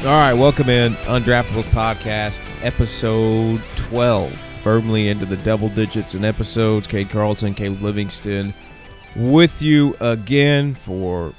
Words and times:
All 0.00 0.06
right, 0.06 0.32
welcome 0.32 0.70
in 0.70 0.94
Undraftables 1.04 1.64
podcast, 1.64 2.40
episode 2.64 3.60
12. 3.76 4.32
Firmly 4.62 5.08
into 5.08 5.26
the 5.26 5.36
double 5.36 5.68
digits 5.68 6.14
in 6.14 6.24
episodes. 6.24 6.86
Cade 6.86 7.10
Carlton, 7.10 7.52
Caleb 7.52 7.82
Livingston 7.82 8.54
with 9.14 9.60
you 9.60 9.94
again 10.00 10.74
for 10.74 11.34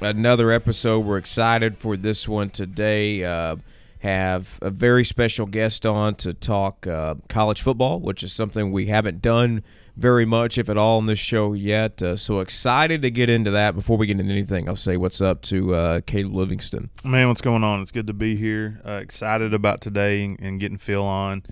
another 0.00 0.52
episode. 0.52 1.00
We're 1.00 1.18
excited 1.18 1.76
for 1.76 1.96
this 1.96 2.28
one 2.28 2.50
today. 2.50 3.24
Uh, 3.24 3.56
have 4.00 4.58
a 4.62 4.70
very 4.70 5.04
special 5.04 5.46
guest 5.46 5.86
on 5.86 6.14
to 6.16 6.34
talk 6.34 6.86
uh, 6.86 7.14
college 7.28 7.62
football, 7.62 8.00
which 8.00 8.22
is 8.22 8.32
something 8.32 8.70
we 8.70 8.86
haven't 8.86 9.22
done 9.22 9.62
very 9.96 10.26
much, 10.26 10.58
if 10.58 10.68
at 10.68 10.76
all, 10.76 10.98
on 10.98 11.06
this 11.06 11.18
show 11.18 11.54
yet. 11.54 12.02
Uh, 12.02 12.16
so 12.16 12.40
excited 12.40 13.00
to 13.02 13.10
get 13.10 13.30
into 13.30 13.50
that. 13.50 13.74
Before 13.74 13.96
we 13.96 14.06
get 14.06 14.20
into 14.20 14.32
anything, 14.32 14.68
I'll 14.68 14.76
say 14.76 14.96
what's 14.96 15.20
up 15.20 15.42
to 15.42 15.74
uh, 15.74 16.00
Caleb 16.02 16.34
Livingston. 16.34 16.90
Man, 17.02 17.28
what's 17.28 17.40
going 17.40 17.64
on? 17.64 17.80
It's 17.80 17.90
good 17.90 18.06
to 18.08 18.12
be 18.12 18.36
here. 18.36 18.80
Uh, 18.84 18.92
excited 18.92 19.54
about 19.54 19.80
today 19.80 20.24
and, 20.24 20.38
and, 20.40 20.60
getting 20.60 20.78
Phil 20.78 21.02
on. 21.02 21.44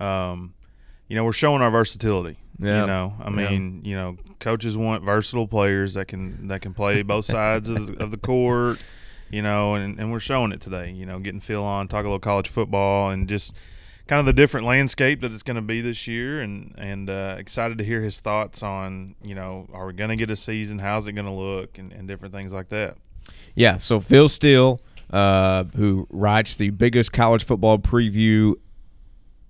Um, 0.00 0.54
you 1.08 1.16
know, 1.16 1.24
we're 1.24 1.32
showing 1.32 1.62
our 1.62 1.70
versatility. 1.70 2.38
Yeah. 2.60 2.82
You 2.82 2.86
know, 2.86 3.14
I 3.20 3.30
mean, 3.30 3.80
yeah. 3.82 3.90
you 3.90 3.96
know, 3.96 4.16
coaches 4.38 4.76
want 4.76 5.02
versatile 5.02 5.48
players 5.48 5.94
that 5.94 6.08
can 6.08 6.48
that 6.48 6.60
can 6.60 6.74
play 6.74 7.02
both 7.02 7.24
sides 7.24 7.68
of 7.68 7.86
the, 7.86 8.02
of 8.02 8.10
the 8.10 8.18
court. 8.18 8.82
You 9.30 9.42
know, 9.42 9.74
and, 9.74 9.98
and 9.98 10.10
we're 10.10 10.20
showing 10.20 10.52
it 10.52 10.60
today. 10.60 10.90
You 10.90 11.06
know, 11.06 11.18
getting 11.18 11.40
Phil 11.40 11.62
on, 11.62 11.88
talk 11.88 12.00
a 12.00 12.08
little 12.08 12.18
college 12.18 12.48
football, 12.48 13.10
and 13.10 13.28
just– 13.28 13.54
kind 14.10 14.18
of 14.18 14.26
the 14.26 14.32
different 14.32 14.66
landscape 14.66 15.20
that 15.20 15.32
it's 15.32 15.44
going 15.44 15.54
to 15.54 15.62
be 15.62 15.80
this 15.80 16.08
year, 16.08 16.40
and 16.40 16.74
and 16.76 17.08
uh, 17.08 17.36
excited 17.38 17.78
to 17.78 17.84
hear 17.84 18.02
his 18.02 18.18
thoughts 18.18 18.60
on 18.60 19.14
you 19.22 19.36
know 19.36 19.68
are 19.72 19.86
we 19.86 19.92
going 19.92 20.10
to 20.10 20.16
get 20.16 20.30
a 20.30 20.36
season? 20.36 20.80
How's 20.80 21.06
it 21.06 21.12
going 21.12 21.26
to 21.26 21.32
look, 21.32 21.78
and, 21.78 21.92
and 21.92 22.08
different 22.08 22.34
things 22.34 22.52
like 22.52 22.70
that. 22.70 22.96
Yeah. 23.54 23.78
So 23.78 24.00
Phil 24.00 24.28
Steele, 24.28 24.80
uh, 25.10 25.64
who 25.76 26.08
writes 26.10 26.56
the 26.56 26.70
biggest 26.70 27.12
college 27.12 27.44
football 27.44 27.78
preview 27.78 28.54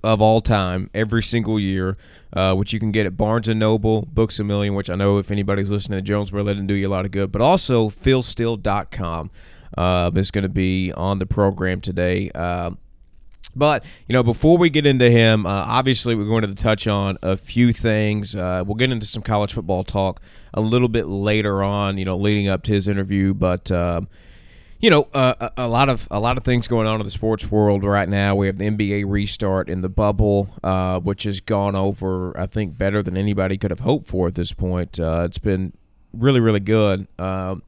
of 0.05 0.21
all 0.21 0.43
time 0.43 0.91
every 0.93 1.23
single 1.23 1.59
year, 1.59 1.97
uh, 2.35 2.55
which 2.55 2.75
you 2.75 2.81
can 2.81 2.93
get 2.93 3.07
at 3.07 3.17
Barnes 3.17 3.49
and 3.49 3.59
Noble, 3.59 4.03
Books 4.13 4.39
a 4.39 4.45
Million, 4.45 4.75
which 4.75 4.91
I 4.91 4.95
know 4.95 5.17
if 5.17 5.31
anybody's 5.31 5.71
listening 5.71 5.99
to 5.99 6.03
Jonesboro, 6.03 6.43
let 6.43 6.57
him 6.57 6.67
do 6.67 6.75
you 6.75 6.87
a 6.87 6.91
lot 6.91 7.07
of 7.07 7.13
good. 7.13 7.33
But 7.33 7.41
also 7.41 7.89
philsteele.com 7.89 9.31
uh, 9.77 10.11
is 10.15 10.31
going 10.31 10.43
to 10.43 10.49
be 10.49 10.93
on 10.93 11.19
the 11.19 11.27
program 11.27 11.81
today. 11.81 12.31
Uh, 12.35 12.71
but 13.55 13.85
you 14.07 14.13
know, 14.13 14.23
before 14.23 14.59
we 14.59 14.71
get 14.71 14.87
into 14.87 15.11
him, 15.11 15.47
uh, 15.47 15.65
obviously 15.67 16.15
we're 16.15 16.25
going 16.25 16.43
to 16.43 16.55
touch 16.55 16.87
on 16.87 17.19
a 17.23 17.37
few 17.37 17.73
things. 17.73 18.35
Uh, 18.35 18.63
we'll 18.67 18.77
get 18.77 18.91
into 18.91 19.07
some 19.07 19.23
college 19.23 19.53
football 19.53 19.85
talk 19.85 20.21
a 20.55 20.61
little 20.61 20.89
bit 20.89 21.07
later 21.07 21.63
on. 21.63 21.99
You 21.99 22.05
know, 22.05 22.17
leading 22.17 22.49
up 22.49 22.63
to 22.65 22.73
his 22.73 22.89
interview, 22.89 23.35
but. 23.35 23.71
Um, 23.71 24.09
you 24.83 24.89
know, 24.89 25.09
uh, 25.13 25.51
a, 25.59 25.69
lot 25.69 25.91
of 25.91 26.09
a 26.11 26.19
lot 26.19 26.39
of 26.39 26.45
things 26.45 26.67
going 26.67 26.87
on 26.87 27.01
in 27.01 27.05
the 27.07 27.11
sports 27.11 27.51
world 27.51 27.85
right 27.85 28.09
now. 28.09 28.35
We 28.35 28.47
have 28.47 28.57
the 28.57 28.65
NBA 28.65 29.05
restart 29.07 29.69
in 29.69 29.83
the 29.83 29.91
bubble, 29.91 30.49
uh, 30.65 31.01
which 31.01 31.25
has 31.25 31.41
gone 31.41 31.77
over, 31.77 32.39
I 32.39 32.47
think, 32.47 32.79
better 32.79 33.03
than 33.03 33.15
anybody 33.15 33.59
could 33.59 33.71
have 33.71 33.81
hoped 33.81 34.09
for 34.09 34.27
at 34.27 34.37
this 34.37 34.55
point. 34.55 34.99
Uh, 34.99 35.25
it's 35.27 35.39
been 35.39 35.75
really, 36.15 36.41
really 36.41 36.61
good. 36.61 37.07
Um, 37.19 37.63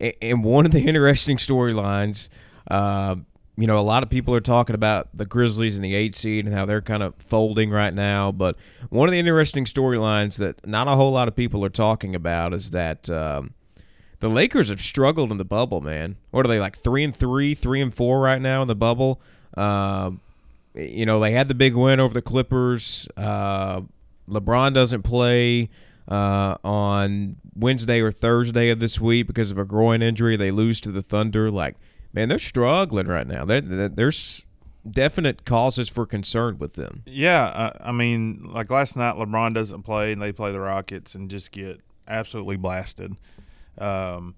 and 0.00 0.44
one 0.44 0.66
of 0.66 0.72
the 0.72 0.80
interesting 0.86 1.36
storylines 1.36 2.28
uh, 2.70 3.16
you 3.60 3.66
know, 3.66 3.78
a 3.78 3.82
lot 3.82 4.02
of 4.02 4.08
people 4.08 4.34
are 4.34 4.40
talking 4.40 4.74
about 4.74 5.08
the 5.12 5.26
Grizzlies 5.26 5.76
and 5.76 5.84
the 5.84 5.94
eight 5.94 6.16
seed 6.16 6.46
and 6.46 6.54
how 6.54 6.64
they're 6.64 6.80
kind 6.80 7.02
of 7.02 7.14
folding 7.18 7.70
right 7.70 7.92
now. 7.92 8.32
But 8.32 8.56
one 8.88 9.06
of 9.06 9.12
the 9.12 9.18
interesting 9.18 9.66
storylines 9.66 10.38
that 10.38 10.66
not 10.66 10.88
a 10.88 10.92
whole 10.92 11.12
lot 11.12 11.28
of 11.28 11.36
people 11.36 11.62
are 11.64 11.68
talking 11.68 12.14
about 12.14 12.54
is 12.54 12.70
that 12.70 13.10
um, 13.10 13.52
the 14.20 14.30
Lakers 14.30 14.70
have 14.70 14.80
struggled 14.80 15.30
in 15.30 15.36
the 15.36 15.44
bubble. 15.44 15.82
Man, 15.82 16.16
what 16.30 16.46
are 16.46 16.48
they 16.48 16.58
like 16.58 16.78
three 16.78 17.04
and 17.04 17.14
three, 17.14 17.54
three 17.54 17.82
and 17.82 17.94
four 17.94 18.20
right 18.20 18.40
now 18.40 18.62
in 18.62 18.68
the 18.68 18.74
bubble? 18.74 19.20
Um, 19.54 20.22
you 20.74 21.04
know, 21.04 21.20
they 21.20 21.32
had 21.32 21.48
the 21.48 21.54
big 21.54 21.74
win 21.74 22.00
over 22.00 22.14
the 22.14 22.22
Clippers. 22.22 23.08
Uh, 23.14 23.82
LeBron 24.26 24.72
doesn't 24.72 25.02
play. 25.02 25.68
Uh, 26.10 26.56
on 26.64 27.36
Wednesday 27.54 28.00
or 28.00 28.10
Thursday 28.10 28.68
of 28.70 28.80
this 28.80 29.00
week 29.00 29.28
because 29.28 29.52
of 29.52 29.58
a 29.58 29.64
groin 29.64 30.02
injury. 30.02 30.36
They 30.36 30.50
lose 30.50 30.80
to 30.80 30.90
the 30.90 31.02
Thunder. 31.02 31.52
Like 31.52 31.76
man, 32.12 32.28
they're 32.28 32.38
struggling 32.38 33.06
right 33.06 33.26
now. 33.26 33.44
There's 33.44 34.42
definite 34.88 35.44
causes 35.44 35.88
for 35.88 36.06
concern 36.06 36.58
with 36.58 36.74
them. 36.74 37.02
Yeah, 37.06 37.44
uh, 37.44 37.72
I 37.80 37.92
mean, 37.92 38.50
like 38.52 38.70
last 38.70 38.96
night, 38.96 39.16
LeBron 39.16 39.54
doesn't 39.54 39.82
play, 39.82 40.12
and 40.12 40.20
they 40.20 40.32
play 40.32 40.52
the 40.52 40.60
Rockets 40.60 41.14
and 41.14 41.30
just 41.30 41.52
get 41.52 41.80
absolutely 42.08 42.56
blasted. 42.56 43.16
Um, 43.78 44.34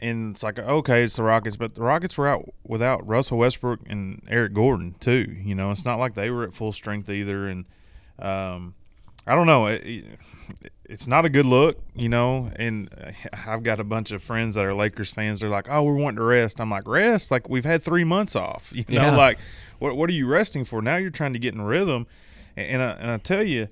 and 0.00 0.34
it's 0.34 0.42
like, 0.42 0.58
okay, 0.58 1.04
it's 1.04 1.16
the 1.16 1.24
Rockets, 1.24 1.56
but 1.56 1.74
the 1.74 1.82
Rockets 1.82 2.16
were 2.16 2.28
out 2.28 2.54
without 2.64 3.06
Russell 3.06 3.38
Westbrook 3.38 3.80
and 3.88 4.22
Eric 4.28 4.54
Gordon 4.54 4.94
too. 5.00 5.36
You 5.42 5.54
know, 5.54 5.70
it's 5.70 5.84
not 5.84 5.98
like 5.98 6.14
they 6.14 6.30
were 6.30 6.44
at 6.44 6.54
full 6.54 6.72
strength 6.72 7.10
either. 7.10 7.48
And 7.48 7.64
um, 8.18 8.74
I 9.26 9.34
don't 9.34 9.46
know. 9.46 9.66
It, 9.66 10.04
it's 10.84 11.06
not 11.06 11.24
a 11.24 11.28
good 11.28 11.46
look, 11.46 11.78
you 11.94 12.08
know. 12.08 12.50
And 12.56 12.88
I've 13.46 13.62
got 13.62 13.80
a 13.80 13.84
bunch 13.84 14.10
of 14.10 14.22
friends 14.22 14.54
that 14.54 14.64
are 14.64 14.74
Lakers 14.74 15.10
fans. 15.10 15.40
They're 15.40 15.48
like, 15.48 15.66
"Oh, 15.68 15.82
we're 15.82 15.94
wanting 15.94 16.18
to 16.18 16.24
rest." 16.24 16.60
I'm 16.60 16.70
like, 16.70 16.86
"Rest? 16.86 17.30
Like 17.30 17.48
we've 17.48 17.64
had 17.64 17.82
three 17.82 18.04
months 18.04 18.34
off, 18.36 18.70
you 18.74 18.84
know? 18.88 19.02
Yeah. 19.02 19.16
Like, 19.16 19.38
what 19.78 19.96
what 19.96 20.08
are 20.10 20.14
you 20.14 20.26
resting 20.26 20.64
for? 20.64 20.82
Now 20.82 20.96
you're 20.96 21.10
trying 21.10 21.32
to 21.34 21.38
get 21.38 21.54
in 21.54 21.62
rhythm." 21.62 22.06
And 22.56 22.82
I, 22.82 22.90
and 22.90 23.10
I 23.10 23.18
tell 23.18 23.44
you, 23.44 23.68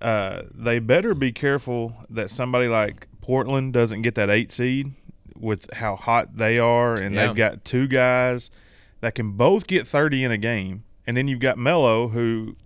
uh, 0.00 0.42
they 0.54 0.78
better 0.78 1.14
be 1.14 1.32
careful 1.32 1.94
that 2.10 2.30
somebody 2.30 2.68
like 2.68 3.08
Portland 3.22 3.72
doesn't 3.72 4.02
get 4.02 4.14
that 4.16 4.28
eight 4.28 4.52
seed 4.52 4.92
with 5.38 5.72
how 5.72 5.96
hot 5.96 6.36
they 6.36 6.58
are, 6.58 6.94
and 6.94 7.14
yeah. 7.14 7.26
they've 7.26 7.36
got 7.36 7.64
two 7.64 7.86
guys 7.86 8.50
that 9.00 9.14
can 9.14 9.32
both 9.32 9.66
get 9.66 9.86
30 9.86 10.24
in 10.24 10.32
a 10.32 10.38
game, 10.38 10.84
and 11.06 11.16
then 11.16 11.28
you've 11.28 11.40
got 11.40 11.56
Melo 11.58 12.08
who 12.08 12.56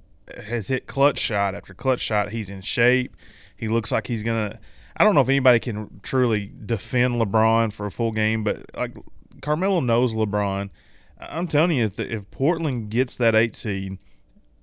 has 0.45 0.69
hit 0.69 0.87
clutch 0.87 1.19
shot 1.19 1.55
after 1.55 1.75
clutch 1.75 2.01
shot. 2.01 2.31
He's 2.31 2.51
in 2.51 2.61
shape. 2.61 3.17
He 3.61 3.69
looks 3.69 3.93
like 3.93 4.07
he's 4.07 4.23
gonna. 4.23 4.59
I 4.97 5.05
don't 5.05 5.15
know 5.15 5.21
if 5.21 5.29
anybody 5.29 5.61
can 5.61 6.01
truly 6.03 6.51
defend 6.65 7.21
LeBron 7.21 7.75
for 7.75 7.85
a 7.85 7.91
full 7.91 8.11
game, 8.11 8.43
but 8.43 8.75
like 8.75 8.97
Carmelo 9.43 9.81
knows 9.81 10.15
LeBron. 10.15 10.71
I'm 11.21 11.47
telling 11.47 11.77
you, 11.77 11.85
if, 11.85 11.97
the, 11.97 12.11
if 12.11 12.31
Portland 12.31 12.89
gets 12.89 13.15
that 13.17 13.35
eight 13.35 13.55
seed, 13.55 13.99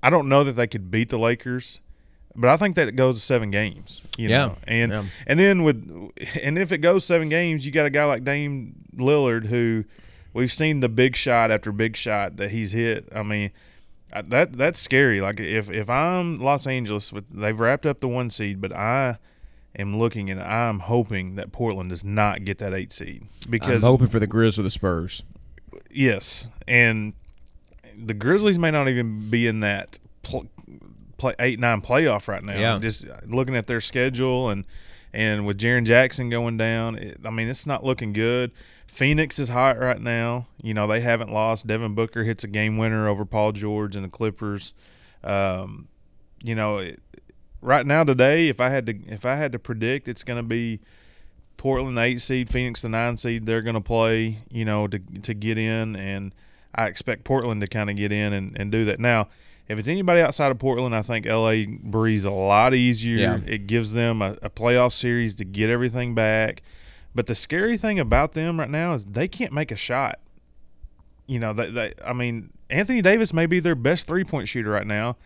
I 0.01 0.09
don't 0.09 0.27
know 0.27 0.43
that 0.43 0.53
they 0.53 0.65
could 0.65 0.89
beat 0.89 1.09
the 1.09 1.19
Lakers, 1.19 1.79
but 2.35 2.49
I 2.49 2.57
think 2.57 2.75
that 2.75 2.87
it 2.87 2.95
goes 2.95 3.19
to 3.19 3.21
seven 3.25 3.51
games. 3.51 4.01
You 4.17 4.29
yeah, 4.29 4.37
know? 4.37 4.57
and 4.63 4.91
yeah. 4.91 5.05
and 5.27 5.39
then 5.39 5.61
with 5.61 6.11
and 6.41 6.57
if 6.57 6.71
it 6.71 6.79
goes 6.79 7.05
seven 7.05 7.29
games, 7.29 7.63
you 7.63 7.71
got 7.71 7.85
a 7.85 7.91
guy 7.91 8.05
like 8.05 8.23
Dame 8.23 8.73
Lillard 8.95 9.45
who 9.45 9.85
we've 10.33 10.51
seen 10.51 10.79
the 10.79 10.89
big 10.89 11.15
shot 11.15 11.51
after 11.51 11.71
big 11.71 11.95
shot 11.95 12.37
that 12.37 12.49
he's 12.49 12.71
hit. 12.71 13.07
I 13.13 13.21
mean, 13.21 13.51
that 14.13 14.53
that's 14.53 14.79
scary. 14.79 15.21
Like 15.21 15.39
if 15.39 15.69
if 15.69 15.89
I'm 15.89 16.39
Los 16.39 16.65
Angeles, 16.67 17.11
with 17.11 17.25
they've 17.29 17.59
wrapped 17.59 17.85
up 17.85 17.99
the 17.99 18.07
one 18.07 18.29
seed, 18.29 18.61
but 18.61 18.71
I 18.71 19.17
am 19.77 19.97
looking 19.99 20.29
and 20.29 20.41
I'm 20.41 20.79
hoping 20.79 21.35
that 21.35 21.51
Portland 21.51 21.89
does 21.89 22.03
not 22.03 22.45
get 22.45 22.57
that 22.59 22.73
eight 22.73 22.93
seed 22.93 23.27
because 23.49 23.83
I'm 23.83 23.89
hoping 23.89 24.07
for 24.07 24.19
the 24.19 24.27
Grizz 24.27 24.57
or 24.57 24.63
the 24.63 24.69
Spurs. 24.69 25.23
Yes, 25.91 26.47
and 26.67 27.13
the 27.97 28.13
Grizzlies 28.13 28.59
may 28.59 28.71
not 28.71 28.87
even 28.87 29.29
be 29.29 29.47
in 29.47 29.61
that 29.61 29.99
pl- 30.23 30.47
play 31.17 31.33
eight 31.39 31.59
nine 31.59 31.81
playoff 31.81 32.27
right 32.27 32.43
now. 32.43 32.57
Yeah. 32.57 32.79
Just 32.79 33.05
looking 33.25 33.55
at 33.55 33.67
their 33.67 33.81
schedule 33.81 34.49
and 34.49 34.65
and 35.13 35.45
with 35.45 35.57
Jaren 35.57 35.85
Jackson 35.85 36.29
going 36.29 36.57
down, 36.57 36.95
it, 36.97 37.19
I 37.25 37.29
mean 37.29 37.47
it's 37.47 37.65
not 37.65 37.83
looking 37.83 38.13
good. 38.13 38.51
Phoenix 38.97 39.37
is 39.37 39.49
hot 39.49 39.77
right 39.77 40.01
now. 40.01 40.47
You 40.59 40.73
know, 40.73 40.87
they 40.87 41.01
haven't 41.01 41.31
lost. 41.31 41.67
Devin 41.67 41.93
Booker 41.93 42.23
hits 42.23 42.43
a 42.43 42.47
game 42.47 42.77
winner 42.77 43.07
over 43.07 43.25
Paul 43.25 43.51
George 43.51 43.95
and 43.95 44.03
the 44.03 44.09
Clippers. 44.09 44.73
Um, 45.23 45.87
you 46.43 46.55
know, 46.55 46.79
it, 46.79 46.99
right 47.61 47.85
now 47.85 48.03
today, 48.03 48.47
if 48.47 48.59
I 48.59 48.69
had 48.69 48.87
to 48.87 48.95
if 49.07 49.23
I 49.23 49.35
had 49.35 49.51
to 49.51 49.59
predict, 49.59 50.07
it's 50.07 50.23
going 50.23 50.37
to 50.37 50.47
be 50.47 50.79
Portland 51.57 51.95
the 51.95 52.01
eight 52.01 52.21
seed, 52.21 52.49
Phoenix 52.49 52.81
the 52.81 52.89
nine 52.89 53.17
seed. 53.17 53.45
They're 53.45 53.61
going 53.61 53.75
to 53.75 53.81
play, 53.81 54.39
you 54.49 54.65
know, 54.65 54.87
to 54.87 54.97
to 54.97 55.35
get 55.35 55.59
in, 55.59 55.95
and 55.95 56.33
I 56.73 56.87
expect 56.87 57.23
Portland 57.23 57.61
to 57.61 57.67
kind 57.67 57.91
of 57.91 57.97
get 57.97 58.11
in 58.11 58.33
and, 58.33 58.59
and 58.59 58.71
do 58.71 58.83
that. 58.85 58.99
Now, 58.99 59.27
if 59.67 59.77
it's 59.77 59.87
anybody 59.87 60.21
outside 60.21 60.49
of 60.49 60.57
Portland, 60.57 60.95
I 60.95 61.03
think 61.03 61.27
LA 61.27 61.65
breathes 61.67 62.25
a 62.25 62.31
lot 62.31 62.73
easier. 62.73 63.17
Yeah. 63.17 63.39
It 63.45 63.67
gives 63.67 63.93
them 63.93 64.23
a, 64.23 64.37
a 64.41 64.49
playoff 64.49 64.93
series 64.93 65.35
to 65.35 65.45
get 65.45 65.69
everything 65.69 66.15
back. 66.15 66.63
But 67.17 67.25
the 67.25 67.33
scary 67.33 67.79
thing 67.79 67.99
about 67.99 68.33
them 68.33 68.59
right 68.59 68.69
now 68.69 68.93
is 68.93 69.03
they 69.03 69.27
can't 69.27 69.51
make 69.51 69.71
a 69.71 69.75
shot. 69.75 70.19
You 71.25 71.39
know, 71.39 71.51
they, 71.51 71.71
they 71.71 71.93
I 72.05 72.13
mean, 72.13 72.51
Anthony 72.69 73.01
Davis 73.01 73.33
may 73.33 73.47
be 73.47 73.59
their 73.59 73.73
best 73.73 74.05
three 74.05 74.23
point 74.23 74.47
shooter 74.47 74.69
right 74.69 74.85
now, 74.85 75.17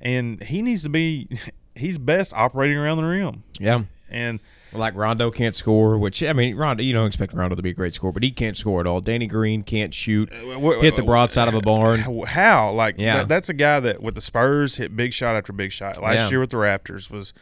and 0.00 0.42
he 0.42 0.62
needs 0.62 0.82
to 0.82 0.88
be 0.88 1.28
he's 1.76 1.96
best 1.96 2.32
operating 2.34 2.76
around 2.76 2.96
the 2.96 3.04
rim. 3.04 3.44
Yeah. 3.60 3.84
And 4.10 4.40
like 4.72 4.96
Rondo 4.96 5.30
can't 5.30 5.54
score, 5.54 5.96
which 5.96 6.24
I 6.24 6.32
mean, 6.32 6.56
Rondo, 6.56 6.82
you 6.82 6.92
don't 6.92 7.06
expect 7.06 7.32
Rondo 7.32 7.54
to 7.54 7.62
be 7.62 7.70
a 7.70 7.74
great 7.74 7.94
scorer, 7.94 8.12
but 8.12 8.24
he 8.24 8.32
can't 8.32 8.56
score 8.56 8.80
at 8.80 8.88
all. 8.88 9.00
Danny 9.00 9.28
Green 9.28 9.62
can't 9.62 9.94
shoot, 9.94 10.32
uh, 10.32 10.80
hit 10.80 10.96
the 10.96 11.04
broadside 11.04 11.46
of 11.46 11.54
a 11.54 11.60
barn. 11.60 12.00
How? 12.26 12.72
Like, 12.72 12.96
yeah. 12.98 13.18
That, 13.18 13.28
that's 13.28 13.48
a 13.48 13.54
guy 13.54 13.78
that 13.78 14.02
with 14.02 14.16
the 14.16 14.20
Spurs 14.20 14.74
hit 14.74 14.96
big 14.96 15.12
shot 15.12 15.36
after 15.36 15.52
big 15.52 15.70
shot. 15.70 16.02
Last 16.02 16.16
yeah. 16.16 16.30
year 16.30 16.40
with 16.40 16.50
the 16.50 16.56
Raptors 16.56 17.12
was 17.12 17.32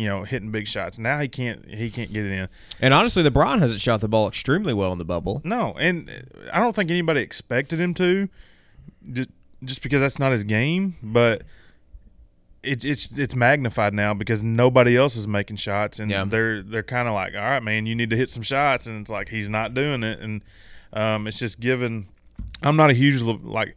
you 0.00 0.08
know, 0.08 0.24
hitting 0.24 0.50
big 0.50 0.66
shots. 0.66 0.98
Now 0.98 1.18
he 1.20 1.28
can't 1.28 1.64
he 1.68 1.90
can't 1.90 2.12
get 2.12 2.24
it 2.24 2.32
in. 2.32 2.48
And 2.80 2.94
honestly, 2.94 3.22
LeBron 3.22 3.58
hasn't 3.60 3.80
shot 3.80 4.00
the 4.00 4.08
ball 4.08 4.26
extremely 4.28 4.72
well 4.72 4.92
in 4.92 4.98
the 4.98 5.04
bubble. 5.04 5.40
No, 5.44 5.74
and 5.78 6.10
I 6.52 6.58
don't 6.58 6.74
think 6.74 6.90
anybody 6.90 7.20
expected 7.20 7.78
him 7.78 7.92
to, 7.94 8.28
just, 9.12 9.82
because 9.82 10.00
that's 10.00 10.18
not 10.18 10.32
his 10.32 10.44
game. 10.44 10.96
But 11.02 11.42
it's 12.62 12.84
it's 12.84 13.10
it's 13.18 13.34
magnified 13.34 13.94
now 13.94 14.12
because 14.14 14.42
nobody 14.42 14.96
else 14.96 15.16
is 15.16 15.26
making 15.28 15.56
shots, 15.56 15.98
and 15.98 16.10
Yeah. 16.10 16.24
they're 16.24 16.62
they're 16.62 16.82
kind 16.82 17.08
of 17.08 17.14
like, 17.14 17.34
all 17.34 17.40
right, 17.40 17.62
man, 17.62 17.86
you 17.86 17.94
need 17.94 18.10
to 18.10 18.16
hit 18.16 18.30
some 18.30 18.42
shots, 18.42 18.86
and 18.86 19.00
it's 19.02 19.10
like 19.10 19.28
he's 19.28 19.48
not 19.48 19.74
doing 19.74 20.02
it, 20.02 20.20
and 20.20 20.42
um, 20.92 21.26
it's 21.26 21.38
just 21.38 21.60
given. 21.60 22.08
I'm 22.62 22.76
not 22.76 22.90
a 22.90 22.94
huge 22.94 23.22
like. 23.22 23.76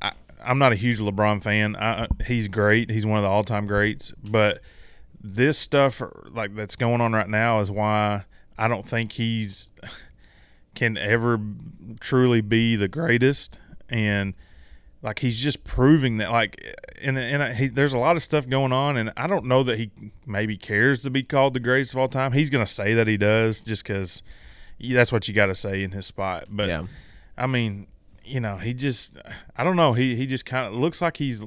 I, 0.00 0.12
I'm 0.44 0.58
not 0.58 0.72
a 0.72 0.76
huge 0.76 0.98
LeBron 0.98 1.42
fan. 1.42 1.76
I, 1.76 2.08
he's 2.26 2.48
great. 2.48 2.90
He's 2.90 3.06
one 3.06 3.16
of 3.18 3.22
the 3.22 3.28
all-time 3.28 3.66
greats. 3.66 4.12
But 4.28 4.60
this 5.22 5.58
stuff, 5.58 6.00
er, 6.00 6.28
like 6.32 6.54
that's 6.54 6.76
going 6.76 7.00
on 7.00 7.12
right 7.12 7.28
now, 7.28 7.60
is 7.60 7.70
why 7.70 8.24
I 8.58 8.68
don't 8.68 8.86
think 8.86 9.12
he's 9.12 9.70
can 10.74 10.96
ever 10.96 11.38
truly 12.00 12.40
be 12.40 12.76
the 12.76 12.88
greatest. 12.88 13.58
And 13.88 14.34
like 15.02 15.18
he's 15.18 15.42
just 15.42 15.64
proving 15.64 16.18
that. 16.18 16.30
Like, 16.30 16.76
and 17.00 17.18
and 17.18 17.56
he, 17.56 17.68
there's 17.68 17.94
a 17.94 17.98
lot 17.98 18.16
of 18.16 18.22
stuff 18.22 18.48
going 18.48 18.72
on, 18.72 18.96
and 18.96 19.12
I 19.16 19.26
don't 19.26 19.46
know 19.46 19.62
that 19.64 19.78
he 19.78 19.90
maybe 20.26 20.56
cares 20.56 21.02
to 21.02 21.10
be 21.10 21.22
called 21.22 21.54
the 21.54 21.60
greatest 21.60 21.92
of 21.92 21.98
all 21.98 22.08
time. 22.08 22.32
He's 22.32 22.50
gonna 22.50 22.66
say 22.66 22.94
that 22.94 23.08
he 23.08 23.16
does, 23.16 23.60
just 23.60 23.84
because 23.84 24.22
that's 24.80 25.12
what 25.12 25.28
you 25.28 25.34
got 25.34 25.46
to 25.46 25.54
say 25.54 25.82
in 25.82 25.92
his 25.92 26.06
spot. 26.06 26.46
But 26.50 26.68
yeah. 26.68 26.84
I 27.36 27.46
mean, 27.46 27.86
you 28.24 28.40
know, 28.40 28.56
he 28.56 28.74
just 28.74 29.16
I 29.56 29.64
don't 29.64 29.76
know. 29.76 29.92
He 29.92 30.16
he 30.16 30.26
just 30.26 30.46
kind 30.46 30.66
of 30.66 30.80
looks 30.80 31.00
like 31.00 31.16
he's 31.16 31.42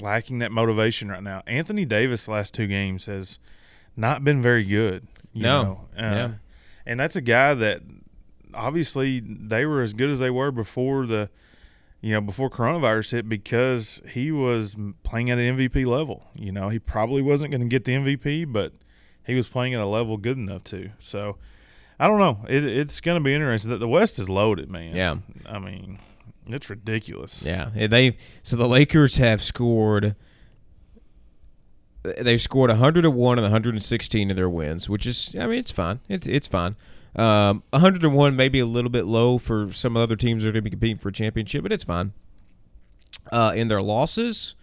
lacking 0.00 0.38
that 0.40 0.52
motivation 0.52 1.08
right 1.08 1.22
now. 1.22 1.42
Anthony 1.46 1.84
Davis 1.84 2.28
last 2.28 2.54
two 2.54 2.66
games 2.66 3.06
has 3.06 3.38
not 3.96 4.24
been 4.24 4.40
very 4.42 4.64
good. 4.64 5.06
You 5.32 5.42
No. 5.42 5.62
know? 5.62 5.80
Uh, 5.96 6.02
Yeah. 6.14 6.30
and 6.86 7.00
that's 7.00 7.16
a 7.16 7.20
guy 7.20 7.54
that 7.54 7.82
obviously 8.54 9.20
they 9.20 9.64
were 9.66 9.82
as 9.82 9.92
good 9.92 10.10
as 10.10 10.18
they 10.18 10.30
were 10.30 10.50
before 10.50 11.06
the 11.06 11.28
you 12.00 12.12
know 12.12 12.20
before 12.20 12.48
coronavirus 12.48 13.10
hit 13.12 13.28
because 13.28 14.00
he 14.12 14.30
was 14.30 14.76
playing 15.02 15.30
at 15.30 15.38
an 15.38 15.56
MVP 15.56 15.84
level. 15.84 16.24
You 16.34 16.52
know, 16.52 16.68
he 16.68 16.78
probably 16.78 17.22
wasn't 17.22 17.50
going 17.50 17.60
to 17.60 17.66
get 17.66 17.84
the 17.84 17.94
MVP, 17.94 18.44
but 18.44 18.72
he 19.24 19.34
was 19.34 19.48
playing 19.48 19.74
at 19.74 19.80
a 19.80 19.86
level 19.86 20.16
good 20.16 20.38
enough 20.38 20.64
to. 20.64 20.90
So. 21.00 21.36
I 22.00 22.06
don't 22.06 22.20
know. 22.20 22.46
It, 22.48 22.64
it's 22.64 23.00
going 23.00 23.18
to 23.18 23.24
be 23.24 23.34
interesting. 23.34 23.72
That 23.72 23.78
the 23.78 23.88
West 23.88 24.20
is 24.20 24.28
loaded, 24.28 24.70
man. 24.70 24.94
Yeah. 24.94 25.16
I 25.44 25.58
mean, 25.58 25.98
it's 26.48 26.68
ridiculous. 26.70 27.42
Yeah, 27.44 27.70
they 27.74 28.16
so 28.42 28.56
the 28.56 28.68
Lakers 28.68 29.16
have 29.16 29.42
scored. 29.42 30.14
They've 32.20 32.40
scored 32.40 32.70
101 32.70 33.38
and 33.38 33.44
116 33.44 34.30
of 34.30 34.36
their 34.36 34.48
wins, 34.48 34.88
which 34.88 35.06
is 35.06 35.34
I 35.38 35.46
mean 35.46 35.58
it's 35.58 35.72
fine. 35.72 36.00
It's 36.08 36.26
it's 36.26 36.46
fine. 36.46 36.76
Um, 37.16 37.62
101 37.70 38.36
maybe 38.36 38.60
a 38.60 38.66
little 38.66 38.90
bit 38.90 39.04
low 39.04 39.38
for 39.38 39.72
some 39.72 39.96
of 39.96 40.02
other 40.02 40.14
teams 40.16 40.42
that 40.42 40.50
are 40.50 40.52
going 40.52 40.62
to 40.64 40.70
be 40.70 40.70
competing 40.70 40.98
for 40.98 41.08
a 41.08 41.12
championship, 41.12 41.62
but 41.62 41.72
it's 41.72 41.84
fine. 41.84 42.12
Uh, 43.32 43.52
in 43.54 43.68
their 43.68 43.82
losses, 43.82 44.54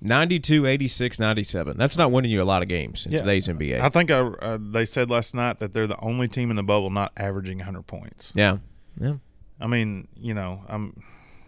92, 0.00 0.66
86, 0.66 1.18
97. 1.20 1.76
That's 1.76 1.96
not 1.98 2.10
winning 2.10 2.30
you 2.30 2.42
a 2.42 2.44
lot 2.44 2.62
of 2.62 2.68
games 2.68 3.04
in 3.06 3.12
Yeah. 3.12 3.18
today's 3.18 3.46
NBA. 3.48 3.80
I 3.80 3.88
think 3.90 4.10
I, 4.10 4.18
uh, 4.20 4.58
they 4.60 4.84
said 4.84 5.10
last 5.10 5.34
night 5.34 5.58
that 5.58 5.74
they're 5.74 5.86
the 5.86 6.00
only 6.00 6.26
team 6.28 6.50
in 6.50 6.56
the 6.56 6.62
bubble 6.62 6.90
not 6.90 7.12
averaging 7.16 7.58
100 7.58 7.86
points. 7.86 8.32
yeah, 8.34 8.56
yeah, 8.98 9.16
I 9.60 9.66
mean, 9.66 10.08
you 10.16 10.34
know, 10.34 10.62
I'm 10.68 11.02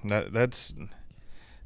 that 0.05 0.33
that's 0.33 0.75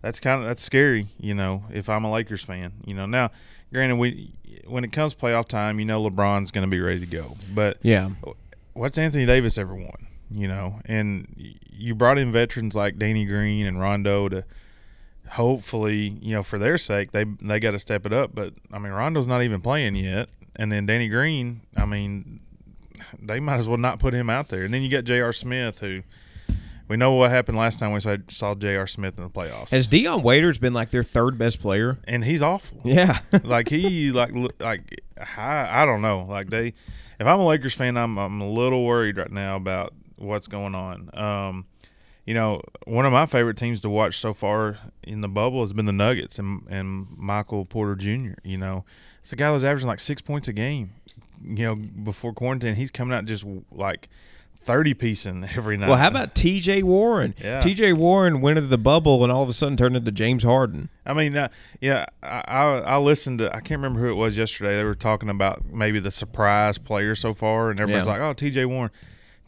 that's 0.03 0.21
kind 0.21 0.41
of 0.41 0.47
that's 0.47 0.63
scary, 0.63 1.09
you 1.19 1.35
know, 1.35 1.65
if 1.73 1.89
I'm 1.89 2.05
a 2.05 2.11
Lakers 2.11 2.43
fan. 2.43 2.73
You 2.85 2.95
know, 2.95 3.07
now 3.07 3.31
granted 3.73 3.97
we 3.97 4.33
when 4.67 4.85
it 4.85 4.93
comes 4.93 5.15
playoff 5.15 5.49
time, 5.49 5.79
you 5.79 5.85
know 5.85 6.03
LeBron's 6.03 6.51
going 6.51 6.67
to 6.67 6.71
be 6.71 6.81
ready 6.81 7.01
to 7.01 7.07
go. 7.07 7.37
But 7.55 7.79
yeah, 7.83 8.11
what's 8.75 8.99
Anthony 8.99 9.27
Davis 9.27 9.59
ever 9.59 9.75
won? 9.75 10.07
You 10.31 10.49
know, 10.49 10.81
and 10.85 11.27
you 11.71 11.95
brought 11.95 12.19
in 12.19 12.33
veterans 12.33 12.75
like 12.75 12.99
Danny 12.99 13.25
Green 13.25 13.67
and 13.67 13.81
Rondo 13.81 14.29
to 14.29 14.45
hopefully, 15.31 16.19
you 16.21 16.35
know, 16.35 16.43
for 16.43 16.59
their 16.59 16.79
sake, 16.79 17.13
they 17.13 17.25
they 17.41 17.61
got 17.61 17.73
to 17.73 17.79
step 17.79 18.07
it 18.07 18.13
up. 18.13 18.35
But 18.35 18.55
I 18.73 18.79
mean, 18.79 18.93
Rondo's 18.93 19.27
not 19.27 19.43
even 19.43 19.61
playing 19.61 19.97
yet, 19.97 20.29
and 20.57 20.71
then 20.71 20.87
Danny 20.87 21.09
Green, 21.09 21.63
I 21.77 21.85
mean, 21.85 22.41
they 23.21 23.41
might 23.41 23.57
as 23.57 23.69
well 23.69 23.79
not 23.79 23.99
put 23.99 24.15
him 24.15 24.31
out 24.31 24.49
there. 24.49 24.65
And 24.65 24.73
then 24.73 24.83
you 24.83 24.91
got 24.91 25.05
J.R. 25.05 25.33
Smith, 25.33 25.79
who 25.79 26.03
we 26.89 26.97
know 26.97 27.13
what 27.13 27.31
happened 27.31 27.59
last 27.59 27.79
time 27.79 27.93
we 27.93 28.01
saw, 28.01 28.17
saw 28.31 28.55
J.R. 28.55 28.87
Smith 28.87 29.17
in 29.19 29.25
the 29.25 29.31
playoffs, 29.31 29.71
Has 29.71 29.87
Dion 29.87 30.23
Waiters 30.23 30.59
been 30.59 30.73
like 30.75 30.91
their 30.91 31.03
third 31.03 31.39
best 31.39 31.61
player? 31.61 31.99
and 32.05 32.25
he's 32.25 32.43
awful. 32.43 32.81
Yeah, 32.85 33.21
like 33.45 33.69
he 33.69 34.11
like 34.11 34.31
like 34.59 35.03
I, 35.37 35.83
I 35.83 35.85
don't 35.85 36.01
know 36.03 36.27
like 36.29 36.51
they 36.51 36.69
if 37.21 37.27
I'm 37.27 37.41
a 37.41 37.47
Lakers 37.47 37.75
fan 37.75 37.97
I'm 37.97 38.19
I'm 38.19 38.41
a 38.41 38.49
little 38.51 38.85
worried 38.85 39.17
right 39.19 39.31
now 39.31 39.57
about 39.57 39.95
what's 40.17 40.49
going 40.49 40.75
on 40.75 41.11
um 41.17 41.67
you 42.27 42.35
know 42.35 42.61
one 42.87 43.07
of 43.07 43.13
my 43.13 43.25
favorite 43.25 43.57
teams 43.57 43.81
to 43.81 43.89
watch 43.89 44.19
so 44.19 44.35
far 44.35 44.77
in 45.05 45.21
the 45.21 45.29
bubble 45.29 45.61
has 45.61 45.73
been 45.73 45.87
the 45.87 45.93
Nuggets 45.93 46.39
and 46.39 46.63
and 46.69 47.07
Michael 47.17 47.65
Porter 47.65 47.95
Jr. 47.95 48.33
you 48.43 48.57
know 48.59 48.85
it's 49.23 49.33
a 49.33 49.37
guy 49.37 49.51
that's 49.53 49.63
averaging 49.65 49.87
like 49.89 50.01
six 50.01 50.21
points 50.21 50.49
a 50.49 50.53
game 50.53 50.91
you 51.45 51.65
know 51.65 51.77
before 51.77 52.33
quarantine 52.33 52.75
he's 52.75 52.91
coming 52.91 53.17
out 53.17 53.25
just 53.27 53.45
like 53.71 54.09
30 54.69 54.95
piecing 54.95 55.45
every 55.57 55.77
night 55.79 55.89
Well, 55.89 55.97
how 55.97 56.09
about 56.09 56.35
T.J. 56.35 56.83
Warren? 56.83 57.35
Yeah. 57.43 57.59
T.J. 57.61 57.95
Warren 57.95 58.41
went 58.43 58.59
into 58.59 58.69
the 58.69 58.77
bubble 58.79 59.23
and 59.25 59.33
all 59.33 59.43
of 59.43 59.49
a 59.49 59.53
sudden 59.55 59.77
turned 59.79 59.97
into 59.97 60.13
James 60.13 60.43
Harden. 60.45 60.91
I 61.07 61.15
mean, 61.15 61.35
uh, 61.37 61.49
yeah, 61.81 62.05
I, 62.23 62.43
I 62.47 62.79
I 62.81 62.97
listened 62.99 63.39
to 63.39 63.49
I 63.49 63.61
can't 63.61 63.81
remember 63.81 64.01
who 64.01 64.11
it 64.11 64.15
was 64.17 64.37
yesterday. 64.37 64.77
They 64.77 64.85
were 64.85 64.95
talking 64.95 65.31
about 65.31 65.65
maybe 65.73 66.01
the 66.01 66.11
surprise 66.11 66.77
player 66.77 67.15
so 67.15 67.33
far, 67.33 67.71
and 67.71 67.81
everybody's 67.81 68.07
Yeah. 68.07 68.13
like, 68.13 68.21
"Oh, 68.21 68.35
T.J. 68.35 68.67
Warren." 68.67 68.91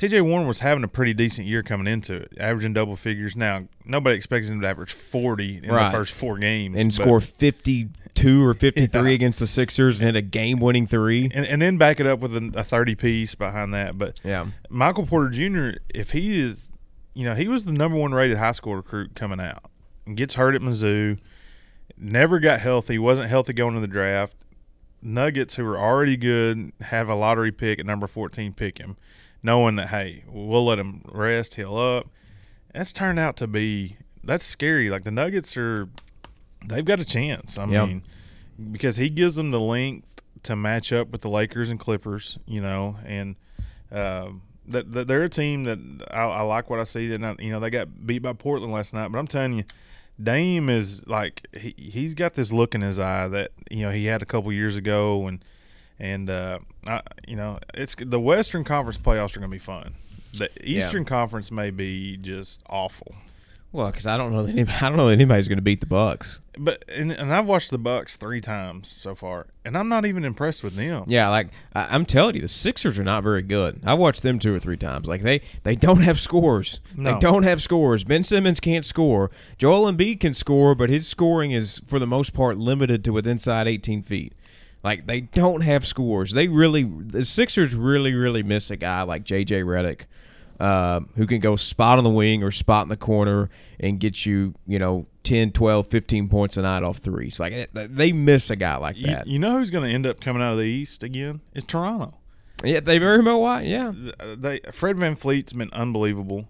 T.J. 0.00 0.22
Warren 0.22 0.46
was 0.48 0.60
having 0.60 0.82
a 0.82 0.88
pretty 0.88 1.12
decent 1.12 1.46
year 1.46 1.62
coming 1.62 1.86
into 1.86 2.14
it, 2.14 2.32
averaging 2.38 2.72
double 2.72 2.96
figures. 2.96 3.36
Now, 3.36 3.66
nobody 3.84 4.16
expects 4.16 4.48
him 4.48 4.62
to 4.62 4.66
average 4.66 4.94
forty 4.94 5.58
in 5.62 5.68
Right. 5.70 5.90
the 5.90 5.98
first 5.98 6.14
four 6.14 6.38
games 6.38 6.74
and 6.74 6.92
score 6.94 7.20
52 7.20 8.42
or 8.42 8.54
53 8.54 9.12
against 9.12 9.40
the 9.40 9.46
Sixers 9.46 10.00
and 10.00 10.06
hit 10.06 10.16
a 10.16 10.22
game-winning 10.22 10.86
three. 10.86 11.30
and, 11.34 11.44
and 11.44 11.60
then 11.60 11.76
back 11.76 12.00
it 12.00 12.06
up 12.06 12.20
with 12.20 12.34
a, 12.34 12.50
a 12.54 12.64
thirty 12.64 12.94
piece 12.94 13.34
behind 13.34 13.74
that. 13.74 13.98
But 13.98 14.18
Yeah. 14.24 14.46
Michael 14.70 15.04
Porter 15.06 15.28
Jr., 15.28 15.78
if 15.94 16.12
he 16.12 16.40
is, 16.40 16.70
you 17.12 17.24
know, 17.26 17.34
he 17.34 17.46
was 17.46 17.64
the 17.66 17.72
number 17.72 17.98
one 17.98 18.12
rated 18.14 18.38
high 18.38 18.52
school 18.52 18.76
recruit 18.76 19.14
coming 19.14 19.38
out 19.38 19.64
and 20.06 20.16
gets 20.16 20.32
hurt 20.34 20.54
at 20.54 20.62
Mizzou, 20.62 21.18
never 21.98 22.38
got 22.38 22.60
healthy, 22.60 22.98
wasn't 22.98 23.28
healthy 23.28 23.52
going 23.52 23.74
to 23.74 23.80
the 23.82 23.86
draft. 23.86 24.34
Nuggets, 25.02 25.54
who 25.56 25.64
were 25.64 25.78
already 25.78 26.16
good, 26.16 26.72
have 26.80 27.08
a 27.10 27.14
lottery 27.14 27.52
pick 27.52 27.78
at 27.78 27.84
number 27.86 28.06
14 28.06 28.52
pick 28.52 28.78
him, 28.78 28.96
knowing 29.42 29.76
that, 29.76 29.88
hey, 29.88 30.24
we'll 30.28 30.64
let 30.64 30.78
him 30.78 31.02
rest, 31.10 31.54
heal 31.54 31.76
up. 31.76 32.06
That's 32.74 32.92
turned 32.92 33.18
out 33.18 33.36
to 33.38 33.46
be, 33.46 33.96
that's 34.22 34.44
scary. 34.44 34.90
Like 34.90 35.04
the 35.04 35.10
Nuggets 35.10 35.56
are, 35.56 35.88
they've 36.66 36.84
got 36.84 37.00
a 37.00 37.04
chance. 37.04 37.58
I 37.58 37.66
Yeah. 37.66 37.86
mean, 37.86 38.02
because 38.72 38.96
he 38.96 39.08
gives 39.08 39.36
them 39.36 39.50
the 39.50 39.60
length 39.60 40.06
to 40.44 40.54
match 40.56 40.92
up 40.92 41.08
with 41.10 41.22
the 41.22 41.30
Lakers 41.30 41.70
and 41.70 41.80
Clippers, 41.80 42.38
you 42.46 42.60
know, 42.60 42.96
and 43.04 43.36
um, 43.90 44.42
that, 44.68 44.92
that 44.92 45.08
they're 45.08 45.24
a 45.24 45.28
team 45.28 45.64
that 45.64 45.78
I, 46.10 46.22
I 46.22 46.42
like 46.42 46.70
what 46.70 46.78
I 46.78 46.84
see. 46.84 47.08
That 47.08 47.18
not, 47.20 47.40
you 47.40 47.50
know 47.50 47.58
they 47.60 47.70
got 47.70 48.06
beat 48.06 48.20
by 48.20 48.32
Portland 48.34 48.72
last 48.72 48.94
night, 48.94 49.10
but 49.10 49.18
I'm 49.18 49.26
telling 49.26 49.54
you, 49.54 49.64
Dame 50.22 50.68
is 50.70 51.04
like 51.06 51.46
he 51.56 51.74
he's 51.76 52.14
got 52.14 52.34
this 52.34 52.52
look 52.52 52.74
in 52.74 52.80
his 52.82 52.98
eye 52.98 53.26
that 53.28 53.50
you 53.70 53.80
know 53.82 53.90
he 53.90 54.04
had 54.06 54.22
a 54.22 54.26
couple 54.26 54.52
years 54.52 54.76
ago, 54.76 55.26
and 55.26 55.44
and 56.00 56.28
uh, 56.28 56.58
I, 56.86 57.02
you 57.28 57.36
know 57.36 57.58
it's 57.74 57.94
the 57.98 58.18
Western 58.20 58.64
Conference 58.64 58.98
playoffs 58.98 59.36
are 59.36 59.40
going 59.40 59.50
to 59.50 59.54
be 59.54 59.58
fun. 59.58 59.94
The 60.32 60.50
Eastern 60.62 61.04
Conference 61.04 61.50
may 61.50 61.70
be 61.70 62.16
just 62.16 62.62
awful. 62.68 63.14
Well, 63.72 63.86
because 63.86 64.06
I 64.06 64.16
don't 64.16 64.32
know 64.32 64.42
that 64.42 64.52
anybody, 64.52 64.78
I 64.80 64.88
don't 64.88 64.96
know 64.96 65.06
that 65.06 65.12
anybody's 65.12 65.46
going 65.46 65.58
to 65.58 65.62
beat 65.62 65.80
the 65.80 65.86
Bucks. 65.86 66.40
But 66.58 66.84
and, 66.88 67.12
and 67.12 67.32
I've 67.32 67.46
watched 67.46 67.70
the 67.70 67.78
Bucks 67.78 68.16
three 68.16 68.40
times 68.40 68.88
so 68.88 69.14
far, 69.14 69.46
and 69.64 69.78
I'm 69.78 69.88
not 69.88 70.04
even 70.06 70.24
impressed 70.24 70.64
with 70.64 70.74
them. 70.74 71.04
Yeah, 71.06 71.28
like 71.28 71.48
I, 71.72 71.94
I'm 71.94 72.04
telling 72.04 72.34
you, 72.34 72.42
the 72.42 72.48
Sixers 72.48 72.98
are 72.98 73.04
not 73.04 73.22
very 73.22 73.42
good. 73.42 73.80
I've 73.84 73.98
watched 73.98 74.22
them 74.22 74.38
two 74.40 74.54
or 74.54 74.58
three 74.58 74.76
times. 74.76 75.06
Like 75.06 75.22
they 75.22 75.40
they 75.62 75.76
don't 75.76 76.02
have 76.02 76.18
scores. 76.18 76.80
They 76.96 77.16
don't 77.18 77.44
have 77.44 77.62
scores. 77.62 78.02
Ben 78.02 78.24
Simmons 78.24 78.58
can't 78.58 78.84
score. 78.84 79.30
Joel 79.58 79.90
Embiid 79.90 80.20
can 80.20 80.34
score, 80.34 80.74
but 80.74 80.90
his 80.90 81.06
scoring 81.06 81.52
is 81.52 81.80
for 81.86 81.98
the 81.98 82.06
most 82.06 82.34
part 82.34 82.56
limited 82.56 83.04
to 83.04 83.12
within 83.12 83.32
inside 83.32 83.68
18 83.68 84.02
feet. 84.02 84.34
Like 84.82 85.06
they 85.06 85.20
don't 85.20 85.60
have 85.62 85.86
scores. 85.86 86.32
They 86.32 86.48
really 86.48 86.84
the 86.84 87.24
Sixers 87.24 87.74
really 87.74 88.14
really 88.14 88.42
miss 88.42 88.70
a 88.70 88.76
guy 88.76 89.02
like 89.02 89.24
JJ 89.24 89.64
Redick. 89.64 90.02
Uh, 90.58 91.00
who 91.16 91.26
can 91.26 91.40
go 91.40 91.56
spot 91.56 91.96
on 91.96 92.04
the 92.04 92.10
wing 92.10 92.42
or 92.42 92.50
spot 92.50 92.82
in 92.82 92.90
the 92.90 92.96
corner 92.96 93.48
and 93.78 93.98
get 93.98 94.26
you, 94.26 94.54
you 94.66 94.78
know, 94.78 95.06
10, 95.22 95.52
12, 95.52 95.86
15 95.86 96.28
points 96.28 96.58
a 96.58 96.60
night 96.60 96.82
off 96.82 96.98
threes. 96.98 97.40
Like 97.40 97.70
they 97.72 98.12
miss 98.12 98.50
a 98.50 98.56
guy 98.56 98.76
like 98.76 98.96
that. 99.00 99.26
you 99.26 99.38
know 99.38 99.56
who's 99.56 99.70
going 99.70 99.88
to 99.88 99.94
end 99.94 100.06
up 100.06 100.20
coming 100.20 100.42
out 100.42 100.52
of 100.52 100.58
the 100.58 100.64
East 100.64 101.02
again? 101.02 101.40
It's 101.54 101.64
Toronto. 101.64 102.12
yeah, 102.62 102.80
they 102.80 102.98
very 102.98 103.22
well 103.22 103.40
why. 103.40 103.62
Yeah. 103.62 103.94
They 104.36 104.60
Fred 104.70 104.96
VanVleet's 104.96 105.54
been 105.54 105.70
unbelievable. 105.72 106.46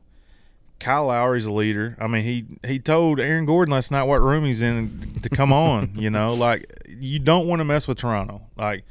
Kyle 0.81 1.07
Lowry's 1.07 1.47
a 1.47 1.53
leader. 1.53 1.97
I 2.01 2.07
mean, 2.07 2.25
he 2.25 2.47
he 2.67 2.79
told 2.79 3.21
Aaron 3.21 3.45
Gordon 3.45 3.73
last 3.73 3.91
night 3.91 4.05
what 4.05 4.21
room 4.23 4.45
he's 4.45 4.63
in 4.63 5.21
to 5.23 5.29
come 5.29 5.53
on. 5.53 5.93
you 5.97 6.11
know, 6.11 6.35
like 6.35 6.73
you 6.89 7.19
don't 7.19 7.47
want 7.47 7.61
to 7.61 7.65
mess 7.65 7.87
with 7.87 7.99
Toronto. 7.99 8.43
Like 8.57 8.85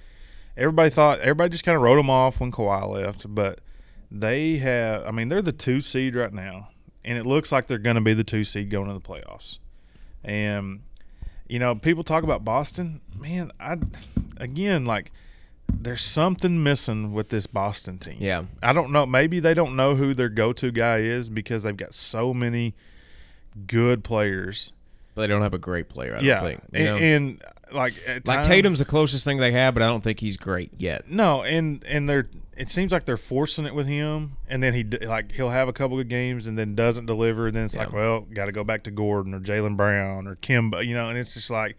everybody 0.56 0.92
thought 0.92 1.20
everybody 1.20 1.50
just 1.50 1.64
kind 1.64 1.76
of 1.76 1.82
wrote 1.82 1.98
them 1.98 2.10
off 2.10 2.40
when 2.40 2.52
Kawhi 2.52 2.88
left, 2.88 3.34
but 3.34 3.60
they 4.12 4.58
have. 4.58 5.06
I 5.06 5.12
mean, 5.12 5.30
they're 5.30 5.42
the 5.42 5.52
two 5.52 5.82
seed 5.82 6.16
right 6.16 6.34
now, 6.34 6.70
and 7.04 7.18
it 7.18 7.26
looks 7.26 7.52
like 7.52 7.68
they're 7.68 7.80
going 7.80 7.96
to 7.96 8.02
be 8.02 8.14
the 8.14 8.24
two 8.24 8.44
seed 8.44 8.70
going 8.70 8.88
to 8.88 8.94
the 8.94 9.02
playoffs. 9.02 9.58
And 10.24 10.82
you 11.48 11.58
know, 11.58 11.74
people 11.74 12.04
talk 12.04 12.24
about 12.24 12.46
Boston. 12.46 13.02
Man, 13.18 13.52
I 13.60 13.78
again 14.38 14.86
like 14.86 15.12
there's 15.72 16.02
something 16.02 16.62
missing 16.62 17.14
with 17.14 17.30
this 17.30 17.48
Boston 17.48 17.98
team. 17.98 18.18
Yeah. 18.20 18.46
I 18.62 18.74
don't 18.74 18.92
know. 18.92 19.06
Maybe 19.06 19.40
they 19.40 19.54
don't 19.54 19.76
know 19.76 19.96
who 19.96 20.14
their 20.14 20.30
go-to 20.30 20.72
guy 20.72 21.00
is 21.00 21.30
because 21.30 21.64
they've 21.64 21.76
got 21.76 21.94
so 21.94 22.34
many 22.34 22.76
good 23.68 24.04
players. 24.04 24.74
But 25.16 25.22
they 25.22 25.28
don't 25.28 25.42
have 25.42 25.54
a 25.54 25.60
great 25.60 25.90
player. 25.90 26.16
I 26.16 26.22
yeah, 26.22 26.42
don't 26.42 26.50
think. 26.50 26.64
you 26.74 26.86
know? 26.86 26.98
and 26.98 27.44
like 27.72 27.94
at 28.08 28.28
like 28.28 28.38
times- 28.38 28.48
Tatum's 28.48 28.80
the 28.80 28.86
closest 28.86 29.26
thing 29.26 29.38
they 29.38 29.52
have, 29.52 29.74
but 29.74 29.84
I 29.84 29.88
don't 29.88 30.04
think 30.04 30.20
he's 30.20 30.38
great 30.38 30.72
yet. 30.78 31.10
No, 31.10 31.44
and 31.44 31.84
and 31.86 32.10
they're 32.10 32.30
it 32.56 32.70
seems 32.70 32.92
like 32.92 33.06
they're 33.06 33.18
forcing 33.18 33.66
it 33.66 33.74
with 33.74 33.88
him, 33.88 34.34
and 34.48 34.62
then 34.62 34.74
he 34.74 34.84
like 34.84 35.32
he'll 35.32 35.50
have 35.50 35.68
a 35.68 35.74
couple 35.74 35.98
good 35.98 36.10
games 36.10 36.46
and 36.46 36.58
then 36.58 36.76
doesn't 36.76 37.06
deliver, 37.06 37.48
and 37.48 37.56
then 37.56 37.66
it's 37.66 37.76
like, 37.76 37.94
well, 37.94 38.22
got 38.22 38.46
to 38.46 38.52
go 38.52 38.64
back 38.64 38.84
to 38.84 38.92
Gordon 38.92 39.34
or 39.34 39.40
Jaylen 39.40 39.78
Brown 39.78 40.28
or 40.28 40.36
Kemba, 40.36 40.86
you 40.86 40.94
know, 40.94 41.08
and 41.10 41.18
it's 41.18 41.34
just 41.34 41.50
like, 41.50 41.78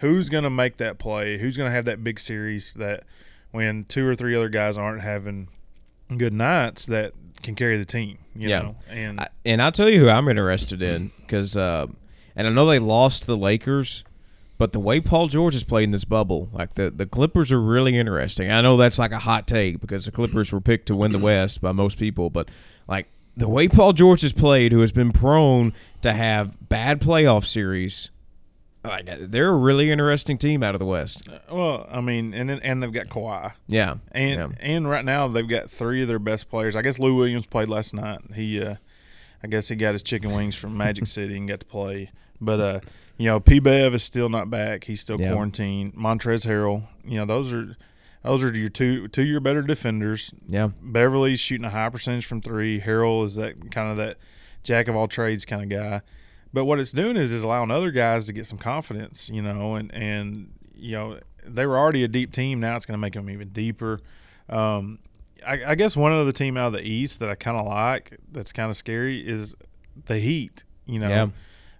who's 0.00 0.28
gonna 0.28 0.50
make 0.50 0.76
that 0.78 0.98
play? 0.98 1.38
Who's 1.38 1.56
gonna 1.56 1.70
have 1.70 1.84
that 1.86 2.02
big 2.04 2.18
series 2.20 2.74
that 2.74 3.04
when 3.52 3.84
two 3.84 4.06
or 4.06 4.14
three 4.14 4.34
other 4.34 4.48
guys 4.48 4.76
aren't 4.76 5.00
having 5.02 5.48
good 6.16 6.32
nights 6.32 6.86
that 6.86 7.12
can 7.42 7.54
carry 7.54 7.78
the 7.78 7.84
team, 7.84 8.18
you 8.34 8.48
Yeah. 8.48 8.60
know, 8.60 8.76
and 8.90 9.20
I, 9.20 9.28
and 9.46 9.62
I'll 9.62 9.72
tell 9.72 9.88
you 9.88 10.00
who 10.00 10.08
I'm 10.08 10.28
interested 10.28 10.82
in 10.82 11.10
because, 11.20 11.56
uh, 11.56 11.86
and 12.36 12.46
I 12.46 12.50
know 12.50 12.66
they 12.66 12.78
lost 12.78 13.26
the 13.26 13.36
Lakers, 13.36 14.04
but 14.58 14.72
the 14.72 14.78
way 14.80 15.00
Paul 15.00 15.28
George 15.28 15.54
is 15.54 15.64
playing 15.64 15.90
this 15.90 16.04
bubble, 16.04 16.48
like 16.52 16.74
the 16.74 16.90
the 16.90 17.06
Clippers 17.06 17.50
are 17.50 17.60
really 17.60 17.96
interesting. 17.96 18.50
I 18.50 18.60
know 18.60 18.76
that's 18.76 18.98
like 18.98 19.12
a 19.12 19.18
hot 19.20 19.46
take 19.46 19.80
because 19.80 20.04
the 20.04 20.10
Clippers 20.12 20.52
were 20.52 20.60
picked 20.60 20.86
to 20.86 20.96
win 20.96 21.12
the 21.12 21.18
West 21.18 21.60
by 21.60 21.72
most 21.72 21.98
people, 21.98 22.28
but 22.30 22.48
like 22.88 23.08
the 23.36 23.48
way 23.48 23.68
Paul 23.68 23.92
George 23.94 24.20
has 24.20 24.32
played, 24.32 24.72
who 24.72 24.80
has 24.80 24.92
been 24.92 25.12
prone 25.12 25.72
to 26.02 26.12
have 26.12 26.68
bad 26.68 27.00
playoff 27.00 27.46
series. 27.46 28.10
Like 28.82 29.06
they're 29.30 29.50
a 29.50 29.56
really 29.56 29.90
interesting 29.90 30.38
team 30.38 30.62
out 30.62 30.74
of 30.74 30.78
the 30.78 30.86
West. 30.86 31.28
well, 31.50 31.86
I 31.90 32.00
mean, 32.00 32.32
and 32.32 32.48
then 32.48 32.60
and 32.62 32.82
they've 32.82 32.92
got 32.92 33.08
Kawhi. 33.08 33.52
Yeah, 33.68 33.96
And 34.12 34.38
yeah. 34.40 34.48
and 34.60 34.88
right 34.88 35.04
now 35.04 35.28
they've 35.28 35.46
got 35.46 35.70
three 35.70 36.00
of 36.02 36.08
their 36.08 36.18
best 36.18 36.48
players. 36.48 36.74
I 36.76 36.82
guess 36.82 36.98
Lou 36.98 37.14
Williams 37.14 37.44
played 37.46 37.68
last 37.68 37.92
night. 37.92 38.20
He, 38.34 38.60
uh, 38.62 38.76
I 39.42 39.48
guess 39.48 39.68
he 39.68 39.76
got 39.76 39.92
his 39.92 40.02
chicken 40.02 40.32
wings 40.32 40.56
from 40.56 40.76
Magic 40.76 41.06
City 41.08 41.36
and 41.36 41.46
got 41.46 41.60
to 41.60 41.66
play. 41.66 42.10
But 42.40 42.60
uh, 42.60 42.80
you 43.18 43.26
know, 43.26 43.38
P. 43.38 43.58
Bev 43.58 43.94
is 43.94 44.02
still 44.02 44.30
not 44.30 44.48
back. 44.48 44.84
He's 44.84 45.02
still 45.02 45.20
Yeah. 45.20 45.32
quarantined. 45.32 45.94
Montrezl 45.94 46.46
Harrell. 46.46 46.84
You 47.04 47.18
know, 47.18 47.26
those 47.26 47.52
are 47.52 47.76
those 48.24 48.42
are 48.42 48.50
your 48.56 48.70
two 48.70 49.08
two 49.08 49.24
your 49.24 49.40
better 49.40 49.60
defenders. 49.60 50.32
yeah, 50.46 50.68
Beverley's 50.80 51.40
shooting 51.40 51.66
a 51.66 51.70
high 51.70 51.90
percentage 51.90 52.24
from 52.24 52.40
three. 52.40 52.80
Harrell 52.80 53.26
is 53.26 53.34
that 53.34 53.70
kind 53.70 53.90
of 53.90 53.98
that 53.98 54.16
jack 54.62 54.88
of 54.88 54.96
all 54.96 55.06
trades 55.06 55.44
kind 55.44 55.62
of 55.62 55.68
guy. 55.78 56.00
But 56.52 56.64
what 56.64 56.80
it's 56.80 56.90
doing 56.90 57.16
is 57.16 57.30
is 57.30 57.42
allowing 57.42 57.70
other 57.70 57.90
guys 57.90 58.26
to 58.26 58.32
get 58.32 58.46
some 58.46 58.58
confidence, 58.58 59.30
you 59.32 59.42
know, 59.42 59.76
and 59.76 59.92
and 59.94 60.52
you 60.74 60.92
know 60.92 61.20
they 61.44 61.66
were 61.66 61.78
already 61.78 62.04
a 62.04 62.08
deep 62.08 62.32
team. 62.32 62.60
Now 62.60 62.76
it's 62.76 62.86
going 62.86 62.94
to 62.94 63.00
make 63.00 63.14
them 63.14 63.30
even 63.30 63.48
deeper. 63.50 64.00
Um, 64.48 64.98
I, 65.46 65.64
I 65.64 65.74
guess 65.74 65.96
one 65.96 66.12
other 66.12 66.32
team 66.32 66.56
out 66.56 66.68
of 66.68 66.72
the 66.74 66.82
East 66.82 67.20
that 67.20 67.30
I 67.30 67.34
kind 67.34 67.58
of 67.58 67.66
like 67.66 68.18
that's 68.32 68.52
kind 68.52 68.68
of 68.68 68.76
scary 68.76 69.26
is 69.26 69.54
the 70.06 70.18
Heat. 70.18 70.64
You 70.86 70.98
know, 70.98 71.08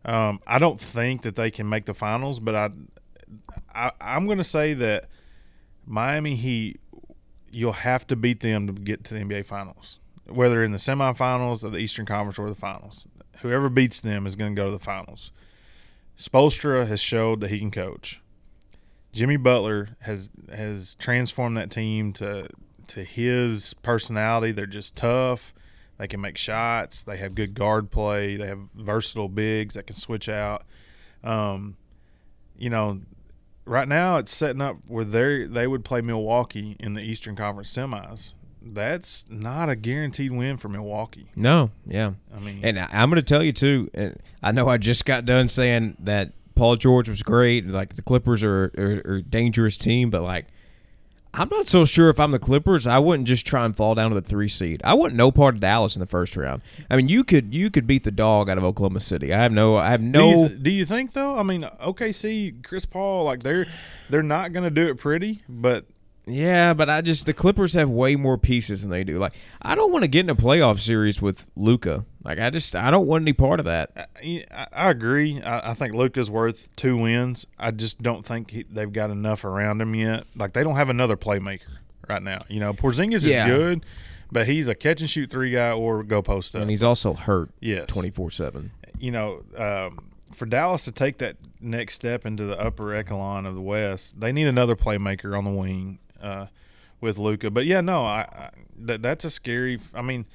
um, 0.04 0.40
I 0.46 0.58
don't 0.58 0.80
think 0.80 1.22
that 1.22 1.36
they 1.36 1.50
can 1.50 1.68
make 1.68 1.86
the 1.86 1.94
finals, 1.94 2.40
but 2.40 2.54
I, 2.54 2.70
I 3.74 3.90
I'm 4.00 4.26
going 4.26 4.38
to 4.38 4.44
say 4.44 4.74
that 4.74 5.08
Miami 5.84 6.36
Heat, 6.36 6.80
you'll 7.50 7.72
have 7.72 8.06
to 8.06 8.16
beat 8.16 8.40
them 8.40 8.66
to 8.68 8.72
get 8.72 9.04
to 9.04 9.14
the 9.14 9.20
NBA 9.20 9.46
Finals, 9.46 9.98
whether 10.28 10.62
in 10.62 10.70
the 10.72 10.78
semifinals 10.78 11.64
or 11.64 11.70
the 11.70 11.78
Eastern 11.78 12.06
Conference 12.06 12.38
or 12.38 12.48
the 12.48 12.54
finals. 12.54 13.06
Whoever 13.42 13.68
beats 13.68 14.00
them 14.00 14.26
is 14.26 14.36
going 14.36 14.54
to 14.54 14.60
go 14.60 14.66
to 14.66 14.72
the 14.72 14.84
finals. 14.84 15.30
Spoelstra 16.18 16.86
has 16.86 17.00
showed 17.00 17.40
that 17.40 17.50
he 17.50 17.58
can 17.58 17.70
coach. 17.70 18.20
Jimmy 19.12 19.36
Butler 19.36 19.96
has 20.00 20.30
has 20.52 20.94
transformed 20.96 21.56
that 21.56 21.70
team 21.70 22.12
to 22.14 22.48
to 22.88 23.04
his 23.04 23.74
personality. 23.74 24.52
They're 24.52 24.66
just 24.66 24.96
tough. 24.96 25.54
They 25.98 26.06
can 26.06 26.20
make 26.20 26.36
shots. 26.36 27.02
They 27.02 27.16
have 27.18 27.34
good 27.34 27.54
guard 27.54 27.90
play. 27.90 28.36
They 28.36 28.46
have 28.46 28.70
versatile 28.74 29.28
bigs 29.28 29.74
that 29.74 29.86
can 29.86 29.96
switch 29.96 30.28
out. 30.28 30.64
Um, 31.22 31.76
you 32.56 32.70
know, 32.70 33.00
right 33.64 33.88
now 33.88 34.16
it's 34.16 34.34
setting 34.34 34.60
up 34.60 34.76
where 34.86 35.04
they 35.04 35.46
they 35.46 35.66
would 35.66 35.84
play 35.84 36.00
Milwaukee 36.00 36.76
in 36.78 36.94
the 36.94 37.02
Eastern 37.02 37.36
Conference 37.36 37.74
semis. 37.74 38.34
That's 38.62 39.24
not 39.28 39.68
a 39.70 39.76
guaranteed 39.76 40.32
win 40.32 40.56
for 40.58 40.68
Milwaukee. 40.68 41.30
no, 41.36 41.70
yeah. 41.86 42.12
I 42.34 42.40
mean, 42.40 42.60
And 42.62 42.78
I- 42.78 42.88
I'm 42.92 43.08
going 43.10 43.22
to 43.22 43.26
tell 43.26 43.42
you 43.42 43.52
too. 43.52 43.90
and 43.94 44.18
I 44.42 44.52
know 44.52 44.68
I 44.68 44.76
just 44.78 45.04
got 45.04 45.24
done 45.24 45.48
saying 45.48 45.96
that 46.00 46.32
Paul 46.54 46.76
George 46.76 47.08
was 47.08 47.22
great. 47.22 47.66
Like 47.66 47.94
the 47.94 48.02
Clippers 48.02 48.44
are, 48.44 48.70
are, 48.76 49.02
are 49.10 49.14
a 49.16 49.22
dangerous 49.22 49.76
team, 49.76 50.10
but 50.10 50.22
like 50.22 50.46
I'm 51.32 51.48
not 51.48 51.68
so 51.68 51.84
sure 51.84 52.10
if 52.10 52.18
I'm 52.18 52.32
the 52.32 52.40
Clippers, 52.40 52.88
I 52.88 52.98
wouldn't 52.98 53.28
just 53.28 53.46
try 53.46 53.64
and 53.64 53.74
fall 53.76 53.94
down 53.94 54.10
to 54.10 54.16
the 54.20 54.26
three 54.28 54.48
seed. 54.48 54.80
I 54.82 54.94
want 54.94 55.14
no 55.14 55.30
part 55.30 55.54
of 55.54 55.60
Dallas 55.60 55.94
in 55.94 56.00
the 56.00 56.06
first 56.06 56.36
round. 56.36 56.60
I 56.90 56.96
mean, 56.96 57.08
you 57.08 57.22
could 57.22 57.54
you 57.54 57.70
could 57.70 57.86
beat 57.86 58.02
the 58.02 58.10
dog 58.10 58.50
out 58.50 58.58
of 58.58 58.64
Oklahoma 58.64 58.98
City. 59.00 59.32
I 59.32 59.40
have 59.40 59.52
no 59.52 59.76
I 59.76 59.90
have 59.90 60.00
do 60.00 60.06
no. 60.08 60.42
you, 60.42 60.48
do 60.48 60.70
you 60.70 60.84
think 60.84 61.12
though? 61.12 61.38
I 61.38 61.44
mean, 61.44 61.62
OKC, 61.80 62.64
Chris 62.64 62.84
Paul, 62.84 63.24
like 63.24 63.42
they're 63.44 63.68
they're 64.10 64.22
not 64.24 64.52
going 64.52 64.64
to 64.64 64.70
do 64.70 64.88
it 64.88 64.98
pretty, 64.98 65.42
but 65.48 65.84
Yeah, 66.30 66.74
but 66.74 66.88
I 66.88 67.00
just 67.00 67.26
the 67.26 67.32
Clippers 67.32 67.74
have 67.74 67.88
way 67.90 68.16
more 68.16 68.38
pieces 68.38 68.82
than 68.82 68.90
they 68.90 69.04
do. 69.04 69.18
Like 69.18 69.32
I 69.62 69.74
don't 69.74 69.92
want 69.92 70.02
to 70.04 70.08
get 70.08 70.20
in 70.20 70.30
a 70.30 70.34
playoff 70.34 70.80
series 70.80 71.20
with 71.20 71.46
Luka. 71.56 72.04
Like 72.24 72.38
I 72.38 72.50
just 72.50 72.76
I 72.76 72.90
don't 72.90 73.06
want 73.06 73.22
any 73.22 73.32
part 73.32 73.58
of 73.60 73.66
that. 73.66 74.10
I, 74.22 74.44
I 74.72 74.90
agree. 74.90 75.40
I, 75.42 75.70
I 75.70 75.74
think 75.74 75.94
Luka's 75.94 76.30
worth 76.30 76.68
two 76.76 76.96
wins. 76.96 77.46
I 77.58 77.70
just 77.70 78.00
don't 78.02 78.24
think 78.24 78.50
he, 78.50 78.62
they've 78.70 78.92
got 78.92 79.10
enough 79.10 79.44
around 79.44 79.80
him 79.80 79.94
yet. 79.94 80.24
Like 80.36 80.52
they 80.52 80.62
don't 80.62 80.76
have 80.76 80.90
another 80.90 81.16
playmaker 81.16 81.60
right 82.08 82.22
now. 82.22 82.40
You 82.48 82.60
know, 82.60 82.72
Porzingis 82.72 83.24
Yeah. 83.26 83.44
is 83.46 83.50
good, 83.50 83.86
but 84.30 84.46
he's 84.46 84.68
a 84.68 84.74
catch 84.74 85.00
and 85.00 85.08
shoot 85.10 85.30
three 85.30 85.50
guy 85.52 85.72
or 85.72 86.02
go 86.02 86.22
post 86.22 86.54
up. 86.54 86.62
And 86.62 86.70
he's 86.70 86.82
also 86.82 87.14
hurt 87.14 87.50
yes, 87.60 87.86
twenty 87.86 88.10
four 88.10 88.30
seven. 88.30 88.70
you 88.98 89.10
know, 89.10 89.42
um, 89.56 90.06
for 90.34 90.46
Dallas 90.46 90.84
to 90.84 90.92
take 90.92 91.18
that 91.18 91.36
next 91.60 91.94
step 91.94 92.24
into 92.24 92.44
the 92.44 92.58
upper 92.60 92.94
echelon 92.94 93.46
of 93.46 93.54
the 93.54 93.60
West, 93.60 94.20
they 94.20 94.30
need 94.32 94.46
another 94.46 94.76
playmaker 94.76 95.36
on 95.36 95.44
the 95.44 95.50
wing 95.50 95.98
uh, 96.20 96.46
with 97.00 97.18
Luka. 97.18 97.50
But 97.50 97.66
yeah, 97.66 97.80
no, 97.80 98.04
I, 98.04 98.20
I 98.20 98.50
that 98.78 99.02
that's 99.02 99.24
a 99.24 99.30
scary. 99.30 99.80
I 99.94 100.02
mean, 100.02 100.26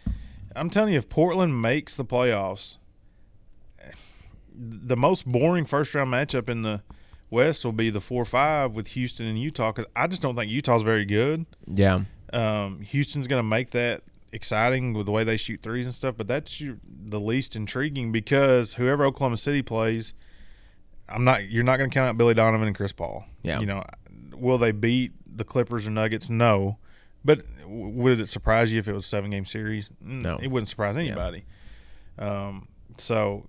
I'm 0.55 0.69
telling 0.69 0.93
you, 0.93 0.99
if 0.99 1.09
Portland 1.09 1.61
makes 1.61 1.95
the 1.95 2.05
playoffs, 2.05 2.77
the 4.53 4.97
most 4.97 5.25
boring 5.25 5.65
first 5.65 5.93
round 5.93 6.11
matchup 6.11 6.49
in 6.49 6.61
the 6.61 6.81
West 7.29 7.65
will 7.65 7.71
be 7.71 7.89
the 7.89 8.01
four 8.01 8.25
five 8.25 8.71
with 8.71 8.87
Houston 8.87 9.25
and 9.25 9.39
Utah. 9.39 9.71
Because 9.71 9.89
I 9.95 10.07
just 10.07 10.21
don't 10.21 10.35
think 10.35 10.51
Utah's 10.51 10.83
very 10.83 11.05
good. 11.05 11.45
Yeah. 11.67 12.01
Um, 12.33 12.79
Houston's 12.81 13.27
going 13.27 13.39
to 13.39 13.47
make 13.47 13.71
that 13.71 14.03
exciting 14.35 14.93
with 14.93 15.05
the 15.05 15.11
way 15.11 15.23
they 15.23 15.37
shoot 15.37 15.61
threes 15.63 15.85
and 15.85 15.95
stuff, 15.95 16.15
but 16.17 16.27
that's 16.27 16.59
your, 16.59 16.77
the 16.83 17.19
least 17.19 17.55
intriguing 17.55 18.11
because 18.11 18.73
whoever 18.73 19.05
Oklahoma 19.05 19.37
City 19.37 19.61
plays, 19.61 20.13
I'm 21.07 21.23
not. 21.23 21.49
You're 21.49 21.63
not 21.63 21.77
going 21.77 21.89
to 21.89 21.93
count 21.93 22.09
out 22.09 22.17
Billy 22.17 22.33
Donovan 22.33 22.67
and 22.67 22.75
Chris 22.75 22.91
Paul. 22.91 23.25
Yeah. 23.41 23.59
You 23.59 23.65
know, 23.65 23.83
will 24.33 24.57
they 24.57 24.71
beat 24.71 25.13
the 25.35 25.43
Clippers 25.43 25.87
or 25.87 25.91
Nuggets? 25.91 26.29
No. 26.29 26.77
But 27.23 27.41
would 27.65 28.19
it 28.19 28.29
surprise 28.29 28.71
you 28.71 28.79
if 28.79 28.87
it 28.87 28.93
was 28.93 29.05
a 29.05 29.07
seven 29.07 29.31
game 29.31 29.45
series? 29.45 29.89
No. 29.99 30.37
It 30.41 30.47
wouldn't 30.47 30.69
surprise 30.69 30.95
anybody. 30.95 31.45
Um, 32.19 32.67
so 32.97 33.47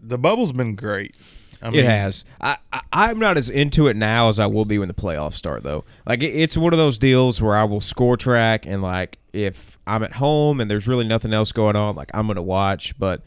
the 0.00 0.18
bubble's 0.18 0.52
been 0.52 0.74
great. 0.74 1.16
I 1.60 1.68
it 1.70 1.84
has. 1.84 2.24
I, 2.40 2.56
I 2.72 2.80
I'm 2.92 3.18
not 3.18 3.36
as 3.36 3.48
into 3.48 3.88
it 3.88 3.96
now 3.96 4.28
as 4.28 4.38
I 4.38 4.46
will 4.46 4.64
be 4.64 4.78
when 4.78 4.88
the 4.88 4.94
playoffs 4.94 5.34
start, 5.34 5.62
though. 5.62 5.84
Like 6.06 6.22
it, 6.22 6.28
it's 6.28 6.56
one 6.56 6.72
of 6.72 6.78
those 6.78 6.98
deals 6.98 7.42
where 7.42 7.56
I 7.56 7.64
will 7.64 7.80
score 7.80 8.16
track 8.16 8.64
and 8.64 8.80
like 8.80 9.18
if 9.32 9.78
I'm 9.86 10.02
at 10.02 10.12
home 10.12 10.60
and 10.60 10.70
there's 10.70 10.86
really 10.86 11.06
nothing 11.06 11.32
else 11.32 11.52
going 11.52 11.76
on, 11.76 11.96
like 11.96 12.10
I'm 12.14 12.26
gonna 12.26 12.42
watch. 12.42 12.96
But 12.98 13.22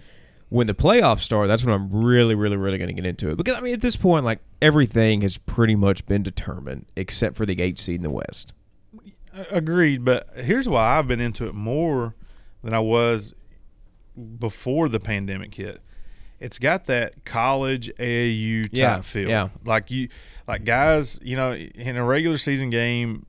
when 0.51 0.67
the 0.67 0.73
playoffs 0.75 1.21
start, 1.21 1.47
that's 1.47 1.63
when 1.63 1.73
I'm 1.73 1.89
really, 2.03 2.35
really, 2.35 2.57
really 2.57 2.77
gonna 2.77 2.91
get 2.91 3.05
into 3.05 3.29
it 3.29 3.37
because 3.37 3.57
I 3.57 3.61
mean 3.61 3.73
at 3.73 3.79
this 3.79 3.95
point, 3.95 4.25
like 4.25 4.39
everything 4.61 5.21
has 5.21 5.37
pretty 5.37 5.75
much 5.75 6.05
been 6.05 6.23
determined 6.23 6.87
except 6.97 7.37
for 7.37 7.45
the 7.45 7.61
eight 7.61 7.79
seed 7.79 7.95
in 7.95 8.03
the 8.03 8.09
West. 8.09 8.51
Agreed, 9.49 10.03
but 10.03 10.27
here's 10.35 10.67
why 10.67 10.97
I've 10.99 11.07
been 11.07 11.21
into 11.21 11.47
it 11.47 11.55
more 11.55 12.15
than 12.63 12.73
I 12.73 12.79
was 12.79 13.33
before 14.39 14.89
the 14.89 14.99
pandemic 14.99 15.55
hit. 15.55 15.81
It's 16.41 16.59
got 16.59 16.87
that 16.87 17.23
college 17.23 17.89
AAU 17.97 18.63
type 18.63 18.71
Yeah, 18.73 18.99
feel. 19.01 19.29
yeah. 19.29 19.49
Like 19.63 19.89
you 19.89 20.09
like 20.49 20.65
guys, 20.65 21.17
you 21.23 21.37
know, 21.37 21.53
in 21.53 21.95
a 21.95 22.03
regular 22.03 22.37
season 22.37 22.69
game 22.71 23.25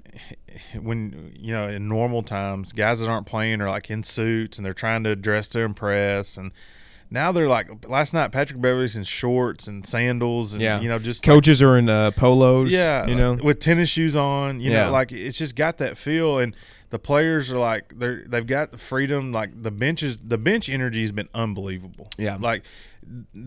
when 0.80 1.32
you 1.38 1.52
know, 1.52 1.68
in 1.68 1.86
normal 1.88 2.24
times, 2.24 2.72
guys 2.72 2.98
that 2.98 3.08
aren't 3.08 3.26
playing 3.28 3.60
are 3.60 3.68
like 3.68 3.90
in 3.90 4.02
suits 4.02 4.56
and 4.58 4.66
they're 4.66 4.72
trying 4.72 5.04
to 5.04 5.14
dress 5.14 5.46
to 5.48 5.60
impress 5.60 6.36
and 6.36 6.50
Now 7.12 7.30
they're 7.30 7.48
like 7.48 7.86
last 7.88 8.14
night. 8.14 8.32
Patrick 8.32 8.60
Beverley's 8.60 8.96
in 8.96 9.04
shorts 9.04 9.68
and 9.68 9.86
sandals, 9.86 10.52
and 10.54 10.62
Yeah. 10.62 10.80
you 10.80 10.88
know, 10.88 10.98
just 10.98 11.22
Coaches 11.22 11.60
are 11.62 11.76
in 11.76 11.88
uh, 11.88 12.10
polos. 12.12 12.72
yeah, 12.72 13.06
you 13.06 13.14
know. 13.14 13.34
with 13.34 13.60
tennis 13.60 13.90
shoes 13.90 14.16
on. 14.16 14.60
You 14.60 14.70
Yeah. 14.72 14.86
know, 14.86 14.92
like 14.92 15.12
it's 15.12 15.38
just 15.38 15.54
got 15.54 15.78
that 15.78 15.96
feel, 15.98 16.38
and 16.38 16.56
the 16.90 16.98
players 16.98 17.52
are 17.52 17.58
like 17.58 17.98
they're 17.98 18.24
they've 18.26 18.46
got 18.46 18.70
the 18.72 18.78
freedom. 18.78 19.30
Like 19.32 19.62
the 19.62 19.70
benches, 19.70 20.18
the 20.24 20.38
bench 20.38 20.68
energy 20.70 21.02
has 21.02 21.12
been 21.12 21.28
unbelievable. 21.34 22.08
Yeah. 22.18 22.36
like 22.40 22.62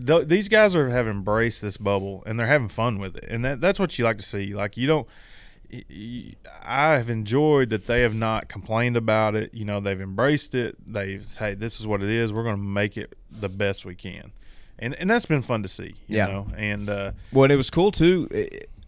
th- 0.06 0.26
these 0.28 0.48
guys 0.48 0.76
are 0.76 0.88
have 0.90 1.06
embraced 1.08 1.60
this 1.62 1.76
bubble, 1.76 2.22
and 2.26 2.38
they're 2.38 2.46
having 2.46 2.68
fun 2.68 2.98
with 2.98 3.16
it, 3.16 3.24
and 3.28 3.44
that 3.44 3.60
that's 3.60 3.78
what 3.80 3.98
you 3.98 4.04
like 4.04 4.18
to 4.18 4.22
see. 4.24 4.54
Like 4.54 4.76
you 4.76 4.86
don't. 4.86 5.06
I 6.62 6.92
have 6.94 7.10
enjoyed 7.10 7.70
that 7.70 7.86
they 7.86 8.00
have 8.02 8.14
not 8.14 8.48
complained 8.48 8.96
about 8.96 9.34
it. 9.34 9.52
You 9.54 9.64
know, 9.64 9.80
they've 9.80 10.00
embraced 10.00 10.54
it. 10.54 10.76
They've 10.86 11.26
hey, 11.38 11.54
this 11.54 11.80
is 11.80 11.86
what 11.86 12.02
it 12.02 12.08
is. 12.10 12.32
We're 12.32 12.42
going 12.44 12.56
to 12.56 12.62
make 12.62 12.96
it 12.96 13.16
the 13.30 13.48
best 13.48 13.84
we 13.84 13.94
can, 13.94 14.32
and 14.78 14.94
and 14.94 15.08
that's 15.10 15.26
been 15.26 15.42
fun 15.42 15.62
to 15.62 15.68
see. 15.68 15.94
You 16.06 16.16
Yeah. 16.18 16.26
know, 16.26 16.46
and 16.56 16.88
uh, 16.88 17.12
Well, 17.32 17.44
and 17.44 17.52
it 17.52 17.56
was 17.56 17.70
cool 17.70 17.90
too. 17.92 18.28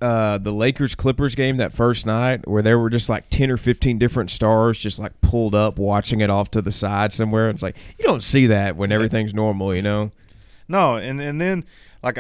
Uh, 0.01 0.39
the 0.39 0.53
Lakers 0.53 0.95
Clippers 0.95 1.35
game 1.35 1.57
that 1.57 1.73
first 1.73 2.07
night, 2.07 2.47
where 2.47 2.63
there 2.63 2.79
were 2.79 2.89
just 2.91 3.09
like 3.09 3.29
ten 3.31 3.51
or 3.51 3.57
fifteen 3.57 3.99
different 3.99 4.31
stars, 4.31 4.79
just 4.79 4.99
like 5.01 5.21
pulled 5.21 5.55
up, 5.57 5.77
watching 5.79 6.21
it 6.21 6.31
off 6.31 6.51
to 6.53 6.63
the 6.63 6.71
side 6.73 7.13
somewhere. 7.13 7.51
It's 7.51 7.63
like 7.65 7.77
you 7.99 8.05
don't 8.05 8.23
see 8.23 8.47
that 8.47 8.77
when 8.77 8.93
everything's 8.93 9.35
normal, 9.35 9.75
you 9.75 9.83
know. 9.83 10.13
No, 10.69 10.97
and 10.97 11.21
and 11.21 11.41
then 11.41 11.65
like 12.03 12.19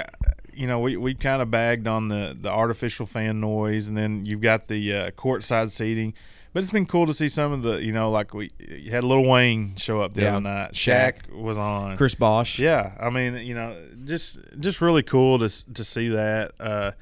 you 0.58 0.66
know 0.66 0.78
we, 0.80 0.96
we 0.96 1.14
kind 1.14 1.40
of 1.40 1.50
bagged 1.50 1.86
on 1.86 2.08
the 2.08 2.36
the 2.38 2.50
artificial 2.50 3.06
fan 3.06 3.40
noise, 3.40 3.86
and 3.88 3.96
then 3.96 4.24
you've 4.26 4.40
got 4.42 4.68
the 4.68 4.92
uh, 4.94 5.10
courtside 5.12 5.70
seating. 5.70 6.14
But 6.54 6.62
it's 6.62 6.72
been 6.72 6.86
cool 6.86 7.06
to 7.06 7.12
see 7.14 7.28
some 7.28 7.52
of 7.52 7.62
the 7.62 7.76
you 7.76 7.92
know 7.92 8.10
like 8.10 8.34
we 8.34 8.50
you 8.58 8.90
had 8.90 9.04
Lil 9.04 9.22
Wayne 9.24 9.76
show 9.76 10.00
up 10.00 10.14
the 10.14 10.22
Yeah. 10.22 10.32
other 10.32 10.40
night. 10.40 10.72
Shaq. 10.72 11.26
Shaq 11.28 11.42
was 11.42 11.56
on. 11.58 11.96
Chris 11.96 12.14
Bosh. 12.14 12.58
Yeah, 12.58 12.92
I 12.98 13.10
mean 13.10 13.34
you 13.36 13.54
know 13.54 13.76
just 14.04 14.38
just 14.58 14.80
really 14.80 15.02
cool 15.02 15.38
to 15.38 15.72
to 15.74 15.84
see 15.84 16.08
that. 16.08 16.52
Uh, 16.58 16.92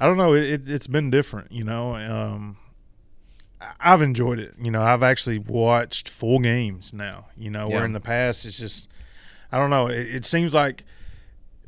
I 0.00 0.06
don't 0.06 0.16
know, 0.16 0.32
it, 0.34 0.44
it, 0.44 0.70
it's 0.70 0.86
been 0.86 1.10
different. 1.10 1.50
You 1.50 1.64
know, 1.64 1.94
um, 1.96 2.56
I've 3.80 4.02
enjoyed 4.02 4.38
it. 4.38 4.54
You 4.60 4.70
know, 4.70 4.82
I've 4.82 5.02
actually 5.02 5.38
watched 5.38 6.08
full 6.08 6.38
games 6.38 6.92
now. 6.92 7.26
You 7.36 7.50
know, 7.50 7.66
where 7.68 7.84
in 7.84 7.92
the 7.92 8.00
past 8.00 8.44
it's 8.46 8.58
just 8.58 8.88
I 9.50 9.58
don't 9.58 9.70
know. 9.70 9.86
It, 9.88 10.14
it 10.16 10.24
seems 10.26 10.54
like 10.54 10.84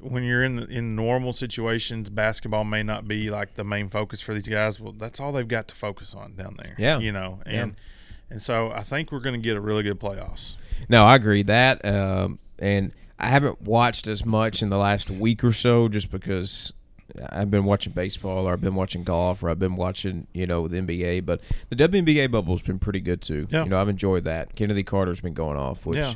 when 0.02 0.22
you're 0.24 0.42
in 0.44 0.58
in 0.70 0.94
normal 0.96 1.32
situations, 1.32 2.10
basketball 2.10 2.64
may 2.64 2.82
not 2.82 3.06
be 3.08 3.30
like 3.30 3.54
the 3.54 3.64
main 3.64 3.88
focus 3.88 4.20
for 4.20 4.34
these 4.34 4.48
guys. 4.48 4.80
Well, 4.80 4.92
that's 4.92 5.20
all 5.20 5.32
they've 5.32 5.46
got 5.46 5.68
to 5.68 5.74
focus 5.74 6.14
on 6.14 6.34
down 6.36 6.56
there. 6.62 6.74
Yeah. 6.78 6.98
you 6.98 7.12
know, 7.12 7.40
Yeah. 7.46 7.62
and 7.64 7.76
and 8.30 8.40
so 8.42 8.70
I 8.70 8.82
think 8.82 9.10
we're 9.12 9.20
going 9.20 9.40
to 9.40 9.44
get 9.44 9.56
a 9.56 9.60
really 9.60 9.82
good 9.82 9.98
playoffs. 9.98 10.54
No, 10.88 11.04
I 11.04 11.16
agree 11.16 11.42
that. 11.44 11.84
Um, 11.84 12.38
and 12.58 12.92
I 13.18 13.26
haven't 13.26 13.62
watched 13.62 14.06
as 14.06 14.24
much 14.24 14.62
in 14.62 14.68
the 14.70 14.78
last 14.78 15.10
week 15.10 15.42
or 15.44 15.52
so, 15.52 15.88
just 15.88 16.10
because 16.12 16.72
I've 17.30 17.50
been 17.50 17.64
watching 17.64 17.92
baseball, 17.92 18.46
or 18.48 18.52
I've 18.52 18.60
been 18.60 18.76
watching 18.76 19.02
golf, 19.02 19.42
or 19.42 19.50
I've 19.50 19.58
been 19.58 19.74
watching, 19.76 20.28
you 20.32 20.46
know, 20.46 20.68
the 20.68 20.80
NBA. 20.80 21.26
But 21.26 21.40
the 21.70 21.76
WNBA 21.76 22.30
bubble's 22.30 22.62
been 22.62 22.78
pretty 22.78 23.00
good 23.00 23.20
too. 23.20 23.48
Yeah. 23.50 23.64
You 23.64 23.70
know, 23.70 23.80
I've 23.80 23.88
enjoyed 23.88 24.24
that. 24.24 24.54
Kennedy 24.54 24.84
Carter's 24.84 25.20
been 25.20 25.34
going 25.34 25.56
off, 25.56 25.84
which. 25.84 25.98
yeah, 25.98 26.14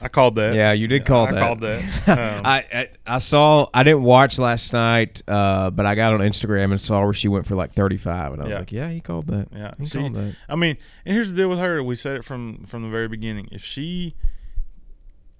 I 0.00 0.08
called 0.08 0.34
that. 0.36 0.54
Yeah, 0.54 0.72
you 0.72 0.88
did 0.88 1.06
call 1.06 1.26
I 1.26 1.32
that. 1.32 1.42
I 1.42 1.46
called 1.46 1.60
that. 1.60 1.82
Um, 2.08 2.46
I, 2.46 2.64
I 2.72 2.88
I 3.06 3.18
saw. 3.18 3.68
I 3.72 3.82
didn't 3.82 4.02
watch 4.02 4.38
last 4.38 4.72
night, 4.72 5.22
uh, 5.26 5.70
but 5.70 5.86
I 5.86 5.94
got 5.94 6.12
on 6.12 6.20
Instagram 6.20 6.70
and 6.70 6.80
saw 6.80 7.02
where 7.04 7.12
she 7.14 7.28
went 7.28 7.46
for 7.46 7.54
like 7.56 7.72
thirty 7.72 7.96
five, 7.96 8.32
and 8.32 8.40
I 8.42 8.44
was 8.44 8.52
Yeah. 8.52 8.58
like, 8.58 8.72
"Yeah, 8.72 8.88
he 8.90 9.00
called 9.00 9.26
that. 9.28 9.48
Yeah, 9.54 9.72
he 9.78 9.86
she- 9.86 9.98
called 9.98 10.14
that." 10.14 10.36
I 10.48 10.54
mean, 10.56 10.76
and 11.04 11.14
here's 11.14 11.30
the 11.30 11.36
deal 11.36 11.48
with 11.48 11.58
her. 11.58 11.82
We 11.82 11.96
said 11.96 12.16
it 12.16 12.24
from 12.24 12.64
from 12.64 12.82
the 12.82 12.88
very 12.88 13.08
beginning. 13.08 13.48
If 13.52 13.64
she 13.64 14.14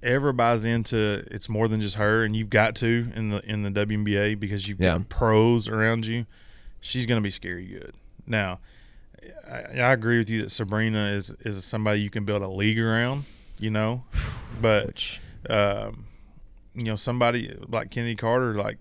ever 0.03 0.33
buys 0.33 0.65
into 0.65 1.25
it's 1.31 1.49
more 1.49 1.69
than 1.69 1.81
just 1.81 1.97
her, 1.97 2.25
and 2.25 2.35
you've 2.37 2.51
got 2.51 2.75
to 2.77 3.11
in 3.15 3.31
the 3.31 3.39
in 3.51 3.63
the 3.63 3.71
WNBA 3.71 4.39
because 4.39 4.69
you've 4.69 4.81
Yeah. 4.81 4.99
got 4.99 5.09
pros 5.09 5.69
around 5.69 6.07
you, 6.07 6.27
she's 6.81 7.07
going 7.07 7.19
to 7.21 7.23
be 7.25 7.30
scary 7.30 7.67
good. 7.67 7.95
Now, 8.26 8.61
I, 9.50 9.78
I 9.80 9.93
agree 9.93 10.19
with 10.19 10.28
you 10.30 10.43
that 10.43 10.50
Sabrina 10.50 11.09
is 11.11 11.30
is 11.41 11.65
somebody 11.65 12.00
you 12.00 12.11
can 12.11 12.25
build 12.25 12.43
a 12.43 12.49
league 12.49 12.78
around. 12.80 13.25
You 13.58 13.71
know, 13.71 14.04
but 14.60 14.86
Which 14.86 15.21
um, 15.49 16.06
you 16.75 16.84
know 16.84 16.97
somebody 16.97 17.56
like 17.69 17.90
Kennedy 17.90 18.16
Carter, 18.16 18.54
like 18.54 18.78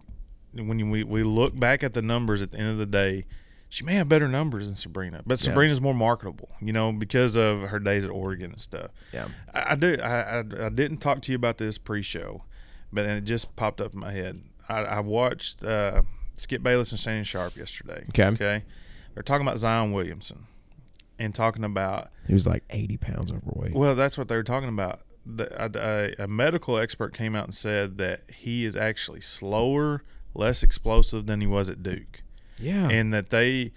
when 0.54 0.80
you, 0.80 0.88
we 0.90 1.04
we 1.04 1.24
look 1.24 1.58
back 1.60 1.84
at 1.84 1.94
the 1.94 2.02
numbers 2.02 2.42
at 2.42 2.52
the 2.52 2.58
end 2.58 2.70
of 2.70 2.78
the 2.78 2.86
day, 2.86 3.26
she 3.70 3.84
may 3.84 3.96
have 3.96 4.08
better 4.10 4.28
numbers 4.28 4.68
than 4.68 4.76
Sabrina, 4.76 5.22
but 5.26 5.40
Yeah. 5.40 5.46
Sabrina's 5.46 5.82
more 5.82 5.94
marketable, 5.94 6.50
you 6.62 6.74
know, 6.74 6.92
because 6.92 7.36
of 7.36 7.62
her 7.64 7.80
days 7.80 8.04
at 8.04 8.10
Oregon 8.10 8.52
and 8.52 8.62
stuff. 8.62 8.92
yeah, 9.14 9.28
I, 9.54 9.72
I 9.72 9.76
do. 9.76 9.98
I, 10.02 10.40
I 10.40 10.40
I 10.40 10.70
didn't 10.70 10.98
talk 10.98 11.22
to 11.24 11.32
you 11.32 11.36
about 11.36 11.58
this 11.58 11.78
pre-show, 11.78 12.44
but 12.92 13.06
it 13.06 13.24
just 13.26 13.56
popped 13.56 13.82
up 13.82 13.94
in 13.94 14.00
my 14.00 14.12
head. 14.12 14.42
I, 14.68 14.80
I 14.84 15.00
watched 15.02 15.64
uh, 15.64 16.02
Skip 16.36 16.64
Bayless 16.64 16.92
and 16.92 17.00
Shannon 17.00 17.24
Sharpe 17.24 17.56
yesterday. 17.56 18.06
Okay. 18.10 18.26
Okay. 18.26 18.64
They're 19.14 19.24
talking 19.24 19.48
about 19.48 19.60
Zion 19.60 19.92
Williamson, 19.94 20.48
and 21.20 21.34
talking 21.34 21.64
about 21.64 22.10
he 22.28 22.34
was 22.34 22.46
like 22.48 22.64
eighty 22.70 22.98
pounds 22.98 23.32
overweight. 23.32 23.74
well, 23.74 23.96
that's 23.96 24.18
what 24.18 24.28
they 24.28 24.36
were 24.36 24.44
talking 24.44 24.70
about. 24.70 25.02
The, 25.26 25.48
a, 25.60 26.16
a, 26.20 26.24
a 26.26 26.28
medical 26.28 26.78
expert 26.78 27.14
came 27.16 27.36
out 27.36 27.46
and 27.46 27.56
said 27.56 27.98
that 27.98 28.22
he 28.32 28.64
is 28.64 28.76
actually 28.76 29.22
slower, 29.22 30.04
less 30.36 30.62
explosive 30.62 31.26
than 31.26 31.42
he 31.42 31.48
was 31.48 31.68
at 31.70 31.82
Duke, 31.82 32.22
yeah, 32.60 32.90
and 32.90 33.14
that 33.14 33.30
they. 33.30 33.72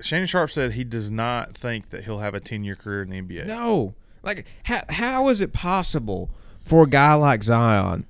Shannon 0.00 0.26
Sharpe 0.26 0.50
said 0.50 0.72
he 0.72 0.82
does 0.84 1.10
not 1.10 1.56
think 1.56 1.90
that 1.90 2.04
he'll 2.04 2.18
have 2.18 2.34
a 2.34 2.40
ten-year 2.40 2.74
career 2.74 3.02
in 3.02 3.10
the 3.10 3.22
NBA. 3.22 3.46
no, 3.46 3.94
like 4.22 4.44
how 4.64 4.82
how 4.88 5.28
is 5.28 5.40
it 5.40 5.52
possible 5.52 6.30
for 6.66 6.82
a 6.82 6.86
guy 6.88 7.14
like 7.14 7.42
Zion 7.44 8.04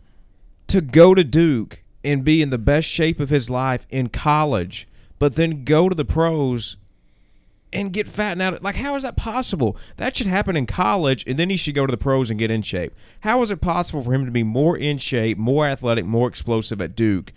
to 0.69 0.81
go 0.81 1.15
to 1.15 1.23
Duke 1.23 1.83
and 2.03 2.25
be 2.25 2.41
in 2.43 2.51
the 2.51 2.59
best 2.59 2.89
shape 2.89 3.21
of 3.21 3.29
his 3.31 3.49
life 3.51 3.87
in 3.91 4.09
college, 4.09 4.89
but 5.19 5.37
then 5.37 5.65
go 5.65 5.89
to 5.89 5.95
the 5.95 6.05
pros 6.05 6.77
and 7.75 7.93
get 7.93 8.09
fattened 8.09 8.41
out. 8.41 8.63
Like, 8.63 8.77
how 8.77 8.95
is 8.95 9.03
that 9.03 9.17
possible? 9.17 9.77
That 9.97 10.17
should 10.17 10.29
happen 10.29 10.57
in 10.57 10.67
college, 10.67 11.25
and 11.27 11.39
then 11.39 11.51
he 11.51 11.57
should 11.57 11.75
go 11.75 11.87
to 11.87 11.91
the 11.91 11.99
pros 11.99 12.31
and 12.31 12.39
get 12.39 12.51
in 12.51 12.63
shape. 12.63 12.95
How 13.21 13.43
is 13.43 13.51
it 13.51 13.61
possible 13.61 14.03
for 14.03 14.15
him 14.15 14.25
to 14.25 14.31
be 14.31 14.43
more 14.43 14.77
in 14.77 14.99
shape, 14.99 15.37
more 15.37 15.67
athletic, 15.67 16.05
more 16.07 16.29
explosive 16.29 16.81
at 16.81 16.95
Duke 16.95 17.33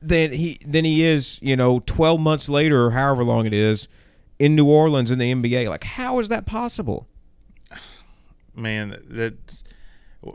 than 0.00 0.32
he 0.32 0.58
than 0.66 0.84
he 0.84 1.02
is, 1.04 1.38
you 1.40 1.56
know, 1.56 1.80
twelve 1.86 2.20
months 2.20 2.48
later 2.48 2.84
or 2.86 2.90
however 2.90 3.22
long 3.22 3.46
it 3.46 3.54
is 3.54 3.88
in 4.38 4.56
New 4.56 4.66
Orleans 4.66 5.10
in 5.10 5.18
the 5.18 5.32
NBA? 5.32 5.68
Like, 5.68 5.84
how 5.84 6.18
is 6.18 6.28
that 6.28 6.44
possible? 6.44 7.06
man 8.54 9.00
that's 9.08 9.64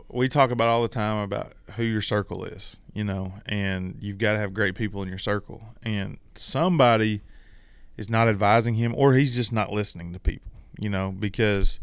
we 0.08 0.28
talk 0.28 0.50
about 0.50 0.68
all 0.68 0.82
the 0.82 0.88
time 0.88 1.18
about 1.18 1.52
who 1.76 1.82
your 1.82 2.00
circle 2.00 2.44
is 2.44 2.76
you 2.92 3.04
know 3.04 3.32
and 3.46 3.96
you've 4.00 4.18
got 4.18 4.32
to 4.32 4.38
have 4.38 4.52
great 4.52 4.74
people 4.74 5.02
in 5.02 5.08
your 5.08 5.18
circle 5.18 5.62
and 5.82 6.18
somebody 6.34 7.22
is 7.98 8.08
not 8.08 8.28
advising 8.28 8.74
him 8.74 8.94
or 8.96 9.14
he's 9.14 9.34
just 9.34 9.52
not 9.52 9.70
listening 9.72 10.12
to 10.14 10.18
people 10.18 10.50
you 10.80 10.88
know 10.88 11.10
because 11.18 11.80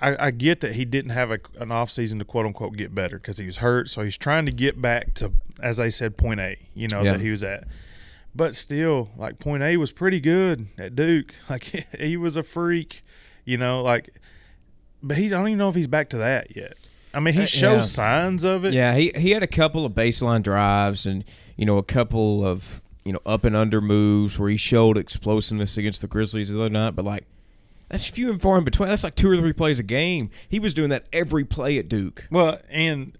I, 0.00 0.26
I 0.26 0.30
get 0.30 0.60
that 0.62 0.74
he 0.74 0.84
didn't 0.86 1.10
have 1.10 1.30
a, 1.30 1.38
an 1.58 1.70
off 1.70 1.90
season 1.90 2.18
to 2.18 2.24
quote 2.24 2.46
unquote 2.46 2.76
get 2.76 2.94
better 2.94 3.18
because 3.18 3.38
he 3.38 3.46
was 3.46 3.56
hurt 3.58 3.88
so 3.90 4.02
he's 4.02 4.16
trying 4.16 4.46
to 4.46 4.52
get 4.52 4.80
back 4.80 5.14
to 5.14 5.32
as 5.60 5.78
I 5.78 5.88
said 5.90 6.16
point 6.16 6.40
A 6.40 6.58
you 6.74 6.88
know 6.88 7.02
Yeah. 7.02 7.12
that 7.12 7.20
he 7.20 7.30
was 7.30 7.44
at 7.44 7.64
but 8.34 8.56
still 8.56 9.10
like 9.16 9.38
point 9.38 9.62
A 9.62 9.76
was 9.76 9.92
pretty 9.92 10.20
good 10.20 10.68
at 10.78 10.96
Duke 10.96 11.34
like 11.50 11.86
he 11.98 12.16
was 12.16 12.36
a 12.36 12.42
freak 12.42 13.04
you 13.44 13.58
know 13.58 13.82
like 13.82 14.14
but 15.02 15.18
he's 15.18 15.32
I 15.34 15.38
don't 15.38 15.48
even 15.48 15.58
know 15.58 15.68
if 15.68 15.74
he's 15.74 15.86
back 15.86 16.08
to 16.10 16.16
that 16.16 16.56
yet. 16.56 16.78
I 17.12 17.20
mean, 17.20 17.34
he 17.34 17.42
Uh, 17.42 17.46
shows 17.46 17.76
yeah. 17.76 17.82
signs 17.82 18.42
of 18.42 18.64
it. 18.64 18.72
Yeah, 18.72 18.96
he 18.96 19.12
he 19.14 19.32
had 19.32 19.42
a 19.42 19.46
couple 19.46 19.84
of 19.84 19.92
baseline 19.92 20.42
drives 20.42 21.04
and 21.06 21.22
you 21.56 21.66
know 21.66 21.76
a 21.76 21.82
couple 21.82 22.44
of 22.44 22.80
you 23.04 23.12
know 23.12 23.20
up 23.26 23.44
and 23.44 23.54
under 23.54 23.80
moves 23.80 24.38
where 24.38 24.48
he 24.50 24.56
showed 24.56 24.96
explosiveness 24.96 25.76
against 25.76 26.00
the 26.00 26.08
Grizzlies 26.08 26.50
the 26.52 26.58
other 26.60 26.70
night, 26.70 26.90
but 26.96 27.04
like 27.04 27.24
that's 27.88 28.06
few 28.06 28.30
and 28.30 28.40
far 28.40 28.58
in 28.58 28.64
between. 28.64 28.88
That's 28.88 29.04
like 29.04 29.14
two 29.14 29.30
or 29.30 29.36
three 29.36 29.52
plays 29.52 29.78
a 29.78 29.82
game. 29.82 30.30
He 30.48 30.58
was 30.58 30.72
doing 30.74 30.88
that 30.90 31.04
every 31.12 31.44
play 31.44 31.78
at 31.78 31.88
Duke. 31.88 32.26
Well, 32.30 32.58
and 32.70 33.16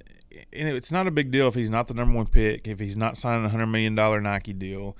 and 0.52 0.68
it's 0.68 0.90
not 0.90 1.06
a 1.06 1.10
big 1.10 1.30
deal 1.30 1.48
if 1.48 1.54
he's 1.54 1.70
not 1.70 1.86
the 1.88 1.94
number 1.94 2.16
one 2.16 2.26
pick, 2.26 2.66
if 2.66 2.80
he's 2.80 2.96
not 2.96 3.16
signing 3.16 3.44
a 3.44 3.48
hundred 3.50 3.66
million 3.66 3.94
dollar 3.94 4.20
Nike 4.20 4.52
deal. 4.52 4.96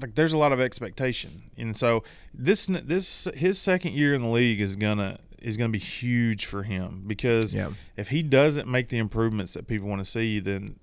Like, 0.00 0.14
there's 0.14 0.32
a 0.32 0.38
lot 0.38 0.52
of 0.52 0.60
expectation, 0.60 1.42
and 1.58 1.76
so 1.76 2.02
this 2.32 2.66
this 2.66 3.28
his 3.34 3.58
second 3.58 3.92
year 3.92 4.14
in 4.14 4.22
the 4.22 4.28
league 4.28 4.60
is 4.60 4.76
gonna 4.76 5.18
is 5.42 5.56
gonna 5.56 5.68
be 5.70 5.78
huge 5.78 6.44
for 6.46 6.62
him 6.62 7.04
because 7.06 7.54
Yeah. 7.54 7.70
if 7.96 8.08
he 8.08 8.22
doesn't 8.22 8.68
make 8.68 8.88
the 8.88 8.98
improvements 8.98 9.52
that 9.54 9.66
people 9.66 9.88
want 9.88 10.02
to 10.02 10.10
see, 10.10 10.38
then 10.40 10.76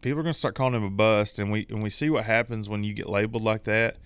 people 0.00 0.18
are 0.20 0.22
going 0.22 0.32
to 0.32 0.38
start 0.38 0.54
calling 0.54 0.74
him 0.74 0.84
a 0.84 0.90
bust. 0.90 1.38
And 1.38 1.50
we 1.50 1.66
and 1.70 1.82
we 1.82 1.90
see 1.90 2.10
what 2.10 2.24
happens 2.24 2.68
when 2.68 2.84
you 2.84 2.92
get 2.94 3.08
labeled 3.08 3.42
like 3.42 3.64
that. 3.64 3.98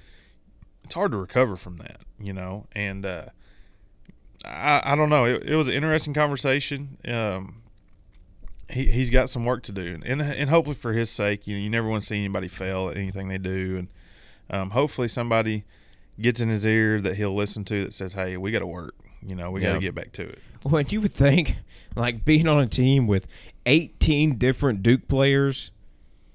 It's 0.85 0.95
hard 0.95 1.11
to 1.13 1.19
recover 1.19 1.57
from 1.57 1.77
that, 1.79 2.01
you 2.19 2.33
know. 2.33 2.67
And 2.73 3.05
uh, 3.05 3.27
I 4.45 4.81
I 4.85 4.95
don't 4.95 5.11
know. 5.11 5.25
It, 5.25 5.43
it 5.45 5.57
was 5.57 5.69
an 5.69 5.75
interesting 5.75 6.15
conversation. 6.15 6.97
Um, 7.07 7.63
he 8.71 8.87
he's 8.87 9.11
got 9.11 9.31
some 9.31 9.45
work 9.45 9.63
to 9.65 9.73
do, 9.73 9.99
and 10.05 10.21
and 10.23 10.51
hopefully 10.51 10.77
for 10.77 10.93
his 10.93 11.11
sake, 11.11 11.47
you 11.47 11.57
know, 11.57 11.63
you 11.63 11.71
never 11.71 11.89
want 11.89 12.03
to 12.03 12.07
see 12.07 12.17
anybody 12.19 12.49
fail 12.49 12.89
at 12.91 12.97
anything 12.97 13.29
they 13.29 13.39
do, 13.39 13.77
and 13.79 13.89
um, 14.51 14.71
hopefully 14.71 15.09
somebody 15.09 15.65
gets 16.21 16.41
in 16.41 16.49
his 16.49 16.65
ear 16.67 17.01
that 17.01 17.17
he'll 17.17 17.35
listen 17.35 17.65
to 17.67 17.85
that 17.85 17.93
says, 17.93 18.13
"Hey, 18.15 18.37
we 18.37 18.51
got 18.51 18.59
to 18.61 18.67
work." 18.67 18.95
You 19.27 19.35
know, 19.35 19.51
we 19.51 19.61
got 19.61 19.69
to 19.69 19.75
Yeah. 19.75 19.81
get 19.81 19.95
back 19.95 20.13
to 20.13 20.23
it. 20.29 20.39
Well, 20.65 20.83
you 20.83 21.01
would 21.01 21.15
think, 21.15 21.57
like 21.97 22.25
being 22.25 22.49
on 22.49 22.61
a 22.61 22.67
team 22.67 23.07
with 23.07 23.27
18 23.67 24.37
different 24.39 24.83
Duke 24.83 25.09
players, 25.09 25.71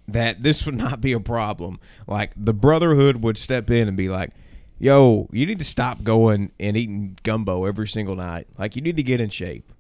that 0.08 0.44
this 0.44 0.66
would 0.66 0.76
not 0.76 1.02
be 1.02 1.12
a 1.14 1.20
problem. 1.20 1.80
Like 2.08 2.32
the 2.36 2.54
Brotherhood 2.54 3.24
would 3.24 3.38
step 3.38 3.70
in 3.70 3.88
and 3.88 3.96
be 3.98 4.10
like, 4.10 4.32
"Yo, 4.80 5.28
you 5.32 5.46
need 5.46 5.60
to 5.60 5.66
stop 5.66 6.04
going 6.04 6.52
and 6.60 6.76
eating 6.78 7.18
gumbo 7.24 7.66
every 7.66 7.88
single 7.88 8.16
night. 8.16 8.48
Like 8.58 8.76
you 8.76 8.82
need 8.82 8.96
to 8.98 9.04
get 9.04 9.20
in 9.22 9.30
shape." 9.30 9.72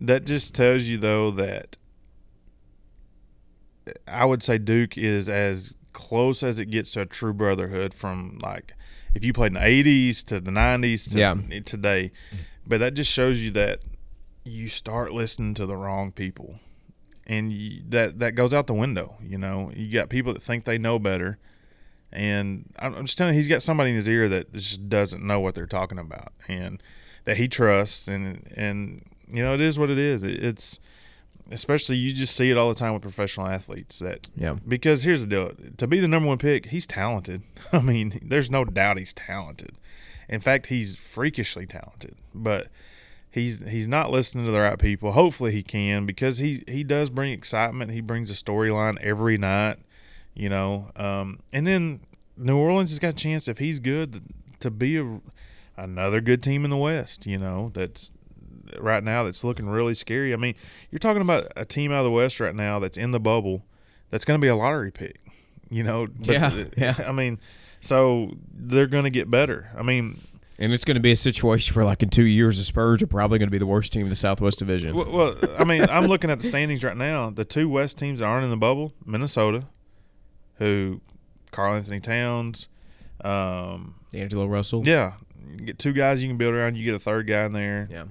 That 0.00 0.24
just 0.24 0.54
tells 0.54 0.82
you 0.84 0.96
though 0.98 1.30
that 1.32 1.76
I 4.06 4.24
would 4.24 4.42
say 4.42 4.58
Duke 4.58 4.96
is 4.98 5.28
as 5.28 5.74
close 5.92 6.42
as 6.42 6.58
it 6.58 6.66
gets 6.66 6.90
to 6.92 7.00
a 7.00 7.06
true 7.06 7.32
brotherhood 7.32 7.94
from 7.94 8.38
like 8.42 8.74
if 9.14 9.24
you 9.24 9.32
played 9.32 9.48
in 9.48 9.54
the 9.54 9.60
80s 9.60 10.22
to 10.26 10.38
the 10.40 10.50
90s 10.50 11.10
to 11.12 11.18
Yeah. 11.18 11.34
today. 11.64 12.12
But 12.68 12.78
that 12.80 12.94
just 12.94 13.10
shows 13.10 13.42
you 13.42 13.50
that 13.52 13.80
you 14.44 14.68
start 14.68 15.12
listening 15.12 15.54
to 15.54 15.66
the 15.66 15.76
wrong 15.76 16.12
people. 16.12 16.60
And 17.26 17.52
you, 17.52 17.82
that 17.88 18.18
that 18.20 18.34
goes 18.34 18.54
out 18.54 18.66
the 18.66 18.74
window, 18.74 19.16
you 19.22 19.36
know. 19.38 19.70
You 19.74 19.92
got 19.92 20.08
people 20.08 20.32
that 20.34 20.42
think 20.42 20.64
they 20.64 20.78
know 20.78 20.98
better. 20.98 21.38
And 22.12 22.72
I'm 22.78 22.94
I'm 22.94 23.04
just 23.06 23.18
telling 23.18 23.34
you, 23.34 23.38
he's 23.38 23.48
got 23.48 23.62
somebody 23.62 23.90
in 23.90 23.96
his 23.96 24.08
ear 24.08 24.28
that 24.30 24.52
just 24.54 24.88
doesn't 24.88 25.22
know 25.22 25.40
what 25.40 25.54
they're 25.54 25.66
talking 25.66 25.98
about, 25.98 26.32
and 26.46 26.82
that 27.26 27.36
he 27.36 27.48
trusts, 27.48 28.08
and 28.08 28.50
and 28.56 29.04
you 29.30 29.42
know 29.42 29.52
it 29.54 29.60
is 29.60 29.78
what 29.78 29.90
it 29.90 29.98
is. 29.98 30.24
It, 30.24 30.42
it's 30.42 30.78
especially 31.50 31.96
you 31.96 32.12
just 32.12 32.34
see 32.34 32.50
it 32.50 32.56
all 32.56 32.68
the 32.70 32.74
time 32.74 32.94
with 32.94 33.02
professional 33.02 33.46
athletes 33.46 33.98
that 34.00 34.26
Yeah. 34.36 34.56
because 34.66 35.02
here's 35.02 35.20
the 35.20 35.26
deal: 35.26 35.52
to 35.76 35.86
be 35.86 36.00
the 36.00 36.08
number 36.08 36.28
one 36.28 36.38
pick, 36.38 36.66
he's 36.66 36.86
talented. 36.86 37.42
I 37.72 37.80
mean, 37.80 38.18
there's 38.22 38.50
no 38.50 38.64
doubt 38.64 38.96
he's 38.96 39.12
talented. 39.12 39.72
In 40.28 40.40
fact, 40.40 40.66
he's 40.66 40.96
freakishly 40.96 41.66
talented, 41.66 42.14
but 42.34 42.68
he's 43.30 43.60
he's 43.68 43.88
not 43.88 44.10
listening 44.10 44.44
to 44.44 44.50
the 44.50 44.60
right 44.60 44.78
people. 44.78 45.12
Hopefully, 45.12 45.52
he 45.52 45.62
can 45.62 46.04
because 46.06 46.38
he 46.38 46.64
he 46.68 46.84
does 46.84 47.10
bring 47.10 47.32
excitement. 47.32 47.92
He 47.92 48.00
brings 48.00 48.30
a 48.30 48.34
storyline 48.34 48.98
every 49.00 49.38
night, 49.38 49.78
you 50.34 50.48
know. 50.48 50.90
Um, 50.96 51.40
and 51.52 51.66
then 51.66 52.00
New 52.36 52.56
Orleans 52.56 52.90
has 52.90 52.98
got 52.98 53.08
a 53.10 53.12
chance 53.16 53.48
if 53.48 53.58
he's 53.58 53.78
good 53.78 54.22
to 54.60 54.70
be 54.70 54.98
a, 54.98 55.20
another 55.76 56.20
good 56.20 56.42
team 56.42 56.64
in 56.64 56.70
the 56.70 56.76
West. 56.76 57.26
You 57.26 57.38
know, 57.38 57.70
that's 57.74 58.12
right 58.78 59.02
now 59.02 59.24
that's 59.24 59.42
looking 59.44 59.66
really 59.68 59.94
scary. 59.94 60.34
I 60.34 60.36
mean, 60.36 60.54
you're 60.90 60.98
talking 60.98 61.22
about 61.22 61.46
a 61.56 61.64
team 61.64 61.90
out 61.90 61.98
of 62.00 62.04
the 62.04 62.10
West 62.10 62.38
right 62.40 62.54
now 62.54 62.78
that's 62.78 62.98
in 62.98 63.12
the 63.12 63.20
bubble 63.20 63.64
that's 64.10 64.24
going 64.26 64.38
to 64.38 64.44
be 64.44 64.48
a 64.48 64.56
lottery 64.56 64.90
pick. 64.90 65.20
You 65.70 65.82
know, 65.84 66.06
but- 66.06 66.28
Yeah, 66.34 66.64
yeah. 66.76 66.94
I 67.06 67.12
mean, 67.12 67.38
so 67.80 68.32
they're 68.52 68.86
going 68.86 69.04
to 69.04 69.10
get 69.10 69.30
better. 69.30 69.70
I 69.76 69.82
mean, 69.82 70.18
And 70.58 70.72
it's 70.72 70.84
going 70.84 70.96
to 70.96 71.00
be 71.00 71.12
a 71.12 71.16
situation 71.16 71.74
where, 71.74 71.84
like 71.84 72.02
in 72.02 72.10
two 72.10 72.24
years, 72.26 72.58
the 72.58 72.64
Spurs 72.64 73.02
are 73.02 73.06
probably 73.06 73.38
going 73.38 73.46
to 73.48 73.52
be 73.52 73.58
the 73.58 73.66
worst 73.66 73.92
team 73.92 74.02
in 74.02 74.08
the 74.08 74.16
Southwest 74.16 74.58
Division. 74.58 74.94
well, 74.96 75.10
well, 75.10 75.36
I 75.58 75.64
mean, 75.64 75.82
I'm 75.88 76.06
looking 76.06 76.30
at 76.30 76.40
the 76.40 76.46
standings 76.46 76.82
right 76.84 76.96
now. 76.96 77.30
The 77.30 77.44
two 77.44 77.68
West 77.68 77.98
teams 77.98 78.20
that 78.20 78.26
aren't 78.26 78.44
in 78.44 78.50
the 78.50 78.56
bubble, 78.56 78.92
Minnesota, 79.06 79.64
who 80.58 81.00
Karl-Anthony 81.52 82.00
Towns, 82.00 82.68
um, 83.24 83.94
D'Angelo 84.12 84.46
Russell. 84.46 84.86
yeah, 84.86 85.12
you 85.50 85.64
get 85.66 85.78
two 85.78 85.92
guys 85.92 86.22
you 86.22 86.28
can 86.28 86.36
build 86.36 86.54
around. 86.54 86.76
You 86.76 86.84
get 86.84 86.94
a 86.94 86.98
third 86.98 87.26
guy 87.26 87.44
in 87.44 87.52
there, 87.52 87.88
Yeah. 87.90 88.04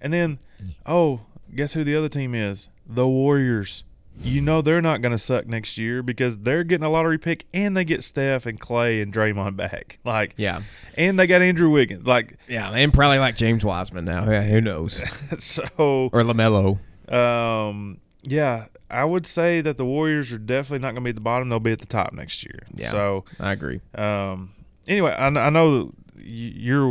and 0.00 0.12
then, 0.12 0.38
oh, 0.86 1.20
guess 1.54 1.72
who 1.74 1.84
the 1.84 1.94
other 1.96 2.08
team 2.08 2.34
is? 2.34 2.68
The 2.86 3.06
Warriors. 3.06 3.84
You 4.22 4.40
know 4.40 4.62
they're 4.62 4.80
not 4.80 5.02
going 5.02 5.12
to 5.12 5.18
suck 5.18 5.46
next 5.46 5.76
year 5.76 6.02
because 6.02 6.38
they're 6.38 6.62
getting 6.64 6.84
a 6.86 6.90
lottery 6.90 7.18
pick 7.18 7.44
and 7.52 7.76
they 7.76 7.84
get 7.84 8.02
Steph 8.04 8.46
and 8.46 8.58
Clay 8.60 9.00
and 9.00 9.12
Draymond 9.12 9.56
back. 9.56 9.98
Like, 10.04 10.34
Yeah. 10.36 10.62
and 10.96 11.18
they 11.18 11.26
got 11.26 11.42
Andrew 11.42 11.68
Wiggins. 11.70 12.06
Like, 12.06 12.36
Yeah. 12.48 12.70
And 12.70 12.92
probably 12.94 13.18
like 13.18 13.36
James 13.36 13.64
Wiseman 13.64 14.04
now. 14.04 14.30
Yeah. 14.30 14.42
Who 14.42 14.60
knows? 14.60 15.02
so 15.40 15.64
or 16.12 16.22
LaMelo. 16.22 16.78
Um, 17.12 17.98
yeah, 18.22 18.66
I 18.90 19.04
would 19.04 19.26
say 19.26 19.60
that 19.60 19.76
the 19.78 19.84
Warriors 19.84 20.32
are 20.32 20.38
definitely 20.38 20.78
not 20.78 20.92
going 20.92 20.96
to 20.96 21.00
be 21.02 21.10
at 21.10 21.16
the 21.16 21.20
bottom. 21.20 21.48
They'll 21.48 21.60
be 21.60 21.72
at 21.72 21.80
the 21.80 21.86
top 21.86 22.12
next 22.12 22.44
year. 22.44 22.60
Yeah. 22.74 22.90
So, 22.90 23.24
I 23.40 23.52
agree. 23.52 23.80
um, 23.94 24.52
anyway, 24.88 25.12
I, 25.12 25.26
I 25.26 25.50
know 25.50 25.92
you're, 26.16 26.88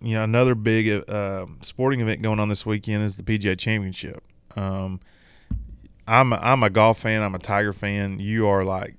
you 0.00 0.14
know, 0.14 0.24
another 0.24 0.54
big 0.54 1.08
uh, 1.08 1.46
sporting 1.60 2.00
event 2.00 2.22
going 2.22 2.40
on 2.40 2.48
this 2.48 2.64
weekend 2.66 3.04
is 3.04 3.16
the 3.16 3.22
PGA 3.22 3.56
Championship. 3.58 4.24
Um, 4.56 5.00
I'm 6.06 6.32
a, 6.32 6.36
I'm 6.36 6.62
a 6.62 6.70
golf 6.70 7.00
fan. 7.00 7.22
I'm 7.22 7.34
a 7.34 7.38
Tiger 7.38 7.72
fan. 7.72 8.20
You 8.20 8.46
are 8.48 8.64
like 8.64 8.94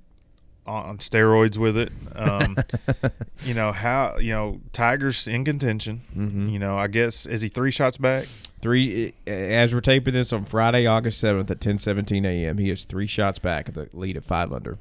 on 0.67 0.97
steroids 0.97 1.57
with 1.57 1.77
it. 1.77 1.91
Um, 2.15 2.57
you 3.43 3.53
know 3.53 3.71
how 3.71 4.17
you 4.17 4.31
know 4.31 4.59
Tiger's 4.73 5.27
in 5.27 5.45
contention. 5.45 6.01
Mhm. 6.15 6.51
You 6.51 6.59
know, 6.59 6.77
I 6.77 6.87
guess 6.87 7.25
is 7.25 7.41
he 7.41 7.49
three 7.49 7.71
shots 7.71 7.97
back? 7.97 8.25
Three, 8.61 9.13
as 9.27 9.75
we're 9.75 9.81
taping 9.81 10.13
this 10.15 10.33
on 10.33 10.45
Friday, 10.45 10.87
August 10.87 11.23
7th 11.23 11.51
at 11.51 11.59
10:17 11.59 12.25
a.m., 12.25 12.57
he 12.57 12.71
is 12.71 12.85
three 12.85 13.05
shots 13.05 13.37
back 13.37 13.69
at 13.69 13.75
the 13.75 13.87
lead 13.93 14.17
at 14.17 14.25
five 14.25 14.51
under. 14.51 14.79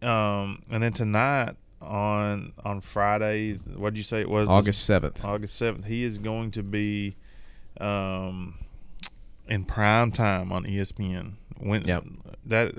Um, 0.00 0.62
and 0.70 0.82
then 0.82 0.94
tonight 0.94 1.56
on 1.82 2.54
on 2.64 2.80
Friday, 2.80 3.54
what 3.76 3.92
did 3.92 3.98
you 3.98 4.04
say 4.04 4.22
it 4.22 4.30
was? 4.30 4.48
August 4.48 4.88
7th. 4.88 5.22
August 5.26 5.56
seventh. 5.56 5.84
He 5.84 6.04
is 6.04 6.16
going 6.16 6.52
to 6.52 6.62
be, 6.62 7.16
um, 7.78 8.54
in 9.48 9.64
prime 9.64 10.12
time 10.12 10.52
on 10.52 10.64
ESPN. 10.64 11.32
When 11.58 11.84
Yep. 11.86 12.04
that, 12.44 12.74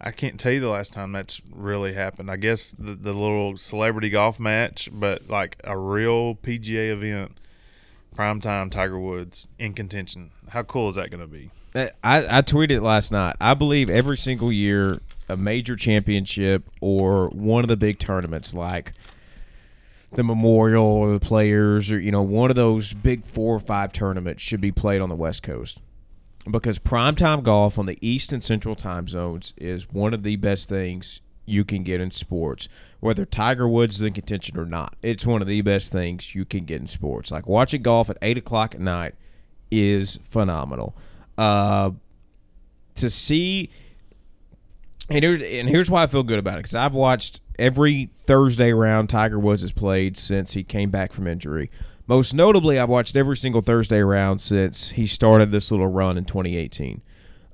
I 0.00 0.10
can't 0.10 0.38
tell 0.38 0.52
you 0.52 0.60
the 0.60 0.68
last 0.68 0.92
time 0.92 1.12
that's 1.12 1.40
really 1.50 1.94
happened. 1.94 2.30
I 2.30 2.36
guess 2.36 2.74
the 2.78 2.94
the 2.94 3.12
little 3.12 3.56
celebrity 3.56 4.10
golf 4.10 4.38
match, 4.38 4.88
but 4.92 5.28
like 5.28 5.56
a 5.64 5.76
real 5.76 6.36
PGA 6.36 6.90
event, 6.90 7.38
prime 8.14 8.40
time. 8.40 8.70
Tiger 8.70 8.98
Woods 8.98 9.48
in 9.58 9.74
contention. 9.74 10.30
How 10.50 10.62
cool 10.62 10.88
is 10.90 10.94
that 10.96 11.10
going 11.10 11.20
to 11.20 11.26
be? 11.26 11.50
Uh, 11.74 11.88
I, 12.04 12.38
I 12.38 12.42
tweeted 12.42 12.80
last 12.82 13.10
night. 13.10 13.36
I 13.40 13.54
believe 13.54 13.90
every 13.90 14.16
single 14.16 14.52
year 14.52 15.00
a 15.28 15.36
major 15.36 15.76
championship 15.76 16.68
or 16.80 17.28
one 17.30 17.64
of 17.64 17.68
the 17.68 17.76
big 17.76 17.98
tournaments 17.98 18.54
like 18.54 18.92
the 20.12 20.22
Memorial 20.22 20.84
or 20.84 21.12
the 21.12 21.20
Players 21.20 21.90
or 21.90 21.98
you 21.98 22.12
know 22.12 22.22
one 22.22 22.50
of 22.50 22.56
those 22.56 22.92
big 22.92 23.24
four 23.24 23.56
or 23.56 23.58
five 23.58 23.92
tournaments 23.92 24.42
should 24.42 24.60
be 24.60 24.70
played 24.72 25.00
on 25.00 25.08
the 25.08 25.16
West 25.16 25.42
Coast 25.42 25.80
because 26.50 26.78
primetime 26.78 27.42
golf 27.42 27.78
on 27.78 27.86
the 27.86 27.98
East 28.00 28.32
and 28.32 28.42
Central 28.42 28.76
time 28.76 29.08
zones 29.08 29.54
is 29.56 29.90
one 29.92 30.14
of 30.14 30.22
the 30.22 30.36
best 30.36 30.68
things 30.68 31.20
you 31.44 31.64
can 31.64 31.82
get 31.82 32.00
in 32.00 32.10
sports. 32.10 32.68
Whether 33.00 33.24
Tiger 33.24 33.68
Woods 33.68 33.96
is 33.96 34.02
in 34.02 34.12
contention 34.12 34.58
or 34.58 34.64
not, 34.64 34.96
it's 35.02 35.26
one 35.26 35.42
of 35.42 35.48
the 35.48 35.60
best 35.60 35.92
things 35.92 36.34
you 36.34 36.44
can 36.44 36.64
get 36.64 36.80
in 36.80 36.86
sports. 36.86 37.30
Like 37.30 37.46
watching 37.46 37.82
golf 37.82 38.10
at 38.10 38.18
eight 38.22 38.38
o'clock 38.38 38.74
at 38.74 38.80
night 38.80 39.14
is 39.70 40.18
phenomenal. 40.24 40.96
Uh, 41.38 41.92
to 42.94 43.10
see 43.10 43.70
and 45.08 45.22
here's 45.22 45.40
and 45.40 45.68
here's 45.68 45.90
why 45.90 46.02
I 46.02 46.06
feel 46.06 46.22
good 46.22 46.38
about 46.38 46.54
it 46.54 46.58
because 46.58 46.74
I've 46.74 46.94
watched 46.94 47.40
every 47.58 48.10
Thursday 48.16 48.72
round 48.72 49.08
Tiger 49.08 49.38
Woods 49.38 49.62
has 49.62 49.72
played 49.72 50.16
since 50.16 50.52
he 50.52 50.64
came 50.64 50.90
back 50.90 51.12
from 51.12 51.26
injury. 51.26 51.70
Most 52.06 52.34
notably, 52.34 52.78
I've 52.78 52.88
watched 52.88 53.16
every 53.16 53.36
single 53.36 53.60
Thursday 53.60 54.00
round 54.00 54.40
since 54.40 54.90
he 54.90 55.06
started 55.06 55.50
this 55.50 55.70
little 55.70 55.88
run 55.88 56.16
in 56.16 56.24
2018. 56.24 57.02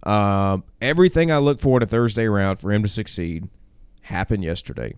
Um, 0.02 0.64
everything 0.80 1.30
I 1.30 1.38
look 1.38 1.60
for 1.60 1.78
in 1.78 1.82
a 1.82 1.86
Thursday 1.86 2.26
round 2.26 2.60
for 2.60 2.72
him 2.72 2.82
to 2.82 2.88
succeed 2.88 3.48
happened 4.02 4.44
yesterday. 4.44 4.94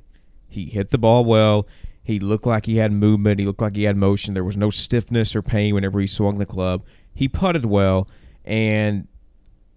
He 0.49 0.67
hit 0.67 0.91
the 0.91 0.99
ball 0.99 1.25
well. 1.25 1.69
He 2.03 2.19
looked 2.19 2.47
like 2.47 2.67
he 2.67 2.77
had 2.77 2.93
movement. 2.93 3.39
He 3.39 3.47
looked 3.47 3.61
like 3.61 3.77
he 3.77 3.85
had 3.85 3.97
motion. 3.97 4.35
There 4.35 4.45
was 4.45 4.57
no 4.57 4.71
stiffness 4.71 5.37
or 5.37 5.43
pain 5.43 5.75
whenever 5.75 6.01
he 6.01 6.07
swung 6.07 6.39
the 6.39 6.47
club. 6.47 6.85
He 7.15 7.29
putted 7.29 7.65
well, 7.65 8.09
and 8.45 9.07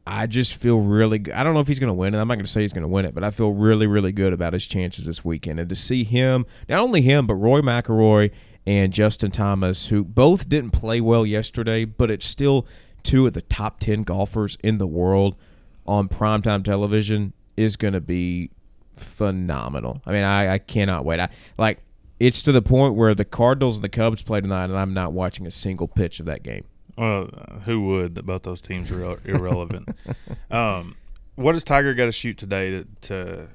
I 0.06 0.26
just 0.26 0.56
feel 0.56 0.80
really 0.80 1.20
good. 1.20 1.34
I 1.34 1.44
don't 1.44 1.54
know 1.54 1.60
if 1.60 1.68
he's 1.68 1.80
going 1.80 1.90
to 1.90 1.94
win 1.94 2.16
it. 2.16 2.18
I'm 2.18 2.28
not 2.28 2.36
going 2.36 2.46
to 2.46 2.52
say 2.52 2.62
he's 2.62 2.74
going 2.74 2.82
to 2.82 2.88
win 2.88 3.06
it, 3.06 3.14
but 3.14 3.24
I 3.24 3.30
feel 3.30 3.52
really, 3.52 3.88
really 3.88 4.12
good 4.12 4.34
about 4.34 4.54
his 4.54 4.66
chances 4.66 5.06
this 5.06 5.24
weekend. 5.24 5.60
And 5.60 5.70
to 5.70 5.76
see 5.76 6.04
him, 6.04 6.46
not 6.68 6.80
only 6.80 7.02
him, 7.02 7.28
but 7.28 7.36
Rory 7.36 7.62
McIlroy 7.62 8.32
and 8.68 8.92
Justin 8.92 9.32
Thomas, 9.32 9.88
who 9.88 10.04
both 10.04 10.50
didn't 10.50 10.72
play 10.72 11.00
well 11.00 11.26
yesterday, 11.26 11.86
but 11.86 12.12
it's 12.12 12.28
still 12.28 12.68
two 13.02 13.26
of 13.26 13.32
the 13.32 13.42
top 13.42 13.80
10 13.80 14.04
golfers 14.04 14.58
in 14.62 14.78
the 14.78 14.86
world 14.86 15.38
on 15.86 16.10
primetime 16.10 16.66
television, 16.66 17.32
is 17.56 17.78
going 17.78 17.94
to 17.94 18.02
be 18.02 18.52
phenomenal. 18.98 20.02
I 20.06 20.12
mean, 20.12 20.26
I, 20.26 20.56
I 20.56 20.58
cannot 20.58 21.06
wait. 21.06 21.22
I 21.22 21.30
like 21.58 21.80
it's 22.20 22.42
to 22.42 22.52
the 22.52 22.62
point 22.62 22.96
where 22.96 23.16
the 23.16 23.24
Cardinals 23.24 23.78
and 23.78 23.84
the 23.86 23.90
Cubs 23.90 24.22
play 24.22 24.42
tonight, 24.42 24.66
and 24.66 24.78
I'm 24.78 24.94
not 24.94 25.14
watching 25.14 25.48
a 25.48 25.52
single 25.52 25.88
pitch 25.88 26.20
of 26.20 26.26
that 26.26 26.44
game. 26.44 26.66
Well, 26.98 27.30
who 27.64 27.86
would? 27.86 28.26
Both 28.26 28.44
those 28.44 28.62
teams 28.62 28.92
are 28.92 29.02
ir- 29.02 29.22
irrelevant. 29.24 29.88
um, 30.52 30.98
what 31.36 31.54
does 31.54 31.64
Tiger 31.64 31.94
got 31.94 32.08
to 32.08 32.12
shoot 32.12 32.38
today 32.38 32.72
to, 32.72 32.88
to? 33.04 33.48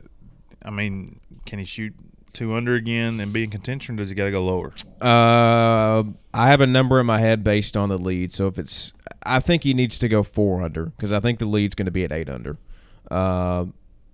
I 0.64 0.70
mean, 0.70 1.20
can 1.44 1.58
he 1.58 1.66
shoot 1.66 1.92
two 2.32 2.54
under 2.54 2.74
again 2.74 3.20
and 3.20 3.32
be 3.32 3.44
in 3.44 3.50
contention? 3.50 3.96
Does 3.96 4.08
he 4.08 4.14
got 4.14 4.24
to 4.24 4.30
go 4.30 4.44
lower? 4.44 4.72
Uh, 5.00 6.04
I 6.34 6.48
have 6.48 6.60
a 6.60 6.66
number 6.66 7.00
in 7.00 7.06
my 7.06 7.20
head 7.20 7.44
based 7.44 7.76
on 7.76 7.88
the 7.88 7.98
lead. 7.98 8.32
So 8.32 8.46
if 8.46 8.58
it's, 8.58 8.92
I 9.22 9.40
think 9.40 9.64
he 9.64 9.74
needs 9.74 9.98
to 9.98 10.08
go 10.08 10.22
four 10.22 10.62
under 10.62 10.86
because 10.86 11.12
I 11.12 11.20
think 11.20 11.38
the 11.38 11.46
lead's 11.46 11.74
going 11.74 11.86
to 11.86 11.92
be 11.92 12.04
at 12.04 12.12
eight 12.12 12.28
under. 12.28 12.56
Uh, 13.10 13.66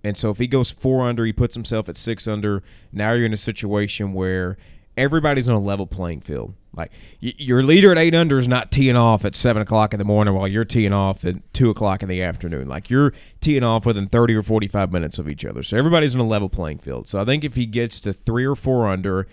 and 0.03 0.17
so 0.17 0.29
if 0.29 0.37
he 0.37 0.47
goes 0.47 0.71
four 0.71 1.07
under, 1.07 1.25
he 1.25 1.33
puts 1.33 1.55
himself 1.55 1.89
at 1.89 1.97
six 1.97 2.27
under. 2.27 2.63
Now 2.91 3.11
you're 3.13 3.25
in 3.25 3.33
a 3.33 3.37
situation 3.37 4.13
where 4.13 4.57
everybody's 4.99 5.47
on 5.49 5.55
a 5.55 5.59
level 5.59 5.87
playing 5.87 6.21
field. 6.21 6.53
Like 6.75 6.91
y- 7.21 7.33
your 7.37 7.63
leader 7.63 7.91
at 7.91 7.97
eight 7.97 8.13
under 8.13 8.37
is 8.37 8.47
not 8.47 8.71
teeing 8.71 8.95
off 8.95 9.25
at 9.25 9.33
seven 9.33 9.61
o'clock 9.61 9.93
in 9.93 9.99
the 9.99 10.05
morning 10.05 10.33
while 10.33 10.47
you're 10.47 10.65
teeing 10.65 10.93
off 10.93 11.25
at 11.25 11.35
two 11.53 11.69
o'clock 11.69 12.03
in 12.03 12.09
the 12.09 12.21
afternoon. 12.21 12.67
Like 12.67 12.89
you're 12.89 13.13
teeing 13.41 13.63
off 13.63 13.85
within 13.85 14.07
thirty 14.07 14.35
or 14.35 14.43
forty 14.43 14.67
five 14.67 14.91
minutes 14.91 15.17
of 15.17 15.27
each 15.27 15.45
other. 15.45 15.63
So 15.63 15.77
everybody's 15.77 16.13
on 16.13 16.21
a 16.21 16.27
level 16.27 16.49
playing 16.49 16.79
field. 16.79 17.07
So 17.07 17.19
I 17.19 17.25
think 17.25 17.43
if 17.43 17.55
he 17.55 17.65
gets 17.65 17.99
to 18.01 18.13
three 18.13 18.45
or 18.45 18.55
four 18.55 18.87
under, 18.87 19.27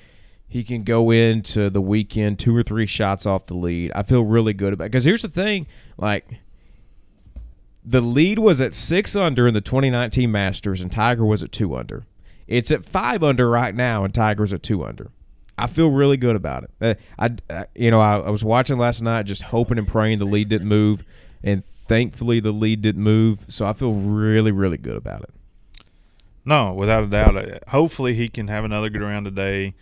he 0.49 0.63
can 0.65 0.83
go 0.83 1.11
into 1.11 1.69
the 1.69 1.83
weekend 1.83 2.39
two 2.39 2.57
or 2.57 2.63
three 2.63 2.87
shots 2.87 3.27
off 3.27 3.47
the 3.47 3.57
lead. 3.57 3.93
I 3.95 4.03
feel 4.03 4.23
really 4.23 4.55
good 4.55 4.73
about 4.73 4.85
because 4.85 5.05
here's 5.05 5.23
the 5.23 5.29
thing, 5.29 5.67
like 5.99 6.39
the 7.85 8.01
lead 8.01 8.39
was 8.39 8.61
at 8.61 8.75
six 8.75 9.15
under 9.15 9.47
in 9.47 9.55
the 9.55 9.61
2019 9.61 10.31
Masters, 10.31 10.81
and 10.81 10.91
Tiger 10.91 11.25
was 11.25 11.43
at 11.43 11.53
two 11.53 11.77
under. 11.77 12.05
It's 12.49 12.71
at 12.71 12.85
five 12.85 13.23
under 13.23 13.49
right 13.51 13.75
now, 13.75 14.05
and 14.05 14.15
Tiger's 14.15 14.53
at 14.53 14.63
two 14.63 14.85
under. 14.85 15.11
I 15.59 15.67
feel 15.67 15.91
really 15.91 16.17
good 16.17 16.37
about 16.37 16.65
it. 16.65 16.71
Uh, 16.81 16.95
I, 17.19 17.31
I 17.55 17.67
you 17.75 17.91
know, 17.91 18.01
I, 18.01 18.19
I 18.19 18.31
was 18.31 18.45
watching 18.45 18.79
last 18.79 19.01
night, 19.03 19.25
just 19.25 19.43
hoping 19.43 19.79
and 19.79 19.89
praying 19.89 20.19
the 20.19 20.25
lead 20.27 20.49
didn't 20.49 20.69
move, 20.69 21.05
and 21.43 21.63
thankfully 21.89 22.41
the 22.41 22.53
lead 22.53 22.83
didn't 22.83 23.03
move. 23.03 23.41
So 23.49 23.67
I 23.67 23.73
feel 23.73 23.93
really, 23.95 24.53
really 24.53 24.77
good 24.79 24.97
about 24.97 25.23
it. 25.23 25.31
No, 26.45 26.73
without 26.73 27.05
a 27.05 27.07
doubt. 27.09 27.65
Hopefully, 27.69 28.15
he 28.15 28.29
can 28.29 28.49
have 28.49 28.65
another 28.65 28.89
good 28.89 29.03
round 29.03 29.25
today, 29.25 29.75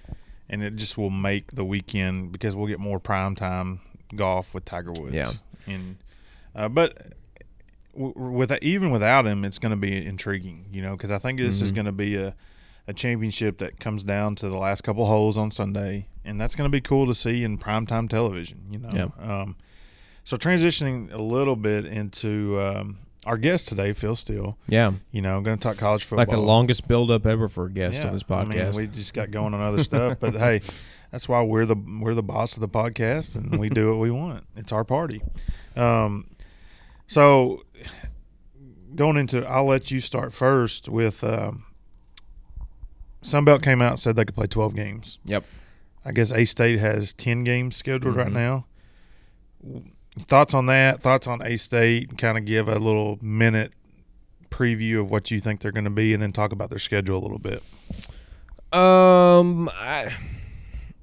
and 0.49 0.63
it 0.63 0.77
just 0.77 0.97
will 0.97 1.11
make 1.11 1.53
the 1.53 1.65
weekend 1.65 2.33
because 2.33 2.57
we'll 2.57 2.69
get 2.69 2.79
more 2.81 2.99
prime 2.99 3.35
time 3.35 3.81
golf 4.17 4.55
with 4.55 4.65
Tiger 4.65 4.93
Woods. 5.01 5.15
Yeah. 5.15 5.33
And 5.67 5.97
uh, 6.55 6.69
but 6.69 7.13
w- 7.95 8.15
with 8.17 8.53
even 8.63 8.91
without 8.91 9.27
him, 9.27 9.45
it's 9.45 9.59
going 9.59 9.71
to 9.71 9.77
be 9.77 10.07
intriguing, 10.07 10.67
you 10.73 10.81
know, 10.83 10.93
because 10.93 11.11
I 11.11 11.19
think 11.19 11.39
this 11.39 11.61
is 11.61 11.73
Mhm. 11.73 11.75
going 11.75 11.87
to 11.87 11.93
be 11.93 12.17
a 12.17 12.35
a 12.87 12.93
championship 12.93 13.59
that 13.59 13.81
comes 13.81 14.03
down 14.03 14.35
to 14.37 14.49
the 14.49 14.59
last 14.59 14.83
couple 14.83 15.07
holes 15.07 15.37
on 15.39 15.51
Sunday, 15.51 16.09
and 16.25 16.41
that's 16.41 16.55
going 16.55 16.69
to 16.71 16.73
be 16.73 16.81
cool 16.81 17.07
to 17.07 17.15
see 17.15 17.43
in 17.45 17.59
primetime 17.59 18.09
television. 18.09 18.61
You 18.71 18.79
know. 18.81 18.89
Yeah. 18.93 19.09
Um, 19.43 19.57
so 20.25 20.37
transitioning 20.37 21.13
a 21.13 21.21
little 21.23 21.57
bit 21.57 21.85
into 21.85 22.59
um, 22.61 22.99
our 23.27 23.37
guest 23.37 23.69
today, 23.69 23.93
Phil 23.93 24.17
Steele. 24.17 24.57
Yeah, 24.69 24.93
You 25.11 25.21
know, 25.23 25.37
I'm 25.37 25.43
going 25.43 25.59
to 25.59 25.63
talk 25.63 25.77
college 25.77 26.05
football. 26.05 26.19
like 26.19 26.31
the 26.31 26.39
longest 26.39 26.89
build 26.89 27.11
up 27.11 27.27
ever 27.27 27.49
for 27.49 27.67
a 27.67 27.71
guest 27.71 28.01
Yeah, 28.03 28.09
on 28.09 28.15
this 28.15 28.23
I 28.31 28.45
mean, 28.45 28.59
podcast. 28.59 28.77
we 28.77 28.87
just 28.87 29.13
got 29.13 29.31
going 29.31 29.53
on 29.55 29.61
other 29.61 29.85
stuff, 29.85 30.19
but 30.21 30.35
hey, 30.39 30.63
that's 31.11 31.29
why 31.29 31.43
we're 31.43 31.67
the 31.67 31.77
we're 31.77 32.15
the 32.15 32.23
boss 32.23 32.55
of 32.55 32.61
the 32.61 32.69
podcast, 32.69 33.35
and 33.37 33.59
we 33.59 33.69
do 33.69 33.91
what 33.91 33.99
we 33.99 34.11
want. 34.11 34.45
It's 34.57 34.73
our 34.73 34.85
party. 34.85 35.21
Um, 35.77 36.27
so 37.07 37.63
going 38.95 39.17
into, 39.17 39.45
I'll 39.47 39.67
let 39.67 39.91
you 39.91 40.01
start 40.01 40.33
first 40.33 40.89
with. 40.89 41.23
Um, 41.25 41.65
Sun 43.25 43.45
Belt 43.45 43.63
came 43.63 43.81
out 43.83 43.93
and 43.93 43.99
said 44.01 44.17
they 44.17 44.25
could 44.25 44.35
play 44.35 44.47
twelve 44.47 44.75
games. 44.77 45.19
yep. 45.25 45.45
I 46.05 46.13
guess 46.13 46.31
A 46.33 46.45
State 46.45 46.79
has 46.79 47.13
ten 47.15 47.43
games 47.45 47.75
scheduled 47.77 48.15
right 48.17 48.29
Mhm. 48.29 48.33
now. 48.33 48.67
Thoughts 50.19 50.53
on 50.55 50.67
that? 50.67 51.01
Thoughts 51.01 51.27
on 51.27 51.41
A 51.43 51.57
State? 51.57 52.19
Kind 52.19 52.37
of 52.39 52.45
give 52.45 52.69
a 52.69 52.79
little 52.79 53.19
minute 53.23 53.73
preview 54.51 55.01
of 55.01 55.11
what 55.11 55.31
you 55.31 55.41
think 55.41 55.61
they're 55.61 55.73
going 55.73 55.85
to 55.85 55.91
be, 55.91 56.13
and 56.15 56.23
then 56.23 56.31
talk 56.33 56.53
about 56.53 56.69
their 56.71 56.79
schedule 56.79 57.19
a 57.19 57.23
little 57.23 57.39
bit. 57.39 57.63
Um, 58.73 59.69
I, 59.73 60.13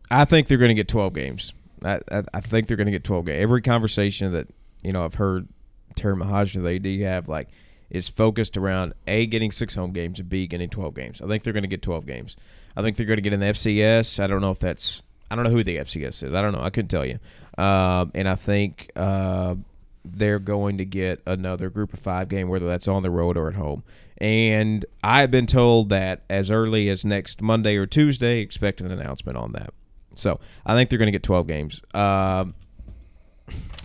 I 0.09 0.25
think 0.25 0.47
they're 0.47 0.57
going 0.57 0.69
to 0.69 0.75
get 0.75 0.87
12 0.87 1.13
games. 1.13 1.53
I, 1.83 1.99
I, 2.11 2.23
I 2.35 2.39
think 2.41 2.67
they're 2.67 2.77
going 2.77 2.85
to 2.87 2.91
get 2.91 3.03
12 3.03 3.25
games. 3.25 3.41
Every 3.41 3.61
conversation 3.61 4.31
that 4.33 4.47
you 4.83 4.91
know 4.91 5.03
I've 5.03 5.15
heard 5.15 5.47
Terry 5.95 6.15
Mohajir, 6.15 6.61
the 6.63 6.75
AD, 6.75 7.01
have 7.07 7.27
like 7.27 7.49
is 7.91 8.09
focused 8.09 8.57
around 8.57 8.93
a 9.05 9.27
getting 9.27 9.51
six 9.51 9.75
home 9.75 9.91
games 9.91 10.19
and 10.19 10.29
b 10.29 10.47
getting 10.47 10.69
12 10.69 10.95
games. 10.95 11.21
I 11.21 11.27
think 11.27 11.43
they're 11.43 11.53
going 11.53 11.63
to 11.63 11.67
get 11.67 11.81
12 11.81 12.05
games. 12.07 12.35
I 12.75 12.81
think 12.81 12.97
they're 12.97 13.05
going 13.05 13.17
to 13.17 13.21
get 13.21 13.33
in 13.33 13.41
the 13.41 13.47
FCS. 13.47 14.19
I 14.19 14.27
don't 14.27 14.41
know 14.41 14.51
if 14.51 14.59
that's 14.59 15.03
I 15.29 15.35
don't 15.35 15.45
know 15.45 15.51
who 15.51 15.63
the 15.63 15.77
FCS 15.77 16.23
is. 16.23 16.33
I 16.33 16.41
don't 16.41 16.53
know. 16.53 16.61
I 16.61 16.69
couldn't 16.69 16.89
tell 16.89 17.05
you. 17.05 17.19
Um, 17.57 18.11
and 18.15 18.27
I 18.27 18.35
think 18.35 18.91
uh, 18.95 19.55
they're 20.03 20.39
going 20.39 20.77
to 20.79 20.85
get 20.85 21.21
another 21.25 21.69
group 21.69 21.93
of 21.93 21.99
five 21.99 22.27
game, 22.27 22.49
whether 22.49 22.67
that's 22.67 22.87
on 22.87 23.03
the 23.03 23.11
road 23.11 23.37
or 23.37 23.47
at 23.47 23.55
home. 23.55 23.83
And 24.17 24.85
I've 25.03 25.31
been 25.31 25.47
told 25.47 25.89
that 25.89 26.23
as 26.29 26.51
early 26.51 26.89
as 26.89 27.05
next 27.05 27.41
Monday 27.41 27.75
or 27.77 27.85
Tuesday, 27.85 28.39
expect 28.39 28.81
an 28.81 28.91
announcement 28.91 29.37
on 29.37 29.53
that. 29.53 29.73
So 30.15 30.39
I 30.65 30.75
think 30.75 30.89
they're 30.89 30.99
going 30.99 31.07
to 31.07 31.13
get 31.13 31.23
12 31.23 31.47
games. 31.47 31.81
Um, 31.93 32.53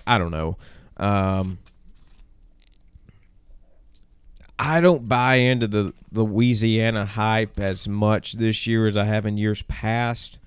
I 0.07 0.19
don't 0.19 0.33
know. 0.33 0.57
Um, 0.97 1.59
I 4.59 4.81
don't 4.81 5.09
buy 5.09 5.37
into 5.37 5.67
the 5.69 5.93
Louisiana 6.13 7.05
hype 7.05 7.61
as 7.61 7.87
much 7.87 8.35
this 8.35 8.67
year 8.67 8.87
as 8.87 8.97
I 8.97 9.05
have 9.05 9.27
in 9.27 9.37
years 9.37 9.63
past. 9.63 10.39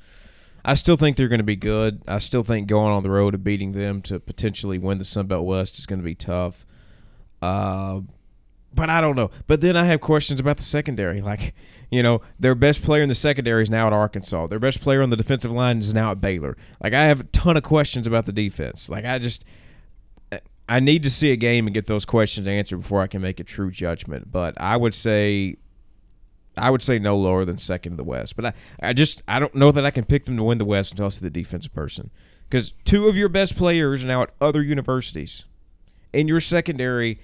I 0.66 0.74
still 0.74 0.98
think 0.98 1.16
they're 1.16 1.28
going 1.28 1.40
to 1.40 1.44
be 1.44 1.56
good. 1.56 2.02
I 2.08 2.20
still 2.20 2.44
think 2.44 2.68
going 2.68 2.92
on 2.92 3.04
the 3.04 3.12
road 3.12 3.34
and 3.34 3.44
beating 3.44 3.72
them 3.72 4.02
to 4.04 4.20
potentially 4.20 4.78
win 4.78 4.98
the 4.98 5.06
Sun 5.06 5.28
Belt 5.28 5.46
West 5.46 5.80
is 5.80 5.86
going 5.86 6.00
to 6.00 6.06
be 6.06 6.16
tough. 6.16 6.66
Uh, 7.42 8.02
but 8.74 8.90
I 8.90 9.02
don't 9.02 9.16
know. 9.16 9.32
But 9.48 9.62
then 9.62 9.76
I 9.78 9.86
have 9.86 10.02
questions 10.02 10.40
about 10.40 10.58
the 10.58 10.64
secondary. 10.64 11.22
Like, 11.30 11.54
you 11.92 12.04
know, 12.04 12.22
their 12.40 12.56
best 12.56 12.82
player 12.82 13.02
in 13.04 13.10
the 13.10 13.16
secondary 13.16 13.64
is 13.64 13.70
now 13.70 13.88
at 13.88 13.94
Arkansas. 13.94 14.48
Their 14.48 14.60
best 14.60 14.82
player 14.82 15.02
on 15.02 15.10
the 15.10 15.18
defensive 15.18 15.52
line 15.52 15.80
is 15.80 15.94
now 15.94 16.12
at 16.12 16.22
Baylor. 16.22 16.58
Like, 16.82 16.94
I 16.94 17.06
have 17.06 17.20
a 17.20 17.24
ton 17.26 17.58
of 17.58 17.64
questions 17.64 18.06
about 18.06 18.26
the 18.26 18.32
defense. 18.32 18.90
Like, 18.90 19.06
I 19.06 19.18
just, 19.20 19.44
I 20.70 20.80
need 20.80 21.04
to 21.04 21.10
see 21.10 21.32
a 21.32 21.36
game 21.36 21.66
and 21.68 21.74
get 21.74 21.88
those 21.88 22.06
questions 22.06 22.48
answered 22.48 22.78
before 22.78 23.02
I 23.02 23.08
can 23.08 23.22
make 23.22 23.40
a 23.40 23.44
true 23.44 23.72
judgment. 23.72 24.32
But 24.32 24.54
I 24.62 24.78
would 24.78 24.94
say, 24.94 25.56
I 26.56 26.70
would 26.70 26.84
say 26.84 27.00
no 27.00 27.18
lower 27.18 27.44
than 27.44 27.58
second 27.58 27.94
in 27.94 27.98
the 27.98 28.04
West. 28.04 28.36
But 28.36 28.46
I, 28.46 28.54
I 28.82 28.94
just, 28.94 29.24
I 29.28 29.40
don't 29.40 29.56
know 29.56 29.72
that 29.72 29.84
I 29.86 29.92
can 29.92 30.06
pick 30.06 30.26
them 30.26 30.38
to 30.38 30.44
win 30.44 30.60
the 30.60 30.66
West 30.66 30.92
until 30.92 31.08
I 31.08 31.10
see 31.10 31.22
the 31.22 31.30
defensive 31.32 31.74
person. 31.74 32.12
Because 32.48 32.74
two 32.86 33.08
of 33.08 33.18
your 33.18 33.30
best 33.30 33.58
players 33.58 34.04
are 34.04 34.08
now 34.08 34.22
at 34.24 34.30
other 34.40 34.62
universities, 34.64 35.44
and 36.14 36.30
your 36.30 36.40
secondary 36.40 37.20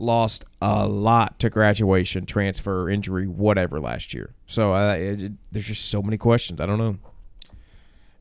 lost 0.00 0.44
a 0.62 0.86
lot 0.86 1.38
to 1.40 1.50
graduation, 1.50 2.24
transfer, 2.24 2.88
injury, 2.88 3.26
whatever 3.26 3.80
last 3.80 4.14
year. 4.14 4.34
So 4.46 4.74
uh, 4.74 4.94
it, 4.94 5.22
it- 5.22 5.32
there's 5.50 5.66
just 5.66 5.86
so 5.88 6.02
many 6.02 6.16
questions. 6.16 6.60
I 6.60 6.66
don't 6.66 6.78
know. 6.78 6.98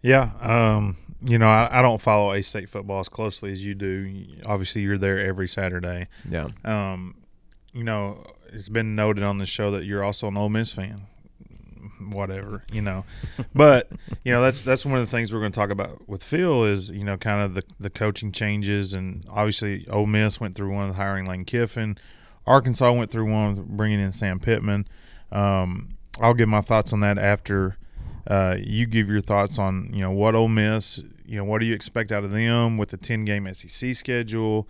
Yeah, 0.01 0.31
um, 0.41 0.97
you 1.23 1.37
know, 1.37 1.47
I, 1.47 1.79
I 1.79 1.81
don't 1.81 2.01
follow 2.01 2.31
A 2.31 2.41
State 2.41 2.69
football 2.69 2.99
as 2.99 3.09
closely 3.09 3.51
as 3.51 3.63
you 3.63 3.73
do. 3.73 4.25
Obviously, 4.45 4.81
you're 4.81 4.97
there 4.97 5.19
every 5.19 5.47
Saturday. 5.47 6.07
Yeah. 6.29 6.47
Um, 6.63 7.15
you 7.73 7.83
know, 7.83 8.23
it's 8.51 8.69
been 8.69 8.95
noted 8.95 9.23
on 9.23 9.37
the 9.37 9.45
show 9.45 9.71
that 9.71 9.85
you're 9.85 10.03
also 10.03 10.27
an 10.27 10.37
Ole 10.37 10.49
Miss 10.49 10.71
fan. 10.71 11.07
Whatever, 11.99 12.63
you 12.71 12.81
know, 12.81 13.05
but 13.55 13.89
you 14.23 14.31
know 14.31 14.41
that's 14.41 14.61
that's 14.61 14.85
one 14.85 14.99
of 14.99 15.05
the 15.05 15.11
things 15.11 15.33
we're 15.33 15.39
going 15.39 15.51
to 15.51 15.59
talk 15.59 15.71
about 15.71 16.07
with 16.07 16.23
Phil 16.23 16.63
is 16.65 16.91
you 16.91 17.03
know 17.03 17.17
kind 17.17 17.41
of 17.41 17.55
the 17.55 17.63
the 17.79 17.89
coaching 17.89 18.31
changes 18.31 18.93
and 18.93 19.25
obviously 19.29 19.87
Ole 19.87 20.05
Miss 20.05 20.39
went 20.39 20.55
through 20.55 20.71
one 20.71 20.87
with 20.87 20.95
hiring 20.95 21.25
Lane 21.25 21.43
Kiffin, 21.43 21.97
Arkansas 22.45 22.91
went 22.91 23.11
through 23.11 23.31
one 23.31 23.55
with 23.55 23.67
bringing 23.67 23.99
in 23.99 24.11
Sam 24.11 24.39
Pittman. 24.39 24.87
Um, 25.31 25.97
I'll 26.21 26.33
give 26.33 26.47
my 26.47 26.61
thoughts 26.61 26.93
on 26.93 26.99
that 27.01 27.17
after 27.17 27.77
uh, 28.27 28.57
you 28.59 28.85
give 28.85 29.09
your 29.09 29.21
thoughts 29.21 29.57
on 29.57 29.89
you 29.93 30.01
know 30.01 30.11
what 30.11 30.35
Ole 30.35 30.49
Miss, 30.49 31.01
you 31.25 31.37
know 31.37 31.45
what 31.45 31.59
do 31.59 31.65
you 31.65 31.73
expect 31.73 32.11
out 32.11 32.23
of 32.23 32.31
them 32.31 32.77
with 32.77 32.89
the 32.89 32.97
ten 32.97 33.25
game 33.25 33.51
SEC 33.53 33.95
schedule. 33.95 34.67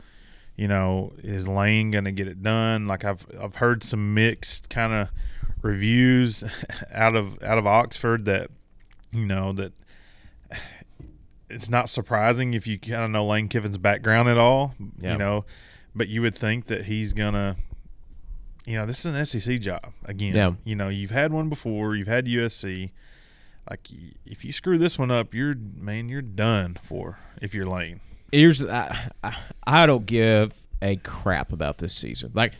You 0.55 0.67
know, 0.67 1.13
is 1.19 1.47
Lane 1.47 1.91
going 1.91 2.05
to 2.05 2.11
get 2.11 2.27
it 2.27 2.41
done? 2.41 2.87
Like 2.87 3.05
I've 3.05 3.25
I've 3.39 3.55
heard 3.55 3.83
some 3.83 4.13
mixed 4.13 4.69
kind 4.69 4.93
of 4.93 5.09
reviews 5.61 6.43
out 6.91 7.15
of 7.15 7.41
out 7.43 7.57
of 7.57 7.67
Oxford 7.67 8.25
that 8.25 8.49
you 9.11 9.25
know 9.25 9.53
that 9.53 9.73
it's 11.49 11.69
not 11.69 11.89
surprising 11.89 12.53
if 12.53 12.67
you 12.67 12.79
kind 12.79 13.03
of 13.03 13.09
know 13.09 13.25
Lane 13.25 13.47
Kiffin's 13.47 13.77
background 13.77 14.29
at 14.29 14.37
all. 14.37 14.73
Yeah. 14.99 15.13
You 15.13 15.17
know, 15.17 15.45
but 15.95 16.07
you 16.07 16.21
would 16.21 16.37
think 16.37 16.67
that 16.67 16.85
he's 16.85 17.13
gonna. 17.13 17.57
You 18.65 18.75
know, 18.75 18.85
this 18.85 19.05
is 19.05 19.05
an 19.05 19.25
SEC 19.25 19.61
job 19.61 19.93
again. 20.03 20.35
Yeah. 20.35 20.51
You 20.65 20.75
know, 20.75 20.89
you've 20.89 21.11
had 21.11 21.31
one 21.31 21.47
before. 21.47 21.95
You've 21.95 22.09
had 22.09 22.25
USC. 22.25 22.91
Like, 23.69 23.87
if 24.25 24.45
you 24.45 24.51
screw 24.51 24.77
this 24.77 24.97
one 24.97 25.11
up, 25.11 25.33
you're 25.33 25.55
man, 25.55 26.09
you're 26.09 26.21
done 26.21 26.77
for. 26.81 27.19
If 27.41 27.53
you're 27.53 27.65
Lane. 27.65 28.01
Here's 28.31 28.63
I, 28.63 29.11
I, 29.23 29.35
I 29.65 29.85
don't 29.85 30.05
give 30.05 30.53
a 30.81 30.97
crap 30.97 31.51
about 31.51 31.77
this 31.77 31.93
season. 31.93 32.31
Like 32.33 32.53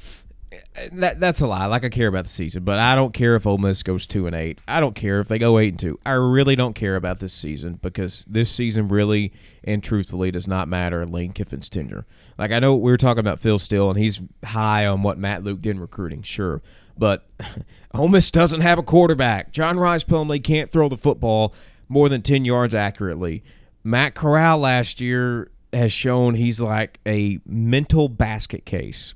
that 0.94 1.20
that's 1.20 1.42
a 1.42 1.48
lie. 1.48 1.66
Like 1.66 1.84
I 1.84 1.90
care 1.90 2.08
about 2.08 2.26
the 2.26 2.30
season, 2.30 2.64
but 2.64 2.80
I 2.80 2.96
don't 2.96 3.14
care 3.14 3.36
if 3.36 3.46
Ole 3.46 3.58
Miss 3.58 3.84
goes 3.84 4.06
two 4.06 4.28
and 4.28 4.36
eight. 4.36 4.60
I 4.68 4.80
don't 4.80 4.96
care 4.96 5.20
if 5.20 5.28
they 5.28 5.38
go 5.40 5.60
eight 5.60 5.70
and 5.70 5.80
two. 5.80 6.00
I 6.06 6.14
really 6.14 6.56
don't 6.56 6.74
care 6.74 6.96
about 6.96 7.20
this 7.20 7.34
season 7.34 7.80
because 7.82 8.24
this 8.28 8.50
season 8.50 8.88
really 8.88 9.34
and 9.64 9.84
truthfully 9.84 10.32
does 10.32 10.48
not 10.48 10.68
matter 10.68 11.06
Lane 11.06 11.34
Kiffin's 11.34 11.70
tenure. 11.70 12.06
Like 12.38 12.52
I 12.52 12.60
know 12.60 12.76
we 12.76 12.92
were 12.92 12.98
talking 12.98 13.20
about 13.20 13.42
Phil 13.42 13.60
Steele 13.60 13.90
and 13.90 14.00
he's 14.00 14.22
high 14.44 14.86
on 14.86 15.04
what 15.04 15.18
Matt 15.18 15.44
Luke 15.44 15.62
did 15.62 15.72
in 15.72 15.80
recruiting, 15.80 16.22
sure. 16.22 16.62
But 17.00 17.28
Ole 17.94 18.08
Miss 18.08 18.32
doesn't 18.32 18.62
have 18.62 18.80
a 18.80 18.84
quarterback. 18.84 19.52
John 19.52 19.78
Rhys 19.80 20.04
Plumlee 20.04 20.44
can't 20.44 20.72
throw 20.72 20.90
the 20.90 20.98
football 20.98 21.54
more 21.90 22.10
than 22.10 22.22
ten 22.22 22.46
yards 22.46 22.74
accurately. 22.74 23.44
Matt 23.84 24.16
Corral 24.16 24.58
last 24.60 25.00
year 25.02 25.50
has 25.74 25.92
shown 25.94 26.36
he's 26.36 26.62
like 26.62 27.00
a 27.06 27.40
mental 27.46 28.10
basket 28.10 28.66
case. 28.66 29.14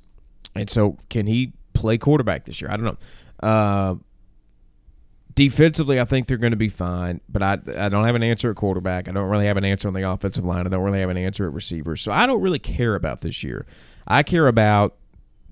And 0.54 0.68
so, 0.68 0.98
can 1.10 1.26
he 1.26 1.52
play 1.72 1.98
quarterback 1.98 2.44
this 2.44 2.60
year? 2.60 2.70
I 2.70 2.76
don't 2.76 2.84
know. 2.84 2.96
Uh, 3.48 3.94
Defensively, 5.34 5.98
I 5.98 6.04
think 6.04 6.26
they're 6.26 6.36
going 6.36 6.50
to 6.50 6.58
be 6.58 6.68
fine, 6.68 7.22
but 7.26 7.42
I 7.42 7.52
I 7.78 7.88
don't 7.88 8.04
have 8.04 8.14
an 8.14 8.22
answer 8.22 8.50
at 8.50 8.56
quarterback. 8.56 9.08
I 9.08 9.12
don't 9.12 9.30
really 9.30 9.46
have 9.46 9.56
an 9.56 9.64
answer 9.64 9.88
on 9.88 9.94
the 9.94 10.06
offensive 10.08 10.44
line. 10.44 10.66
I 10.66 10.68
don't 10.68 10.82
really 10.82 11.00
have 11.00 11.08
an 11.08 11.16
answer 11.16 11.46
at 11.46 11.54
receivers. 11.54 12.02
So 12.02 12.12
I 12.12 12.26
don't 12.26 12.42
really 12.42 12.58
care 12.58 12.94
about 12.94 13.22
this 13.22 13.42
year. 13.42 13.64
I 14.06 14.24
care 14.24 14.46
about 14.46 14.94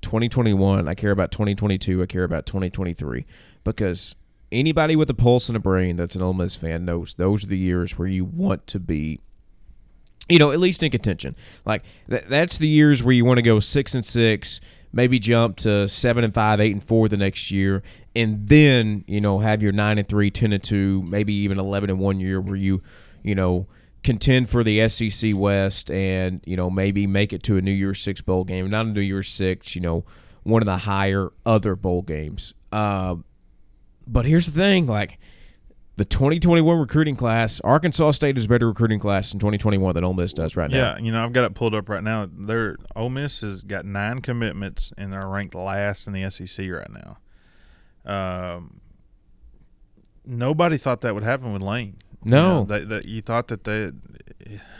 2021. 0.03 0.89
I 0.89 0.95
care 0.95 1.11
about 1.11 1.31
2022. 1.33 2.03
I 2.03 2.07
care 2.07 2.25
about 2.25 2.47
2023 2.47 3.27
because 3.65 4.15
anybody 4.53 4.97
with 4.97 5.11
a 5.11 5.15
pulse 5.15 5.49
and 5.49 5.57
a 5.57 5.61
brain 5.61 5.97
that's 5.97 6.15
an 6.15 6.23
Ole 6.23 6.35
Miss 6.35 6.57
fan 6.57 6.85
knows 6.85 7.15
those 7.15 7.45
are 7.45 7.49
the 7.49 7.59
years 7.59 7.99
where 7.99 8.09
you 8.09 8.25
want 8.25 8.67
to 8.69 8.81
be 8.81 9.21
you 10.31 10.39
know, 10.39 10.53
at 10.53 10.61
least 10.61 10.83
in 10.83 10.91
contention. 10.91 11.37
Like 11.67 11.83
th- 12.09 12.25
that's 12.29 12.57
the 12.57 12.69
years 12.69 13.03
where 13.03 13.13
you 13.13 13.25
want 13.25 13.39
to 13.39 13.43
go 13.43 13.61
six 13.61 13.95
and 13.95 14.05
six, 14.05 14.61
maybe 14.93 15.19
jump 15.19 15.57
to 15.59 15.89
seven 15.89 16.25
and 16.25 16.33
five, 16.33 16.61
eight 16.61 16.73
and 16.73 16.83
four 16.83 17.09
the 17.09 17.17
next 17.17 17.51
year, 17.51 17.83
and 18.15 18.49
then 18.49 19.05
you 19.07 19.21
know 19.21 19.41
have 19.41 19.63
your 19.63 19.73
nine 19.73 19.99
and 19.99 20.09
three, 20.09 20.31
10 20.31 20.53
and 20.53 20.63
two, 20.63 21.03
maybe 21.03 21.35
even 21.35 21.59
eleven 21.59 21.91
and 21.91 21.99
one 21.99 22.21
year 22.21 22.41
where 22.41 22.57
you, 22.57 22.81
you 23.23 23.35
know, 23.35 23.67
contend 24.03 24.49
for 24.49 24.65
the 24.65 24.89
SEC 24.89 25.33
West 25.35 25.91
and 25.91 26.41
you 26.47 26.57
know 26.57 26.71
maybe 26.71 27.07
make 27.07 27.33
it 27.33 27.43
to 27.45 27.57
a 27.57 27.61
New 27.61 27.73
Year's 27.73 28.01
Six 28.01 28.21
bowl 28.21 28.45
game, 28.45 28.69
not 28.71 28.87
a 28.87 28.89
New 28.89 29.01
Year's 29.01 29.29
Six, 29.29 29.75
you 29.75 29.81
know, 29.81 30.05
one 30.43 30.63
of 30.63 30.67
the 30.67 30.79
higher 30.79 31.31
other 31.45 31.77
bowl 31.77 32.03
games. 32.03 32.55
Uh, 32.73 33.17
but 34.07 34.27
here's 34.27 34.47
the 34.47 34.61
thing, 34.61 34.87
like 34.87 35.19
the 35.97 36.05
2021 36.07 36.79
recruiting 36.79 37.15
class, 37.15 37.61
Arkansas 37.61 38.13
State 38.13 38.39
is 38.39 38.47
a 38.47 38.49
better 38.49 38.69
recruiting 38.69 38.99
class 38.99 39.35
in 39.35 39.39
2021 39.39 39.95
than 39.95 40.03
Ole 40.03 40.15
Miss 40.15 40.33
does 40.33 40.57
right 40.57 40.71
now. 40.71 40.77
Yeah, 40.77 40.99
you 40.99 41.13
know, 41.13 41.23
I've 41.23 41.35
got 41.35 41.45
it 41.45 41.55
pulled 41.55 41.75
up 41.75 41.91
right 41.91 42.03
now. 42.03 42.27
Their 42.33 42.77
Ole 42.97 43.11
Miss 43.11 43.43
has 43.43 43.63
got 43.63 43.85
nine 43.85 44.21
commitments 44.21 44.95
and 44.97 45.13
they're 45.13 45.27
ranked 45.27 45.55
last 45.55 46.07
in 46.07 46.15
the 46.15 46.31
SEC 46.31 46.67
right 46.71 46.89
now. 46.91 47.19
Um, 48.07 48.81
nobody 50.25 50.79
thought 50.79 51.03
that 51.03 51.13
would 51.15 51.23
happen 51.23 51.53
with 51.53 51.61
Lane. 51.61 51.99
No, 52.25 52.39
you, 52.39 52.45
know, 52.45 52.65
they, 52.65 52.85
they, 52.85 53.09
you 53.09 53.23
thought 53.23 53.49
that 53.49 53.65
they 53.65 53.91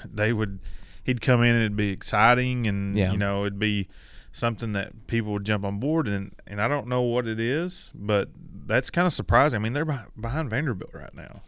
they 0.05 0.33
would 0.33 0.59
he'd 1.05 1.21
come 1.21 1.43
in 1.43 1.55
and 1.55 1.61
it'd 1.65 1.77
be 1.77 1.91
exciting 1.91 2.67
and 2.67 2.97
Yeah. 2.97 3.13
you 3.13 3.19
know 3.19 3.43
it'd 3.43 3.59
be 3.59 3.89
something 4.33 4.73
that 4.73 5.07
people 5.07 5.33
would 5.33 5.45
jump 5.45 5.65
on 5.65 5.79
board 5.81 6.07
and 6.07 6.33
and 6.47 6.61
I 6.61 6.69
don't 6.69 6.87
know 6.87 7.03
what 7.03 7.27
it 7.27 7.41
is, 7.41 7.93
but 7.95 8.29
that's 8.67 8.91
kind 8.91 9.07
of 9.07 9.13
surprising. 9.13 9.57
I 9.57 9.61
mean, 9.61 9.73
they're 9.73 10.07
behind 10.21 10.51
Vanderbilt 10.51 10.95
right 10.95 11.15
now. 11.15 11.43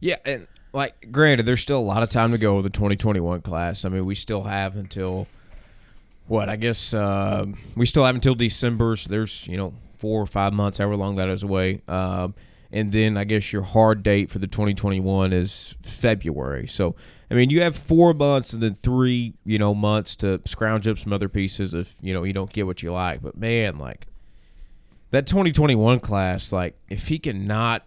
Yeah, 0.00 0.16
and 0.24 0.46
like 0.72 1.10
granted, 1.10 1.46
there's 1.46 1.60
still 1.62 1.78
a 1.78 1.80
lot 1.80 2.02
of 2.02 2.10
time 2.10 2.30
to 2.32 2.38
go 2.38 2.54
with 2.56 2.64
the 2.64 2.70
2021 2.70 3.40
class. 3.40 3.84
I 3.84 3.88
mean, 3.88 4.04
we 4.04 4.14
still 4.14 4.44
have 4.44 4.76
until 4.76 5.26
what 6.26 6.48
I 6.48 6.56
guess 6.56 6.92
uh, 6.94 7.46
we 7.74 7.86
still 7.86 8.04
have 8.04 8.14
until 8.14 8.34
December. 8.34 8.94
So 8.96 9.08
there's 9.10 9.46
you 9.48 9.56
know 9.56 9.72
four 9.98 10.20
or 10.22 10.26
five 10.26 10.52
months, 10.52 10.78
however 10.78 10.94
long 10.96 11.16
that 11.16 11.28
is 11.28 11.42
away. 11.42 11.80
Um, 11.88 12.34
and 12.70 12.92
then 12.92 13.16
I 13.16 13.24
guess 13.24 13.52
your 13.52 13.62
hard 13.62 14.02
date 14.02 14.30
for 14.30 14.38
the 14.38 14.46
2021 14.46 15.32
is 15.32 15.74
February. 15.82 16.66
So 16.66 16.94
I 17.30 17.34
mean, 17.34 17.50
you 17.50 17.62
have 17.62 17.76
four 17.76 18.14
months 18.14 18.52
and 18.52 18.62
then 18.62 18.74
three 18.74 19.34
you 19.44 19.58
know 19.58 19.74
months 19.74 20.16
to 20.16 20.40
scrounge 20.44 20.88
up 20.88 20.98
some 20.98 21.12
other 21.12 21.28
pieces 21.28 21.74
if 21.74 21.94
you 22.00 22.14
know 22.14 22.24
you 22.24 22.32
don't 22.32 22.52
get 22.52 22.66
what 22.66 22.82
you 22.82 22.92
like. 22.92 23.22
But 23.22 23.36
man, 23.36 23.78
like 23.78 24.06
that 25.10 25.26
2021 25.26 26.00
class, 26.00 26.52
like 26.52 26.78
if 26.88 27.08
he 27.08 27.18
cannot 27.18 27.84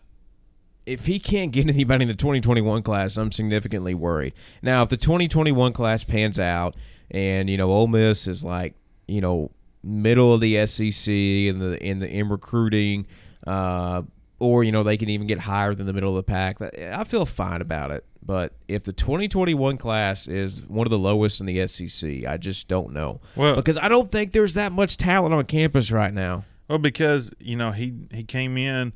if 0.85 1.05
he 1.05 1.19
can't 1.19 1.51
get 1.51 1.67
anybody 1.67 2.03
in 2.03 2.07
the 2.07 2.15
2021 2.15 2.83
class, 2.83 3.17
I'm 3.17 3.31
significantly 3.31 3.93
worried. 3.93 4.33
Now, 4.61 4.81
if 4.81 4.89
the 4.89 4.97
2021 4.97 5.73
class 5.73 6.03
pans 6.03 6.39
out 6.39 6.75
and 7.09 7.49
you 7.49 7.57
know 7.57 7.71
Ole 7.71 7.87
Miss 7.87 8.27
is 8.27 8.43
like 8.43 8.73
you 9.07 9.21
know 9.21 9.51
middle 9.83 10.33
of 10.33 10.41
the 10.41 10.65
SEC 10.67 11.11
in 11.11 11.59
the 11.59 11.83
in 11.83 11.99
the 11.99 12.09
in 12.09 12.29
recruiting, 12.29 13.07
uh, 13.45 14.03
or 14.41 14.63
you 14.63 14.71
know 14.71 14.83
they 14.83 14.97
can 14.97 15.09
even 15.09 15.27
get 15.27 15.39
higher 15.39 15.73
than 15.73 15.85
the 15.85 15.93
middle 15.93 16.09
of 16.09 16.15
the 16.17 16.23
pack, 16.31 16.61
I 16.61 17.03
feel 17.03 17.25
fine 17.25 17.61
about 17.61 17.91
it. 17.91 18.05
But 18.23 18.53
if 18.67 18.83
the 18.83 18.93
2021 18.93 19.77
class 19.77 20.27
is 20.27 20.61
one 20.67 20.85
of 20.85 20.91
the 20.91 20.99
lowest 20.99 21.39
in 21.39 21.45
the 21.47 21.65
SEC, 21.67 22.25
I 22.27 22.37
just 22.37 22.67
don't 22.67 22.91
know 22.93 23.19
Well, 23.35 23.55
because 23.55 23.77
I 23.77 23.87
don't 23.87 24.11
think 24.11 24.31
there's 24.31 24.53
that 24.53 24.71
much 24.71 24.97
talent 24.97 25.33
on 25.33 25.45
campus 25.45 25.91
right 25.91 26.13
now. 26.13 26.45
Well, 26.67 26.77
because 26.77 27.33
you 27.39 27.55
know 27.55 27.71
he 27.71 27.93
he 28.11 28.23
came 28.23 28.57
in 28.57 28.93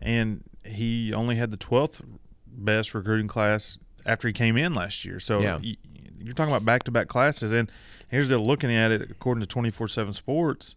and 0.00 0.42
he 0.64 1.12
only 1.14 1.36
had 1.36 1.50
the 1.50 1.56
twelfth 1.56 2.02
best 2.46 2.94
recruiting 2.94 3.28
class 3.28 3.78
after 4.04 4.28
he 4.28 4.32
came 4.34 4.56
in 4.56 4.72
last 4.74 5.04
year. 5.04 5.20
So 5.20 5.40
Yeah. 5.40 5.58
you're 5.62 6.34
talking 6.34 6.52
about 6.52 6.64
back 6.64 6.82
to 6.84 6.90
back 6.90 7.08
classes, 7.08 7.52
and 7.52 7.70
here's 8.08 8.28
the 8.28 8.38
looking 8.38 8.74
at 8.74 8.90
it 8.92 9.10
according 9.10 9.40
to 9.40 9.46
twenty 9.46 9.70
four 9.70 9.88
seven 9.88 10.12
Sports. 10.12 10.76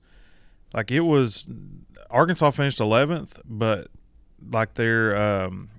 Like 0.74 0.92
it 0.92 1.00
was, 1.02 1.48
Arkansas 2.12 2.52
finished 2.52 2.80
eleventh, 2.80 3.40
but 3.46 3.88
like 4.52 4.76
their 4.76 5.16
um, 5.16 5.70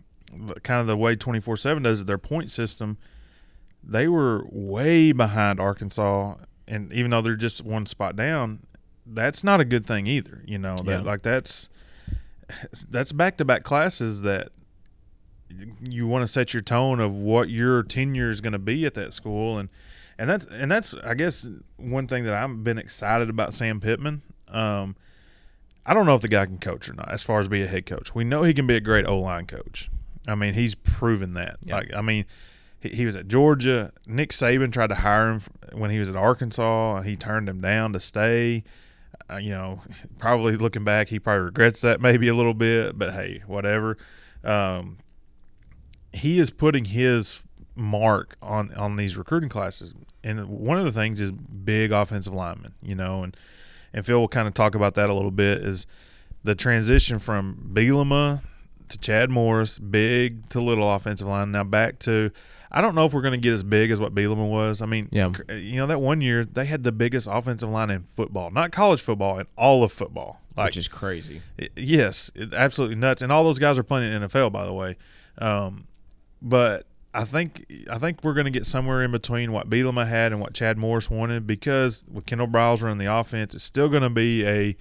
kind 0.63 0.81
of 0.81 0.87
the 0.87 0.97
way 0.97 1.17
twenty 1.17 1.41
four 1.41 1.57
seven 1.57 1.83
does 1.83 2.01
it, 2.03 2.07
their 2.07 2.19
point 2.19 2.51
system, 2.51 2.99
they 3.83 4.09
were 4.09 4.45
way 4.51 5.13
behind 5.13 5.61
Arkansas, 5.61 6.35
and 6.69 6.93
even 6.93 7.11
though 7.11 7.23
they're 7.23 7.37
just 7.37 7.63
one 7.65 7.87
spot 7.87 8.17
down, 8.17 8.61
that's 9.07 9.43
not 9.43 9.61
a 9.61 9.65
good 9.65 9.87
thing 9.87 10.07
either. 10.07 10.43
You 10.47 10.59
know, 10.59 10.77
that, 10.77 10.87
Yeah. 10.87 11.01
like 11.01 11.23
that's 11.23 11.69
that's 12.89 13.13
back 13.13 13.37
to 13.39 13.45
back 13.45 13.63
classes 13.63 14.23
that 14.23 14.49
you 15.81 16.07
want 16.07 16.23
to 16.23 16.27
set 16.27 16.53
your 16.55 16.63
tone 16.63 17.01
of 17.01 17.13
what 17.13 17.49
your 17.51 17.83
tenure 17.83 18.31
is 18.31 18.41
going 18.41 18.53
to 18.53 18.59
be 18.59 18.87
at 18.87 18.95
that 18.95 19.13
school, 19.13 19.59
and 19.59 19.69
and 20.19 20.31
that's 20.31 20.47
and 20.47 20.71
that's 20.71 20.95
I 20.95 21.15
guess 21.15 21.45
one 21.77 22.07
thing 22.07 22.25
that 22.25 22.35
I've 22.35 22.63
been 22.63 22.79
excited 22.79 23.29
about 23.31 23.55
Sam 23.55 23.81
Pittman. 23.81 24.23
Um, 24.49 24.97
I 25.87 25.95
don't 25.95 26.07
know 26.07 26.15
if 26.15 26.23
the 26.23 26.29
guy 26.29 26.47
can 26.47 26.59
coach 26.59 26.89
or 26.89 26.93
not. 26.93 27.11
As 27.11 27.23
far 27.23 27.41
as 27.41 27.49
be 27.49 27.63
a 27.63 27.67
head 27.67 27.87
coach, 27.87 28.15
we 28.15 28.25
know 28.25 28.43
he 28.43 28.55
can 28.55 28.67
be 28.67 28.77
a 28.77 28.81
great 28.81 29.07
O 29.07 29.19
line 29.19 29.47
coach. 29.47 29.91
I 30.29 30.35
mean, 30.35 30.55
he's 30.55 30.75
proven 30.75 31.35
that. 31.35 31.57
Yeah. 31.65 31.77
Like, 31.77 31.95
I 31.95 32.03
mean, 32.03 32.27
he, 32.79 32.91
he 32.91 33.07
was 33.07 33.17
at 33.17 33.29
Georgia. 33.29 33.93
Nick 34.07 34.31
Saban 34.31 34.73
tried 34.73 34.89
to 34.89 34.97
hire 34.97 35.31
him 35.33 35.43
when 35.73 35.91
he 35.91 35.99
was 35.99 36.09
at 36.09 36.17
Arkansas, 36.17 36.97
and 36.97 37.07
he 37.07 37.17
turned 37.17 37.49
him 37.49 37.61
down 37.61 37.93
to 37.93 38.01
stay. 38.01 38.65
Uh, 39.31 39.37
you 39.37 39.51
know, 39.51 39.81
probably 40.19 40.57
looking 40.57 40.85
back, 40.85 41.09
he 41.09 41.19
probably 41.19 41.45
regrets 41.45 41.81
that 41.81 42.01
maybe 42.01 42.29
a 42.29 42.35
little 42.35 42.55
bit. 42.55 42.99
But 42.99 43.13
hey, 43.13 43.43
whatever. 43.47 43.97
Um, 44.45 44.99
he 46.13 46.39
is 46.39 46.51
putting 46.51 46.87
his 46.87 47.43
mark 47.77 48.37
on 48.43 48.75
on 48.75 48.97
these 48.97 49.17
recruiting 49.17 49.49
classes, 49.49 49.95
and 50.25 50.49
one 50.49 50.79
of 50.79 50.85
the 50.85 50.93
things 50.93 51.21
is 51.21 51.31
big 51.31 51.93
offensive 51.93 52.35
linemen. 52.35 52.75
You 52.83 52.95
know, 52.95 53.23
and 53.23 53.37
and 53.93 54.05
Phil 54.05 54.19
will 54.21 54.29
kind 54.29 54.47
of 54.49 54.55
talk 54.55 54.75
about 54.75 54.95
that 54.95 55.11
a 55.11 55.15
little 55.15 55.31
bit. 55.31 55.65
Is 55.65 55.87
the 56.45 56.55
transition 56.55 57.19
from 57.19 57.71
Bielema 57.75 58.43
to 58.89 58.99
Chad 58.99 59.31
Morris, 59.31 59.79
big 59.79 60.49
to 60.51 60.61
little 60.61 60.93
offensive 60.93 61.27
line. 61.29 61.53
Now 61.53 61.63
back 61.65 61.99
to, 62.01 62.31
I 62.73 62.81
don't 62.81 62.95
know 62.95 63.05
if 63.05 63.13
we're 63.13 63.21
going 63.23 63.33
to 63.33 63.39
get 63.39 63.53
as 63.53 63.63
big 63.63 63.91
as 63.91 64.01
what 64.01 64.15
Bielema 64.15 64.49
was. 64.49 64.83
I 64.83 64.87
mean, 64.87 65.09
Yeah. 65.13 65.31
you 65.49 65.77
know 65.77 65.87
that 65.87 66.01
one 66.01 66.21
year 66.21 66.45
they 66.45 66.65
had 66.65 66.83
the 66.83 66.91
biggest 66.93 67.29
offensive 67.31 67.69
line 67.69 67.91
in 67.91 68.03
football, 68.17 68.51
not 68.51 68.73
college 68.73 69.01
football, 69.01 69.39
in 69.39 69.47
all 69.57 69.85
of 69.85 69.93
football. 69.93 70.41
Like 70.57 70.67
which 70.69 70.77
is 70.79 70.89
crazy. 70.89 71.43
it- 71.57 71.71
yes, 71.77 72.31
it, 72.35 72.53
absolutely 72.53 72.97
nuts. 72.97 73.23
And 73.23 73.31
all 73.31 73.45
those 73.45 73.59
guys 73.61 73.79
are 73.79 73.83
playing 73.85 74.13
in 74.13 74.23
NFL, 74.23 74.51
by 74.51 74.65
the 74.65 74.73
way. 74.73 74.97
Um, 75.39 75.87
but 76.43 76.87
I 77.13 77.25
think 77.25 77.67
I 77.91 77.99
think 77.99 78.23
we're 78.23 78.35
going 78.35 78.45
to 78.45 78.51
get 78.51 78.67
somewhere 78.67 79.03
in 79.03 79.11
between 79.11 79.53
what 79.53 79.69
Bielema 79.69 80.07
had 80.07 80.33
and 80.33 80.41
what 80.41 80.55
Chad 80.55 80.79
Morris 80.79 81.11
wanted 81.11 81.47
because 81.47 82.05
with 82.11 82.25
Kendall 82.27 82.47
Briles 82.47 82.83
running 82.83 82.99
the 82.99 83.13
offense, 83.13 83.55
it's 83.55 83.65
still 83.65 83.89
going 83.89 84.03
to 84.03 84.11
be 84.11 84.47
a 84.47 84.77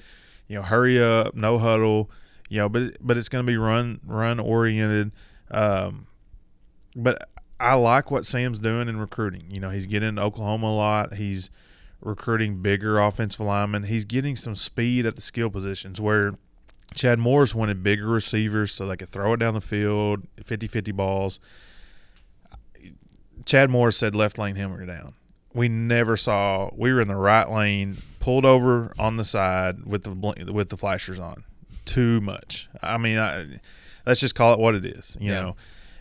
you 0.48 0.56
know 0.56 0.62
hurry 0.62 1.02
up, 1.02 1.34
no 1.34 1.58
huddle, 1.58 2.10
you 2.48 2.58
know, 2.58 2.70
but 2.70 2.98
but 3.02 3.18
it's 3.18 3.30
going 3.30 3.46
to 3.46 3.52
be 3.52 3.58
run 3.58 4.00
run 4.06 4.40
oriented. 4.40 5.12
Um, 5.50 6.06
but 6.96 7.30
I 7.60 7.74
like 7.74 8.12
what 8.12 8.26
Sam's 8.26 8.60
doing 8.60 8.88
in 8.88 9.00
recruiting. 9.00 9.46
You 9.50 9.60
know, 9.60 9.72
he's 9.72 9.88
getting 9.88 10.10
into 10.10 10.22
Oklahoma 10.22 10.68
a 10.68 10.76
lot. 10.76 11.14
He's 11.16 11.50
recruiting 12.02 12.62
bigger 12.62 13.00
offensive 13.00 13.42
linemen. 13.42 13.84
He's 13.84 14.06
getting 14.06 14.36
some 14.36 14.56
speed 14.56 15.06
at 15.06 15.16
the 15.16 15.22
skill 15.22 15.50
positions 15.50 16.00
where 16.00 16.36
Chad 16.94 17.20
Morris 17.20 17.54
wanted 17.54 17.84
bigger 17.84 18.08
receivers 18.08 18.72
so 18.72 18.88
they 18.88 18.98
could 18.98 19.10
throw 19.10 19.34
it 19.34 19.38
down 19.38 19.54
the 19.54 19.62
field, 19.62 20.24
50-50 20.42 20.96
balls. 20.96 21.40
Chad 23.50 23.70
Morris 23.72 23.98
said 23.98 24.14
left 24.14 24.38
lane 24.38 24.56
hammer 24.56 24.86
down. 24.86 25.16
We 25.56 25.68
never 25.70 26.16
saw. 26.16 26.70
We 26.76 26.94
were 26.94 27.02
in 27.02 27.08
the 27.08 27.16
right 27.16 27.50
lane, 27.50 27.98
pulled 28.20 28.46
over 28.46 28.94
on 29.00 29.18
the 29.18 29.24
side 29.24 29.86
with 29.86 30.04
the 30.04 30.12
bl- 30.12 30.34
with 30.54 30.70
the 30.70 30.78
flashers 30.78 31.20
on. 31.20 31.44
Too 31.86 32.22
much. 32.22 32.70
I 32.84 33.00
mean, 33.00 33.18
I, 33.18 33.60
let's 34.06 34.20
just 34.20 34.36
call 34.36 34.54
it 34.54 34.60
what 34.60 34.76
it 34.76 34.86
is, 34.86 35.18
you 35.20 35.32
Yeah. 35.32 35.42
know. 35.42 35.56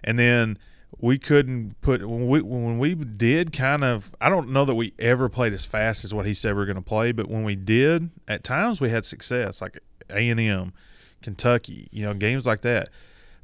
And 0.05 0.19
then 0.19 0.59
we 0.99 1.19
couldn't 1.19 1.81
put 1.81 2.07
when 2.07 2.29
we 2.29 2.43
when 2.43 2.79
we 2.79 2.95
did 2.95 3.55
kind 3.55 3.83
of. 3.83 4.15
I 4.21 4.29
don't 4.29 4.51
know 4.51 4.67
that 4.67 4.75
we 4.75 4.93
ever 4.99 5.31
played 5.31 5.55
as 5.55 5.65
fast 5.65 6.05
as 6.05 6.13
what 6.13 6.27
he 6.27 6.35
said 6.35 6.55
we 6.55 6.63
are 6.63 6.67
going 6.67 6.77
to 6.77 6.83
play, 6.83 7.13
but 7.13 7.31
when 7.31 7.45
we 7.45 7.57
did, 7.57 8.11
at 8.29 8.45
times 8.45 8.79
we 8.79 8.91
had 8.91 9.07
success, 9.07 9.63
like 9.63 9.79
A 10.11 10.29
and 10.29 10.39
M, 10.39 10.75
Kentucky, 11.23 11.89
you 11.91 12.05
know, 12.05 12.13
games 12.13 12.45
like 12.47 12.61
that. 12.61 12.91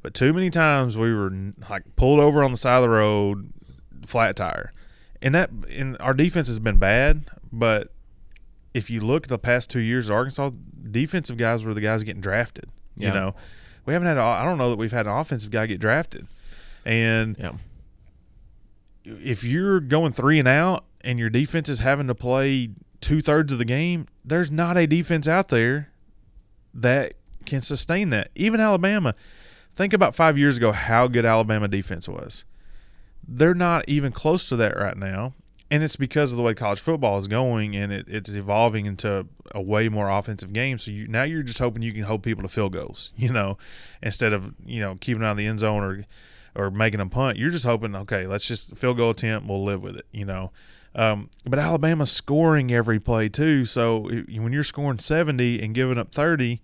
But 0.03 0.13
too 0.13 0.31
many 0.33 0.51
times 0.51 0.95
we 0.95 1.11
were 1.11 1.33
like 1.71 1.83
pulled 1.95 2.19
over 2.19 2.43
on 2.43 2.51
the 2.51 2.57
side 2.57 2.77
of 2.77 2.83
the 2.83 2.89
road, 2.89 3.51
flat 4.05 4.35
tire, 4.35 4.71
and 5.21 5.33
that 5.35 5.49
and 5.69 5.97
our 5.99 6.13
defense 6.13 6.47
has 6.47 6.59
been 6.59 6.77
bad. 6.77 7.29
But 7.51 7.91
if 8.73 8.89
you 8.89 8.99
look 9.01 9.23
at 9.23 9.29
the 9.29 9.39
past 9.39 9.69
two 9.69 9.79
years 9.79 10.09
at 10.09 10.13
Arkansas, 10.13 10.51
defensive 10.91 11.37
guys 11.37 11.63
were 11.63 11.73
the 11.73 11.81
guys 11.81 12.03
getting 12.03 12.21
drafted. 12.21 12.69
You 12.97 13.11
know, 13.11 13.35
we 13.85 13.93
haven't 13.93 14.07
had. 14.07 14.17
A, 14.17 14.21
I 14.21 14.45
don't 14.45 14.57
know 14.57 14.69
that 14.69 14.77
we've 14.77 14.91
had 14.91 15.05
an 15.07 15.13
offensive 15.13 15.51
guy 15.51 15.65
get 15.65 15.79
drafted, 15.79 16.27
and 16.85 17.35
Yeah. 17.37 17.53
if 19.03 19.43
you're 19.43 19.79
going 19.79 20.13
three 20.13 20.39
and 20.39 20.47
out 20.47 20.85
and 21.01 21.19
your 21.19 21.29
defense 21.29 21.69
is 21.69 21.79
having 21.79 22.07
to 22.07 22.15
play 22.15 22.69
two 23.01 23.21
thirds 23.21 23.51
of 23.51 23.59
the 23.59 23.65
game, 23.65 24.07
there's 24.23 24.49
not 24.49 24.77
a 24.77 24.87
defense 24.87 25.27
out 25.27 25.49
there 25.49 25.89
that 26.73 27.13
can 27.45 27.61
sustain 27.61 28.09
that. 28.09 28.31
Even 28.35 28.59
Alabama. 28.59 29.13
Think 29.75 29.91
about 29.91 30.15
five 30.15 30.37
years 30.37 30.55
ago 30.57 30.71
how 30.71 31.07
good 31.07 31.25
Alabama 31.25 31.67
defense 31.67 32.07
was. 32.07 32.45
They're 33.27 33.53
not 33.53 33.85
even 33.87 34.11
close 34.11 34.45
to 34.45 34.55
that 34.57 34.77
right 34.77 34.97
now. 34.97 35.33
And 35.71 35.81
it's 35.81 35.95
because 35.95 36.31
of 36.31 36.37
the 36.37 36.43
way 36.43 36.53
college 36.53 36.79
football 36.79 37.17
is 37.17 37.27
going 37.27 37.75
and 37.75 37.91
it, 37.91 38.05
it's 38.07 38.31
evolving 38.31 38.85
into 38.85 39.25
a 39.53 39.61
way 39.61 39.89
more 39.89 40.09
offensive 40.09 40.53
game. 40.53 40.77
So 40.77 40.91
you, 40.91 41.07
now 41.07 41.23
you're 41.23 41.41
just 41.41 41.57
hoping 41.57 41.81
you 41.81 41.91
can 41.91 42.03
hold 42.03 42.21
people 42.21 42.43
to 42.43 42.47
field 42.47 42.73
goals, 42.73 43.11
you 43.17 43.29
know, 43.29 43.57
instead 44.03 44.31
of, 44.31 44.53
you 44.63 44.79
know, 44.79 44.95
keeping 45.01 45.23
out 45.23 45.31
of 45.31 45.37
the 45.37 45.47
end 45.47 45.59
zone 45.59 45.83
or 45.83 46.05
or 46.57 46.71
making 46.71 46.99
them 46.99 47.09
punt. 47.09 47.37
You're 47.37 47.49
just 47.49 47.65
hoping, 47.65 47.93
okay, 47.95 48.27
let's 48.27 48.45
just 48.47 48.77
field 48.77 48.95
goal 48.95 49.09
attempt. 49.09 49.45
We'll 49.49 49.65
live 49.65 49.81
with 49.81 49.97
it, 49.97 50.05
you 50.13 50.23
know. 50.23 50.51
Um, 50.93 51.29
but 51.43 51.59
Alabama's 51.59 52.11
scoring 52.11 52.71
every 52.71 52.97
play 52.99 53.27
too. 53.27 53.65
So 53.65 54.09
i- 54.09 54.39
when 54.39 54.53
you're 54.53 54.63
scoring 54.63 54.99
70 54.99 55.61
and 55.61 55.75
giving 55.75 55.97
up 55.97 56.13
30, 56.13 56.61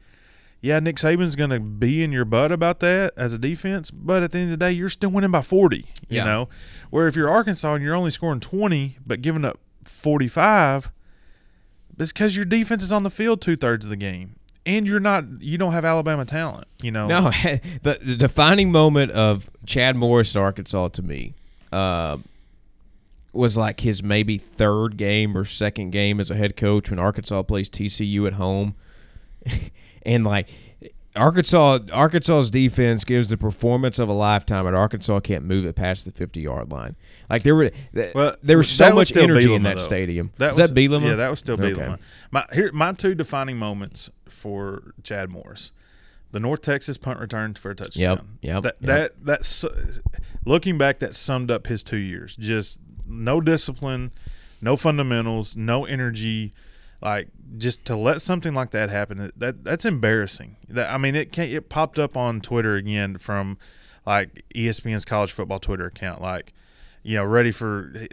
yeah, 0.61 0.79
Nick 0.79 0.97
Saban's 0.97 1.35
going 1.35 1.49
to 1.49 1.59
be 1.59 2.03
in 2.03 2.11
your 2.11 2.25
butt 2.25 2.51
about 2.51 2.79
that 2.81 3.13
as 3.17 3.33
a 3.33 3.37
defense. 3.37 3.89
But 3.91 4.21
at 4.23 4.31
the 4.31 4.37
end 4.39 4.53
of 4.53 4.59
the 4.59 4.65
day, 4.65 4.71
you're 4.71 4.89
still 4.89 5.09
winning 5.09 5.31
by 5.31 5.41
40. 5.41 5.77
You 5.77 5.83
Yeah. 6.09 6.23
know, 6.25 6.49
where 6.89 7.07
if 7.07 7.15
you're 7.15 7.29
Arkansas 7.29 7.73
and 7.75 7.83
you're 7.83 7.95
only 7.95 8.11
scoring 8.11 8.39
20 8.39 8.97
but 9.05 9.21
giving 9.21 9.43
up 9.43 9.59
45, 9.83 10.91
it's 11.99 12.11
because 12.13 12.35
your 12.35 12.45
defense 12.45 12.83
is 12.83 12.91
on 12.91 13.03
the 13.03 13.09
field 13.09 13.41
two 13.41 13.55
thirds 13.55 13.85
of 13.85 13.89
the 13.89 13.95
game. 13.97 14.35
And 14.63 14.85
you're 14.85 14.99
not, 14.99 15.25
you 15.39 15.57
don't 15.57 15.71
have 15.73 15.83
Alabama 15.83 16.23
talent, 16.25 16.67
you 16.83 16.91
know. 16.91 17.07
No, 17.07 17.21
the, 17.81 17.99
the 18.01 18.15
defining 18.15 18.71
moment 18.71 19.11
of 19.11 19.49
Chad 19.65 19.95
Morris 19.95 20.35
at 20.35 20.39
Arkansas 20.39 20.89
to 20.89 21.01
me 21.01 21.33
uh, 21.71 22.17
was 23.33 23.57
like 23.57 23.79
his 23.79 24.03
maybe 24.03 24.37
third 24.37 24.97
game 24.97 25.35
or 25.35 25.45
second 25.45 25.89
game 25.89 26.19
as 26.19 26.29
a 26.29 26.35
head 26.35 26.55
coach 26.55 26.91
when 26.91 26.99
Arkansas 26.99 27.41
plays 27.41 27.69
TCU 27.71 28.27
at 28.27 28.33
home, 28.33 28.75
and 30.05 30.23
like 30.25 30.49
Arkansas, 31.15 31.79
Arkansas's 31.91 32.49
defense 32.49 33.03
gives 33.03 33.27
the 33.29 33.37
performance 33.37 33.99
of 33.99 34.07
a 34.07 34.13
lifetime, 34.13 34.65
and 34.65 34.75
Arkansas 34.75 35.19
can't 35.19 35.43
move 35.43 35.65
it 35.65 35.75
past 35.75 36.05
the 36.05 36.11
fifty 36.11 36.41
yard 36.41 36.71
line. 36.71 36.95
Like 37.29 37.43
there 37.43 37.55
were, 37.55 37.71
Well, 38.15 38.35
there 38.41 38.57
was 38.57 38.69
so 38.69 38.95
was 38.95 39.13
much 39.13 39.21
energy 39.21 39.53
in 39.53 39.63
that 39.63 39.77
though. 39.77 39.83
stadium. 39.83 40.31
That 40.37 40.49
was, 40.49 40.57
that 40.57 40.69
Bielema? 40.71 41.09
Yeah, 41.09 41.15
that 41.15 41.29
was 41.29 41.39
still 41.39 41.61
Okay. 41.61 41.95
My 42.31 42.45
here 42.53 42.71
my 42.71 42.93
two 42.93 43.13
defining 43.13 43.57
moments 43.57 44.09
for 44.27 44.93
Chad 45.03 45.29
Morris. 45.29 45.71
The 46.31 46.39
North 46.39 46.61
Texas 46.61 46.97
punt 46.97 47.19
return 47.19 47.55
for 47.55 47.71
a 47.71 47.75
touchdown. 47.75 48.37
yep, 48.41 48.63
That 48.63 48.77
yep. 48.79 48.87
that 48.87 49.11
that's 49.25 49.65
looking 50.45 50.77
back 50.77 50.99
that 50.99 51.13
summed 51.13 51.51
up 51.51 51.67
his 51.67 51.83
2 51.83 51.97
years. 51.97 52.37
Just 52.37 52.79
no 53.05 53.41
discipline, 53.41 54.11
no 54.61 54.77
fundamentals, 54.77 55.57
no 55.57 55.83
energy. 55.83 56.53
Like 57.01 57.29
just 57.57 57.83
to 57.85 57.95
let 57.95 58.21
something 58.21 58.53
like 58.53 58.71
that 58.71 58.89
happen, 58.89 59.31
that 59.35 59.63
that's 59.63 59.85
embarrassing. 59.85 60.57
That 60.69 60.91
I 60.91 60.97
mean, 60.97 61.15
it 61.15 61.31
can't 61.31 61.51
it 61.51 61.69
popped 61.69 61.97
up 61.97 62.15
on 62.15 62.41
Twitter 62.41 62.75
again 62.75 63.17
from 63.17 63.57
like 64.05 64.43
ESPN's 64.55 65.05
college 65.05 65.31
football 65.31 65.59
Twitter 65.59 65.85
account. 65.85 66.21
Like, 66.21 66.53
you 67.03 67.15
know, 67.15 67.25
ready 67.25 67.51
for 67.51 68.07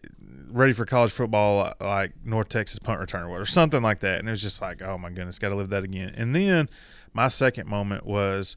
ready 0.51 0.72
for 0.72 0.86
college 0.86 1.12
football, 1.12 1.74
like 1.80 2.12
North 2.24 2.49
Texas 2.49 2.78
punt 2.78 3.01
return 3.01 3.26
or 3.26 3.45
something 3.45 3.82
like 3.82 4.01
that. 4.01 4.18
And 4.18 4.28
it 4.28 4.30
was 4.30 4.43
just 4.43 4.61
like, 4.61 4.82
oh 4.82 4.99
my 4.99 5.11
goodness, 5.11 5.39
got 5.39 5.51
to 5.51 5.55
live 5.55 5.68
that 5.70 5.84
again. 5.84 6.14
And 6.16 6.34
then 6.34 6.68
my 7.12 7.28
second 7.28 7.68
moment 7.68 8.07
was 8.07 8.57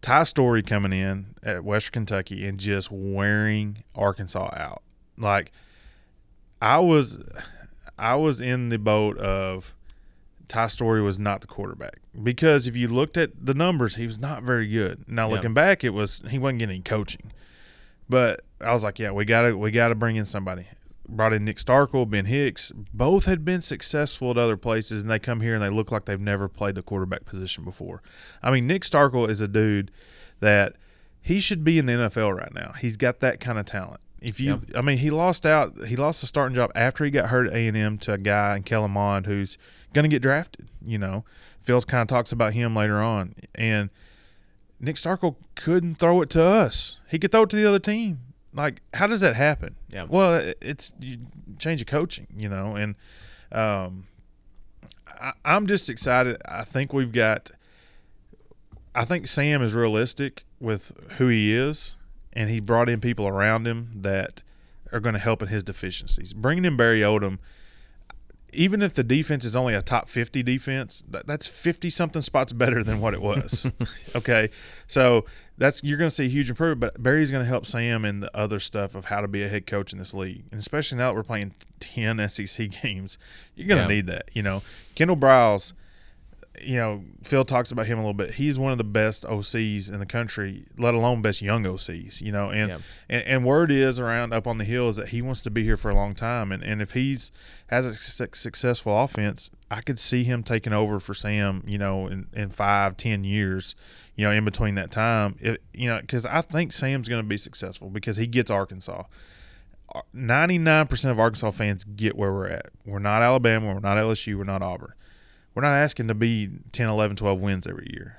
Ty 0.00 0.24
Storey 0.24 0.62
coming 0.62 0.92
in 0.92 1.34
at 1.42 1.64
Western 1.64 1.92
Kentucky 1.92 2.46
and 2.46 2.58
just 2.58 2.90
wearing 2.90 3.84
Arkansas 3.94 4.50
out. 4.56 4.82
Like, 5.16 5.52
I 6.60 6.78
was, 6.78 7.18
I 7.98 8.14
was 8.14 8.40
in 8.40 8.68
the 8.68 8.78
boat 8.78 9.18
of 9.18 9.74
Ty 10.48 10.68
Storey 10.68 11.02
was 11.02 11.18
not 11.18 11.40
the 11.40 11.46
quarterback 11.46 11.98
because 12.22 12.66
if 12.66 12.76
you 12.76 12.88
looked 12.88 13.16
at 13.16 13.30
the 13.44 13.54
numbers, 13.54 13.96
he 13.96 14.06
was 14.06 14.18
not 14.18 14.42
very 14.42 14.66
good. 14.68 15.04
Now 15.06 15.28
Yeah. 15.28 15.34
looking 15.34 15.54
back, 15.54 15.84
it 15.84 15.90
was 15.90 16.22
he 16.30 16.38
wasn't 16.38 16.60
getting 16.60 16.76
any 16.76 16.82
coaching, 16.82 17.32
but 18.08 18.44
I 18.60 18.72
was 18.72 18.82
like, 18.82 18.98
yeah, 18.98 19.10
we 19.10 19.24
gotta 19.24 19.56
we 19.56 19.70
gotta 19.70 19.94
bring 19.94 20.16
in 20.16 20.24
somebody. 20.24 20.66
Brought 21.10 21.32
in 21.32 21.44
Nick 21.46 21.56
Starkel, 21.56 22.08
Ben 22.08 22.26
Hicks. 22.26 22.70
Both 22.92 23.24
had 23.24 23.42
been 23.44 23.62
successful 23.62 24.30
at 24.30 24.36
other 24.38 24.58
places, 24.58 25.00
and 25.02 25.10
they 25.10 25.18
come 25.18 25.40
here 25.40 25.54
and 25.54 25.62
they 25.62 25.70
look 25.70 25.90
like 25.90 26.04
they've 26.04 26.20
never 26.20 26.48
played 26.48 26.74
the 26.74 26.82
quarterback 26.82 27.24
position 27.24 27.64
before. 27.64 28.02
I 28.42 28.50
mean, 28.50 28.66
Nick 28.66 28.82
Starkel 28.82 29.28
is 29.28 29.40
a 29.40 29.48
dude 29.48 29.90
that 30.40 30.76
he 31.22 31.40
should 31.40 31.64
be 31.64 31.78
in 31.78 31.86
the 31.86 31.92
NFL 31.94 32.36
right 32.36 32.52
now. 32.54 32.72
He's 32.78 32.96
got 32.98 33.20
that 33.20 33.40
kind 33.40 33.58
of 33.58 33.64
talent. 33.64 34.00
If 34.20 34.40
you, 34.40 34.62
I 34.74 34.80
mean, 34.80 34.98
he 34.98 35.10
lost 35.10 35.46
out. 35.46 35.86
He 35.86 35.94
lost 35.96 36.20
the 36.20 36.26
starting 36.26 36.54
job 36.54 36.72
after 36.74 37.04
he 37.04 37.10
got 37.10 37.28
hurt 37.28 37.46
at 37.46 37.54
A 37.54 37.68
and 37.68 37.76
M 37.76 37.98
to 37.98 38.14
a 38.14 38.18
guy 38.18 38.56
in 38.56 38.64
Kellen 38.64 38.90
Mond 38.90 39.26
who's 39.26 39.56
going 39.92 40.02
to 40.02 40.08
get 40.08 40.22
drafted. 40.22 40.68
You 40.84 40.98
know, 40.98 41.24
Phil 41.60 41.80
kind 41.82 42.02
of 42.02 42.08
talks 42.08 42.32
about 42.32 42.52
him 42.52 42.74
later 42.74 43.00
on, 43.00 43.34
and 43.54 43.90
Nick 44.80 44.96
Starkel 44.96 45.36
couldn't 45.54 45.96
throw 45.96 46.20
it 46.22 46.30
to 46.30 46.42
us. 46.42 46.96
He 47.08 47.18
could 47.18 47.30
throw 47.30 47.42
it 47.42 47.50
to 47.50 47.56
the 47.56 47.66
other 47.66 47.78
team. 47.78 48.20
Like, 48.52 48.82
how 48.94 49.06
does 49.06 49.20
that 49.20 49.36
happen? 49.36 49.76
Yeah. 49.88 50.04
Well, 50.08 50.52
it's 50.60 50.92
you 50.98 51.18
change 51.58 51.80
of 51.80 51.86
coaching, 51.86 52.26
you 52.36 52.48
know, 52.48 52.74
and 52.74 52.96
um, 53.52 54.06
I, 55.06 55.32
I'm 55.44 55.66
just 55.66 55.88
excited. 55.88 56.38
I 56.44 56.64
think 56.64 56.92
we've 56.92 57.12
got. 57.12 57.50
I 58.94 59.04
think 59.04 59.28
Sam 59.28 59.62
is 59.62 59.74
realistic 59.74 60.44
with 60.58 60.92
who 61.18 61.28
he 61.28 61.54
is, 61.54 61.94
and 62.38 62.48
he 62.48 62.60
brought 62.60 62.88
in 62.88 63.00
people 63.00 63.26
around 63.26 63.66
him 63.66 63.90
that 63.96 64.42
are 64.92 65.00
going 65.00 65.12
to 65.14 65.18
help 65.18 65.42
in 65.42 65.48
his 65.48 65.62
deficiencies. 65.64 66.32
Bringing 66.32 66.64
in 66.64 66.76
Barry 66.76 67.00
Odom, 67.00 67.38
even 68.52 68.80
if 68.80 68.94
the 68.94 69.02
defense 69.04 69.44
is 69.44 69.54
only 69.54 69.74
a 69.74 69.82
top 69.82 70.08
50 70.08 70.42
defense, 70.42 71.04
that, 71.10 71.26
that's 71.26 71.48
50 71.48 71.90
something 71.90 72.22
spots 72.22 72.52
better 72.52 72.82
than 72.82 73.00
what 73.00 73.12
it 73.12 73.20
was. 73.20 73.66
okay. 74.16 74.48
So 74.86 75.26
that's 75.58 75.82
you're 75.84 75.98
going 75.98 76.08
to 76.08 76.14
see 76.14 76.24
a 76.26 76.28
huge 76.30 76.48
improvement, 76.48 76.80
but 76.94 77.02
Barry's 77.02 77.30
going 77.30 77.42
to 77.42 77.48
help 77.48 77.66
Sam 77.66 78.04
in 78.06 78.20
the 78.20 78.34
other 78.34 78.58
stuff 78.60 78.94
of 78.94 79.06
how 79.06 79.20
to 79.20 79.28
be 79.28 79.42
a 79.42 79.48
head 79.48 79.66
coach 79.66 79.92
in 79.92 79.98
this 79.98 80.14
league. 80.14 80.44
And 80.50 80.58
especially 80.58 80.96
now 80.98 81.10
that 81.10 81.16
we're 81.16 81.24
playing 81.24 81.54
10 81.80 82.26
SEC 82.30 82.70
games, 82.82 83.18
you're 83.54 83.68
going 83.68 83.78
to 83.78 83.82
Yeah. 83.84 83.88
need 83.96 84.06
that. 84.06 84.30
You 84.32 84.42
know, 84.42 84.62
Kendall 84.94 85.16
Briles, 85.16 85.72
you 86.62 86.76
know, 86.76 87.04
Phil 87.22 87.44
talks 87.44 87.70
about 87.70 87.86
him 87.86 87.98
a 87.98 88.00
little 88.02 88.14
bit. 88.14 88.34
He's 88.34 88.58
one 88.58 88.72
of 88.72 88.78
the 88.78 88.84
best 88.84 89.24
OCs 89.24 89.90
in 89.92 89.98
the 90.00 90.06
country, 90.06 90.66
let 90.78 90.94
alone 90.94 91.22
best 91.22 91.40
young 91.42 91.64
OCs, 91.64 92.20
you 92.20 92.32
know. 92.32 92.50
And, 92.50 92.68
Yeah. 92.70 92.78
and 93.08 93.22
and 93.24 93.44
word 93.44 93.70
is 93.70 93.98
around 93.98 94.32
up 94.32 94.46
on 94.46 94.58
the 94.58 94.64
hill 94.64 94.88
is 94.88 94.96
that 94.96 95.08
he 95.08 95.22
wants 95.22 95.42
to 95.42 95.50
be 95.50 95.64
here 95.64 95.76
for 95.76 95.90
a 95.90 95.94
long 95.94 96.14
time. 96.14 96.52
And 96.52 96.62
and 96.62 96.80
if 96.82 96.92
he's 96.92 97.30
has 97.68 97.86
a 97.86 97.94
su- 97.94 98.26
successful 98.32 98.98
offense, 99.02 99.50
I 99.70 99.80
could 99.80 99.98
see 99.98 100.24
him 100.24 100.42
taking 100.42 100.72
over 100.72 100.98
for 101.00 101.14
Sam, 101.14 101.62
you 101.66 101.78
know, 101.78 102.06
in, 102.06 102.26
in 102.32 102.48
five, 102.50 102.96
ten 102.96 103.24
years, 103.24 103.74
you 104.16 104.24
know, 104.24 104.32
in 104.32 104.44
between 104.44 104.74
that 104.76 104.90
time. 104.90 105.36
It, 105.40 105.62
you 105.74 105.88
know, 105.88 106.00
because 106.00 106.24
I 106.26 106.40
think 106.40 106.72
Sam's 106.72 107.08
going 107.08 107.22
to 107.22 107.28
be 107.28 107.36
successful 107.36 107.90
because 107.90 108.16
he 108.16 108.26
gets 108.26 108.50
Arkansas. 108.50 109.04
99% 110.14 111.10
of 111.10 111.18
Arkansas 111.18 111.50
fans 111.52 111.84
get 111.84 112.16
where 112.16 112.32
we're 112.32 112.48
at. 112.48 112.66
We're 112.84 112.98
not 112.98 113.22
Alabama. 113.22 113.68
We're 113.74 113.80
not 113.80 113.96
LSU. 113.96 114.36
We're 114.36 114.44
not 114.44 114.62
Auburn. 114.62 114.92
We're 115.58 115.62
not 115.62 115.74
asking 115.74 116.06
to 116.06 116.14
be 116.14 116.50
10, 116.70 116.88
11, 116.88 117.16
12 117.16 117.40
wins 117.40 117.66
every 117.66 117.90
year. 117.92 118.16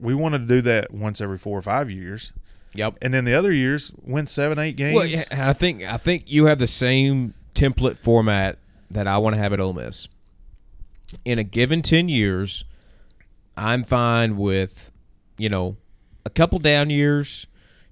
We 0.00 0.14
want 0.14 0.32
to 0.32 0.38
do 0.38 0.62
that 0.62 0.90
once 0.90 1.20
every 1.20 1.36
four 1.36 1.58
or 1.58 1.60
five 1.60 1.90
years. 1.90 2.32
Yep. 2.72 2.96
And 3.02 3.12
then 3.12 3.26
the 3.26 3.34
other 3.34 3.52
years, 3.52 3.92
win 4.02 4.26
seven, 4.26 4.58
eight 4.58 4.76
games. 4.76 4.94
Well, 4.94 5.04
yeah, 5.04 5.24
I 5.30 5.52
think 5.52 5.82
I 5.82 5.98
think 5.98 6.32
you 6.32 6.46
have 6.46 6.58
the 6.58 6.66
same 6.66 7.34
template 7.54 7.98
format 7.98 8.56
that 8.90 9.06
I 9.06 9.18
want 9.18 9.36
to 9.36 9.38
have 9.38 9.52
at 9.52 9.60
Ole 9.60 9.74
Miss. 9.74 10.08
In 11.26 11.38
a 11.38 11.44
given 11.44 11.82
ten 11.82 12.08
years, 12.08 12.64
I'm 13.54 13.84
fine 13.84 14.38
with, 14.38 14.90
you 15.36 15.50
know, 15.50 15.76
a 16.24 16.30
couple 16.30 16.58
down 16.58 16.88
years, 16.88 17.46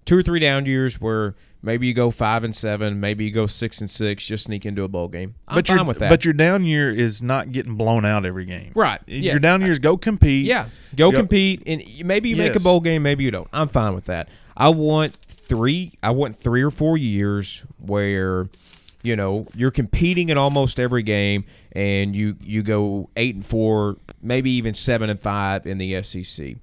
two 0.07 0.17
or 0.17 0.23
three 0.23 0.41
down 0.41 0.65
years 0.65 1.03
where 1.03 1.35
maybe 1.67 1.89
you 1.89 1.93
go 1.93 2.11
five 2.11 2.45
and 2.45 2.55
seven, 2.55 3.01
maybe 3.01 3.25
you 3.25 3.33
go 3.33 3.47
six 3.47 3.81
and 3.81 3.91
six, 3.91 4.25
just 4.25 4.45
sneak 4.45 4.65
into 4.65 4.85
a 4.85 4.89
bowl 4.89 5.09
game. 5.09 5.35
I'm 5.49 5.57
but 5.57 5.67
fine 5.67 5.87
with 5.87 5.99
that. 5.99 6.09
But 6.09 6.25
your 6.25 6.33
down 6.33 6.65
year 6.65 6.91
is 6.91 7.21
not 7.21 7.53
getting 7.53 7.75
blown 7.75 8.05
out 8.07 8.25
every 8.25 8.47
game. 8.47 8.71
Right, 8.75 9.01
yeah. 9.07 9.33
Your 9.33 9.41
down 9.41 9.61
years 9.61 9.79
go 9.79 9.99
compete. 9.99 10.47
Yeah, 10.47 10.69
go, 10.95 11.11
Go- 11.11 11.19
compete, 11.19 11.65
and 11.67 11.83
maybe 12.05 12.31
you 12.31 12.37
make 12.37 12.55
a 12.55 12.61
bowl 12.61 12.81
game, 12.81 13.03
maybe 13.03 13.25
you 13.25 13.31
don't. 13.31 13.49
I'm 13.53 13.69
fine 13.69 13.95
with 13.95 14.07
that. 14.07 14.29
I 14.57 14.71
want 14.71 15.17
three. 15.29 15.93
I 16.03 16.13
want 16.13 16.37
three 16.37 16.63
or 16.63 16.71
four 16.71 16.97
years 16.97 17.65
where, 17.79 18.49
you 19.03 19.17
know, 19.17 19.49
you're 19.55 19.73
competing 19.73 20.31
in 20.31 20.39
almost 20.39 20.81
every 20.81 21.03
game, 21.03 21.45
and 21.73 22.15
you 22.15 22.37
you 22.41 22.63
go 22.63 23.11
eight 23.17 23.35
and 23.35 23.45
four, 23.45 23.97
maybe 24.23 24.51
even 24.53 24.73
seven 24.73 25.11
and 25.11 25.21
five 25.21 25.67
in 25.67 25.79
the 25.79 26.01
SEC, 26.03 26.55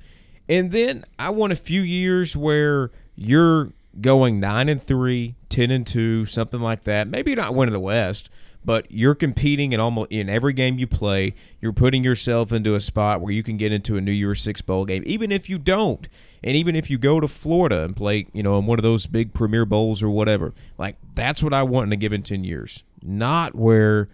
and 0.47 0.71
then 0.71 1.03
I 1.19 1.29
want 1.29 1.53
a 1.53 1.57
few 1.57 1.81
years 1.81 2.35
where 2.37 2.89
you're 3.15 3.73
going 4.01 4.39
nine 4.39 4.69
and 4.69 4.81
three, 4.81 5.35
10 5.49 5.71
and 5.71 5.85
two, 5.85 6.25
something 6.25 6.59
like 6.61 6.83
that. 6.85 7.07
Maybe 7.07 7.35
not 7.35 7.53
winning 7.55 7.73
the 7.73 7.79
West. 7.79 8.29
but 8.65 8.89
you're 8.89 9.15
competing 9.15 9.73
in 9.73 9.79
almost 9.79 10.11
in 10.11 10.29
every 10.29 10.53
game 10.53 10.77
you 10.77 10.87
play. 10.87 11.35
You're 11.61 11.73
putting 11.73 12.03
yourself 12.03 12.51
into 12.51 12.75
a 12.75 12.81
spot 12.81 13.21
where 13.21 13.31
you 13.31 13.43
can 13.43 13.57
get 13.57 13.71
into 13.71 13.97
a 13.97 14.01
New 14.01 14.11
Year's 14.11 14.41
Six 14.41 14.61
bowl 14.61 14.85
game, 14.85 15.03
even 15.05 15.31
if 15.31 15.49
you 15.49 15.57
don't, 15.57 16.07
and 16.43 16.55
even 16.55 16.75
if 16.75 16.89
you 16.89 16.97
go 16.97 17.19
to 17.19 17.27
Florida 17.27 17.83
and 17.83 17.95
play, 17.95 18.27
you 18.33 18.43
know, 18.43 18.57
in 18.57 18.65
one 18.65 18.79
of 18.79 18.83
those 18.83 19.05
big 19.05 19.33
Premier 19.33 19.65
Bowls 19.65 20.01
or 20.01 20.09
whatever. 20.09 20.53
Like 20.77 20.95
that's 21.13 21.43
what 21.43 21.53
I 21.53 21.63
want 21.63 21.87
in 21.87 21.93
a 21.93 21.97
given 21.97 22.23
ten 22.23 22.43
years, 22.43 22.83
not 23.01 23.55
where 23.55 24.09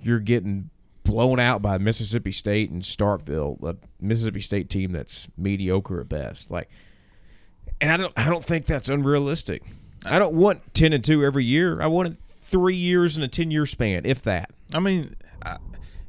you're 0.00 0.20
getting 0.20 0.70
blown 1.04 1.40
out 1.40 1.60
by 1.62 1.78
Mississippi 1.78 2.32
State 2.32 2.70
and 2.70 2.82
Starkville, 2.82 3.62
a 3.64 3.76
Mississippi 4.00 4.40
State 4.40 4.70
team 4.70 4.92
that's 4.92 5.28
mediocre 5.36 6.00
at 6.00 6.08
best. 6.08 6.50
Like, 6.50 6.68
and 7.82 7.90
I 7.90 7.96
don't, 7.98 8.12
I 8.16 8.30
don't 8.30 8.44
think 8.44 8.64
that's 8.64 8.88
unrealistic. 8.88 9.62
I 10.06 10.18
don't 10.18 10.34
want 10.34 10.72
ten 10.72 10.92
and 10.92 11.04
two 11.04 11.24
every 11.24 11.44
year. 11.44 11.82
I 11.82 11.86
want 11.88 12.08
it 12.08 12.16
three 12.40 12.76
years 12.76 13.16
in 13.16 13.22
a 13.22 13.28
ten 13.28 13.50
year 13.50 13.66
span, 13.66 14.06
if 14.06 14.22
that. 14.22 14.50
I 14.72 14.78
mean, 14.78 15.16
I, 15.44 15.58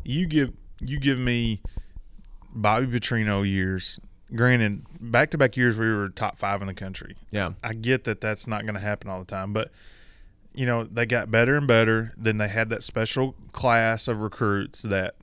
you 0.03 0.27
give 0.27 0.53
you 0.79 0.99
give 0.99 1.17
me 1.17 1.61
Bobby 2.53 2.87
Petrino 2.87 3.47
years. 3.47 3.99
Granted, 4.35 4.85
back 4.99 5.31
to 5.31 5.37
back 5.37 5.57
years 5.57 5.77
we 5.77 5.91
were 5.91 6.09
top 6.09 6.37
five 6.37 6.61
in 6.61 6.67
the 6.67 6.73
country. 6.73 7.17
Yeah, 7.31 7.53
I 7.63 7.73
get 7.73 8.03
that 8.05 8.21
that's 8.21 8.47
not 8.47 8.63
going 8.63 8.75
to 8.75 8.79
happen 8.79 9.09
all 9.09 9.19
the 9.19 9.25
time, 9.25 9.51
but 9.51 9.71
you 10.53 10.65
know 10.65 10.83
they 10.85 11.05
got 11.05 11.31
better 11.31 11.57
and 11.57 11.67
better. 11.67 12.13
Then 12.17 12.37
they 12.37 12.47
had 12.47 12.69
that 12.69 12.83
special 12.83 13.35
class 13.51 14.07
of 14.07 14.21
recruits 14.21 14.83
that 14.83 15.15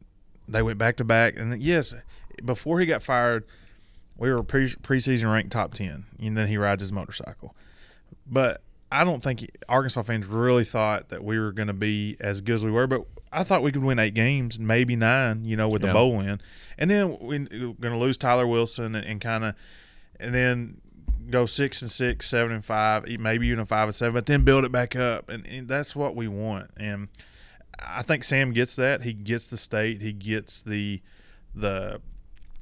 they 0.49 0.63
went 0.63 0.79
back 0.79 0.97
to 0.97 1.05
back. 1.05 1.37
And 1.37 1.61
yes, 1.63 1.95
before 2.45 2.81
he 2.81 2.87
got 2.87 3.03
fired, 3.03 3.45
we 4.21 4.31
were 4.31 4.45
pre- 4.45 4.77
preseason 4.77 5.33
ranked 5.33 5.51
top 5.51 5.75
ten, 5.75 6.05
and 6.21 6.37
then 6.37 6.47
he 6.47 6.57
rides 6.57 6.83
his 6.83 6.93
motorcycle. 6.93 7.57
But 8.27 8.63
I 8.93 9.03
don't 9.03 9.23
think 9.23 9.51
Arkansas 9.69 10.03
fans 10.03 10.27
really 10.27 10.65
thought 10.65 11.09
that 11.09 11.25
we 11.25 11.39
were 11.41 11.53
going 11.53 11.69
to 11.69 11.73
be 11.73 12.17
as 12.21 12.41
good 12.41 12.57
as 12.57 12.65
we 12.65 12.71
were. 12.71 12.87
But 12.87 13.07
I 13.33 13.45
thought 13.45 13.63
we 13.63 13.73
could 13.73 13.83
win 13.83 13.99
eight 13.99 14.15
games, 14.15 14.59
maybe 14.59 14.95
nine, 14.95 15.45
you 15.45 15.57
know, 15.57 15.69
with 15.69 15.83
the 15.83 15.93
bowl 15.93 16.19
win, 16.19 16.41
and 16.79 16.91
then 16.91 17.19
we're 17.19 17.47
going 17.47 17.93
to 17.93 17.97
lose 17.97 18.17
Tyler 18.17 18.47
Wilson 18.47 18.95
and, 18.95 19.07
and 19.07 19.21
kind 19.21 19.43
of, 19.43 19.55
and 20.21 20.35
then 20.35 20.81
go 21.31 21.47
six 21.47 21.81
and 21.81 21.91
six, 21.91 22.29
seven 22.29 22.53
and 22.53 22.65
five, 22.65 23.07
maybe 23.19 23.47
even 23.47 23.61
a 23.61 23.67
five 23.67 23.89
and 23.89 23.95
seven, 23.95 24.13
but 24.13 24.27
then 24.27 24.45
build 24.45 24.65
it 24.65 24.73
back 24.73 24.95
up, 24.95 25.31
and, 25.31 25.47
and 25.47 25.67
that's 25.67 25.97
what 25.97 26.15
we 26.15 26.29
want. 26.29 26.71
And 26.77 27.09
I 27.79 28.03
think 28.03 28.23
Sam 28.25 28.53
gets 28.53 28.77
that. 28.77 29.03
He 29.03 29.15
gets 29.15 29.47
the 29.47 29.57
state. 29.57 30.03
He 30.03 30.13
gets 30.13 30.61
the 30.61 31.01
the 31.55 32.01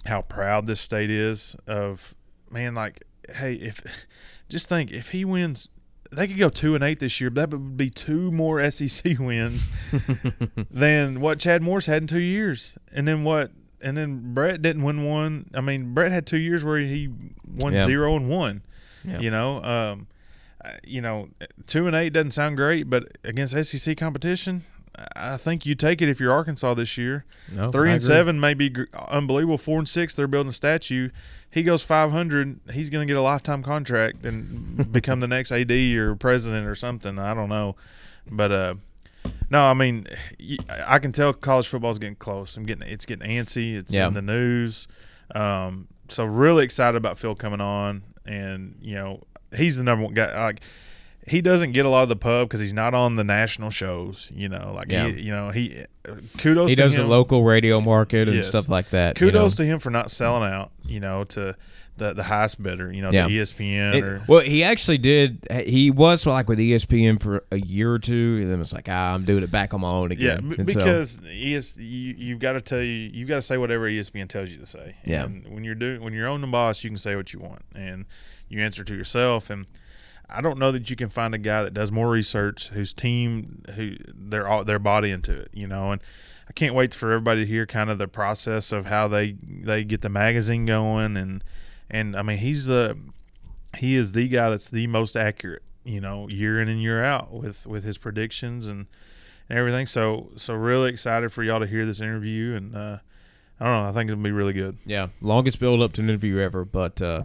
how 0.07 0.23
proud 0.23 0.67
this 0.67 0.81
state 0.81 1.11
is 1.11 1.57
of 1.67 2.15
man. 2.51 2.75
Like, 2.75 3.05
hey, 3.35 3.55
if 3.55 3.83
just 4.49 4.69
think 4.69 4.91
if 4.91 5.11
he 5.11 5.25
wins. 5.25 5.71
They 6.11 6.27
could 6.27 6.39
go 6.39 6.49
two 6.49 6.75
and 6.75 6.83
eight 6.83 7.01
this 7.01 7.21
year, 7.21 7.29
but 7.29 7.51
that 7.51 7.59
would 7.59 7.77
be 7.77 7.91
two 7.91 8.33
more 8.33 8.71
SEC 8.71 9.19
wins 9.19 9.69
than 10.71 11.21
what 11.21 11.39
Chad 11.39 11.63
Morris 11.63 11.85
had 11.85 12.03
in 12.03 12.07
two 12.09 12.19
years. 12.19 12.77
And 12.93 13.07
then 13.07 13.25
what? 13.25 13.51
And 13.83 13.95
then 13.95 14.33
Brett 14.35 14.63
didn't 14.63 14.83
win 14.83 15.05
one. 15.05 15.51
I 15.55 15.61
mean, 15.61 15.93
Brett 15.93 16.11
had 16.11 16.27
two 16.27 16.39
years 16.39 16.65
where 16.65 16.79
he 16.79 17.11
won 17.61 17.75
Yeah. 17.75 17.85
zero 17.85 18.17
and 18.17 18.29
one. 18.29 18.63
Yeah. 19.05 19.21
You 19.21 19.31
know, 19.31 19.63
um, 19.63 20.07
you 20.83 21.01
know, 21.03 21.29
two 21.67 21.87
and 21.87 21.95
eight 21.95 22.15
doesn't 22.15 22.31
sound 22.33 22.57
great, 22.57 22.89
but 22.91 23.19
against 23.23 23.55
SEC 23.65 23.95
competition, 23.97 24.65
I 25.17 25.37
think 25.37 25.65
you 25.67 25.75
take 25.75 26.01
it 26.03 26.09
if 26.09 26.19
you're 26.21 26.33
Arkansas 26.33 26.75
this 26.75 26.97
year. 26.99 27.25
no, 27.53 27.71
Three 27.71 27.91
I 27.91 27.93
and 27.95 28.03
agree. 28.03 28.07
seven 28.15 28.41
may 28.41 28.55
be 28.55 28.69
gr- 28.71 28.85
unbelievable. 29.09 29.59
Four 29.59 29.79
and 29.79 29.89
six, 29.89 30.15
they're 30.15 30.27
building 30.27 30.51
a 30.51 30.53
statue. 30.53 31.11
He 31.51 31.63
goes 31.63 31.83
500, 31.83 32.61
he's 32.73 32.91
going 32.91 33.07
to 33.07 33.11
get 33.11 33.17
a 33.19 33.23
lifetime 33.23 33.63
contract 33.63 34.25
and 34.27 34.93
become 34.93 35.21
the 35.21 35.29
next 35.29 35.51
AD 35.53 35.71
or 35.71 36.15
president 36.17 36.67
or 36.67 36.75
something. 36.75 37.19
I 37.19 37.33
don't 37.35 37.49
know, 37.49 37.77
but 38.31 38.53
uh, 38.53 38.75
no, 39.51 39.65
I 39.65 39.75
mean, 39.75 40.07
I 40.87 40.99
can 40.99 41.13
tell 41.13 41.33
college 41.33 41.69
football 41.69 41.91
is 41.91 41.99
getting 41.99 42.17
close. 42.17 42.57
I'm 42.57 42.65
getting 42.65 42.87
it's 42.89 43.07
getting 43.07 43.29
antsy. 43.29 43.77
It's 43.77 43.95
Yeah. 43.95 44.09
in 44.09 44.15
the 44.15 44.23
news. 44.23 44.89
Um, 45.35 45.89
so 46.09 46.25
really 46.25 46.65
excited 46.65 46.97
about 46.97 47.19
Phil 47.19 47.35
coming 47.35 47.61
on, 47.61 48.03
and 48.27 48.77
you 48.81 48.95
know 48.95 49.23
he's 49.55 49.77
the 49.77 49.83
number 49.83 50.05
one 50.05 50.15
guy. 50.15 50.45
Like 50.45 50.61
he 51.31 51.41
doesn't 51.41 51.73
get 51.73 51.85
a 51.87 51.89
lot 51.89 52.03
of 52.03 52.09
the 52.09 52.17
pub 52.17 52.49
because 52.49 52.61
he's 52.61 52.73
not 52.73 52.95
on 52.95 53.17
the 53.17 53.25
national 53.25 53.71
shows. 53.71 54.31
You 54.35 54.49
know, 54.49 54.73
like 54.75 54.91
Yeah. 54.91 55.09
he, 55.09 55.23
you 55.23 55.31
know 55.31 55.51
he 55.51 55.85
kudos. 56.39 56.69
He 56.71 56.75
does 56.75 56.95
him. 56.97 57.03
the 57.03 57.09
local 57.09 57.45
radio 57.45 57.81
market 57.81 58.29
and 58.29 58.37
Yes. 58.37 58.47
stuff 58.49 58.69
like 58.69 58.91
that. 58.91 59.21
you 59.21 59.27
Kudos 59.27 59.59
know. 59.59 59.65
to 59.65 59.69
him 59.71 59.79
for 59.79 59.91
not 59.91 60.11
selling 60.11 60.51
out. 60.51 60.71
You 60.85 61.01
know, 61.01 61.25
to 61.25 61.55
the 61.97 62.13
the 62.15 62.23
highest 62.23 62.63
bidder. 62.63 62.93
You 62.93 63.03
know, 63.03 63.11
Yeah. 63.11 63.27
to 63.27 63.33
E 63.33 63.39
ESPN 63.41 63.95
It- 63.95 64.05
or 64.05 64.23
well, 64.29 64.41
he 64.41 64.63
actually 64.63 64.99
did. 64.99 65.45
He 65.67 65.91
was 65.91 66.25
like 66.27 66.49
with 66.49 66.59
ESPN 66.61 67.19
for 67.21 67.45
a 67.51 67.59
year 67.59 67.93
or 67.93 67.99
two, 67.99 68.39
and 68.41 68.51
then 68.51 68.61
it's 68.61 68.73
like, 68.73 68.89
ah, 68.89 69.15
I'm 69.15 69.25
doing 69.25 69.43
it 69.43 69.51
back 69.51 69.75
on 69.75 69.81
my 69.81 69.91
own 69.91 70.11
yeah, 70.13 70.35
again. 70.35 70.49
b- 70.51 70.57
And 70.61 70.71
so- 70.71 70.79
because 70.79 71.19
ES, 71.29 71.77
you 71.77 72.15
you've 72.17 72.39
got 72.39 72.53
to 72.53 72.61
tell 72.61 72.81
you 72.83 73.11
you've 73.13 73.29
got 73.29 73.35
to 73.37 73.43
say 73.43 73.59
whatever 73.59 73.89
ESPN 73.91 74.29
tells 74.29 74.49
you 74.51 74.59
to 74.59 74.67
say. 74.67 74.95
Yeah. 75.05 75.25
And 75.25 75.47
when 75.49 75.65
you're 75.65 75.75
doing 75.75 76.01
when 76.03 76.13
you're 76.13 76.29
on 76.29 76.41
the 76.41 76.47
boss, 76.47 76.85
you 76.85 76.91
can 76.91 76.99
say 76.99 77.17
what 77.17 77.33
you 77.33 77.41
want 77.41 77.63
and 77.75 78.05
you 78.49 78.61
answer 78.63 78.85
to 78.85 78.95
yourself. 78.95 79.51
And 79.51 79.67
I 80.31 80.41
don't 80.41 80.59
know 80.59 80.73
that 80.73 80.91
you 80.91 80.97
can 80.97 81.09
find 81.09 81.35
a 81.35 81.39
guy 81.39 81.63
that 81.63 81.75
does 81.75 81.91
more 81.91 82.09
research, 82.09 82.69
whose 82.69 82.93
team 82.93 83.63
who 83.75 83.97
they're 84.15 84.47
all 84.47 84.65
their 84.65 84.79
body 84.79 85.11
into 85.11 85.33
it. 85.33 85.51
You 85.53 85.67
know, 85.67 85.93
and 85.93 86.01
I 86.49 86.53
can't 86.53 86.75
wait 86.75 86.95
for 86.95 87.13
everybody 87.13 87.45
to 87.45 87.47
hear 87.47 87.67
kind 87.67 87.91
of 87.91 87.99
the 87.99 88.09
process 88.09 88.73
of 88.73 88.87
how 88.87 89.09
they 89.09 89.37
they 89.43 89.85
get 89.85 90.03
the 90.03 90.09
magazine 90.09 90.67
going 90.67 91.17
and 91.17 91.43
and 91.91 92.17
I 92.17 92.23
mean 92.23 92.39
he's 92.39 92.67
the 92.67 92.99
he 93.77 93.95
is 93.95 94.13
the 94.13 94.29
guy 94.29 94.51
that's 94.51 94.69
the 94.69 94.87
most 94.87 95.17
accurate. 95.17 95.63
You 95.85 96.01
know, 96.01 96.29
year 96.29 96.61
in 96.61 96.69
and 96.69 96.83
year 96.83 97.03
out 97.03 97.33
with 97.33 97.67
with 97.67 97.85
his 97.85 97.97
predictions 97.97 98.67
and 98.67 98.87
and 99.49 99.59
everything. 99.59 99.87
So 99.87 100.31
so 100.37 100.55
really 100.55 100.91
excited 100.91 101.33
for 101.33 101.43
y'all 101.43 101.61
to 101.61 101.67
hear 101.67 101.87
this 101.87 102.01
interview, 102.01 102.55
and 102.55 102.77
uh, 102.77 102.99
I 103.61 103.65
don't 103.65 103.83
know. 103.83 103.89
I 103.89 103.93
think 103.93 104.11
it'll 104.11 104.23
be 104.23 104.31
really 104.31 104.53
good. 104.53 104.79
Yeah, 104.85 105.09
longest 105.21 105.59
build 105.59 105.81
up 105.81 105.93
to 105.95 106.03
an 106.03 106.09
interview 106.09 106.39
ever. 106.39 106.65
But 106.65 107.01
uh, 107.01 107.25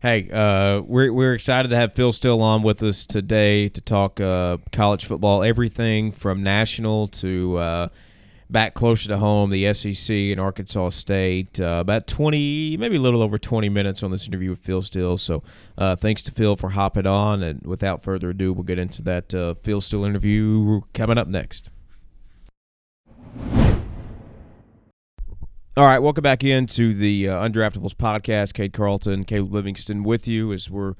hey, 0.00 0.30
uh, 0.30 0.80
we're 0.80 1.12
we're 1.12 1.34
excited 1.34 1.68
to 1.68 1.76
have 1.76 1.92
Phil 1.92 2.12
Steele 2.12 2.40
on 2.42 2.62
with 2.62 2.82
us 2.82 3.04
today 3.04 3.68
to 3.68 3.80
talk 3.80 4.20
uh, 4.20 4.58
college 4.72 5.04
football, 5.04 5.42
everything 5.42 6.12
from 6.12 6.42
national 6.42 7.08
to 7.08 7.56
uh, 7.58 7.88
back 8.48 8.74
closer 8.74 9.08
to 9.08 9.18
home, 9.18 9.50
the 9.50 9.72
SEC 9.72 10.14
and 10.14 10.40
Arkansas 10.40 10.90
State. 10.90 11.60
Uh, 11.60 11.78
about 11.80 12.06
twenty, 12.06 12.76
maybe 12.76 12.96
a 12.96 13.00
little 13.00 13.22
over 13.22 13.38
twenty 13.38 13.68
minutes 13.68 14.02
on 14.02 14.10
this 14.10 14.26
interview 14.26 14.50
with 14.50 14.60
Phil 14.60 14.82
Steele. 14.82 15.18
So 15.18 15.42
uh, 15.78 15.96
thanks 15.96 16.22
to 16.22 16.32
Phil 16.32 16.56
for 16.56 16.70
hopping 16.70 17.06
on. 17.06 17.42
And 17.42 17.64
without 17.66 18.02
further 18.02 18.30
ado, 18.30 18.52
we'll 18.52 18.64
get 18.64 18.78
into 18.78 19.02
that 19.02 19.34
uh, 19.34 19.54
Phil 19.62 19.80
Steele 19.80 20.04
interview 20.04 20.80
coming 20.94 21.18
up 21.18 21.28
next. 21.28 21.70
All 25.80 25.86
right, 25.86 25.98
welcome 26.00 26.20
back 26.20 26.44
into 26.44 26.92
the 26.92 27.26
uh, 27.26 27.40
Undraftables 27.40 27.94
podcast. 27.94 28.52
Kate 28.52 28.70
Carlton, 28.70 29.24
Caleb 29.24 29.54
Livingston 29.54 30.02
with 30.02 30.28
you 30.28 30.52
as 30.52 30.68
we're 30.68 30.92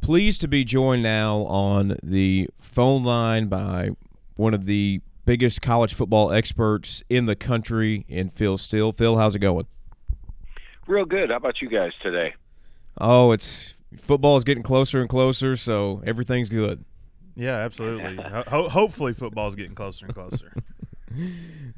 pleased 0.00 0.40
to 0.40 0.48
be 0.48 0.64
joined 0.64 1.04
now 1.04 1.42
on 1.42 1.96
the 2.02 2.50
phone 2.58 3.04
line 3.04 3.46
by 3.46 3.90
one 4.34 4.52
of 4.52 4.66
the 4.66 5.00
biggest 5.26 5.62
college 5.62 5.94
football 5.94 6.32
experts 6.32 7.04
in 7.08 7.26
the 7.26 7.36
country 7.36 8.04
in 8.08 8.30
Phil 8.30 8.58
Steele. 8.58 8.92
Phil, 8.92 9.16
how's 9.16 9.36
it 9.36 9.38
going? 9.38 9.68
Real 10.88 11.04
good. 11.04 11.30
How 11.30 11.36
about 11.36 11.62
you 11.62 11.68
guys 11.68 11.92
today? 12.02 12.34
Oh, 13.00 13.30
it's 13.30 13.76
football 14.00 14.36
is 14.36 14.42
getting 14.42 14.64
closer 14.64 14.98
and 14.98 15.08
closer, 15.08 15.54
so 15.54 16.02
everything's 16.04 16.48
good. 16.48 16.84
Yeah, 17.36 17.58
absolutely. 17.58 18.16
Ho- 18.48 18.70
hopefully, 18.70 19.12
football's 19.12 19.54
getting 19.54 19.76
closer 19.76 20.06
and 20.06 20.14
closer. 20.16 20.52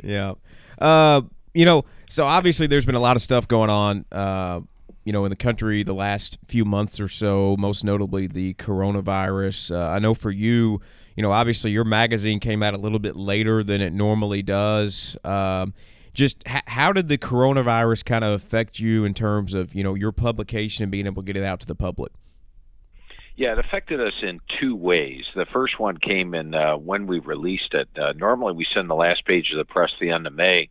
Yeah. 0.03 0.35
Uh, 0.81 1.23
you 1.55 1.65
know, 1.65 1.85
so 2.09 2.25
obviously 2.25 2.67
there's 2.67 2.87
been 2.87 2.95
a 2.95 3.01
lot 3.01 3.17
of 3.17 3.23
stuff 3.23 3.49
going 3.49 3.71
on, 3.71 4.05
uh, 4.13 4.61
you 5.05 5.13
know, 5.13 5.25
in 5.25 5.31
the 5.31 5.37
country 5.37 5.83
the 5.83 5.95
last 5.95 6.39
few 6.47 6.65
months 6.65 7.01
or 7.01 7.09
so, 7.09 7.57
most 7.59 7.85
notably 7.85 8.27
the 8.27 8.55
coronavirus. 8.55 9.75
Uh, 9.75 9.91
I 9.91 9.99
know 9.99 10.15
for 10.15 10.31
you, 10.31 10.81
you 11.17 11.23
know, 11.23 11.33
obviously 11.33 11.71
your 11.71 11.85
magazine 11.85 12.41
came 12.41 12.63
out 12.63 12.75
a 12.75 12.79
little 12.79 12.99
bit 12.99 13.17
later 13.17 13.65
than 13.65 13.81
it 13.81 13.93
normally 13.93 14.43
does. 14.43 15.17
Um, 15.25 15.75
just 16.15 16.43
how 16.47 16.93
did 16.93 17.09
the 17.09 17.17
coronavirus 17.19 18.05
kind 18.05 18.25
of 18.25 18.33
affect 18.33 18.81
you 18.81 19.05
in 19.05 19.15
terms 19.15 19.55
of, 19.55 19.75
you 19.75 19.85
know, 19.85 19.95
your 19.95 20.13
publication 20.13 20.83
and 20.83 20.93
being 20.93 21.07
able 21.07 21.23
to 21.23 21.27
get 21.27 21.37
it 21.37 21.45
out 21.45 21.61
to 21.61 21.67
the 21.67 21.75
public? 21.75 22.13
Yeah, 23.37 23.53
it 23.53 23.61
affected 23.61 24.01
us 24.01 24.15
in 24.21 24.41
two 24.61 24.75
ways. 24.75 25.23
The 25.37 25.47
first 25.53 25.79
one 25.79 25.97
came 25.97 26.35
in 26.35 26.55
uh, 26.55 26.77
when 26.77 27.07
we 27.07 27.21
released 27.21 27.73
it. 27.73 27.89
Uh, 27.97 28.13
normally, 28.17 28.53
we 28.53 28.67
send 28.75 28.91
the 28.91 28.97
last 28.97 29.25
page 29.27 29.53
of 29.53 29.59
the 29.59 29.65
press 29.65 29.91
the 30.01 30.11
end 30.11 30.27
of 30.27 30.35
May, 30.35 30.71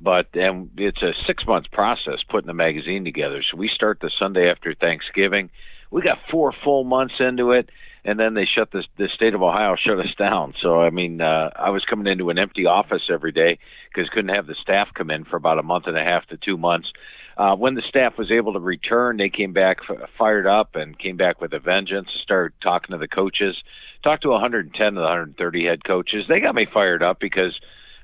but 0.00 0.28
and 0.34 0.70
it's 0.76 1.02
a 1.02 1.12
six 1.26 1.46
month 1.46 1.70
process 1.70 2.18
putting 2.28 2.46
the 2.46 2.54
magazine 2.54 3.04
together. 3.04 3.42
So 3.42 3.56
we 3.56 3.68
start 3.68 4.00
the 4.00 4.10
Sunday 4.18 4.50
after 4.50 4.74
Thanksgiving. 4.74 5.50
We 5.90 6.02
got 6.02 6.18
four 6.30 6.52
full 6.64 6.84
months 6.84 7.14
into 7.18 7.50
it, 7.52 7.68
and 8.04 8.18
then 8.18 8.34
they 8.34 8.46
shut 8.46 8.70
the 8.70 8.84
the 8.96 9.08
state 9.14 9.34
of 9.34 9.42
Ohio 9.42 9.76
shut 9.76 9.98
us 9.98 10.14
down. 10.18 10.54
So 10.62 10.80
I 10.80 10.90
mean, 10.90 11.20
uh, 11.20 11.50
I 11.54 11.70
was 11.70 11.84
coming 11.84 12.10
into 12.10 12.30
an 12.30 12.38
empty 12.38 12.66
office 12.66 13.02
every 13.10 13.32
day 13.32 13.58
because 13.88 14.08
couldn't 14.10 14.34
have 14.34 14.46
the 14.46 14.56
staff 14.62 14.88
come 14.94 15.10
in 15.10 15.24
for 15.24 15.36
about 15.36 15.58
a 15.58 15.62
month 15.62 15.86
and 15.86 15.98
a 15.98 16.04
half 16.04 16.26
to 16.28 16.36
two 16.36 16.56
months. 16.56 16.88
Uh, 17.36 17.56
when 17.56 17.74
the 17.74 17.82
staff 17.88 18.18
was 18.18 18.30
able 18.30 18.52
to 18.52 18.58
return, 18.58 19.16
they 19.16 19.30
came 19.30 19.52
back 19.52 19.78
f- 19.88 20.10
fired 20.18 20.46
up 20.46 20.76
and 20.76 20.98
came 20.98 21.16
back 21.16 21.40
with 21.40 21.52
a 21.54 21.58
vengeance. 21.58 22.08
Started 22.22 22.52
talking 22.62 22.92
to 22.92 22.98
the 22.98 23.08
coaches, 23.08 23.56
talked 24.02 24.22
to 24.22 24.28
110 24.28 24.86
of 24.88 24.94
the 24.94 25.00
130 25.00 25.64
head 25.64 25.84
coaches. 25.84 26.26
They 26.28 26.40
got 26.40 26.54
me 26.54 26.66
fired 26.70 27.02
up 27.02 27.18
because 27.18 27.58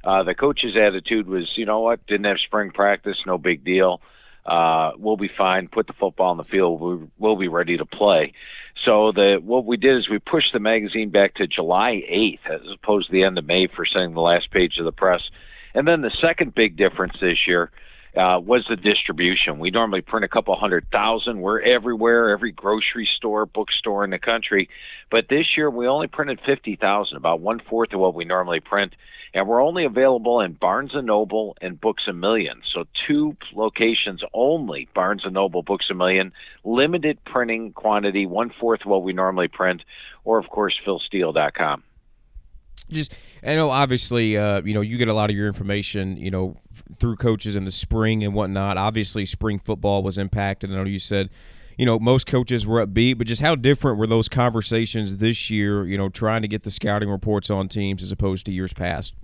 uh, 0.06 0.22
the 0.22 0.34
coach's 0.34 0.76
attitude 0.76 1.26
was, 1.26 1.50
you 1.56 1.66
know 1.66 1.80
what, 1.80 2.06
didn't 2.06 2.26
have 2.26 2.38
spring 2.38 2.70
practice, 2.70 3.16
no 3.26 3.38
big 3.38 3.64
deal. 3.64 4.00
Uh, 4.46 4.92
we'll 4.96 5.16
be 5.16 5.30
fine. 5.36 5.66
Put 5.66 5.88
the 5.88 5.92
football 5.92 6.30
on 6.30 6.36
the 6.36 6.44
field. 6.44 6.80
We'll, 6.80 7.08
we'll 7.18 7.36
be 7.36 7.48
ready 7.48 7.76
to 7.76 7.84
play. 7.84 8.32
So 8.84 9.10
the 9.10 9.40
what 9.42 9.64
we 9.64 9.76
did 9.76 9.96
is 9.96 10.08
we 10.08 10.20
pushed 10.20 10.52
the 10.52 10.60
magazine 10.60 11.10
back 11.10 11.34
to 11.34 11.48
July 11.48 12.02
8th 12.08 12.54
as 12.54 12.60
opposed 12.72 13.08
to 13.08 13.12
the 13.12 13.24
end 13.24 13.36
of 13.36 13.44
May 13.44 13.66
for 13.66 13.84
sending 13.84 14.14
the 14.14 14.20
last 14.20 14.52
page 14.52 14.78
of 14.78 14.84
the 14.84 14.92
press. 14.92 15.22
And 15.74 15.88
then 15.88 16.02
the 16.02 16.12
second 16.20 16.54
big 16.54 16.76
difference 16.76 17.14
this 17.20 17.38
year 17.48 17.72
uh, 18.16 18.38
was 18.38 18.64
the 18.68 18.76
distribution. 18.76 19.58
We 19.58 19.70
normally 19.70 20.02
print 20.02 20.24
a 20.24 20.28
couple 20.28 20.54
hundred 20.56 20.86
thousand. 20.92 21.40
We're 21.40 21.60
everywhere, 21.60 22.30
every 22.30 22.52
grocery 22.52 23.08
store, 23.16 23.44
bookstore 23.44 24.04
in 24.04 24.10
the 24.10 24.18
country. 24.18 24.68
But 25.10 25.28
this 25.28 25.46
year 25.56 25.68
we 25.68 25.88
only 25.88 26.06
printed 26.06 26.40
50,000, 26.46 27.16
about 27.16 27.40
one 27.40 27.60
fourth 27.68 27.92
of 27.92 28.00
what 28.00 28.14
we 28.14 28.24
normally 28.24 28.60
print. 28.60 28.94
And 29.34 29.46
we're 29.46 29.62
only 29.62 29.84
available 29.84 30.40
in 30.40 30.54
Barnes 30.54 30.92
and 30.94 31.06
Noble 31.06 31.56
and 31.60 31.80
Books 31.80 32.04
a 32.08 32.12
Million. 32.12 32.62
So 32.74 32.84
two 33.06 33.36
locations 33.54 34.22
only, 34.32 34.88
Barnes 34.94 35.22
and 35.24 35.34
Noble, 35.34 35.62
Books 35.62 35.86
a 35.90 35.94
Million, 35.94 36.32
limited 36.64 37.18
printing 37.24 37.72
quantity, 37.72 38.26
one 38.26 38.52
fourth 38.60 38.80
what 38.84 39.02
we 39.02 39.12
normally 39.12 39.48
print, 39.48 39.82
or 40.24 40.38
of 40.38 40.48
course 40.48 40.74
philsteele.com 40.86 41.82
just 42.90 43.14
I 43.42 43.54
know 43.54 43.70
obviously 43.70 44.36
uh, 44.36 44.62
you 44.62 44.74
know 44.74 44.80
you 44.80 44.96
get 44.96 45.08
a 45.08 45.12
lot 45.12 45.30
of 45.30 45.36
your 45.36 45.46
information 45.46 46.16
you 46.16 46.30
know 46.30 46.56
f- 46.72 46.84
through 46.96 47.16
coaches 47.16 47.56
in 47.56 47.64
the 47.64 47.70
spring 47.70 48.24
and 48.24 48.34
whatnot. 48.34 48.76
Obviously, 48.76 49.26
spring 49.26 49.58
football 49.58 50.02
was 50.02 50.18
impacted. 50.18 50.70
I 50.70 50.74
know 50.74 50.84
you 50.84 50.98
said 50.98 51.30
you 51.76 51.86
know 51.86 51.98
most 51.98 52.26
coaches 52.26 52.66
were 52.66 52.84
upbeat, 52.84 53.18
but 53.18 53.26
just 53.26 53.40
how 53.42 53.54
different 53.54 53.98
were 53.98 54.06
those 54.06 54.28
conversations 54.28 55.18
this 55.18 55.50
year? 55.50 55.84
You 55.86 55.98
know, 55.98 56.08
trying 56.08 56.42
to 56.42 56.48
get 56.48 56.62
the 56.62 56.70
scouting 56.70 57.08
reports 57.08 57.50
on 57.50 57.68
teams 57.68 58.02
as 58.02 58.12
opposed 58.12 58.46
to 58.46 58.52
years 58.52 58.72
past. 58.72 59.14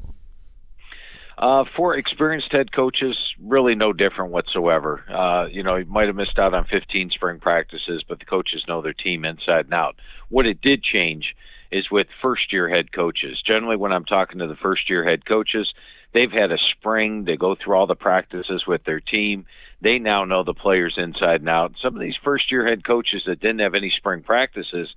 Uh, 1.39 1.65
for 1.77 1.97
experienced 1.97 2.53
head 2.53 2.73
coaches, 2.73 3.17
really 3.41 3.75
no 3.75 3.93
different 3.93 4.31
whatsoever. 4.31 5.03
Uh, 5.11 5.47
you 5.47 5.63
know, 5.63 5.77
you 5.77 5.85
might 5.87 6.07
have 6.07 6.15
missed 6.15 6.39
out 6.39 6.55
on 6.55 6.65
15 6.67 7.11
spring 7.11 7.41
practices, 7.41 8.05
but 8.07 8.21
the 8.21 8.25
coaches 8.25 8.63
know 8.69 8.81
their 8.81 8.93
team 8.93 9.25
inside 9.25 9.65
and 9.65 9.75
out. 9.75 9.97
What 10.29 10.47
it 10.47 10.61
did 10.61 10.85
change 10.85 11.35
is 11.73 11.91
with 11.91 12.07
first 12.21 12.53
year 12.53 12.69
head 12.69 12.93
coaches. 12.93 13.43
Generally, 13.45 13.79
when 13.79 13.93
I'm 13.93 14.05
talking 14.05 14.39
to 14.39 14.47
the 14.47 14.55
first 14.55 14.89
year 14.91 15.05
head 15.05 15.25
coaches, 15.27 15.73
they've 16.13 16.31
had 16.31 16.53
a 16.53 16.59
spring. 16.59 17.25
They 17.25 17.37
go 17.37 17.57
through 17.57 17.75
all 17.75 17.87
the 17.87 17.97
practices 17.97 18.65
with 18.67 18.85
their 18.85 19.01
team. 19.01 19.47
They 19.83 19.99
now 19.99 20.25
know 20.25 20.45
the 20.45 20.55
players 20.55 20.95
inside 20.97 21.41
and 21.41 21.49
out. 21.49 21.75
Some 21.83 21.95
of 21.95 22.01
these 22.01 22.17
first 22.23 22.53
year 22.53 22.67
head 22.67 22.85
coaches 22.85 23.25
that 23.27 23.41
didn't 23.41 23.61
have 23.61 23.75
any 23.75 23.91
spring 23.91 24.23
practices 24.23 24.95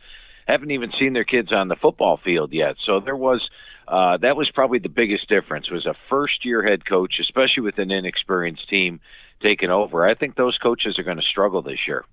haven't 0.47 0.71
even 0.71 0.91
seen 0.99 1.13
their 1.13 1.23
kids 1.23 1.51
on 1.51 1.69
the 1.69 1.75
football 1.75 2.17
field 2.17 2.53
yet. 2.53 2.75
So 2.85 2.99
there 2.99 3.15
was 3.15 3.49
uh, 3.87 4.17
that 4.17 4.35
was 4.35 4.49
probably 4.51 4.79
the 4.79 4.89
biggest 4.89 5.27
difference 5.27 5.69
was 5.69 5.85
a 5.85 5.95
first 6.09 6.45
year 6.45 6.63
head 6.63 6.85
coach, 6.85 7.15
especially 7.19 7.63
with 7.63 7.77
an 7.79 7.91
inexperienced 7.91 8.69
team 8.69 8.99
taking 9.41 9.69
over. 9.69 10.07
I 10.07 10.13
think 10.15 10.35
those 10.35 10.57
coaches 10.57 10.97
are 10.99 11.03
going 11.03 11.17
to 11.17 11.23
struggle 11.23 11.61
this 11.61 11.87
year. 11.87 12.05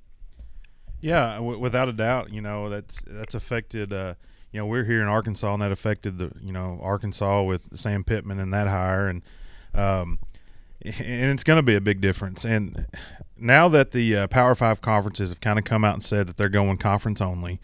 Yeah, 1.01 1.35
w- 1.37 1.59
without 1.59 1.89
a 1.89 1.93
doubt. 1.93 2.33
You 2.33 2.41
know 2.41 2.71
that's 2.71 3.03
that's 3.07 3.35
affected. 3.35 3.93
Uh, 3.93 4.15
you 4.53 4.61
know, 4.61 4.67
we're 4.67 4.85
here 4.85 5.01
in 5.01 5.09
Arkansas, 5.09 5.53
and 5.53 5.63
that 5.63 5.73
affected 5.73 6.19
the 6.19 6.31
you 6.41 6.53
know 6.53 6.79
Arkansas 6.83 7.43
with 7.43 7.79
Sam 7.79 8.05
Pittman 8.05 8.39
and 8.39 8.53
that 8.53 8.69
hire, 8.69 9.09
and 9.09 9.23
um, 9.75 10.19
and 10.85 11.33
it's 11.33 11.45
going 11.45 11.59
to 11.59 11.63
be 11.63 11.75
a 11.75 11.81
big 11.81 12.01
difference. 12.01 12.45
And 12.45 12.87
now 13.37 13.69
that 13.69 13.93
the 13.93 14.17
uh, 14.17 14.27
Power 14.29 14.55
Five 14.55 14.81
conferences 14.81 15.31
have 15.31 15.41
kind 15.41 15.59
of 15.59 15.65
come 15.65 15.85
out 15.85 15.95
and 15.95 16.03
said 16.03 16.27
that 16.27 16.37
they're 16.37 16.49
going 16.49 16.79
conference 16.79 17.21
only 17.21 17.61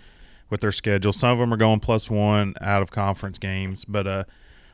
with 0.51 0.61
their 0.61 0.73
schedule, 0.73 1.13
some 1.13 1.31
of 1.31 1.39
them 1.39 1.53
are 1.53 1.59
going 1.59 1.81
plus 1.81 2.11
one 2.11 2.55
out 2.61 2.83
of 2.83 2.91
conference 2.91 3.39
games. 3.39 3.85
But 3.85 4.07
uh, 4.07 4.25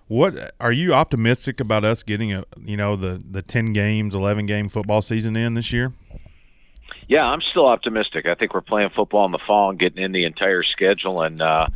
what 0.09 0.55
are 0.61 0.73
you 0.73 0.95
optimistic 0.95 1.61
about 1.61 1.85
us 1.85 2.03
getting 2.03 2.33
a 2.33 2.45
you 2.63 2.77
know 2.77 2.97
the 2.97 3.23
the 3.31 3.43
ten 3.43 3.73
games, 3.73 4.15
eleven 4.15 4.47
game 4.47 4.69
football 4.69 5.03
season 5.03 5.37
in 5.37 5.55
this 5.55 5.73
year? 5.73 5.93
Yeah, 7.09 7.25
I'm 7.25 7.41
still 7.51 7.67
optimistic. 7.67 8.27
I 8.27 8.35
think 8.35 8.55
we're 8.55 8.63
playing 8.63 8.91
football 8.95 9.27
in 9.27 9.33
the 9.33 9.39
fall 9.47 9.71
and 9.71 9.79
getting 9.79 10.03
in 10.03 10.13
the 10.13 10.25
entire 10.25 10.63
schedule, 10.63 11.21
and 11.23 11.43
uh, 11.43 11.67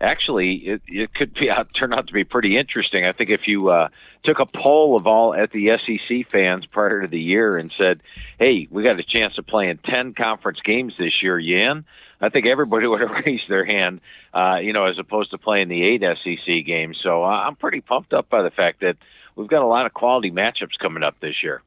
actually 0.00 0.54
it, 0.56 0.82
it 0.86 1.14
could 1.14 1.34
be 1.34 1.50
out, 1.50 1.68
turn 1.78 1.92
out 1.92 2.06
to 2.06 2.12
be 2.12 2.24
pretty 2.24 2.56
interesting. 2.56 3.04
I 3.04 3.12
think 3.12 3.30
if 3.30 3.46
you 3.46 3.70
uh, 3.70 3.88
took 4.24 4.38
a 4.38 4.46
poll 4.46 4.96
of 4.96 5.06
all 5.06 5.34
at 5.34 5.50
the 5.52 5.70
SEC 5.86 6.30
fans 6.30 6.66
prior 6.66 7.02
to 7.02 7.08
the 7.08 7.20
year 7.20 7.56
and 7.56 7.72
said, 7.76 8.00
"Hey, 8.38 8.68
we 8.70 8.82
got 8.82 8.98
a 8.98 9.04
chance 9.04 9.38
of 9.38 9.46
playing 9.46 9.78
ten 9.84 10.14
conference 10.14 10.60
games 10.64 10.94
this 10.98 11.22
year, 11.22 11.38
Yan," 11.38 11.84
I 12.20 12.28
think 12.28 12.46
everybody 12.46 12.86
would 12.88 13.00
have 13.00 13.24
raised 13.24 13.48
their 13.48 13.64
hand, 13.64 14.00
uh, 14.34 14.58
you 14.62 14.72
know, 14.72 14.86
as 14.86 14.98
opposed 14.98 15.30
to 15.30 15.38
playing 15.38 15.68
the 15.68 15.82
eight 15.82 16.02
SEC 16.02 16.66
games. 16.66 16.98
So 17.02 17.24
uh, 17.24 17.28
I'm 17.28 17.56
pretty 17.56 17.80
pumped 17.80 18.12
up 18.12 18.28
by 18.28 18.42
the 18.42 18.50
fact 18.50 18.80
that 18.80 18.96
we've 19.36 19.48
got 19.48 19.62
a 19.62 19.66
lot 19.66 19.86
of 19.86 19.94
quality 19.94 20.30
matchups 20.30 20.78
coming 20.80 21.02
up 21.02 21.16
this 21.20 21.42
year. 21.42 21.62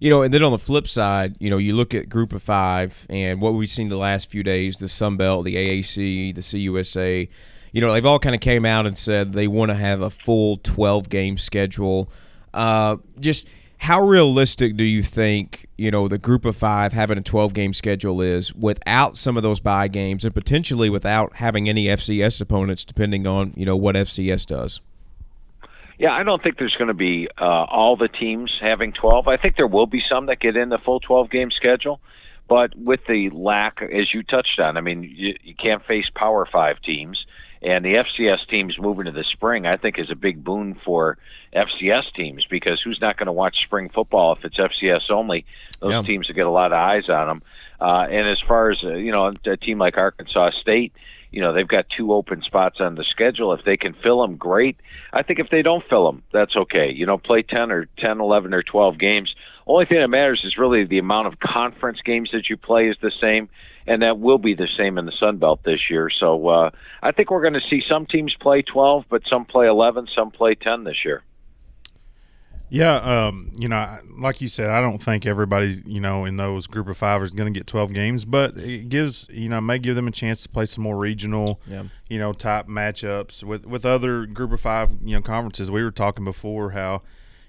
You 0.00 0.10
know, 0.10 0.22
and 0.22 0.34
then 0.34 0.42
on 0.42 0.52
the 0.52 0.58
flip 0.58 0.88
side, 0.88 1.36
you 1.38 1.50
know, 1.50 1.56
you 1.56 1.74
look 1.74 1.94
at 1.94 2.08
Group 2.08 2.32
of 2.32 2.42
Five 2.42 3.06
and 3.08 3.40
what 3.40 3.54
we've 3.54 3.68
seen 3.68 3.88
the 3.88 3.96
last 3.96 4.30
few 4.30 4.42
days: 4.42 4.76
the 4.78 4.88
Sun 4.88 5.16
Belt, 5.16 5.44
the 5.44 5.56
AAC, 5.56 6.34
the 6.34 6.40
CUSA. 6.40 7.28
You 7.74 7.80
know, 7.80 7.92
they've 7.92 8.06
all 8.06 8.20
kind 8.20 8.36
of 8.36 8.40
came 8.40 8.64
out 8.64 8.86
and 8.86 8.96
said 8.96 9.32
they 9.32 9.48
want 9.48 9.70
to 9.70 9.74
have 9.74 10.00
a 10.00 10.08
full 10.08 10.58
12 10.58 11.08
game 11.08 11.36
schedule. 11.36 12.08
Uh, 12.54 12.98
just 13.18 13.48
how 13.78 14.00
realistic 14.00 14.76
do 14.76 14.84
you 14.84 15.02
think 15.02 15.66
you 15.76 15.90
know 15.90 16.06
the 16.06 16.16
Group 16.16 16.44
of 16.44 16.54
Five 16.56 16.92
having 16.92 17.18
a 17.18 17.20
12 17.20 17.52
game 17.52 17.74
schedule 17.74 18.22
is 18.22 18.54
without 18.54 19.18
some 19.18 19.36
of 19.36 19.42
those 19.42 19.58
bye 19.58 19.88
games 19.88 20.24
and 20.24 20.32
potentially 20.32 20.88
without 20.88 21.34
having 21.34 21.68
any 21.68 21.86
FCS 21.86 22.40
opponents, 22.40 22.84
depending 22.84 23.26
on 23.26 23.52
you 23.56 23.66
know 23.66 23.76
what 23.76 23.96
FCS 23.96 24.46
does? 24.46 24.80
Yeah, 25.98 26.12
I 26.12 26.22
don't 26.22 26.40
think 26.40 26.58
there's 26.58 26.76
going 26.76 26.88
to 26.88 26.94
be 26.94 27.26
uh, 27.40 27.44
all 27.44 27.96
the 27.96 28.08
teams 28.08 28.52
having 28.60 28.92
12. 28.92 29.26
I 29.26 29.36
think 29.36 29.56
there 29.56 29.66
will 29.66 29.86
be 29.86 30.02
some 30.08 30.26
that 30.26 30.38
get 30.38 30.56
in 30.56 30.68
the 30.68 30.78
full 30.78 31.00
12 31.00 31.28
game 31.28 31.50
schedule, 31.50 31.98
but 32.48 32.76
with 32.76 33.00
the 33.08 33.30
lack, 33.30 33.82
as 33.82 34.14
you 34.14 34.22
touched 34.22 34.60
on, 34.60 34.76
I 34.76 34.80
mean, 34.80 35.02
you, 35.02 35.34
you 35.42 35.54
can't 35.56 35.84
face 35.84 36.06
Power 36.14 36.46
Five 36.46 36.80
teams, 36.80 37.24
and 37.64 37.84
the 37.84 37.94
FCS 37.94 38.46
teams 38.48 38.78
moving 38.78 39.06
to 39.06 39.10
the 39.10 39.24
spring, 39.24 39.66
I 39.66 39.76
think, 39.76 39.98
is 39.98 40.10
a 40.10 40.14
big 40.14 40.44
boon 40.44 40.78
for 40.84 41.16
FCS 41.54 42.12
teams 42.14 42.46
because 42.48 42.80
who's 42.82 43.00
not 43.00 43.16
going 43.16 43.26
to 43.26 43.32
watch 43.32 43.56
spring 43.64 43.88
football 43.88 44.34
if 44.34 44.44
it's 44.44 44.58
FCS 44.58 45.10
only? 45.10 45.46
Those 45.80 45.92
yeah. 45.92 46.02
teams 46.02 46.28
will 46.28 46.34
get 46.34 46.46
a 46.46 46.50
lot 46.50 46.72
of 46.72 46.78
eyes 46.78 47.08
on 47.08 47.26
them. 47.26 47.42
Uh, 47.80 48.06
and 48.10 48.28
as 48.28 48.40
far 48.46 48.70
as 48.70 48.78
uh, 48.84 48.94
you 48.94 49.12
know, 49.12 49.32
a 49.46 49.56
team 49.56 49.78
like 49.78 49.96
Arkansas 49.96 50.50
State 50.60 50.92
you 51.34 51.40
know 51.40 51.52
they've 51.52 51.66
got 51.66 51.86
two 51.94 52.12
open 52.12 52.42
spots 52.42 52.80
on 52.80 52.94
the 52.94 53.02
schedule 53.02 53.52
if 53.52 53.64
they 53.64 53.76
can 53.76 53.92
fill 53.92 54.22
them 54.22 54.36
great 54.36 54.76
i 55.12 55.20
think 55.20 55.40
if 55.40 55.50
they 55.50 55.62
don't 55.62 55.84
fill 55.88 56.06
them 56.06 56.22
that's 56.32 56.54
okay 56.54 56.92
you 56.92 57.04
know 57.04 57.18
play 57.18 57.42
10 57.42 57.72
or 57.72 57.86
10 57.98 58.20
11 58.20 58.54
or 58.54 58.62
12 58.62 58.98
games 58.98 59.34
only 59.66 59.84
thing 59.84 59.98
that 59.98 60.08
matters 60.08 60.42
is 60.44 60.56
really 60.56 60.84
the 60.84 60.98
amount 60.98 61.26
of 61.26 61.40
conference 61.40 62.00
games 62.04 62.30
that 62.32 62.48
you 62.48 62.56
play 62.56 62.88
is 62.88 62.96
the 63.02 63.10
same 63.20 63.48
and 63.86 64.02
that 64.02 64.18
will 64.18 64.38
be 64.38 64.54
the 64.54 64.68
same 64.78 64.98
in 64.98 65.06
the 65.06 65.12
sun 65.18 65.36
belt 65.38 65.60
this 65.64 65.90
year 65.90 66.08
so 66.20 66.48
uh, 66.48 66.70
i 67.02 67.12
think 67.12 67.30
we're 67.30 67.42
going 67.42 67.54
to 67.54 67.68
see 67.68 67.82
some 67.88 68.06
teams 68.06 68.34
play 68.40 68.62
12 68.62 69.04
but 69.08 69.22
some 69.28 69.44
play 69.44 69.66
11 69.66 70.08
some 70.14 70.30
play 70.30 70.54
10 70.54 70.84
this 70.84 71.04
year 71.04 71.22
yeah, 72.74 72.96
um, 72.96 73.52
you 73.56 73.68
know, 73.68 73.98
like 74.18 74.40
you 74.40 74.48
said, 74.48 74.70
I 74.70 74.80
don't 74.80 75.00
think 75.00 75.26
everybody, 75.26 75.80
you 75.86 76.00
know, 76.00 76.24
in 76.24 76.36
those 76.38 76.66
group 76.66 76.88
of 76.88 76.96
five 76.96 77.22
is 77.22 77.30
going 77.30 77.52
to 77.52 77.56
get 77.56 77.68
12 77.68 77.92
games, 77.92 78.24
but 78.24 78.56
it 78.56 78.88
gives, 78.88 79.28
you 79.30 79.48
know, 79.48 79.60
may 79.60 79.78
give 79.78 79.94
them 79.94 80.08
a 80.08 80.10
chance 80.10 80.42
to 80.42 80.48
play 80.48 80.66
some 80.66 80.82
more 80.82 80.96
regional, 80.96 81.60
yeah. 81.68 81.84
you 82.08 82.18
know, 82.18 82.32
type 82.32 82.66
matchups 82.66 83.44
with 83.44 83.64
with 83.64 83.84
other 83.84 84.26
group 84.26 84.50
of 84.50 84.60
five, 84.60 84.90
you 85.04 85.14
know, 85.14 85.22
conferences. 85.22 85.70
We 85.70 85.84
were 85.84 85.92
talking 85.92 86.24
before 86.24 86.70
how, 86.70 87.02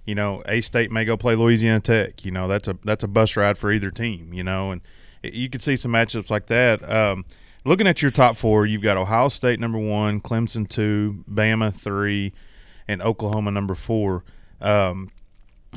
you 0.05 0.13
know, 0.13 0.43
A 0.47 0.61
State 0.61 0.91
may 0.91 1.05
go 1.05 1.17
play 1.17 1.36
Louisiana 1.36 1.79
Tech. 1.79 2.23
You 2.23 2.29
know, 2.31 2.47
that's 2.47 2.67
a 2.67 2.77
that's 2.83 3.03
a 3.03 3.07
bus 3.07 3.36
ride 3.36 3.57
for 3.57 3.71
either 3.71 3.89
team. 3.89 4.31
You 4.31 4.43
know, 4.43 4.69
and 4.69 4.81
it, 4.81 4.86
you 5.34 5.49
could 5.49 5.61
see 5.61 5.76
some 5.76 5.91
matchups 5.91 6.30
like 6.30 6.47
that. 6.47 6.88
Um, 6.89 7.26
looking 7.63 7.88
at 7.88 8.01
your 8.01 8.11
top 8.11 8.38
four, 8.38 8.65
you've 8.65 8.82
got 8.82 8.97
Ohio 8.97 9.30
State 9.30 9.59
number 9.59 9.80
one, 9.80 10.21
Clemson 10.21 10.67
two, 10.67 11.23
Bama 11.30 11.73
three, 11.73 12.34
and 12.88 13.01
Oklahoma 13.01 13.51
number 13.51 13.76
four. 13.76 14.23
Um, 14.61 15.11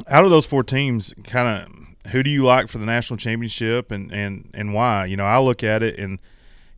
out 0.06 0.24
of 0.24 0.30
those 0.30 0.46
four 0.46 0.62
teams, 0.62 1.12
kind 1.24 1.66
of 2.04 2.10
who 2.12 2.22
do 2.22 2.30
you 2.30 2.44
like 2.44 2.68
for 2.68 2.78
the 2.78 2.86
national 2.86 3.16
championship 3.16 3.90
and, 3.90 4.12
and, 4.12 4.48
and 4.54 4.72
why? 4.72 5.06
You 5.06 5.16
know, 5.16 5.24
I 5.24 5.38
look 5.38 5.62
at 5.62 5.82
it 5.82 5.98
and 5.98 6.18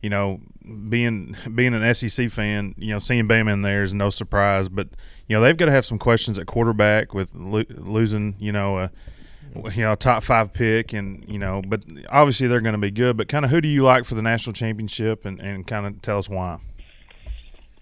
you 0.01 0.09
know, 0.09 0.39
being 0.89 1.35
being 1.53 1.73
an 1.73 1.93
SEC 1.93 2.31
fan, 2.31 2.73
you 2.77 2.91
know, 2.91 2.99
seeing 2.99 3.27
Bama 3.27 3.53
in 3.53 3.61
there 3.61 3.83
is 3.83 3.93
no 3.93 4.09
surprise. 4.09 4.67
But 4.67 4.89
you 5.27 5.35
know, 5.35 5.41
they've 5.41 5.57
got 5.57 5.65
to 5.65 5.71
have 5.71 5.85
some 5.85 5.99
questions 5.99 6.39
at 6.39 6.47
quarterback 6.47 7.13
with 7.13 7.33
lo- 7.35 7.63
losing, 7.69 8.35
you 8.39 8.51
know, 8.51 8.79
a 8.79 8.91
you 9.55 9.83
know 9.83 9.95
top 9.95 10.23
five 10.23 10.53
pick, 10.53 10.93
and 10.93 11.25
you 11.27 11.39
know, 11.39 11.61
but 11.65 11.83
obviously 12.09 12.47
they're 12.47 12.61
going 12.61 12.73
to 12.73 12.79
be 12.79 12.91
good. 12.91 13.17
But 13.17 13.27
kind 13.27 13.45
of 13.45 13.51
who 13.51 13.61
do 13.61 13.67
you 13.67 13.83
like 13.83 14.05
for 14.05 14.15
the 14.15 14.21
national 14.21 14.53
championship, 14.53 15.25
and 15.25 15.39
and 15.39 15.65
kind 15.67 15.85
of 15.85 16.01
tell 16.01 16.17
us 16.17 16.29
why. 16.29 16.59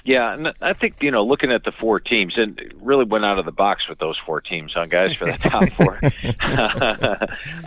Yeah, 0.05 0.33
and 0.33 0.53
I 0.61 0.73
think 0.73 1.03
you 1.03 1.11
know, 1.11 1.23
looking 1.25 1.51
at 1.51 1.65
the 1.65 1.71
four 1.71 1.99
teams, 1.99 2.33
and 2.37 2.59
really 2.81 3.05
went 3.05 3.25
out 3.25 3.37
of 3.37 3.45
the 3.45 3.51
box 3.51 3.87
with 3.87 3.99
those 3.99 4.17
four 4.25 4.41
teams, 4.41 4.71
huh, 4.73 4.85
guys, 4.85 5.13
for 5.13 5.25
the 5.25 5.33
top 5.37 5.69
four. 5.73 5.99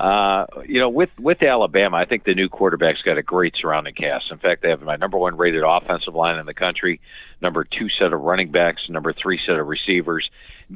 uh, 0.04 0.46
you 0.66 0.80
know, 0.80 0.88
with 0.88 1.10
with 1.20 1.42
Alabama, 1.42 1.98
I 1.98 2.04
think 2.04 2.24
the 2.24 2.34
new 2.34 2.48
quarterback's 2.48 3.02
got 3.02 3.18
a 3.18 3.22
great 3.22 3.54
surrounding 3.60 3.94
cast. 3.94 4.32
In 4.32 4.38
fact, 4.38 4.62
they 4.62 4.70
have 4.70 4.82
my 4.82 4.96
number 4.96 5.18
one 5.18 5.36
rated 5.36 5.62
offensive 5.62 6.14
line 6.14 6.38
in 6.38 6.46
the 6.46 6.54
country, 6.54 7.00
number 7.42 7.64
two 7.64 7.88
set 7.90 8.12
of 8.12 8.20
running 8.20 8.50
backs, 8.50 8.88
number 8.88 9.12
three 9.12 9.38
set 9.46 9.56
of 9.56 9.68
receivers. 9.68 10.28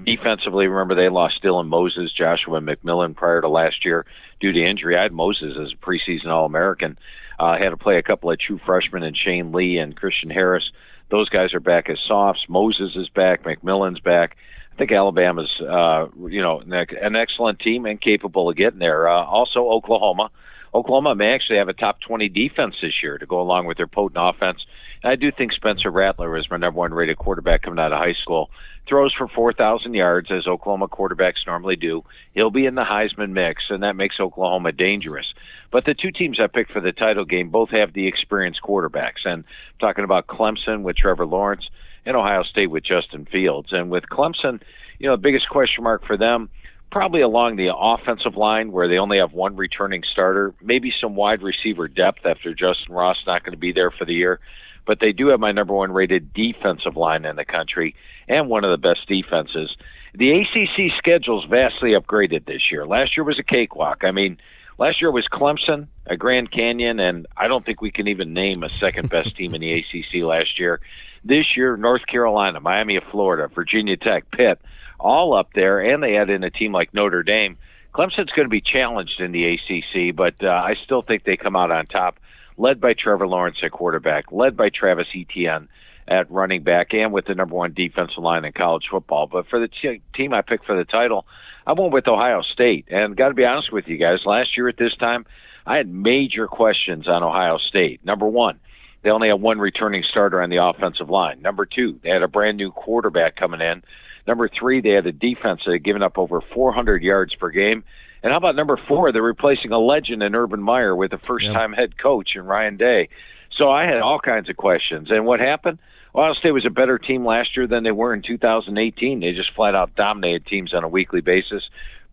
Defensively, 0.05 0.67
remember 0.67 0.95
they 0.95 1.09
lost 1.09 1.43
Dylan 1.43 1.69
Moses, 1.69 2.13
Joshua 2.13 2.61
McMillan 2.61 3.15
prior 3.15 3.41
to 3.41 3.49
last 3.49 3.85
year 3.85 4.05
due 4.41 4.53
to 4.53 4.63
injury. 4.63 4.97
I 4.97 5.03
had 5.03 5.13
Moses 5.13 5.57
as 5.61 5.73
a 5.73 5.85
preseason 5.85 6.27
All 6.27 6.47
American. 6.47 6.99
Uh, 7.39 7.57
had 7.59 7.71
to 7.71 7.77
play 7.77 7.99
a 7.99 8.03
couple 8.03 8.31
of 8.31 8.39
true 8.39 8.61
freshmen 8.65 9.03
and 9.03 9.17
Shane 9.17 9.53
Lee 9.53 9.79
and 9.79 9.97
Christian 9.97 10.31
Harris. 10.31 10.71
Those 11.11 11.29
guys 11.29 11.55
are 11.55 11.61
back 11.61 11.89
as 11.89 11.99
softs. 12.07 12.47
Moses 12.49 12.97
is 12.97 13.09
back. 13.09 13.45
McMillan's 13.45 14.01
back. 14.01 14.37
I 14.73 14.77
think 14.77 14.93
Alabama's, 14.93 15.61
uh, 15.61 16.09
you 16.29 16.43
know, 16.43 16.61
an 16.61 17.17
excellent 17.17 17.61
team 17.61 17.87
and 17.87 18.01
capable 18.01 18.51
of 18.51 18.57
getting 18.57 18.79
there. 18.79 19.09
Uh, 19.09 19.25
also, 19.25 19.69
Oklahoma. 19.69 20.31
Oklahoma 20.75 21.15
may 21.15 21.33
actually 21.33 21.59
have 21.59 21.69
a 21.69 21.73
top 21.73 22.01
20 22.01 22.29
defense 22.29 22.75
this 22.83 23.03
year 23.03 23.17
to 23.17 23.25
go 23.25 23.41
along 23.41 23.67
with 23.67 23.79
their 23.79 23.87
potent 23.87 24.19
offense. 24.23 24.67
And 25.03 25.11
I 25.11 25.17
do 25.17 25.31
think 25.31 25.53
Spencer 25.53 25.91
Rattler 25.91 26.37
is 26.37 26.51
my 26.51 26.59
number 26.59 26.79
one 26.79 26.93
rated 26.93 27.17
quarterback 27.17 27.63
coming 27.63 27.79
out 27.79 27.93
of 27.93 27.99
high 27.99 28.17
school. 28.21 28.51
Throws 28.89 29.13
for 29.13 29.27
4,000 29.27 29.95
yards, 29.95 30.31
as 30.31 30.47
Oklahoma 30.47 30.89
quarterbacks 30.89 31.47
normally 31.47 31.77
do. 31.77 32.05
He'll 32.35 32.51
be 32.51 32.67
in 32.67 32.77
the 32.77 32.85
Heisman 32.85 33.31
mix, 33.31 33.65
and 33.69 33.83
that 33.83 33.97
makes 33.97 34.21
Oklahoma 34.21 34.73
dangerous. 34.73 35.27
But 35.73 35.85
the 35.85 35.95
two 35.95 36.13
teams 36.13 36.39
I 36.41 36.47
picked 36.47 36.71
for 36.71 36.81
the 36.81 36.93
title 36.93 37.25
game 37.25 37.51
both 37.51 37.71
have 37.71 37.93
the 37.93 38.07
experienced 38.07 38.63
quarterbacks. 38.63 39.25
And 39.25 39.45
I'm 39.45 39.45
talking 39.81 40.05
about 40.05 40.29
Clemson 40.29 40.83
with 40.83 40.97
Trevor 40.97 41.27
Lawrence 41.27 41.69
and 42.05 42.17
Ohio 42.17 42.45
State 42.45 42.71
with 42.71 42.85
Justin 42.85 43.27
Fields. 43.27 43.73
And 43.73 43.91
with 43.91 44.05
Clemson, 44.05 44.63
you 44.99 45.09
know, 45.09 45.17
the 45.17 45.23
biggest 45.23 45.49
question 45.49 45.83
mark 45.83 46.07
for 46.07 46.17
them 46.17 46.49
probably 46.91 47.21
along 47.21 47.57
the 47.57 47.75
offensive 47.77 48.37
line 48.37 48.73
where 48.73 48.89
they 48.89 48.99
only 48.99 49.19
have 49.19 49.33
one 49.33 49.57
returning 49.57 50.03
starter, 50.11 50.55
maybe 50.63 50.93
some 51.01 51.15
wide 51.15 51.43
receiver 51.43 51.89
depth 51.89 52.25
after 52.25 52.55
Justin 52.55 52.95
Ross 52.95 53.17
not 53.27 53.43
going 53.43 53.53
to 53.53 53.59
be 53.59 53.73
there 53.73 53.91
for 53.91 54.05
the 54.05 54.15
year. 54.15 54.41
But 54.87 55.01
they 55.01 55.13
do 55.13 55.29
have 55.29 55.41
my 55.41 55.53
number 55.53 55.75
one 55.75 55.93
rated 55.93 56.33
defensive 56.33 56.97
line 56.97 57.25
in 57.25 57.37
the 57.37 57.45
country 57.45 57.95
and 58.29 58.49
one 58.49 58.65
of 58.65 58.71
the 58.71 58.89
best 58.89 59.07
defenses. 59.09 59.77
The 60.15 60.41
ACC 60.41 60.97
schedule 60.97 61.43
is 61.43 61.51
vastly 61.51 61.91
upgraded 61.91 62.47
this 62.47 62.71
year. 62.71 62.87
Last 62.87 63.17
year 63.17 63.25
was 63.25 63.39
a 63.39 63.43
cakewalk. 63.43 64.05
I 64.05 64.13
mean, 64.13 64.39
Last 64.79 65.01
year 65.01 65.11
was 65.11 65.27
Clemson, 65.33 65.87
a 66.07 66.19
Grand 66.19 66.51
Canyon, 66.51 67.01
and 67.01 67.27
I 67.37 67.49
don't 67.49 67.65
think 67.65 67.81
we 67.81 67.91
can 67.91 68.09
even 68.09 68.35
name 68.35 68.63
a 68.63 68.69
second 68.69 69.09
best 69.09 69.35
team 69.35 69.55
in 69.55 69.63
the 69.63 69.73
ACC 69.79 70.23
last 70.23 70.59
year. 70.59 70.81
This 71.25 71.57
year, 71.57 71.77
North 71.77 72.07
Carolina, 72.07 72.61
Miami 72.61 72.97
of 72.97 73.05
Florida, 73.11 73.49
Virginia 73.49 73.97
Tech, 73.97 74.31
Pitt, 74.31 74.61
all 75.01 75.35
up 75.35 75.49
there, 75.55 75.81
and 75.81 76.03
they 76.03 76.17
add 76.17 76.29
in 76.29 76.45
a 76.45 76.51
team 76.51 76.73
like 76.73 76.93
Notre 76.93 77.23
Dame. 77.23 77.57
Clemson's 77.95 78.31
going 78.33 78.45
to 78.45 78.51
be 78.51 78.61
challenged 78.61 79.19
in 79.19 79.33
the 79.33 79.55
ACC, 79.55 80.15
but 80.15 80.35
uh, 80.43 80.49
I 80.49 80.75
still 80.85 81.01
think 81.01 81.25
they 81.25 81.39
come 81.39 81.57
out 81.57 81.71
on 81.71 81.87
top, 81.87 82.19
led 82.57 82.81
by 82.81 82.95
Trevor 82.95 83.27
Lawrence 83.27 83.59
at 83.63 83.71
quarterback, 83.71 84.33
led 84.33 84.57
by 84.57 84.71
Travis 84.71 85.09
Etienne 85.15 85.69
at 86.09 86.31
running 86.31 86.63
back, 86.63 86.95
and 86.95 87.13
with 87.13 87.27
the 87.27 87.35
number 87.35 87.55
one 87.55 87.73
defensive 87.73 88.23
line 88.23 88.45
in 88.45 88.53
college 88.53 88.85
football. 88.91 89.27
But 89.27 89.49
for 89.49 89.59
the 89.59 89.69
t- 89.69 90.03
team 90.15 90.33
I 90.33 90.43
picked 90.43 90.67
for 90.67 90.77
the 90.77 90.85
title, 90.85 91.27
I 91.67 91.73
went 91.73 91.93
with 91.93 92.07
Ohio 92.07 92.43
State, 92.43 92.87
and 92.91 93.17
got 93.17 93.29
to 93.29 93.35
be 93.35 93.45
honest 93.45 93.73
with 93.73 93.89
you 93.89 93.97
guys. 93.97 94.21
Last 94.25 94.57
year 94.57 94.69
at 94.69 94.77
this 94.77 94.95
time, 94.97 95.27
I 95.67 95.77
had 95.77 95.89
major 95.89 96.47
questions 96.47 97.09
on 97.09 97.25
Ohio 97.25 97.59
State. 97.59 98.05
Number 98.05 98.27
one, 98.27 98.61
they 99.03 99.11
only 99.11 99.29
had 99.29 99.41
one 99.41 99.59
returning 99.59 100.05
starter 100.09 100.41
on 100.41 100.51
the 100.51 100.63
offensive 100.63 101.11
line. 101.11 101.43
Number 101.43 101.67
two, 101.67 101.99
they 102.03 102.11
had 102.11 102.23
a 102.23 102.29
brand 102.29 102.57
new 102.57 102.71
quarterback 102.71 103.37
coming 103.37 103.61
in. 103.61 103.83
Number 104.27 104.49
three, 104.49 104.81
they 104.81 104.91
had 104.91 105.07
a 105.07 105.13
defense 105.13 105.63
that 105.65 105.73
had 105.73 105.85
given 105.85 106.03
up 106.03 106.19
over 106.19 106.41
400 106.41 107.03
yards 107.03 107.35
per 107.35 107.51
game. 107.51 107.85
And 108.23 108.33
how 108.33 108.39
about 108.39 108.57
number 108.57 108.79
four? 108.89 109.13
They're 109.13 109.23
replacing 109.23 109.73
a 109.73 109.79
legend 109.79 110.23
in 110.23 110.35
Urban 110.35 110.63
Meyer 110.63 110.95
with 110.95 111.13
a 111.13 111.19
first-time 111.19 111.73
yep. 111.73 111.79
head 111.79 111.99
coach 111.99 112.31
in 112.35 112.45
Ryan 112.45 112.77
Day. 112.77 113.09
So 113.57 113.71
I 113.71 113.85
had 113.85 114.01
all 114.01 114.19
kinds 114.19 114.49
of 114.49 114.57
questions. 114.57 115.11
And 115.11 115.25
what 115.25 115.41
happened? 115.41 115.79
Ohio 116.15 116.33
State 116.33 116.53
was 116.53 116.65
a 116.67 116.71
better 116.71 116.99
team 116.99 117.27
last 117.27 117.57
year 117.57 117.67
than 117.67 117.85
they 117.85 117.93
were 117.93 118.15
in 118.15 118.23
2018. 118.23 119.21
They 119.21 119.33
just 119.33 119.53
flat 119.55 119.75
out 119.75 119.95
dominated 119.97 120.47
teams 120.47 120.73
on 120.73 120.83
a 120.83 120.89
weekly 120.89 121.21
basis. 121.21 121.63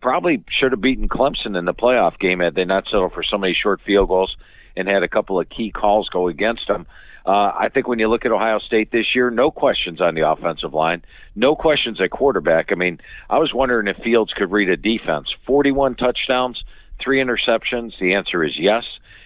Probably 0.02 0.44
should 0.50 0.72
have 0.72 0.80
beaten 0.82 1.08
Clemson 1.08 1.58
in 1.58 1.64
the 1.64 1.72
playoff 1.72 2.18
game 2.18 2.40
had 2.40 2.54
they 2.54 2.66
not 2.66 2.84
settled 2.84 3.14
for 3.14 3.22
so 3.22 3.38
many 3.38 3.54
short 3.54 3.80
field 3.80 4.08
goals 4.08 4.36
and 4.76 4.88
had 4.88 5.02
a 5.02 5.08
couple 5.08 5.40
of 5.40 5.48
key 5.48 5.70
calls 5.70 6.10
go 6.10 6.28
against 6.28 6.68
them. 6.68 6.86
Uh, 7.26 7.52
I 7.58 7.70
think 7.72 7.88
when 7.88 7.98
you 7.98 8.08
look 8.08 8.26
at 8.26 8.32
Ohio 8.32 8.58
State 8.58 8.92
this 8.92 9.14
year, 9.14 9.30
no 9.30 9.50
questions 9.50 10.00
on 10.00 10.14
the 10.14 10.28
offensive 10.28 10.74
line, 10.74 11.02
no 11.34 11.56
questions 11.56 12.00
at 12.00 12.10
quarterback. 12.10 12.70
I 12.70 12.74
mean, 12.74 13.00
I 13.30 13.38
was 13.38 13.54
wondering 13.54 13.88
if 13.88 13.96
Fields 14.04 14.32
could 14.34 14.52
read 14.52 14.68
a 14.68 14.76
defense. 14.76 15.28
41 15.46 15.94
touchdowns, 15.94 16.62
three 17.02 17.22
interceptions. 17.22 17.92
The 17.98 18.14
answer 18.14 18.44
is 18.44 18.52
yes. 18.58 18.84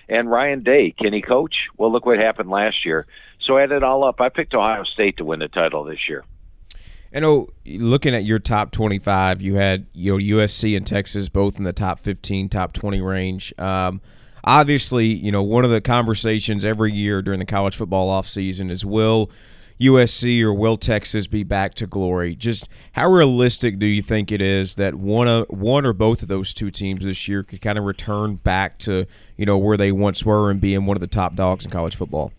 And 0.08 0.30
Ryan 0.30 0.62
Day, 0.62 0.94
can 0.96 1.12
he 1.12 1.20
coach? 1.20 1.54
Well, 1.76 1.92
look 1.92 2.06
what 2.06 2.18
happened 2.18 2.50
last 2.50 2.86
year. 2.86 3.06
So 3.44 3.58
add 3.58 3.72
it 3.72 3.82
all 3.82 4.04
up. 4.04 4.20
I 4.20 4.28
picked 4.28 4.54
Ohio 4.54 4.84
State 4.84 5.16
to 5.18 5.24
win 5.24 5.40
the 5.40 5.48
title 5.48 5.84
this 5.84 6.08
year. 6.08 6.24
You 7.12 7.20
know, 7.20 7.48
looking 7.64 8.14
at 8.14 8.24
your 8.24 8.38
top 8.38 8.70
25, 8.70 9.42
you 9.42 9.54
had 9.54 9.86
you 9.92 10.12
know 10.12 10.36
USC 10.36 10.76
and 10.76 10.86
Texas 10.86 11.28
both 11.28 11.56
in 11.58 11.64
the 11.64 11.72
top 11.72 12.00
15, 12.00 12.48
top 12.48 12.74
20 12.74 13.00
range. 13.00 13.54
Um, 13.58 14.00
obviously, 14.48 15.06
you 15.06 15.30
know, 15.30 15.42
one 15.42 15.64
of 15.64 15.70
the 15.70 15.80
conversations 15.80 16.64
every 16.64 16.90
year 16.90 17.20
during 17.20 17.38
the 17.38 17.46
college 17.46 17.76
football 17.76 18.10
offseason 18.10 18.70
is 18.70 18.84
will 18.84 19.30
USC 19.78 20.42
or 20.42 20.54
will 20.54 20.78
Texas 20.78 21.26
be 21.26 21.44
back 21.44 21.74
to 21.74 21.86
glory? 21.86 22.34
Just 22.34 22.66
how 22.92 23.12
realistic 23.12 23.78
do 23.78 23.86
you 23.86 24.02
think 24.02 24.32
it 24.32 24.40
is 24.40 24.74
that 24.76 24.94
one 24.94 25.28
of 25.28 25.46
one 25.50 25.84
or 25.84 25.92
both 25.92 26.22
of 26.22 26.28
those 26.28 26.54
two 26.54 26.70
teams 26.70 27.04
this 27.04 27.28
year 27.28 27.42
could 27.42 27.60
kind 27.60 27.78
of 27.78 27.84
return 27.84 28.36
back 28.36 28.78
to 28.78 29.06
you 29.36 29.46
know 29.46 29.58
where 29.58 29.76
they 29.76 29.92
once 29.92 30.24
were 30.24 30.50
and 30.50 30.60
being 30.60 30.86
one 30.86 30.96
of 30.96 31.02
the 31.02 31.06
top 31.06 31.36
dogs 31.36 31.64
in 31.64 31.70
college 31.70 31.94
football? 31.94 32.32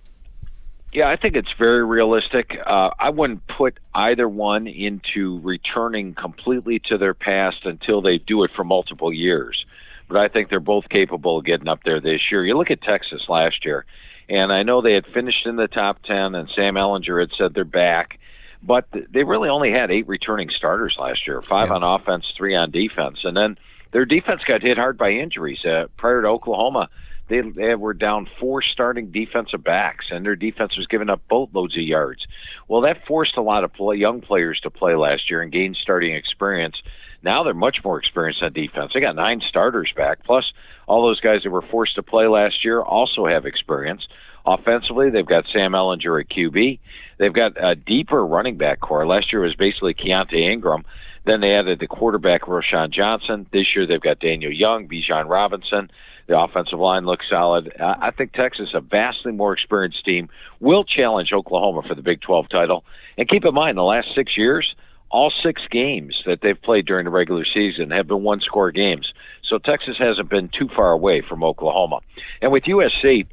Yeah, 0.91 1.07
I 1.07 1.17
think 1.17 1.35
it's 1.35 1.53
very 1.59 1.85
realistic. 1.85 2.57
Uh, 2.65 2.89
I 2.99 3.11
wouldn't 3.11 3.45
put 3.45 3.79
either 3.93 4.27
one 4.27 4.65
into 4.65 5.39
returning 5.43 6.15
completely 6.15 6.81
to 6.89 6.97
their 6.97 7.13
past 7.13 7.57
until 7.65 8.01
they 8.01 8.17
do 8.17 8.43
it 8.43 8.49
for 8.55 8.63
multiple 8.63 9.13
years. 9.13 9.63
But 10.09 10.17
I 10.17 10.27
think 10.27 10.49
they're 10.49 10.59
both 10.59 10.89
capable 10.89 11.37
of 11.37 11.45
getting 11.45 11.67
up 11.69 11.83
there 11.85 12.01
this 12.01 12.19
year. 12.31 12.45
You 12.45 12.57
look 12.57 12.71
at 12.71 12.81
Texas 12.81 13.21
last 13.29 13.63
year, 13.63 13.85
and 14.27 14.51
I 14.51 14.63
know 14.63 14.81
they 14.81 14.93
had 14.93 15.05
finished 15.07 15.45
in 15.45 15.55
the 15.55 15.67
top 15.67 16.03
10, 16.03 16.35
and 16.35 16.49
Sam 16.55 16.75
Ehlinger 16.75 17.21
had 17.21 17.31
said 17.37 17.53
they're 17.53 17.63
back, 17.63 18.19
but 18.61 18.87
they 18.91 19.23
really 19.23 19.49
only 19.49 19.71
had 19.71 19.91
eight 19.91 20.07
returning 20.07 20.49
starters 20.49 20.97
last 20.99 21.25
year 21.25 21.41
five 21.41 21.69
yeah. 21.69 21.75
on 21.75 21.83
offense, 21.83 22.25
three 22.35 22.55
on 22.55 22.71
defense. 22.71 23.19
And 23.23 23.37
then 23.37 23.57
their 23.91 24.05
defense 24.05 24.41
got 24.45 24.61
hit 24.61 24.77
hard 24.77 24.97
by 24.97 25.11
injuries. 25.11 25.63
Uh, 25.63 25.85
prior 25.97 26.21
to 26.21 26.27
Oklahoma, 26.27 26.89
they, 27.29 27.41
they 27.41 27.75
were 27.75 27.93
down 27.93 28.27
four 28.39 28.61
starting 28.61 29.11
defensive 29.11 29.63
backs, 29.63 30.07
and 30.11 30.25
their 30.25 30.35
defense 30.35 30.75
was 30.77 30.87
giving 30.87 31.09
up 31.09 31.21
boatloads 31.29 31.77
of 31.77 31.83
yards. 31.83 32.25
Well, 32.67 32.81
that 32.81 33.05
forced 33.05 33.37
a 33.37 33.41
lot 33.41 33.63
of 33.63 33.71
play, 33.73 33.95
young 33.97 34.21
players 34.21 34.59
to 34.61 34.69
play 34.69 34.95
last 34.95 35.29
year 35.29 35.41
and 35.41 35.51
gain 35.51 35.75
starting 35.79 36.15
experience. 36.15 36.81
Now 37.23 37.43
they're 37.43 37.53
much 37.53 37.77
more 37.83 37.99
experienced 37.99 38.41
on 38.43 38.53
defense. 38.53 38.91
They 38.93 39.01
got 39.01 39.15
nine 39.15 39.41
starters 39.47 39.91
back, 39.95 40.23
plus 40.23 40.51
all 40.87 41.07
those 41.07 41.19
guys 41.19 41.43
that 41.43 41.51
were 41.51 41.61
forced 41.61 41.95
to 41.95 42.03
play 42.03 42.27
last 42.27 42.63
year 42.63 42.81
also 42.81 43.25
have 43.25 43.45
experience. 43.45 44.07
Offensively, 44.45 45.09
they've 45.09 45.25
got 45.25 45.45
Sam 45.51 45.73
Ehlinger 45.73 46.21
at 46.21 46.29
QB. 46.29 46.79
They've 47.17 47.33
got 47.33 47.53
a 47.61 47.75
deeper 47.75 48.25
running 48.25 48.57
back 48.57 48.79
corps. 48.79 49.05
Last 49.05 49.31
year 49.31 49.41
was 49.41 49.55
basically 49.55 49.93
Keaontay 49.93 50.49
Ingram. 50.49 50.85
Then 51.25 51.41
they 51.41 51.53
added 51.53 51.79
the 51.79 51.87
quarterback 51.87 52.43
Roschon 52.43 52.91
Johnson. 52.91 53.45
This 53.51 53.75
year 53.75 53.85
they've 53.85 54.01
got 54.01 54.19
Daniel 54.19 54.51
Young, 54.51 54.87
Bijan 54.87 55.29
Robinson. 55.29 55.91
The 56.27 56.39
offensive 56.39 56.79
line 56.79 57.05
looks 57.05 57.25
solid. 57.29 57.73
I 57.79 58.11
think 58.11 58.33
Texas, 58.33 58.69
a 58.73 58.81
vastly 58.81 59.31
more 59.31 59.51
experienced 59.53 60.05
team, 60.05 60.29
will 60.59 60.83
challenge 60.83 61.33
Oklahoma 61.33 61.81
for 61.87 61.95
the 61.95 62.03
Big 62.03 62.21
12 62.21 62.49
title. 62.49 62.85
And 63.17 63.27
keep 63.27 63.45
in 63.45 63.53
mind, 63.53 63.77
the 63.77 63.83
last 63.83 64.09
six 64.15 64.37
years, 64.37 64.75
all 65.11 65.31
six 65.43 65.61
games 65.71 66.15
that 66.25 66.41
they've 66.41 66.61
played 66.61 66.85
during 66.85 67.05
the 67.05 67.11
regular 67.11 67.45
season 67.45 67.91
have 67.91 68.07
been 68.07 68.23
one 68.23 68.41
score 68.41 68.71
games. 68.71 69.11
So 69.43 69.57
Texas 69.57 69.97
hasn't 69.97 70.29
been 70.29 70.49
too 70.49 70.69
far 70.75 70.91
away 70.91 71.21
from 71.27 71.43
Oklahoma. 71.43 72.01
And 72.41 72.51
with 72.51 72.63
USC, 72.63 73.25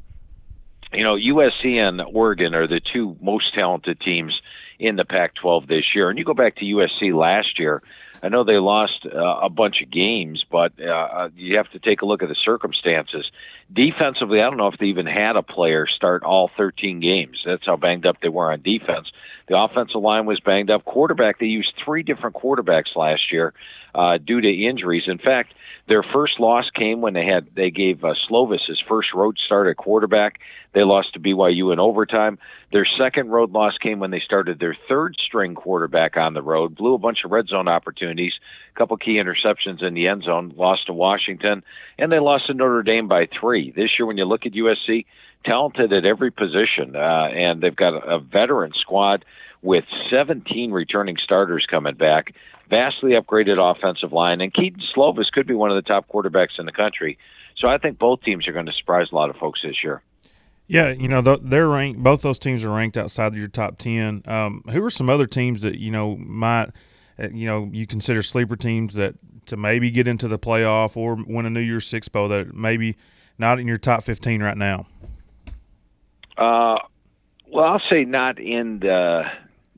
you 0.93 1.03
know, 1.03 1.15
USC 1.15 1.75
and 1.75 2.01
Oregon 2.01 2.55
are 2.55 2.67
the 2.67 2.81
two 2.93 3.15
most 3.21 3.53
talented 3.53 3.99
teams 4.01 4.39
in 4.79 4.95
the 4.95 5.05
Pac 5.05 5.35
12 5.35 5.67
this 5.67 5.95
year. 5.95 6.09
And 6.09 6.17
you 6.17 6.25
go 6.25 6.33
back 6.33 6.55
to 6.57 6.65
USC 6.65 7.13
last 7.13 7.59
year, 7.59 7.81
I 8.23 8.29
know 8.29 8.43
they 8.43 8.57
lost 8.57 9.05
uh, 9.05 9.17
a 9.19 9.49
bunch 9.49 9.81
of 9.81 9.91
games, 9.91 10.43
but 10.49 10.73
uh, 10.79 10.85
uh, 10.85 11.29
you 11.35 11.57
have 11.57 11.69
to 11.71 11.79
take 11.79 12.01
a 12.01 12.05
look 12.05 12.23
at 12.23 12.29
the 12.29 12.35
circumstances. 12.35 13.29
Defensively, 13.71 14.39
I 14.39 14.43
don't 14.43 14.57
know 14.57 14.67
if 14.67 14.79
they 14.79 14.85
even 14.85 15.05
had 15.05 15.35
a 15.35 15.43
player 15.43 15.87
start 15.87 16.23
all 16.23 16.49
13 16.55 17.01
games. 17.01 17.41
That's 17.45 17.65
how 17.65 17.75
banged 17.75 18.05
up 18.05 18.17
they 18.21 18.29
were 18.29 18.51
on 18.51 18.61
defense. 18.61 19.11
The 19.49 19.57
offensive 19.57 20.01
line 20.01 20.25
was 20.25 20.39
banged 20.39 20.69
up. 20.69 20.85
Quarterback, 20.85 21.39
they 21.39 21.47
used 21.47 21.73
three 21.83 22.01
different 22.01 22.35
quarterbacks 22.35 22.95
last 22.95 23.31
year 23.31 23.53
uh, 23.93 24.19
due 24.19 24.39
to 24.39 24.49
injuries. 24.49 25.03
In 25.07 25.17
fact, 25.17 25.53
their 25.87 26.03
first 26.03 26.39
loss 26.39 26.69
came 26.75 27.01
when 27.01 27.13
they 27.13 27.25
had 27.25 27.47
they 27.55 27.71
gave 27.71 28.03
uh, 28.03 28.13
Slovis 28.29 28.65
his 28.67 28.81
first 28.87 29.13
road 29.13 29.37
start 29.37 29.67
at 29.67 29.77
quarterback. 29.77 30.39
They 30.73 30.83
lost 30.83 31.13
to 31.13 31.19
BYU 31.19 31.71
in 31.71 31.79
overtime. 31.79 32.37
Their 32.71 32.85
second 32.97 33.29
road 33.29 33.51
loss 33.51 33.77
came 33.77 33.99
when 33.99 34.11
they 34.11 34.19
started 34.19 34.59
their 34.59 34.77
third 34.89 35.15
string 35.17 35.55
quarterback 35.55 36.17
on 36.17 36.33
the 36.33 36.41
road, 36.41 36.75
blew 36.75 36.93
a 36.93 36.99
bunch 36.99 37.19
of 37.23 37.31
red 37.31 37.47
zone 37.47 37.67
opportunities, 37.69 38.33
couple 38.77 38.97
key 38.97 39.15
interceptions 39.15 39.83
in 39.83 39.93
the 39.93 40.07
end 40.07 40.23
zone, 40.23 40.53
lost 40.55 40.87
to 40.87 40.93
Washington, 40.93 41.63
and 41.97 42.11
they 42.11 42.19
lost 42.19 42.47
to 42.47 42.53
Notre 42.53 42.83
Dame 42.83 43.07
by 43.07 43.27
three. 43.39 43.71
This 43.71 43.91
year, 43.97 44.05
when 44.05 44.17
you 44.17 44.25
look 44.25 44.45
at 44.45 44.53
USC, 44.53 45.05
talented 45.45 45.93
at 45.93 46.05
every 46.05 46.31
position, 46.31 46.95
uh, 46.95 47.29
and 47.33 47.61
they've 47.61 47.75
got 47.75 47.93
a, 47.93 48.15
a 48.15 48.19
veteran 48.19 48.73
squad 48.73 49.25
with 49.61 49.85
17 50.09 50.71
returning 50.71 51.17
starters 51.17 51.65
coming 51.69 51.95
back 51.95 52.33
vastly 52.69 53.11
upgraded 53.11 53.57
offensive 53.59 54.11
line, 54.11 54.41
and 54.41 54.53
Kedon 54.53 54.81
Slovis 54.95 55.31
could 55.31 55.47
be 55.47 55.53
one 55.53 55.71
of 55.71 55.75
the 55.75 55.87
top 55.87 56.07
quarterbacks 56.07 56.59
in 56.59 56.65
the 56.65 56.71
country. 56.71 57.17
So 57.57 57.67
I 57.67 57.77
think 57.77 57.97
both 57.97 58.21
teams 58.21 58.47
are 58.47 58.53
going 58.53 58.65
to 58.65 58.73
surprise 58.73 59.07
a 59.11 59.15
lot 59.15 59.29
of 59.29 59.35
folks 59.37 59.61
this 59.63 59.83
year. 59.83 60.01
Yeah, 60.67 60.89
you 60.89 61.07
know 61.07 61.21
they're 61.21 61.69
ranked. 61.69 62.03
Both 62.03 62.21
those 62.21 62.39
teams 62.39 62.63
are 62.65 62.69
ranked 62.69 62.97
outside 62.97 63.27
of 63.27 63.37
your 63.37 63.47
top 63.47 63.77
ten. 63.77 64.21
Um, 64.25 64.63
who 64.69 64.83
are 64.83 64.89
some 64.89 65.09
other 65.09 65.25
teams 65.25 65.61
that 65.61 65.79
you 65.79 65.91
know 65.91 66.17
might, 66.17 66.71
you 67.17 67.47
know, 67.47 67.69
you 67.71 67.87
consider 67.87 68.21
sleeper 68.21 68.55
teams 68.55 68.93
that 68.95 69.15
to 69.47 69.57
maybe 69.57 69.89
get 69.91 70.07
into 70.07 70.27
the 70.27 70.39
playoff 70.39 70.97
or 70.97 71.15
win 71.15 71.45
a 71.45 71.49
New 71.49 71.61
Year's 71.61 71.87
Six 71.87 72.07
bowl 72.07 72.27
that 72.29 72.53
maybe 72.53 72.97
not 73.37 73.59
in 73.59 73.67
your 73.67 73.77
top 73.77 74.03
fifteen 74.03 74.41
right 74.41 74.57
now? 74.57 74.87
Uh, 76.37 76.77
well, 77.51 77.65
I'll 77.65 77.81
say 77.89 78.05
not 78.05 78.39
in 78.39 78.79
the 78.79 79.23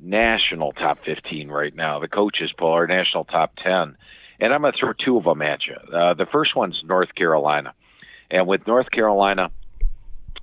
national 0.01 0.71
top 0.73 0.99
15 1.05 1.49
right 1.49 1.75
now, 1.75 1.99
the 1.99 2.07
coaches 2.07 2.51
poll, 2.57 2.73
our 2.73 2.87
national 2.87 3.25
top 3.25 3.55
10. 3.63 3.95
And 4.41 4.53
I'm 4.53 4.61
going 4.61 4.73
to 4.73 4.79
throw 4.79 4.93
two 4.93 5.17
of 5.17 5.25
them 5.25 5.41
at 5.41 5.59
you. 5.67 5.75
Uh, 5.75 6.13
the 6.13 6.25
first 6.25 6.55
one's 6.55 6.81
North 6.85 7.13
Carolina. 7.15 7.73
And 8.31 8.47
with 8.47 8.65
North 8.67 8.89
Carolina, 8.91 9.51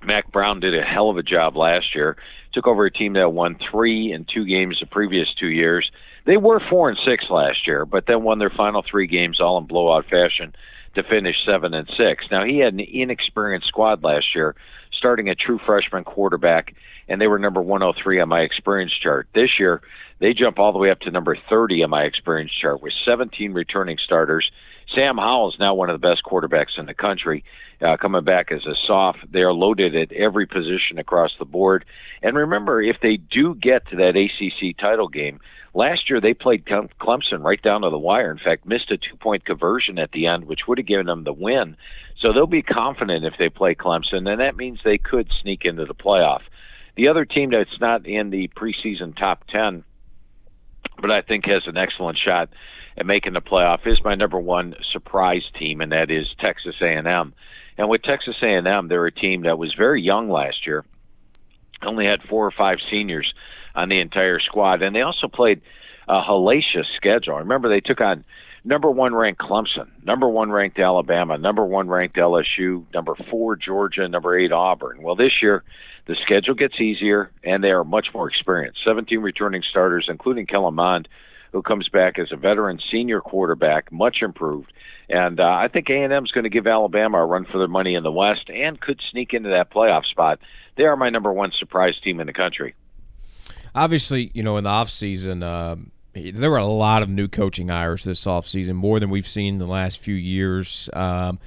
Mack 0.03 0.31
Brown 0.31 0.59
did 0.59 0.77
a 0.77 0.83
hell 0.83 1.09
of 1.09 1.17
a 1.17 1.23
job 1.23 1.55
last 1.55 1.95
year. 1.95 2.17
Took 2.53 2.67
over 2.67 2.85
a 2.85 2.91
team 2.91 3.13
that 3.13 3.33
won 3.33 3.57
three 3.71 4.11
and 4.11 4.29
two 4.31 4.45
games 4.45 4.77
the 4.79 4.85
previous 4.85 5.27
two 5.39 5.47
years. 5.47 5.89
They 6.27 6.37
were 6.37 6.61
four 6.69 6.89
and 6.89 6.99
six 7.03 7.25
last 7.29 7.65
year, 7.65 7.85
but 7.85 8.05
then 8.05 8.21
won 8.21 8.37
their 8.37 8.51
final 8.51 8.83
three 8.83 9.07
games 9.07 9.39
all 9.41 9.57
in 9.57 9.65
blowout 9.65 10.05
fashion 10.05 10.53
to 10.95 11.03
finish 11.03 11.37
seven 11.45 11.73
and 11.73 11.89
six. 11.97 12.25
Now 12.29 12.43
he 12.43 12.59
had 12.59 12.73
an 12.73 12.81
inexperienced 12.81 13.67
squad 13.67 14.03
last 14.03 14.35
year, 14.35 14.55
starting 14.91 15.29
a 15.29 15.35
true 15.35 15.59
freshman 15.65 16.03
quarterback 16.03 16.75
and 17.07 17.21
they 17.21 17.27
were 17.27 17.39
number 17.39 17.61
103 17.61 18.19
on 18.19 18.29
my 18.29 18.41
experience 18.41 18.93
chart. 19.01 19.27
This 19.33 19.59
year, 19.59 19.81
they 20.19 20.33
jump 20.33 20.59
all 20.59 20.71
the 20.71 20.77
way 20.77 20.91
up 20.91 20.99
to 21.01 21.11
number 21.11 21.37
30 21.49 21.83
on 21.83 21.89
my 21.89 22.03
experience 22.03 22.51
chart 22.51 22.81
with 22.81 22.93
17 23.05 23.53
returning 23.53 23.97
starters. 24.03 24.51
Sam 24.93 25.17
Howell 25.17 25.49
is 25.49 25.59
now 25.59 25.73
one 25.73 25.89
of 25.89 25.99
the 25.99 26.07
best 26.07 26.23
quarterbacks 26.23 26.77
in 26.77 26.85
the 26.85 26.93
country, 26.93 27.43
uh, 27.81 27.97
coming 27.97 28.23
back 28.23 28.51
as 28.51 28.65
a 28.65 28.75
soft. 28.85 29.19
They 29.31 29.41
are 29.41 29.53
loaded 29.53 29.95
at 29.95 30.11
every 30.11 30.45
position 30.45 30.97
across 30.97 31.31
the 31.37 31.45
board. 31.45 31.85
And 32.21 32.35
remember, 32.35 32.81
if 32.81 32.97
they 33.01 33.17
do 33.17 33.55
get 33.55 33.87
to 33.89 33.95
that 33.97 34.15
ACC 34.15 34.77
title 34.77 35.07
game, 35.07 35.39
last 35.73 36.09
year 36.09 36.19
they 36.19 36.33
played 36.33 36.65
Clemson 36.65 37.43
right 37.43 37.61
down 37.61 37.81
to 37.81 37.89
the 37.89 37.97
wire. 37.97 38.31
In 38.31 38.39
fact, 38.39 38.65
missed 38.65 38.91
a 38.91 38.97
two 38.97 39.15
point 39.19 39.45
conversion 39.45 39.99
at 39.99 40.11
the 40.11 40.25
end, 40.27 40.45
which 40.45 40.61
would 40.67 40.79
have 40.79 40.87
given 40.87 41.05
them 41.05 41.23
the 41.23 41.33
win. 41.33 41.77
So 42.19 42.33
they'll 42.33 42.47
be 42.47 42.63
confident 42.63 43.25
if 43.25 43.35
they 43.37 43.49
play 43.49 43.75
Clemson, 43.75 44.27
and 44.27 44.39
that 44.39 44.57
means 44.57 44.79
they 44.83 44.97
could 44.97 45.29
sneak 45.41 45.65
into 45.65 45.85
the 45.85 45.93
playoff. 45.93 46.41
The 46.95 47.09
other 47.09 47.25
team 47.25 47.51
that's 47.51 47.79
not 47.79 48.07
in 48.07 48.31
the 48.31 48.47
preseason 48.47 49.15
top 49.15 49.45
10, 49.49 49.83
but 50.99 51.11
I 51.11 51.21
think 51.21 51.45
has 51.45 51.67
an 51.67 51.77
excellent 51.77 52.17
shot 52.17 52.49
at 52.97 53.05
making 53.05 53.33
the 53.33 53.41
playoff 53.41 53.85
is 53.85 54.03
my 54.03 54.15
number 54.15 54.39
one 54.39 54.75
surprise 54.91 55.43
team, 55.59 55.81
and 55.81 55.91
that 55.91 56.09
is 56.09 56.25
Texas 56.39 56.75
A&M. 56.81 57.33
And 57.77 57.89
with 57.89 58.01
Texas 58.03 58.35
A&M, 58.41 58.87
they're 58.87 59.05
a 59.05 59.11
team 59.11 59.43
that 59.43 59.57
was 59.57 59.73
very 59.77 60.01
young 60.01 60.29
last 60.29 60.65
year, 60.65 60.83
only 61.83 62.05
had 62.05 62.23
four 62.23 62.45
or 62.45 62.51
five 62.51 62.79
seniors 62.89 63.33
on 63.75 63.89
the 63.89 63.99
entire 63.99 64.39
squad, 64.39 64.81
and 64.81 64.95
they 64.95 65.01
also 65.01 65.27
played 65.27 65.61
a 66.07 66.21
hellacious 66.21 66.85
schedule. 66.95 67.35
Remember, 67.35 67.69
they 67.69 67.81
took 67.81 68.01
on 68.01 68.25
number 68.63 68.89
one 68.89 69.13
ranked 69.13 69.39
Clemson, 69.39 69.87
number 70.03 70.27
one 70.27 70.51
ranked 70.51 70.79
Alabama, 70.79 71.37
number 71.37 71.65
one 71.65 71.87
ranked 71.87 72.15
LSU, 72.15 72.85
number 72.93 73.15
four 73.29 73.55
Georgia, 73.55 74.07
number 74.07 74.37
eight 74.37 74.51
Auburn. 74.51 75.01
Well, 75.03 75.15
this 75.15 75.41
year 75.41 75.63
the 76.07 76.15
schedule 76.23 76.55
gets 76.55 76.79
easier, 76.79 77.29
and 77.43 77.63
they 77.63 77.71
are 77.71 77.83
much 77.83 78.07
more 78.13 78.27
experienced. 78.27 78.79
17 78.85 79.19
returning 79.19 79.61
starters, 79.69 80.07
including 80.09 80.47
Kellen 80.47 80.73
Mond, 80.73 81.07
who 81.51 81.61
comes 81.61 81.89
back 81.89 82.19
as 82.19 82.31
a 82.31 82.35
veteran 82.35 82.79
senior 82.91 83.21
quarterback, 83.21 83.91
much 83.91 84.17
improved. 84.21 84.71
And 85.09 85.39
uh, 85.39 85.43
I 85.43 85.69
think 85.69 85.89
A&M 85.89 86.25
is 86.25 86.31
going 86.31 86.43
to 86.43 86.49
give 86.49 86.67
Alabama 86.67 87.19
a 87.19 87.25
run 87.25 87.45
for 87.45 87.57
their 87.57 87.67
money 87.67 87.95
in 87.95 88.03
the 88.03 88.11
West 88.11 88.49
and 88.49 88.79
could 88.79 88.99
sneak 89.11 89.33
into 89.33 89.49
that 89.49 89.71
playoff 89.71 90.05
spot. 90.05 90.39
They 90.75 90.83
are 90.83 90.97
my 90.97 91.09
number 91.09 91.31
one 91.31 91.51
surprise 91.57 91.95
team 92.03 92.19
in 92.19 92.27
the 92.27 92.33
country. 92.33 92.75
Obviously, 93.73 94.31
you 94.33 94.43
know, 94.43 94.57
in 94.57 94.65
the 94.65 94.69
offseason, 94.69 95.43
uh, 95.43 95.75
there 96.13 96.51
were 96.51 96.57
a 96.57 96.65
lot 96.65 97.03
of 97.03 97.09
new 97.09 97.27
coaching 97.27 97.69
hires 97.69 98.03
this 98.03 98.25
offseason, 98.25 98.73
more 98.73 98.99
than 98.99 99.09
we've 99.09 99.27
seen 99.27 99.55
in 99.55 99.59
the 99.59 99.67
last 99.67 99.99
few 99.99 100.15
years. 100.15 100.89
Um, 100.93 101.39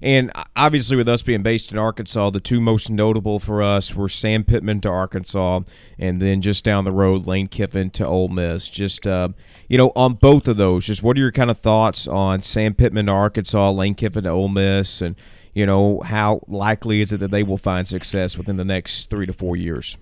and 0.00 0.30
obviously, 0.56 0.96
with 0.96 1.08
us 1.08 1.22
being 1.22 1.42
based 1.42 1.72
in 1.72 1.78
Arkansas, 1.78 2.30
the 2.30 2.40
two 2.40 2.60
most 2.60 2.90
notable 2.90 3.38
for 3.38 3.62
us 3.62 3.94
were 3.94 4.08
Sam 4.08 4.44
Pittman 4.44 4.80
to 4.82 4.88
Arkansas, 4.88 5.60
and 5.98 6.20
then 6.20 6.40
just 6.40 6.64
down 6.64 6.84
the 6.84 6.92
road, 6.92 7.26
Lane 7.26 7.48
Kiffin 7.48 7.90
to 7.90 8.06
Ole 8.06 8.28
Miss. 8.28 8.68
Just 8.68 9.06
uh, 9.06 9.30
you 9.68 9.78
know, 9.78 9.92
on 9.96 10.14
both 10.14 10.48
of 10.48 10.56
those, 10.56 10.86
just 10.86 11.02
what 11.02 11.16
are 11.16 11.20
your 11.20 11.32
kind 11.32 11.50
of 11.50 11.58
thoughts 11.58 12.06
on 12.06 12.40
Sam 12.40 12.74
Pittman 12.74 13.06
to 13.06 13.12
Arkansas, 13.12 13.70
Lane 13.70 13.94
Kiffin 13.94 14.24
to 14.24 14.30
Ole 14.30 14.48
Miss, 14.48 15.00
and 15.00 15.16
you 15.54 15.66
know, 15.66 16.00
how 16.00 16.40
likely 16.46 17.00
is 17.00 17.12
it 17.12 17.18
that 17.18 17.30
they 17.30 17.42
will 17.42 17.58
find 17.58 17.88
success 17.88 18.38
within 18.38 18.56
the 18.56 18.64
next 18.64 19.10
three 19.10 19.26
to 19.26 19.32
four 19.32 19.56
years? 19.56 19.96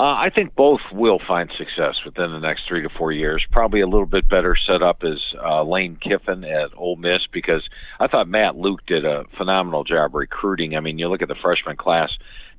Uh, 0.00 0.16
I 0.16 0.30
think 0.30 0.54
both 0.54 0.80
will 0.90 1.20
find 1.28 1.50
success 1.58 1.96
within 2.06 2.32
the 2.32 2.38
next 2.38 2.62
three 2.66 2.80
to 2.80 2.88
four 2.88 3.12
years. 3.12 3.44
Probably 3.52 3.82
a 3.82 3.86
little 3.86 4.06
bit 4.06 4.30
better 4.30 4.56
set 4.56 4.82
up 4.82 5.02
as 5.04 5.18
uh, 5.44 5.62
Lane 5.62 5.98
Kiffin 6.00 6.42
at 6.42 6.70
Ole 6.74 6.96
Miss 6.96 7.26
because 7.30 7.68
I 7.98 8.06
thought 8.06 8.26
Matt 8.26 8.56
Luke 8.56 8.80
did 8.86 9.04
a 9.04 9.26
phenomenal 9.36 9.84
job 9.84 10.14
recruiting. 10.14 10.74
I 10.74 10.80
mean, 10.80 10.98
you 10.98 11.06
look 11.08 11.20
at 11.20 11.28
the 11.28 11.34
freshman 11.34 11.76
class 11.76 12.08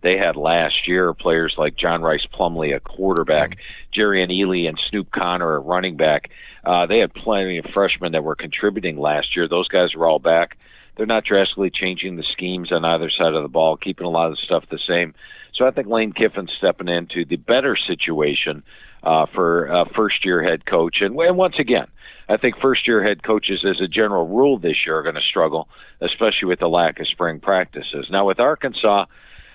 they 0.03 0.19
had 0.19 0.35
last 0.35 0.87
year, 0.87 1.15
players 1.15 1.55
like 1.57 1.75
John 1.75 2.03
Rhys 2.03 2.27
Plumlee, 2.31 2.75
a 2.75 2.79
quarterback, 2.79 3.57
Jerrion 3.91 4.29
Ealy 4.29 4.69
and 4.69 4.79
Snoop 4.91 5.09
Conner, 5.09 5.55
a 5.55 5.59
running 5.59 5.97
back. 5.97 6.29
Uh, 6.63 6.85
they 6.85 6.99
had 6.99 7.11
plenty 7.11 7.57
of 7.57 7.65
freshmen 7.73 8.11
that 8.11 8.23
were 8.23 8.35
contributing 8.35 8.99
last 8.99 9.35
year. 9.35 9.47
Those 9.47 9.67
guys 9.67 9.95
are 9.95 10.05
all 10.05 10.19
back. 10.19 10.59
They're 10.95 11.07
not 11.07 11.23
drastically 11.23 11.71
changing 11.71 12.17
the 12.17 12.23
schemes 12.23 12.71
on 12.71 12.85
either 12.85 13.09
side 13.09 13.33
of 13.33 13.41
the 13.41 13.49
ball, 13.49 13.77
keeping 13.77 14.05
a 14.05 14.11
lot 14.11 14.27
of 14.27 14.33
the 14.33 14.41
stuff 14.45 14.65
the 14.69 14.77
same. 14.87 15.15
So 15.61 15.67
I 15.67 15.69
think 15.69 15.87
Lane 15.87 16.11
Kiffin's 16.11 16.49
stepping 16.57 16.87
into 16.87 17.23
the 17.23 17.35
better 17.35 17.77
situation 17.77 18.63
uh, 19.03 19.27
for 19.31 19.67
a 19.67 19.85
first 19.95 20.25
year 20.25 20.41
head 20.41 20.65
coach. 20.65 21.01
And, 21.01 21.15
and 21.15 21.37
once 21.37 21.53
again, 21.59 21.85
I 22.27 22.37
think 22.37 22.55
first 22.59 22.87
year 22.87 23.03
head 23.03 23.21
coaches, 23.21 23.63
as 23.63 23.79
a 23.79 23.87
general 23.87 24.27
rule 24.27 24.57
this 24.57 24.77
year, 24.87 24.97
are 24.97 25.03
going 25.03 25.13
to 25.13 25.21
struggle, 25.21 25.69
especially 26.01 26.47
with 26.47 26.61
the 26.61 26.67
lack 26.67 26.99
of 26.99 27.07
spring 27.07 27.39
practices. 27.39 28.07
Now, 28.09 28.25
with 28.25 28.39
Arkansas, 28.39 29.05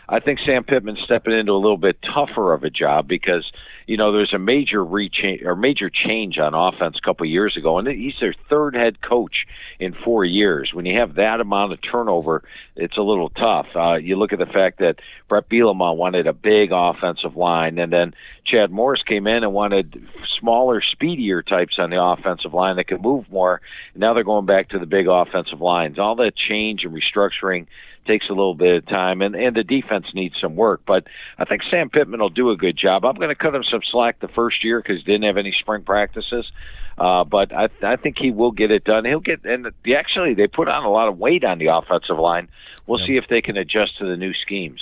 I 0.09 0.20
think 0.20 0.38
Sam 0.46 0.62
Pittman's 0.62 1.02
stepping 1.04 1.32
into 1.32 1.50
a 1.50 1.54
little 1.54 1.76
bit 1.76 1.98
tougher 2.14 2.52
of 2.52 2.62
a 2.62 2.70
job 2.70 3.09
because 3.09 3.44
you 3.87 3.97
know 3.97 4.12
there's 4.12 4.32
a 4.34 4.39
major 4.39 4.84
rechange 4.84 5.45
or 5.45 5.55
major 5.55 5.91
change 5.91 6.39
on 6.39 6.55
offense 6.55 6.97
a 6.99 7.05
couple 7.05 7.24
of 7.24 7.30
years 7.30 7.57
ago, 7.57 7.78
and 7.78 7.87
he's 7.87 8.16
their 8.20 8.34
third 8.49 8.74
head 8.74 9.01
coach 9.01 9.47
in 9.78 9.93
four 9.93 10.24
years. 10.24 10.72
When 10.74 10.87
you 10.87 10.99
have 10.99 11.14
that 11.14 11.41
amount 11.41 11.72
of 11.72 11.80
turnover, 11.82 12.43
it's 12.74 12.97
a 12.97 13.03
little 13.03 13.30
tough. 13.30 13.68
Uh, 13.74 13.95
you 13.95 14.16
look 14.16 14.32
at 14.32 14.39
the 14.39 14.47
fact 14.47 14.78
that 14.80 14.97
Bret 15.28 15.49
Bielema 15.49 15.97
wanted 15.97 16.26
a 16.26 16.32
big 16.32 16.70
offensive 16.72 17.37
line, 17.37 17.78
and 17.78 17.93
then 17.93 18.14
Chad 18.45 18.70
Morris 18.70 19.03
came 19.03 19.26
in 19.26 19.45
and 19.45 19.53
wanted 19.53 20.07
smaller, 20.41 20.82
speedier 20.82 21.43
types 21.43 21.76
on 21.78 21.91
the 21.91 22.03
offensive 22.03 22.55
line 22.55 22.76
that 22.76 22.89
could 22.89 23.03
move 23.03 23.30
more. 23.30 23.61
Now 23.95 24.14
they're 24.14 24.24
going 24.24 24.47
back 24.47 24.70
to 24.70 24.78
the 24.78 24.87
big 24.87 25.07
offensive 25.09 25.61
lines. 25.61 25.99
All 25.99 26.16
that 26.16 26.37
change 26.37 26.84
and 26.84 26.95
restructuring 26.95 27.66
takes 28.07 28.26
a 28.28 28.32
little 28.32 28.54
bit 28.54 28.76
of 28.76 28.86
time, 28.86 29.22
and 29.22 29.34
and 29.34 29.57
the 29.57 29.64
defense 29.64 30.07
needs 30.14 30.34
some 30.40 30.57
work. 30.57 30.82
But 30.86 31.07
I 31.38 31.44
think 31.44 31.62
Sam 31.70 31.90
Pittman 31.90 32.20
will 32.20 32.28
do 32.28 32.50
a 32.50 32.57
good 32.57 32.76
job. 32.76 33.04
I'm 33.04 33.16
going 33.16 33.28
to 33.28 33.34
cut 33.34 33.54
him 33.54 33.64
some 33.64 33.80
slack 33.90 34.20
the 34.20 34.28
first 34.28 34.64
year 34.64 34.80
because 34.80 35.02
didn't 35.04 35.24
have 35.24 35.36
any 35.36 35.54
spring 35.59 35.82
practices. 35.82 36.50
Uh, 36.98 37.24
but 37.24 37.52
I, 37.52 37.68
I 37.82 37.96
think 37.96 38.16
he 38.18 38.30
will 38.30 38.52
get 38.52 38.70
it 38.70 38.84
done. 38.84 39.04
He'll 39.04 39.20
get, 39.20 39.44
and 39.44 39.70
the, 39.84 39.96
actually 39.96 40.34
they 40.34 40.46
put 40.46 40.68
on 40.68 40.84
a 40.84 40.90
lot 40.90 41.09
of 41.09 41.18
weight 41.18 41.44
on 41.44 41.59
the 41.59 41.66
offensive 41.66 42.18
line. 42.18 42.48
We'll 42.86 43.00
yeah. 43.00 43.07
see 43.07 43.16
if 43.16 43.24
they 43.28 43.42
can 43.42 43.57
adjust 43.57 43.98
to 43.98 44.07
the 44.07 44.16
new 44.16 44.32
schemes. 44.32 44.80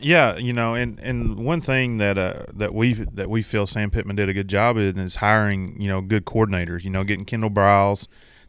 Yeah, 0.00 0.36
you 0.36 0.52
know, 0.52 0.74
and, 0.74 1.00
and 1.00 1.44
one 1.44 1.60
thing 1.60 1.98
that 1.98 2.16
uh, 2.16 2.44
that 2.52 2.72
we 2.72 2.94
that 2.94 3.28
we 3.28 3.42
feel 3.42 3.66
Sam 3.66 3.90
Pittman 3.90 4.14
did 4.14 4.28
a 4.28 4.32
good 4.32 4.46
job 4.46 4.76
in 4.76 4.96
is 4.98 5.16
hiring 5.16 5.80
you 5.80 5.88
know 5.88 6.00
good 6.00 6.24
coordinators. 6.24 6.84
You 6.84 6.90
know, 6.90 7.02
getting 7.02 7.24
Kendall 7.24 7.50
Briles 7.50 8.06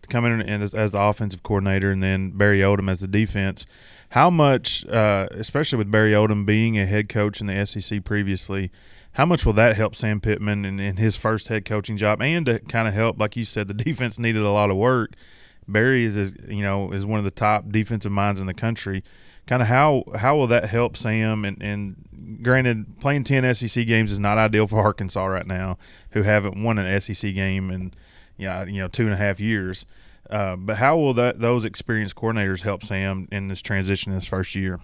come 0.09 0.25
in 0.25 0.41
as, 0.61 0.73
as 0.73 0.91
the 0.91 0.99
offensive 0.99 1.43
coordinator, 1.43 1.91
and 1.91 2.01
then 2.01 2.31
Barry 2.31 2.59
Odom 2.61 2.89
as 2.89 2.99
the 2.99 3.07
defense. 3.07 3.65
How 4.09 4.29
much, 4.29 4.85
uh, 4.87 5.27
especially 5.31 5.77
with 5.77 5.91
Barry 5.91 6.13
Odom 6.13 6.45
being 6.45 6.79
a 6.79 6.85
head 6.85 7.09
coach 7.09 7.41
in 7.41 7.47
the 7.47 7.65
SEC 7.65 8.03
previously, 8.03 8.71
how 9.13 9.25
much 9.25 9.45
will 9.45 9.53
that 9.53 9.75
help 9.75 9.95
Sam 9.95 10.19
Pittman 10.19 10.65
in, 10.65 10.79
in 10.79 10.97
his 10.97 11.15
first 11.15 11.47
head 11.47 11.65
coaching 11.65 11.97
job, 11.97 12.21
and 12.21 12.45
to 12.45 12.59
kind 12.59 12.87
of 12.87 12.93
help, 12.93 13.19
like 13.19 13.35
you 13.35 13.43
said, 13.43 13.67
the 13.67 13.73
defense 13.85 14.17
needed 14.17 14.41
a 14.41 14.51
lot 14.51 14.69
of 14.69 14.77
work. 14.77 15.13
Barry 15.67 16.03
is, 16.05 16.17
is 16.17 16.33
you 16.47 16.63
know 16.63 16.91
is 16.91 17.05
one 17.05 17.19
of 17.19 17.25
the 17.25 17.31
top 17.31 17.69
defensive 17.69 18.11
minds 18.11 18.41
in 18.41 18.47
the 18.47 18.53
country 18.53 19.03
kind 19.49 19.63
of 19.63 19.67
how 19.67 20.03
how 20.15 20.37
will 20.37 20.47
that 20.47 20.69
help 20.69 20.95
Sam? 20.95 21.43
And, 21.43 21.61
and 21.61 22.39
granted, 22.43 22.99
playing 22.99 23.23
ten 23.23 23.53
SEC 23.55 23.85
games 23.87 24.11
is 24.11 24.19
not 24.19 24.37
ideal 24.37 24.67
for 24.67 24.79
Arkansas 24.79 25.25
right 25.25 25.47
now, 25.47 25.79
who 26.11 26.21
haven't 26.21 26.61
won 26.61 26.77
an 26.77 27.01
SEC 27.01 27.33
game 27.33 27.71
in 27.71 27.91
yeah 28.37 28.63
you 28.63 28.79
know 28.79 28.87
two 28.87 29.05
and 29.05 29.13
a 29.13 29.17
half 29.17 29.39
years. 29.39 29.85
Uh, 30.29 30.55
but 30.55 30.77
how 30.77 30.97
will 30.97 31.13
that 31.15 31.39
those 31.39 31.65
experienced 31.65 32.15
coordinators 32.15 32.61
help 32.61 32.83
Sam 32.83 33.27
in 33.31 33.47
this 33.47 33.61
transition 33.61 34.13
this 34.13 34.27
first 34.27 34.55
year? 34.55 34.79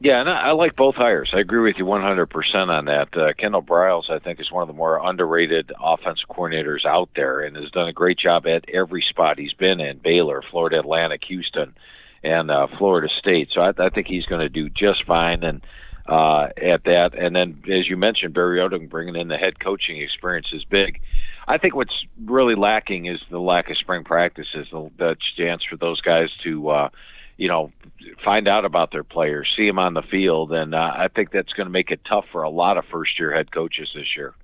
Yeah, 0.00 0.20
and 0.20 0.30
I, 0.30 0.48
I 0.48 0.50
like 0.52 0.76
both 0.76 0.94
hires. 0.94 1.30
I 1.34 1.40
agree 1.40 1.60
with 1.60 1.76
you 1.76 1.84
100% 1.84 2.68
on 2.68 2.84
that. 2.84 3.16
Uh, 3.16 3.32
Kendall 3.36 3.62
Briles, 3.62 4.08
I 4.08 4.20
think, 4.20 4.38
is 4.38 4.52
one 4.52 4.62
of 4.62 4.68
the 4.68 4.74
more 4.74 5.04
underrated 5.04 5.72
offensive 5.82 6.28
coordinators 6.28 6.86
out 6.86 7.10
there 7.16 7.40
and 7.40 7.56
has 7.56 7.70
done 7.72 7.88
a 7.88 7.92
great 7.92 8.16
job 8.16 8.46
at 8.46 8.64
every 8.72 9.04
spot 9.08 9.40
he's 9.40 9.54
been 9.54 9.80
in 9.80 9.98
Baylor, 9.98 10.42
Florida 10.50 10.78
Atlantic, 10.78 11.24
Houston 11.26 11.74
and 12.22 12.50
uh, 12.50 12.68
Florida 12.78 13.08
State. 13.18 13.48
So 13.52 13.60
I, 13.60 13.72
I 13.76 13.90
think 13.90 14.06
he's 14.06 14.26
going 14.26 14.40
to 14.40 14.48
do 14.48 14.68
just 14.68 15.04
fine 15.04 15.42
and 15.42 15.62
uh, 16.06 16.48
at 16.56 16.84
that. 16.84 17.14
And 17.14 17.34
then, 17.34 17.62
as 17.70 17.88
you 17.88 17.96
mentioned, 17.96 18.34
Barry 18.34 18.60
Odom 18.60 18.88
bringing 18.88 19.16
in 19.16 19.28
the 19.28 19.36
head 19.36 19.60
coaching 19.60 20.00
experience 20.00 20.48
is 20.52 20.64
big. 20.64 21.00
I 21.50 21.56
think 21.56 21.74
what's 21.74 22.04
really 22.24 22.54
lacking 22.54 23.06
is 23.06 23.18
the 23.30 23.40
lack 23.40 23.70
of 23.70 23.78
spring 23.78 24.04
practices, 24.04 24.68
the, 24.70 24.90
the 24.98 25.16
chance 25.38 25.64
for 25.64 25.76
those 25.76 25.98
guys 26.02 26.28
to, 26.44 26.68
uh, 26.68 26.88
you 27.38 27.48
know, 27.48 27.72
find 28.22 28.46
out 28.46 28.66
about 28.66 28.92
their 28.92 29.02
players, 29.02 29.48
see 29.56 29.66
them 29.66 29.78
on 29.78 29.94
the 29.94 30.02
field, 30.02 30.52
and 30.52 30.74
uh, 30.74 30.92
I 30.94 31.08
think 31.08 31.30
that's 31.30 31.54
going 31.54 31.66
to 31.66 31.72
make 31.72 31.90
it 31.90 32.00
tough 32.06 32.26
for 32.30 32.42
a 32.42 32.50
lot 32.50 32.76
of 32.76 32.84
first-year 32.92 33.34
head 33.34 33.50
coaches 33.50 33.88
this 33.94 34.14
year. 34.14 34.34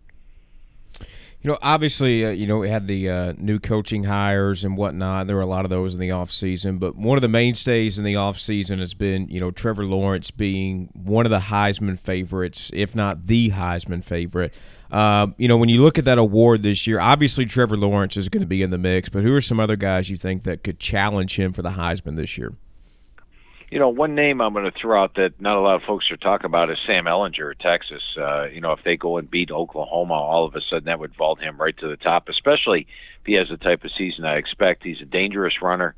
You 1.42 1.50
know, 1.50 1.58
obviously, 1.60 2.24
uh, 2.24 2.30
you 2.30 2.46
know, 2.46 2.60
we 2.60 2.70
had 2.70 2.86
the 2.86 3.10
uh, 3.10 3.32
new 3.36 3.58
coaching 3.58 4.04
hires 4.04 4.64
and 4.64 4.78
whatnot. 4.78 5.26
There 5.26 5.36
were 5.36 5.42
a 5.42 5.46
lot 5.46 5.66
of 5.66 5.70
those 5.70 5.92
in 5.92 6.00
the 6.00 6.08
offseason, 6.08 6.78
but 6.78 6.96
one 6.96 7.18
of 7.18 7.22
the 7.22 7.28
mainstays 7.28 7.98
in 7.98 8.04
the 8.04 8.14
offseason 8.14 8.78
has 8.78 8.94
been, 8.94 9.28
you 9.28 9.40
know, 9.40 9.50
Trevor 9.50 9.84
Lawrence 9.84 10.30
being 10.30 10.88
one 10.94 11.26
of 11.26 11.30
the 11.30 11.40
Heisman 11.40 11.98
favorites, 11.98 12.70
if 12.72 12.94
not 12.94 13.26
the 13.26 13.50
Heisman 13.50 14.02
favorite. 14.02 14.54
Uh, 14.94 15.26
you 15.38 15.48
know, 15.48 15.56
when 15.56 15.68
you 15.68 15.82
look 15.82 15.98
at 15.98 16.04
that 16.04 16.18
award 16.18 16.62
this 16.62 16.86
year, 16.86 17.00
obviously 17.00 17.46
Trevor 17.46 17.76
Lawrence 17.76 18.16
is 18.16 18.28
going 18.28 18.42
to 18.42 18.46
be 18.46 18.62
in 18.62 18.70
the 18.70 18.78
mix, 18.78 19.08
but 19.08 19.24
who 19.24 19.34
are 19.34 19.40
some 19.40 19.58
other 19.58 19.74
guys 19.74 20.08
you 20.08 20.16
think 20.16 20.44
that 20.44 20.62
could 20.62 20.78
challenge 20.78 21.36
him 21.36 21.52
for 21.52 21.62
the 21.62 21.70
Heisman 21.70 22.14
this 22.14 22.38
year? 22.38 22.52
you 23.74 23.80
know, 23.80 23.88
one 23.88 24.14
name 24.14 24.40
I'm 24.40 24.52
going 24.52 24.70
to 24.70 24.78
throw 24.78 25.02
out 25.02 25.16
that 25.16 25.40
not 25.40 25.56
a 25.56 25.60
lot 25.60 25.74
of 25.74 25.82
folks 25.82 26.08
are 26.12 26.16
talking 26.16 26.46
about 26.46 26.70
is 26.70 26.78
Sam 26.86 27.06
Ehlinger 27.06 27.50
at 27.50 27.58
Texas. 27.58 28.02
Uh, 28.16 28.44
you 28.44 28.60
know, 28.60 28.70
if 28.70 28.84
they 28.84 28.96
go 28.96 29.18
and 29.18 29.28
beat 29.28 29.50
Oklahoma, 29.50 30.14
all 30.14 30.44
of 30.44 30.54
a 30.54 30.60
sudden 30.60 30.84
that 30.84 31.00
would 31.00 31.16
vault 31.16 31.40
him 31.40 31.60
right 31.60 31.76
to 31.78 31.88
the 31.88 31.96
top, 31.96 32.28
especially 32.28 32.86
if 33.20 33.26
he 33.26 33.32
has 33.32 33.48
the 33.48 33.56
type 33.56 33.82
of 33.82 33.90
season 33.98 34.24
I 34.26 34.36
expect. 34.36 34.84
He's 34.84 35.00
a 35.00 35.06
dangerous 35.06 35.60
runner, 35.60 35.96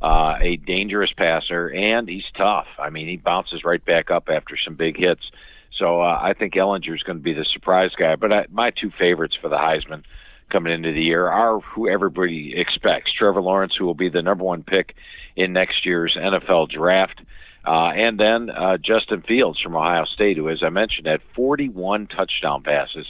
uh, 0.00 0.38
a 0.40 0.56
dangerous 0.56 1.12
passer, 1.12 1.68
and 1.68 2.08
he's 2.08 2.24
tough. 2.34 2.66
I 2.78 2.88
mean, 2.88 3.08
he 3.08 3.18
bounces 3.18 3.62
right 3.62 3.84
back 3.84 4.10
up 4.10 4.30
after 4.30 4.56
some 4.56 4.76
big 4.76 4.96
hits. 4.96 5.30
So 5.78 6.00
uh, 6.00 6.18
I 6.20 6.34
think 6.34 6.54
Ehlinger 6.54 6.94
is 6.94 7.02
going 7.02 7.18
to 7.18 7.22
be 7.22 7.32
the 7.32 7.44
surprise 7.44 7.92
guy. 7.96 8.16
But 8.16 8.32
I, 8.32 8.46
my 8.50 8.70
two 8.70 8.90
favorites 8.98 9.36
for 9.40 9.48
the 9.48 9.56
Heisman 9.56 10.02
coming 10.50 10.72
into 10.72 10.92
the 10.92 11.02
year 11.02 11.28
are 11.28 11.60
who 11.60 11.88
everybody 11.88 12.54
expects 12.56 13.12
Trevor 13.12 13.42
Lawrence, 13.42 13.74
who 13.78 13.84
will 13.84 13.94
be 13.94 14.08
the 14.08 14.22
number 14.22 14.44
one 14.44 14.62
pick 14.62 14.94
in 15.36 15.52
next 15.52 15.86
year's 15.86 16.16
NFL 16.18 16.70
draft. 16.70 17.20
Uh, 17.66 17.90
and 17.90 18.18
then 18.18 18.50
uh, 18.50 18.78
Justin 18.78 19.22
Fields 19.22 19.60
from 19.60 19.76
Ohio 19.76 20.04
State, 20.04 20.36
who, 20.36 20.48
as 20.48 20.62
I 20.62 20.70
mentioned, 20.70 21.06
had 21.06 21.20
41 21.34 22.06
touchdown 22.06 22.62
passes, 22.62 23.06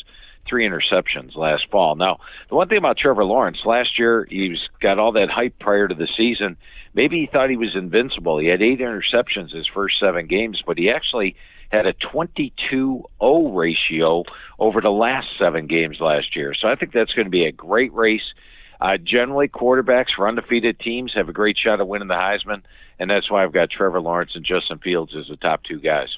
three 0.48 0.68
interceptions 0.68 1.36
last 1.36 1.70
fall. 1.70 1.94
Now, 1.94 2.18
the 2.48 2.56
one 2.56 2.68
thing 2.68 2.78
about 2.78 2.96
Trevor 2.96 3.24
Lawrence, 3.24 3.58
last 3.64 3.98
year 3.98 4.26
he's 4.28 4.58
got 4.80 4.98
all 4.98 5.12
that 5.12 5.30
hype 5.30 5.58
prior 5.60 5.86
to 5.86 5.94
the 5.94 6.08
season. 6.16 6.56
Maybe 6.94 7.20
he 7.20 7.26
thought 7.26 7.50
he 7.50 7.56
was 7.56 7.76
invincible. 7.76 8.38
He 8.38 8.48
had 8.48 8.62
eight 8.62 8.80
interceptions 8.80 9.54
his 9.54 9.68
first 9.72 10.00
seven 10.00 10.26
games, 10.26 10.62
but 10.66 10.78
he 10.78 10.90
actually 10.90 11.36
had 11.70 11.86
a 11.86 11.92
22-0 11.92 13.04
ratio 13.56 14.24
over 14.58 14.80
the 14.80 14.90
last 14.90 15.26
seven 15.38 15.66
games 15.66 15.98
last 16.00 16.34
year. 16.34 16.54
So 16.54 16.68
I 16.68 16.74
think 16.74 16.92
that's 16.92 17.12
going 17.12 17.26
to 17.26 17.30
be 17.30 17.44
a 17.44 17.52
great 17.52 17.92
race. 17.92 18.22
Uh, 18.80 18.96
generally, 18.96 19.48
quarterbacks 19.48 20.14
for 20.16 20.28
undefeated 20.28 20.78
teams 20.78 21.12
have 21.14 21.28
a 21.28 21.32
great 21.32 21.58
shot 21.58 21.80
at 21.80 21.88
winning 21.88 22.08
the 22.08 22.14
Heisman, 22.14 22.62
and 22.98 23.10
that's 23.10 23.30
why 23.30 23.42
I've 23.42 23.52
got 23.52 23.70
Trevor 23.70 24.00
Lawrence 24.00 24.32
and 24.34 24.44
Justin 24.44 24.78
Fields 24.78 25.14
as 25.16 25.26
the 25.28 25.36
top 25.36 25.64
two 25.64 25.80
guys. 25.80 26.08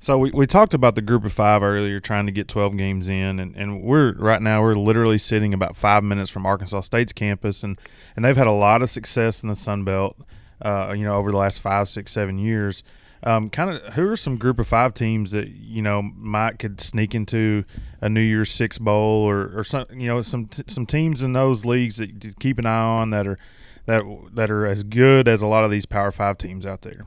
So 0.00 0.16
we, 0.16 0.30
we 0.30 0.46
talked 0.46 0.74
about 0.74 0.94
the 0.94 1.02
group 1.02 1.24
of 1.24 1.32
five 1.32 1.62
earlier, 1.62 1.98
trying 1.98 2.26
to 2.26 2.32
get 2.32 2.46
12 2.46 2.76
games 2.76 3.08
in, 3.08 3.40
and, 3.40 3.56
and 3.56 3.82
we're 3.82 4.12
right 4.12 4.40
now 4.40 4.62
we're 4.62 4.74
literally 4.74 5.18
sitting 5.18 5.52
about 5.52 5.76
five 5.76 6.04
minutes 6.04 6.30
from 6.30 6.46
Arkansas 6.46 6.82
State's 6.82 7.12
campus, 7.12 7.64
and, 7.64 7.80
and 8.14 8.24
they've 8.24 8.36
had 8.36 8.46
a 8.46 8.52
lot 8.52 8.82
of 8.82 8.90
success 8.90 9.42
in 9.42 9.48
the 9.48 9.56
Sun 9.56 9.84
Belt, 9.84 10.16
uh, 10.62 10.94
you 10.96 11.04
know, 11.04 11.16
over 11.16 11.32
the 11.32 11.36
last 11.36 11.60
five, 11.60 11.88
six, 11.88 12.12
seven 12.12 12.38
years. 12.38 12.84
Um, 13.22 13.50
kind 13.50 13.70
of, 13.70 13.94
who 13.94 14.08
are 14.08 14.16
some 14.16 14.36
group 14.36 14.58
of 14.58 14.68
five 14.68 14.94
teams 14.94 15.32
that 15.32 15.48
you 15.48 15.82
know 15.82 16.02
might 16.02 16.58
could 16.58 16.80
sneak 16.80 17.14
into 17.14 17.64
a 18.00 18.08
New 18.08 18.20
Year's 18.20 18.50
Six 18.50 18.78
bowl 18.78 19.28
or, 19.28 19.58
or 19.58 19.64
some 19.64 19.86
you 19.92 20.06
know 20.06 20.22
some 20.22 20.48
some 20.66 20.86
teams 20.86 21.20
in 21.22 21.32
those 21.32 21.64
leagues 21.64 21.96
that 21.96 22.20
to 22.20 22.32
keep 22.34 22.58
an 22.58 22.66
eye 22.66 22.70
on 22.70 23.10
that 23.10 23.26
are 23.26 23.38
that 23.86 24.04
that 24.34 24.50
are 24.50 24.66
as 24.66 24.84
good 24.84 25.26
as 25.26 25.42
a 25.42 25.46
lot 25.46 25.64
of 25.64 25.70
these 25.70 25.86
Power 25.86 26.12
Five 26.12 26.38
teams 26.38 26.64
out 26.64 26.82
there. 26.82 27.06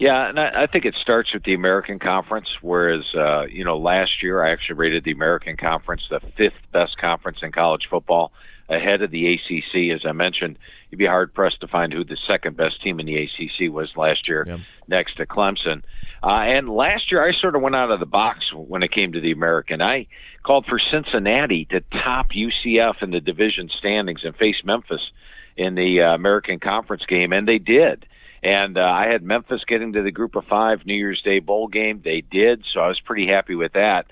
Yeah, 0.00 0.30
and 0.30 0.40
I, 0.40 0.62
I 0.62 0.66
think 0.66 0.86
it 0.86 0.94
starts 1.00 1.32
with 1.34 1.44
the 1.44 1.52
American 1.52 1.98
Conference. 1.98 2.48
Whereas, 2.62 3.04
uh, 3.14 3.42
you 3.42 3.64
know, 3.64 3.76
last 3.76 4.22
year 4.22 4.42
I 4.42 4.50
actually 4.50 4.76
rated 4.76 5.04
the 5.04 5.12
American 5.12 5.58
Conference 5.58 6.00
the 6.08 6.20
fifth 6.38 6.54
best 6.72 6.96
conference 6.98 7.40
in 7.42 7.52
college 7.52 7.86
football, 7.90 8.32
ahead 8.70 9.02
of 9.02 9.10
the 9.10 9.34
ACC. 9.34 9.94
As 9.94 10.06
I 10.06 10.12
mentioned, 10.12 10.58
you'd 10.90 10.98
be 10.98 11.06
hard 11.06 11.34
pressed 11.34 11.60
to 11.60 11.68
find 11.68 11.92
who 11.92 12.04
the 12.04 12.16
second 12.26 12.56
best 12.56 12.82
team 12.82 13.00
in 13.00 13.06
the 13.06 13.16
ACC 13.16 13.72
was 13.72 13.90
last 13.96 14.28
year, 14.28 14.44
yeah. 14.46 14.58
next 14.88 15.16
to 15.16 15.26
Clemson. 15.26 15.82
Uh, 16.22 16.28
and 16.28 16.68
last 16.68 17.10
year, 17.10 17.26
I 17.26 17.32
sort 17.32 17.56
of 17.56 17.62
went 17.62 17.76
out 17.76 17.90
of 17.90 18.00
the 18.00 18.06
box 18.06 18.52
when 18.52 18.82
it 18.82 18.92
came 18.92 19.12
to 19.12 19.20
the 19.20 19.32
American. 19.32 19.82
I 19.82 20.06
called 20.42 20.66
for 20.66 20.78
Cincinnati 20.78 21.66
to 21.66 21.80
top 21.80 22.30
UCF 22.30 23.02
in 23.02 23.10
the 23.10 23.20
division 23.20 23.70
standings 23.78 24.20
and 24.24 24.36
face 24.36 24.62
Memphis 24.64 25.00
in 25.56 25.74
the 25.74 26.02
uh, 26.02 26.14
American 26.14 26.60
Conference 26.60 27.04
game, 27.06 27.32
and 27.32 27.48
they 27.48 27.58
did. 27.58 28.06
And 28.42 28.78
uh, 28.78 28.82
I 28.82 29.08
had 29.08 29.22
Memphis 29.22 29.62
getting 29.66 29.92
to 29.94 30.02
the 30.02 30.10
Group 30.10 30.34
of 30.34 30.44
Five 30.46 30.86
New 30.86 30.94
Year's 30.94 31.20
Day 31.22 31.40
bowl 31.40 31.68
game. 31.68 32.00
They 32.02 32.22
did, 32.22 32.64
so 32.72 32.80
I 32.80 32.88
was 32.88 33.00
pretty 33.00 33.26
happy 33.26 33.54
with 33.54 33.74
that. 33.74 34.06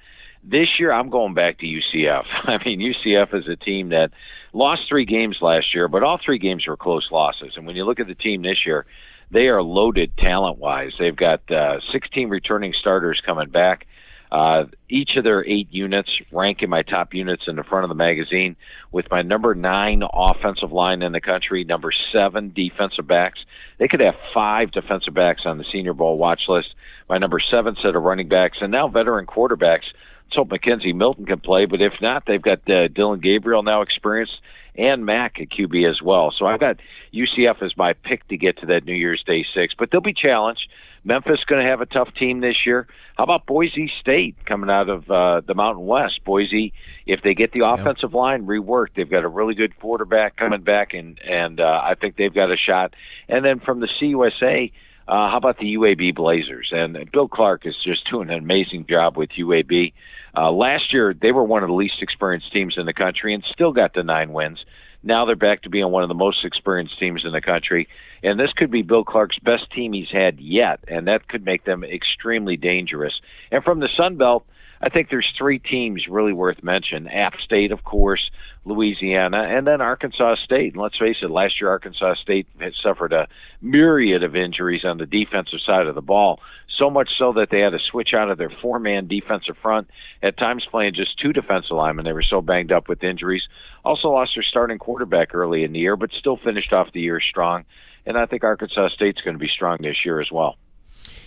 This 0.45 0.79
year, 0.79 0.93
I'm 0.93 1.11
going 1.11 1.35
back 1.35 1.59
to 1.59 1.67
UCF. 1.67 2.25
I 2.45 2.63
mean, 2.65 2.81
UCF 2.81 3.35
is 3.35 3.49
a 3.49 3.57
team 3.57 3.91
that 3.91 4.11
lost 4.53 4.83
three 4.89 5.05
games 5.05 5.39
last 5.41 5.75
year, 5.75 5.89
but 5.89 6.03
all 6.03 6.19
three 6.25 6.39
games 6.39 6.67
were 6.67 6.77
close 6.77 7.09
losses. 7.11 7.53
And 7.57 7.67
when 7.67 7.77
you 7.77 7.85
look 7.85 8.01
at 8.01 8.07
the 8.07 8.15
team 8.15 8.43
this 8.43 8.67
year, 8.67 8.87
they 9.31 9.49
are 9.49 9.63
loaded 9.63 10.17
talent 10.17 10.59
wise. 10.59 10.93
They've 10.99 11.15
got 11.15 11.51
uh, 11.51 11.81
16 11.93 12.29
returning 12.29 12.73
starters 12.79 13.21
coming 13.25 13.51
back. 13.51 13.87
Uh, 14.31 14.65
each 14.91 15.17
of 15.17 15.25
their 15.25 15.45
eight 15.47 15.69
units 15.71 16.11
rank 16.33 16.63
in 16.63 16.69
my 16.69 16.83
top 16.83 17.15
units 17.15 17.45
in 17.47 17.57
the 17.57 17.65
front 17.65 17.85
of 17.85 17.89
the 17.89 17.95
magazine 17.95 18.57
with 18.93 19.07
my 19.11 19.23
number 19.23 19.55
nine 19.55 20.03
offensive 20.13 20.71
line 20.71 21.01
in 21.01 21.13
the 21.13 21.21
country, 21.21 21.65
number 21.65 21.91
seven 22.13 22.53
defensive 22.55 23.07
backs. 23.07 23.39
They 23.79 23.89
could 23.89 24.01
have 24.01 24.15
five 24.35 24.71
defensive 24.71 25.15
backs 25.15 25.43
on 25.47 25.57
the 25.57 25.65
Senior 25.73 25.95
Bowl 25.95 26.19
watch 26.19 26.43
list. 26.47 26.75
My 27.09 27.17
number 27.17 27.41
seven 27.41 27.77
set 27.83 27.97
of 27.97 28.03
running 28.03 28.29
backs, 28.29 28.59
and 28.61 28.71
now 28.71 28.89
veteran 28.89 29.25
quarterbacks 29.27 29.85
Let's 30.29 30.37
hope 30.37 30.51
McKenzie 30.51 30.95
Milton 30.95 31.25
can 31.25 31.41
play, 31.41 31.65
but 31.65 31.81
if 31.81 31.95
not, 32.03 32.25
they've 32.27 32.43
got 32.43 32.69
uh, 32.69 32.89
Dillon 32.89 33.21
Gabriel 33.21 33.63
now 33.63 33.81
experienced 33.81 34.39
and 34.75 35.07
Mack 35.07 35.41
at 35.41 35.49
QB 35.49 35.89
as 35.89 36.03
well. 36.03 36.35
So 36.39 36.45
I've 36.45 36.61
got 36.61 36.77
UCF 37.15 37.63
as 37.63 37.75
my 37.79 37.95
pick 37.95 38.29
to 38.29 38.37
get 38.37 38.59
to 38.59 38.67
that 38.67 38.85
New 38.85 38.93
Year's 38.93 39.25
Day 39.27 39.47
six, 39.55 39.73
but 39.77 39.91
they'll 39.91 40.03
be 40.03 40.13
challenged. 40.13 40.69
Memphis 41.03 41.41
going 41.47 41.65
to 41.65 41.71
have 41.71 41.81
a 41.81 41.87
tough 41.87 42.13
team 42.15 42.41
this 42.41 42.67
year. 42.67 42.87
How 43.17 43.25
about 43.25 43.47
Boise 43.47 43.91
State 44.01 44.37
coming 44.45 44.69
out 44.69 44.91
of 44.91 45.11
uh, 45.11 45.41
the 45.47 45.55
Mountain 45.55 45.87
West? 45.87 46.23
Boise, 46.25 46.75
if 47.07 47.23
they 47.23 47.33
get 47.33 47.53
the 47.53 47.67
offensive 47.67 48.13
line 48.13 48.47
reworked, 48.47 48.95
they've 48.97 49.09
got 49.09 49.25
a 49.25 49.29
really 49.29 49.55
good 49.55 49.79
quarterback 49.81 50.37
coming 50.37 50.61
back, 50.61 50.93
and 50.93 51.19
and 51.21 51.59
uh, 51.59 51.81
I 51.83 51.95
think 51.95 52.17
they've 52.17 52.35
got 52.35 52.51
a 52.51 52.57
shot. 52.59 52.93
And 53.31 53.47
then 53.47 53.61
from 53.61 53.81
the 53.81 53.89
CUSA, 54.01 54.73
uh, 55.09 55.31
how 55.31 55.39
about 55.39 55.59
the 55.59 55.75
UAB 55.77 56.15
Blazers? 56.15 56.69
And 56.71 57.11
Bill 57.11 57.29
Clark 57.29 57.67
is 57.67 57.75
just 57.83 58.09
doing 58.11 58.29
an 58.29 58.39
amazing 58.39 58.87
job 58.87 59.17
with 59.17 59.31
UAB. 59.31 59.95
Uh, 60.37 60.51
last 60.51 60.93
year, 60.93 61.15
they 61.15 61.33
were 61.33 61.45
one 61.45 61.63
of 61.63 61.69
the 61.69 61.75
least 61.75 62.03
experienced 62.03 62.53
teams 62.53 62.75
in 62.77 62.87
the 62.87 62.93
country 62.93 63.35
and 63.35 63.45
still 63.53 63.73
got 63.73 63.95
the 63.95 64.03
nine 64.03 64.33
wins. 64.33 64.65
Now 65.03 65.25
they're 65.25 65.37
back 65.37 65.63
to 65.63 65.71
being 65.71 65.91
one 65.91 66.03
of 66.03 66.09
the 66.09 66.15
most 66.15 66.45
experienced 66.45 66.99
teams 66.99 67.25
in 67.25 67.33
the 67.33 67.41
country. 67.41 67.89
And 68.23 68.39
this 68.39 68.53
could 68.53 68.71
be 68.71 68.83
Bill 68.83 69.05
Clark's 69.05 69.39
best 69.39 69.71
team 69.73 69.93
he's 69.93 70.11
had 70.11 70.41
yet, 70.41 70.81
and 70.89 71.07
that 71.07 71.29
could 71.29 71.45
make 71.45 71.65
them 71.65 71.85
extremely 71.85 72.57
dangerous. 72.57 73.21
And 73.53 73.63
from 73.63 73.79
the 73.81 73.89
Sun 73.97 74.17
Belt, 74.17 74.45
I 74.81 74.89
think 74.89 75.09
there's 75.09 75.33
three 75.37 75.59
teams 75.59 76.07
really 76.09 76.33
worth 76.33 76.63
mentioning. 76.63 77.13
App 77.13 77.35
State, 77.45 77.73
of 77.73 77.85
course, 77.85 78.31
Louisiana, 78.65 79.43
and 79.43 79.67
then 79.67 79.81
Arkansas 79.81 80.37
State. 80.45 80.75
And 80.75 80.83
let's 80.83 80.99
face 80.99 81.17
it, 81.23 81.31
last 81.31 81.61
year 81.61 81.71
Arkansas 81.71 82.15
State 82.23 82.47
had 82.61 82.75
suffered 82.81 83.13
a 83.13 83.29
myriad 83.61 84.23
of 84.23 84.37
injuries 84.37 84.85
on 84.85 84.99
the 84.99 85.07
defensive 85.07 85.61
side 85.65 85.87
of 85.87 85.95
the 85.95 86.03
ball. 86.03 86.41
So 86.79 86.91
much 86.91 87.11
so 87.19 87.33
that 87.33 87.49
they 87.51 87.61
had 87.61 87.71
to 87.71 87.79
switch 87.91 88.15
out 88.15 88.31
of 88.31 88.39
their 88.39 88.53
four 88.63 88.79
man 88.79 89.09
defensive 89.09 89.57
front, 89.61 89.91
at 90.23 90.39
times 90.39 90.67
playing 90.71 90.95
just 90.95 91.19
two 91.19 91.33
defensive 91.33 91.77
linemen. 91.77 92.05
They 92.05 92.13
were 92.13 92.23
so 92.23 92.41
banged 92.41 92.73
up 92.73 92.89
with 92.89 93.03
injuries. 93.03 93.43
Also 93.85 94.09
lost 94.09 94.33
their 94.35 94.45
starting 94.45 94.79
quarterback 94.79 95.35
early 95.35 95.65
in 95.65 95.73
the 95.73 95.81
year, 95.81 95.97
but 95.97 96.11
still 96.13 96.37
finished 96.37 96.73
off 96.73 96.93
the 96.93 97.01
year 97.01 97.21
strong. 97.21 97.65
And 98.07 98.17
I 98.17 98.27
think 98.27 98.45
Arkansas 98.45 98.89
State's 98.91 99.21
going 99.21 99.35
to 99.35 99.41
be 99.41 99.49
strong 99.49 99.79
this 99.81 99.97
year 100.05 100.21
as 100.21 100.31
well. 100.33 100.57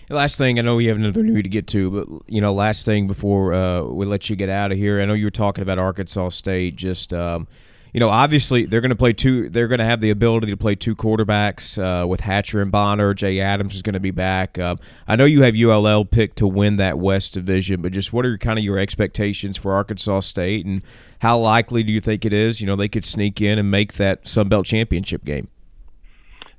Last 0.09 0.37
thing, 0.37 0.59
I 0.59 0.61
know 0.61 0.75
we 0.75 0.87
have 0.87 0.97
another 0.97 1.23
new 1.23 1.41
to 1.41 1.47
get 1.47 1.67
to, 1.67 1.91
but 1.91 2.31
you 2.31 2.41
know, 2.41 2.53
last 2.53 2.85
thing 2.85 3.07
before 3.07 3.53
uh, 3.53 3.83
we 3.83 4.05
let 4.05 4.29
you 4.29 4.35
get 4.35 4.49
out 4.49 4.71
of 4.71 4.77
here, 4.77 5.01
I 5.01 5.05
know 5.05 5.13
you 5.13 5.25
were 5.25 5.31
talking 5.31 5.61
about 5.61 5.79
Arkansas 5.79 6.29
State. 6.29 6.75
Just 6.75 7.13
um, 7.13 7.47
you 7.93 7.99
know, 7.99 8.09
obviously 8.09 8.65
they're 8.65 8.81
going 8.81 8.89
to 8.91 8.95
play 8.95 9.13
two. 9.13 9.49
They're 9.49 9.67
going 9.67 9.79
to 9.79 9.85
have 9.85 9.99
the 10.01 10.09
ability 10.11 10.47
to 10.47 10.57
play 10.57 10.75
two 10.75 10.95
quarterbacks 10.95 11.77
uh, 11.77 12.07
with 12.07 12.21
Hatcher 12.21 12.61
and 12.61 12.71
Bonner. 12.71 13.13
Jay 13.13 13.39
Adams 13.39 13.75
is 13.75 13.81
going 13.81 13.93
to 13.93 13.99
be 13.99 14.11
back. 14.11 14.57
Um, 14.57 14.79
I 15.07 15.15
know 15.15 15.25
you 15.25 15.41
have 15.43 15.55
ULL 15.55 16.05
picked 16.05 16.37
to 16.37 16.47
win 16.47 16.77
that 16.77 16.97
West 16.99 17.33
Division, 17.33 17.81
but 17.81 17.91
just 17.91 18.13
what 18.13 18.25
are 18.25 18.37
kind 18.37 18.57
of 18.57 18.63
your 18.63 18.77
expectations 18.77 19.57
for 19.57 19.73
Arkansas 19.73 20.21
State, 20.21 20.65
and 20.65 20.83
how 21.19 21.37
likely 21.37 21.83
do 21.83 21.91
you 21.91 21.99
think 22.01 22.23
it 22.25 22.33
is? 22.33 22.61
You 22.61 22.67
know, 22.67 22.75
they 22.75 22.87
could 22.89 23.03
sneak 23.05 23.41
in 23.41 23.59
and 23.59 23.69
make 23.69 23.93
that 23.93 24.27
Sun 24.27 24.47
Belt 24.49 24.65
championship 24.65 25.25
game. 25.25 25.49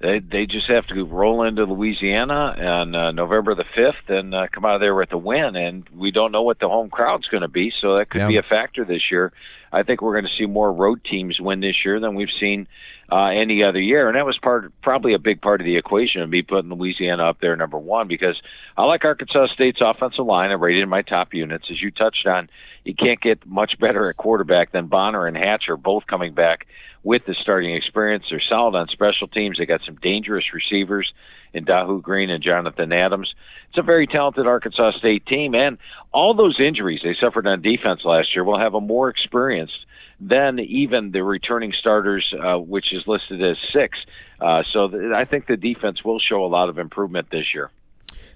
They 0.00 0.18
they 0.18 0.46
just 0.46 0.68
have 0.68 0.86
to 0.88 1.04
roll 1.04 1.44
into 1.44 1.64
Louisiana 1.64 2.34
on 2.58 2.94
uh, 2.94 3.12
November 3.12 3.54
the 3.54 3.64
fifth 3.74 4.08
and 4.08 4.34
uh, 4.34 4.48
come 4.52 4.64
out 4.64 4.74
of 4.74 4.80
there 4.80 4.94
with 4.96 5.12
a 5.12 5.16
win. 5.18 5.54
And 5.54 5.88
we 5.94 6.10
don't 6.10 6.32
know 6.32 6.42
what 6.42 6.58
the 6.58 6.68
home 6.68 6.90
crowd's 6.90 7.28
going 7.28 7.42
to 7.42 7.48
be, 7.48 7.72
so 7.80 7.96
that 7.96 8.10
could 8.10 8.20
Yeah. 8.22 8.26
be 8.28 8.36
a 8.36 8.42
factor 8.42 8.84
this 8.84 9.02
year. 9.12 9.32
I 9.72 9.82
think 9.82 10.02
we're 10.02 10.12
going 10.12 10.30
to 10.30 10.36
see 10.38 10.46
more 10.46 10.72
road 10.72 11.02
teams 11.04 11.40
win 11.40 11.60
this 11.60 11.84
year 11.84 11.98
than 11.98 12.14
we've 12.14 12.28
seen 12.38 12.68
uh, 13.10 13.26
any 13.26 13.62
other 13.62 13.80
year, 13.80 14.08
and 14.08 14.16
that 14.16 14.26
was 14.26 14.38
part 14.38 14.72
probably 14.82 15.14
a 15.14 15.18
big 15.18 15.40
part 15.40 15.60
of 15.60 15.64
the 15.64 15.76
equation 15.76 16.22
of 16.22 16.30
me 16.30 16.42
putting 16.42 16.70
Louisiana 16.70 17.24
up 17.24 17.40
there 17.40 17.56
number 17.56 17.78
one 17.78 18.08
because 18.08 18.40
I 18.76 18.84
like 18.84 19.04
Arkansas 19.04 19.48
State's 19.48 19.80
offensive 19.80 20.24
line. 20.24 20.50
I 20.50 20.54
rated 20.54 20.88
my 20.88 21.02
top 21.02 21.34
units, 21.34 21.66
as 21.70 21.80
you 21.80 21.90
touched 21.90 22.26
on. 22.26 22.48
You 22.84 22.94
can't 22.94 23.20
get 23.20 23.46
much 23.46 23.78
better 23.78 24.08
at 24.08 24.16
quarterback 24.16 24.72
than 24.72 24.86
Bonner 24.86 25.26
and 25.26 25.36
Hatcher, 25.36 25.76
both 25.76 26.06
coming 26.06 26.32
back 26.32 26.66
with 27.02 27.24
the 27.26 27.34
starting 27.34 27.74
experience. 27.74 28.24
They're 28.30 28.40
solid 28.40 28.76
on 28.76 28.88
special 28.88 29.28
teams. 29.28 29.58
They 29.58 29.66
got 29.66 29.82
some 29.84 29.96
dangerous 29.96 30.52
receivers 30.54 31.12
in 31.52 31.64
Dahu 31.64 32.00
Green 32.00 32.30
and 32.30 32.42
Jonathan 32.42 32.92
Adams. 32.92 33.34
It's 33.72 33.78
a 33.78 33.82
very 33.82 34.06
talented 34.06 34.46
Arkansas 34.46 34.98
State 34.98 35.24
team, 35.24 35.54
and 35.54 35.78
all 36.12 36.34
those 36.34 36.60
injuries 36.60 37.00
they 37.02 37.16
suffered 37.18 37.46
on 37.46 37.62
defense 37.62 38.02
last 38.04 38.34
year 38.34 38.44
will 38.44 38.58
have 38.58 38.74
a 38.74 38.82
more 38.82 39.08
experienced 39.08 39.86
than 40.20 40.58
even 40.58 41.10
the 41.10 41.22
returning 41.24 41.72
starters, 41.72 42.34
uh, 42.38 42.58
which 42.58 42.92
is 42.92 43.02
listed 43.06 43.42
as 43.42 43.56
six. 43.72 43.96
Uh, 44.38 44.62
so 44.74 44.88
th- 44.88 45.12
I 45.14 45.24
think 45.24 45.46
the 45.46 45.56
defense 45.56 46.04
will 46.04 46.20
show 46.20 46.44
a 46.44 46.48
lot 46.48 46.68
of 46.68 46.78
improvement 46.78 47.28
this 47.30 47.46
year. 47.54 47.70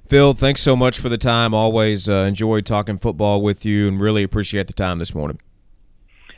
Phil, 0.08 0.32
thanks 0.32 0.62
so 0.62 0.74
much 0.74 0.98
for 0.98 1.10
the 1.10 1.18
time. 1.18 1.52
Always 1.52 2.08
uh, 2.08 2.24
enjoy 2.26 2.62
talking 2.62 2.96
football 2.96 3.42
with 3.42 3.66
you, 3.66 3.88
and 3.88 4.00
really 4.00 4.22
appreciate 4.22 4.68
the 4.68 4.72
time 4.72 4.98
this 4.98 5.14
morning. 5.14 5.38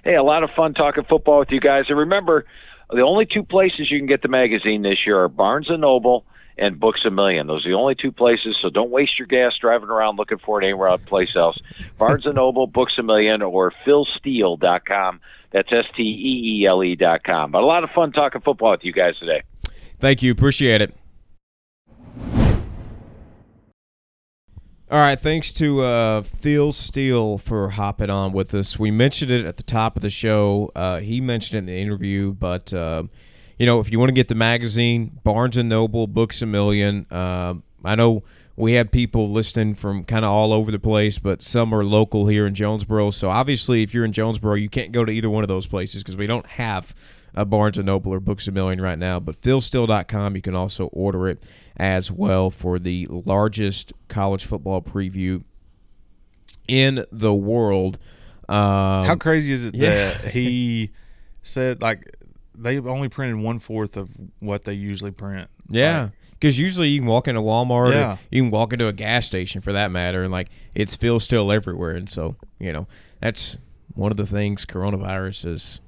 Hey, 0.03 0.17
a 0.17 0.25
lot 0.25 0.43
of 0.43 0.51
fun 0.57 0.75
talking 0.75 1.05
football 1.05 1.39
with 1.39 1.53
you 1.53 1.61
guys. 1.61 1.85
And 1.89 1.99
remember, 1.99 2.47
the 2.91 3.03
only 3.03 3.27
two 3.27 3.45
places 3.45 3.93
you 3.93 3.99
can 4.01 4.09
get 4.09 4.23
the 4.23 4.29
magazine 4.29 4.83
this 4.83 5.07
year 5.07 5.23
are 5.23 5.29
Barnes 5.29 5.71
and 5.71 5.83
Noble 5.83 6.25
and 6.59 6.79
Books 6.81 7.01
a 7.07 7.11
Million. 7.11 7.47
Those 7.47 7.65
are 7.65 7.71
the 7.71 7.77
only 7.77 7.95
two 7.95 8.13
places. 8.13 8.57
So 8.61 8.71
don't 8.71 8.91
waste 8.91 9.19
your 9.19 9.27
gas 9.27 9.53
driving 9.61 9.89
around 9.89 10.17
looking 10.17 10.39
for 10.39 10.61
it 10.61 10.65
anywhere 10.65 10.97
place 10.99 11.35
else. 11.37 11.59
Barnes 11.99 12.27
and 12.27 12.37
Noble, 12.37 12.67
Books 12.67 12.95
a 12.99 13.03
Million, 13.03 13.43
or 13.43 13.73
PhilSteele.com. 13.87 15.21
That's 15.51 15.73
S 15.73 15.85
T 15.97 16.03
E 16.03 16.63
E 16.63 16.67
L 16.67 16.85
E 16.85 16.95
dot 16.97 17.25
com. 17.25 17.51
But 17.51 17.63
a 17.63 17.67
lot 17.67 17.85
of 17.85 17.91
fun 17.91 18.13
talking 18.13 18.41
football 18.41 18.73
with 18.73 18.85
you 18.85 18.93
guys 18.93 19.19
today. 19.19 19.43
Thank 19.99 20.23
you. 20.23 20.31
Appreciate 20.31 20.83
it. 20.83 20.95
All 24.91 24.99
right, 24.99 25.21
thanks 25.21 25.53
to 25.53 25.83
uh, 25.83 26.23
Phil 26.23 26.73
Steele 26.73 27.37
for 27.37 27.69
hopping 27.71 28.09
on 28.09 28.33
with 28.33 28.55
us. 28.55 28.79
We 28.79 28.91
mentioned 28.91 29.31
it 29.31 29.45
at 29.45 29.59
the 29.59 29.63
top 29.63 29.97
of 29.97 30.03
the 30.03 30.09
show. 30.09 30.73
Uh, 30.75 31.01
he 31.01 31.21
mentioned 31.21 31.57
it 31.57 31.59
in 31.59 31.67
the 31.67 31.79
interview, 31.79 32.33
but 32.33 32.73
uh, 32.73 33.03
you 33.59 33.67
know, 33.67 33.81
if 33.81 33.91
you 33.91 33.99
want 33.99 34.09
to 34.09 34.15
get 34.15 34.29
the 34.29 34.35
magazine, 34.35 35.19
Barnes 35.25 35.57
and 35.57 35.69
Noble, 35.69 36.07
Books 36.07 36.43
a 36.43 36.47
Million. 36.47 37.07
Um 37.11 37.63
I 37.85 37.95
know 37.95 38.25
we 38.57 38.73
have 38.73 38.91
people 38.91 39.31
listening 39.31 39.77
from 39.77 40.03
kind 40.03 40.25
of 40.25 40.33
all 40.33 40.53
over 40.53 40.73
the 40.73 40.81
place, 40.81 41.21
but 41.21 41.45
some 41.45 41.73
are 41.73 41.85
local 41.85 42.27
here 42.27 42.45
in 42.45 42.57
Jonesboro. 42.57 43.11
So 43.13 43.31
obviously, 43.31 43.85
if 43.85 43.95
you're 43.95 44.05
in 44.05 44.13
Jonesboro, 44.13 44.55
you 44.55 44.69
can't 44.69 44.91
go 44.91 45.05
to 45.05 45.13
either 45.13 45.31
one 45.31 45.45
of 45.45 45.49
those 45.49 45.69
places 45.69 46.03
because 46.03 46.17
we 46.17 46.27
don't 46.27 46.45
have 46.47 46.93
a 47.37 47.45
Barnes 47.45 47.79
and 47.79 47.87
Noble 47.87 48.13
or 48.13 48.19
Books 48.19 48.49
a 48.49 48.51
Million 48.51 48.81
right 48.81 48.99
now. 48.99 49.21
But 49.21 49.41
philsteele.com, 49.41 50.35
you 50.35 50.43
can 50.43 50.57
also 50.57 50.87
order 50.87 51.29
it 51.29 51.45
as 51.77 52.11
well 52.11 52.51
for 52.51 52.81
the 52.81 53.07
largest 53.09 53.93
college 54.09 54.45
football 54.45 54.83
preview 54.83 55.45
in 56.67 57.05
the 57.13 57.33
world. 57.33 57.97
Um, 58.49 59.05
How 59.07 59.15
crazy 59.15 59.53
is 59.53 59.67
it 59.67 59.77
yeah. 59.77 60.15
that 60.15 60.33
he 60.33 60.91
said 61.45 61.81
like 61.81 62.17
they 62.59 62.79
only 62.79 63.09
printed 63.09 63.37
one 63.43 63.59
fourth 63.59 63.97
of 63.97 64.11
what 64.41 64.65
they 64.65 64.75
usually 64.75 65.11
print? 65.13 65.49
Yeah. 65.69 66.03
Like, 66.03 66.11
Because 66.33 66.59
usually 66.59 66.89
you 66.89 67.01
can 67.01 67.09
walk 67.09 67.27
into 67.29 67.41
Walmart, 67.41 67.93
Yeah. 67.93 68.13
or 68.15 68.19
you 68.31 68.43
can 68.43 68.51
walk 68.51 68.73
into 68.73 68.87
a 68.87 68.93
gas 68.93 69.27
station 69.27 69.61
for 69.61 69.73
that 69.73 69.91
matter, 69.91 70.23
and 70.23 70.33
like 70.33 70.49
it's 70.75 70.95
Phil 70.95 71.19
Steele 71.21 71.51
everywhere. 71.53 71.93
And 71.97 72.09
so, 72.09 72.37
you 72.59 72.73
know, 72.73 72.87
that's 73.21 73.57
one 73.95 74.11
of 74.13 74.17
the 74.17 74.27
things 74.27 74.65
coronavirus 74.65 75.47
is, 75.55 75.81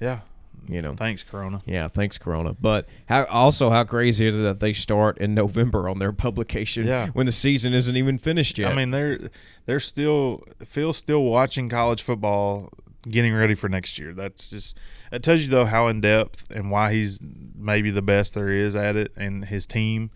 yeah. 0.00 0.20
you 0.68 0.80
know, 0.82 0.94
Thanks, 0.94 1.24
Corona. 1.24 1.62
yeah, 1.66 1.88
thanks 1.88 2.16
Corona. 2.18 2.54
But 2.60 2.86
how 3.06 3.24
also 3.24 3.70
how 3.70 3.82
crazy 3.84 4.26
is 4.26 4.38
it 4.38 4.42
that 4.42 4.60
they 4.60 4.72
start 4.72 5.18
in 5.18 5.34
November 5.34 5.88
on 5.88 5.98
their 5.98 6.12
publication 6.26 6.86
Yeah. 6.86 7.08
when 7.08 7.26
the 7.26 7.32
season 7.32 7.74
isn't 7.74 7.96
even 7.96 8.18
finished 8.18 8.58
yet? 8.58 8.70
I 8.70 8.74
mean, 8.76 8.90
they're 8.92 9.30
they're 9.66 9.80
still 9.80 10.44
Phil's 10.64 10.96
still 10.98 11.24
watching 11.24 11.68
college 11.68 12.02
football, 12.02 12.70
getting 13.10 13.34
ready 13.34 13.54
for 13.54 13.68
next 13.68 13.98
year. 13.98 14.12
That's 14.12 14.50
just 14.50 14.76
it 15.12 15.22
tells 15.22 15.42
you 15.42 15.48
though 15.48 15.64
how 15.64 15.88
in 15.88 16.00
depth 16.00 16.50
and 16.54 16.70
why 16.70 16.92
he's 16.92 17.18
maybe 17.22 17.90
the 17.90 18.02
best 18.02 18.34
there 18.34 18.50
is 18.50 18.76
at 18.76 18.96
it, 18.96 19.12
and 19.16 19.44
his 19.46 19.66
team. 19.66 20.10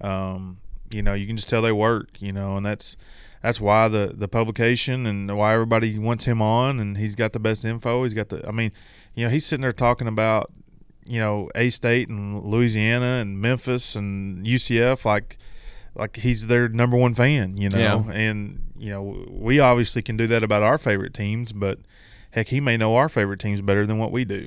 Um, 0.00 0.58
you 0.90 1.02
know, 1.02 1.14
you 1.14 1.26
can 1.26 1.36
just 1.36 1.48
tell 1.48 1.62
they 1.62 1.72
work. 1.72 2.20
You 2.20 2.32
know, 2.32 2.56
and 2.56 2.64
that's 2.64 2.96
that's 3.42 3.60
why 3.60 3.88
the 3.88 4.12
the 4.14 4.28
publication 4.28 5.06
and 5.06 5.36
why 5.36 5.54
everybody 5.54 5.98
wants 5.98 6.24
him 6.24 6.42
on, 6.42 6.80
and 6.80 6.96
he's 6.96 7.14
got 7.14 7.32
the 7.32 7.38
best 7.38 7.64
info. 7.64 8.04
He's 8.04 8.14
got 8.14 8.28
the. 8.28 8.46
I 8.46 8.50
mean, 8.50 8.72
you 9.14 9.24
know, 9.24 9.30
he's 9.30 9.46
sitting 9.46 9.62
there 9.62 9.72
talking 9.72 10.08
about 10.08 10.52
you 11.08 11.20
know 11.20 11.48
A 11.54 11.70
State 11.70 12.08
and 12.08 12.44
Louisiana 12.44 13.20
and 13.20 13.40
Memphis 13.40 13.96
and 13.96 14.44
UCF 14.44 15.04
like 15.04 15.38
like 15.94 16.16
he's 16.16 16.46
their 16.46 16.68
number 16.68 16.96
one 16.96 17.14
fan, 17.14 17.56
you 17.56 17.68
know. 17.68 18.04
Yeah. 18.06 18.12
And 18.12 18.72
you 18.78 18.90
know, 18.90 19.26
we 19.30 19.58
obviously 19.58 20.02
can 20.02 20.16
do 20.16 20.26
that 20.26 20.42
about 20.42 20.62
our 20.62 20.78
favorite 20.78 21.14
teams, 21.14 21.52
but 21.52 21.78
heck, 22.36 22.48
he 22.48 22.60
may 22.60 22.76
know 22.76 22.94
our 22.94 23.08
favorite 23.08 23.40
teams 23.40 23.60
better 23.60 23.84
than 23.86 23.98
what 23.98 24.12
we 24.12 24.24
do. 24.24 24.44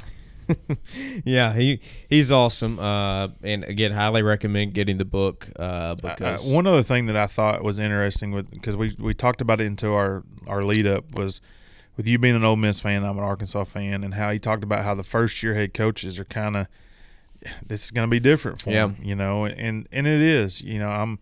yeah, 1.25 1.53
he 1.53 1.79
he's 2.09 2.31
awesome. 2.31 2.79
Uh, 2.79 3.27
and 3.43 3.63
again, 3.65 3.91
highly 3.91 4.23
recommend 4.23 4.73
getting 4.73 4.97
the 4.97 5.05
book 5.05 5.47
uh, 5.59 5.61
Uh, 5.61 5.95
because 5.95 6.47
one 6.51 6.65
other 6.65 6.81
thing 6.83 7.05
that 7.07 7.15
I 7.17 7.27
thought 7.27 7.63
was 7.63 7.77
interesting 7.79 8.31
with 8.31 8.49
because 8.49 8.75
we 8.75 8.95
we 8.97 9.13
talked 9.13 9.41
about 9.41 9.59
it 9.61 9.65
into 9.65 9.89
our 9.93 10.23
our 10.47 10.63
lead 10.63 10.87
up 10.87 11.13
was 11.15 11.41
with 11.97 12.07
you 12.07 12.17
being 12.17 12.35
an 12.35 12.43
Ole 12.45 12.55
Miss 12.55 12.79
fan, 12.79 13.03
I'm 13.03 13.17
an 13.17 13.23
Arkansas 13.23 13.65
fan, 13.65 14.03
and 14.03 14.13
how 14.15 14.31
he 14.31 14.39
talked 14.39 14.63
about 14.63 14.83
how 14.85 14.95
the 14.95 15.03
first 15.03 15.43
year 15.43 15.53
head 15.53 15.73
coaches 15.73 16.17
are 16.17 16.25
kind 16.25 16.55
of 16.55 16.67
this 17.65 17.85
is 17.85 17.91
going 17.91 18.07
to 18.07 18.09
be 18.11 18.19
different 18.19 18.61
for 18.61 18.71
Yeah. 18.71 18.87
them, 18.87 18.97
you 19.03 19.15
know, 19.15 19.45
and 19.45 19.87
and 19.91 20.07
it 20.07 20.21
is, 20.21 20.61
you 20.61 20.79
know, 20.79 20.89
I'm 20.89 21.19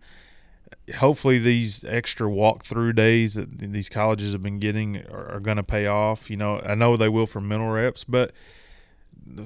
hopefully 0.96 1.38
these 1.38 1.84
extra 1.84 2.28
walk-through 2.28 2.92
days 2.92 3.34
that 3.34 3.58
these 3.58 3.88
colleges 3.88 4.32
have 4.32 4.42
been 4.42 4.58
getting 4.58 5.04
are, 5.06 5.34
are 5.34 5.40
going 5.40 5.56
to 5.56 5.62
pay 5.62 5.86
off. 5.86 6.30
You 6.30 6.36
know, 6.36 6.60
I 6.60 6.74
know 6.74 6.96
they 6.96 7.08
will 7.08 7.26
for 7.26 7.40
mental 7.40 7.68
reps, 7.68 8.04
but 8.04 8.32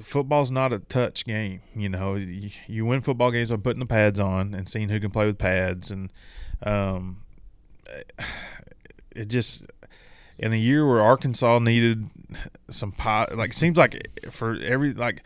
football's 0.01 0.51
not 0.51 0.73
a 0.73 0.79
touch 0.79 1.25
game. 1.25 1.61
You 1.75 1.89
know, 1.89 2.15
you, 2.15 2.49
you 2.67 2.85
win 2.85 3.01
football 3.01 3.31
games 3.31 3.49
by 3.49 3.57
putting 3.57 3.79
the 3.79 3.85
pads 3.85 4.19
on 4.19 4.53
and 4.53 4.67
seeing 4.67 4.89
who 4.89 4.99
can 4.99 5.11
play 5.11 5.25
with 5.25 5.37
pads, 5.37 5.91
and 5.91 6.11
um, 6.63 7.21
it 9.11 9.25
just 9.25 9.65
in 10.37 10.53
a 10.53 10.57
year 10.57 10.87
where 10.87 11.01
Arkansas 11.01 11.59
needed 11.59 12.09
some 12.69 12.91
pot, 12.91 13.35
like 13.37 13.51
it 13.51 13.57
seems 13.57 13.77
like 13.77 14.09
for 14.31 14.55
every 14.55 14.93
like 14.93 15.23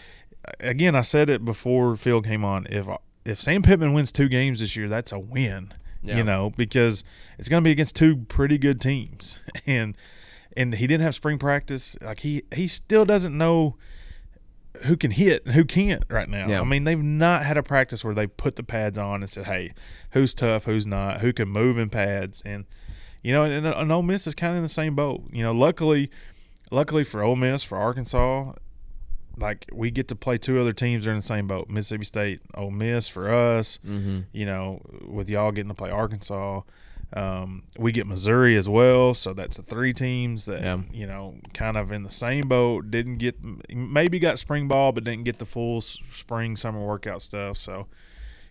again, 0.60 0.96
I 0.96 1.02
said 1.02 1.30
it 1.30 1.46
before 1.46 1.96
Phil 1.96 2.22
came 2.22 2.44
on. 2.44 2.68
If 2.70 2.88
if 3.26 3.42
Sam 3.42 3.62
Pittman 3.62 3.94
wins 3.94 4.12
two 4.12 4.30
games 4.30 4.60
this 4.60 4.76
year, 4.76 4.88
that's 4.88 5.12
a 5.12 5.20
win. 5.20 5.74
Yeah. 6.08 6.18
You 6.18 6.24
know, 6.24 6.54
because 6.56 7.04
it's 7.38 7.50
going 7.50 7.62
to 7.64 7.68
be 7.68 7.72
against 7.72 7.96
two 7.96 8.18
pretty 8.28 8.58
good 8.58 8.80
teams, 8.80 9.40
and 9.66 9.96
and 10.56 10.76
he 10.76 10.88
didn't 10.88 11.04
have 11.04 11.14
spring 11.16 11.38
practice. 11.38 11.98
Like 12.02 12.22
he 12.22 12.44
he 12.54 12.68
still 12.68 13.06
doesn't 13.06 13.38
know 13.38 13.76
who 14.84 14.96
can 14.96 15.12
hit 15.12 15.46
and 15.46 15.56
who 15.56 15.66
can't 15.66 16.04
right 16.10 16.30
now. 16.30 16.48
Yeah. 16.48 16.62
I 16.62 16.64
mean, 16.64 16.84
they've 16.84 17.02
not 17.02 17.46
had 17.46 17.58
a 17.58 17.64
practice 17.64 18.04
where 18.04 18.14
they 18.14 18.28
put 18.28 18.56
the 18.56 18.64
pads 18.64 18.98
on 18.98 19.22
and 19.22 19.30
said, 19.30 19.46
"Hey, 19.46 19.74
who's 20.12 20.34
tough, 20.34 20.66
who's 20.66 20.86
not, 20.86 21.22
who 21.22 21.34
can 21.34 21.50
move 21.50 21.78
in 21.78 21.90
pads." 21.90 22.42
And 22.46 22.66
you 23.22 23.34
know, 23.34 23.44
and, 23.44 23.66
and 23.66 23.92
Ole 23.92 24.04
Miss 24.04 24.28
is 24.28 24.36
kind 24.36 24.52
of 24.52 24.58
in 24.58 24.64
the 24.64 24.70
same 24.70 24.96
boat. 24.96 25.24
You 25.32 25.44
know, 25.44 25.52
luckily, 25.52 26.10
luckily 26.72 27.04
for 27.04 27.24
Ole 27.24 27.36
Miss, 27.36 27.64
for 27.64 27.78
Arkansas, 27.78 28.54
like 29.38 29.68
we 29.72 29.92
get 29.92 30.08
to 30.10 30.16
play 30.16 30.38
two 30.38 30.60
other 30.60 30.74
teams 30.74 31.04
that 31.06 31.12
are 31.12 31.14
in 31.14 31.20
the 31.20 31.26
same 31.26 31.48
boat: 31.48 31.70
Mississippi 31.70 32.06
State, 32.06 32.42
Ole 32.56 32.72
Miss 32.72 33.08
for 33.08 33.32
us. 33.34 33.80
Mm-hmm. 33.86 34.22
You 34.34 34.46
know, 34.46 34.82
with 35.08 35.30
y'all 35.30 35.52
getting 35.52 35.70
to 35.70 35.76
play 35.76 35.90
Arkansas. 35.92 36.62
Um, 37.14 37.64
we 37.78 37.94
get 37.94 38.06
Missouri 38.06 38.58
as 38.58 38.68
well, 38.68 39.14
so 39.14 39.34
that's 39.34 39.56
the 39.56 39.64
three 39.64 39.94
teams 39.94 40.44
that 40.44 40.62
Yeah. 40.62 40.80
you 40.92 41.08
know 41.08 41.36
kind 41.54 41.78
of 41.78 41.90
in 41.94 42.04
the 42.04 42.10
same 42.10 42.50
boat. 42.50 42.92
Didn't 42.92 43.18
get 43.20 43.38
maybe 43.70 44.20
got 44.20 44.40
spring 44.40 44.68
ball, 44.68 44.92
but 44.92 45.06
didn't 45.06 45.24
get 45.24 45.38
the 45.40 45.46
full 45.46 45.80
spring 45.80 46.58
summer 46.58 46.86
workout 46.86 47.22
stuff. 47.22 47.56
So, 47.56 47.88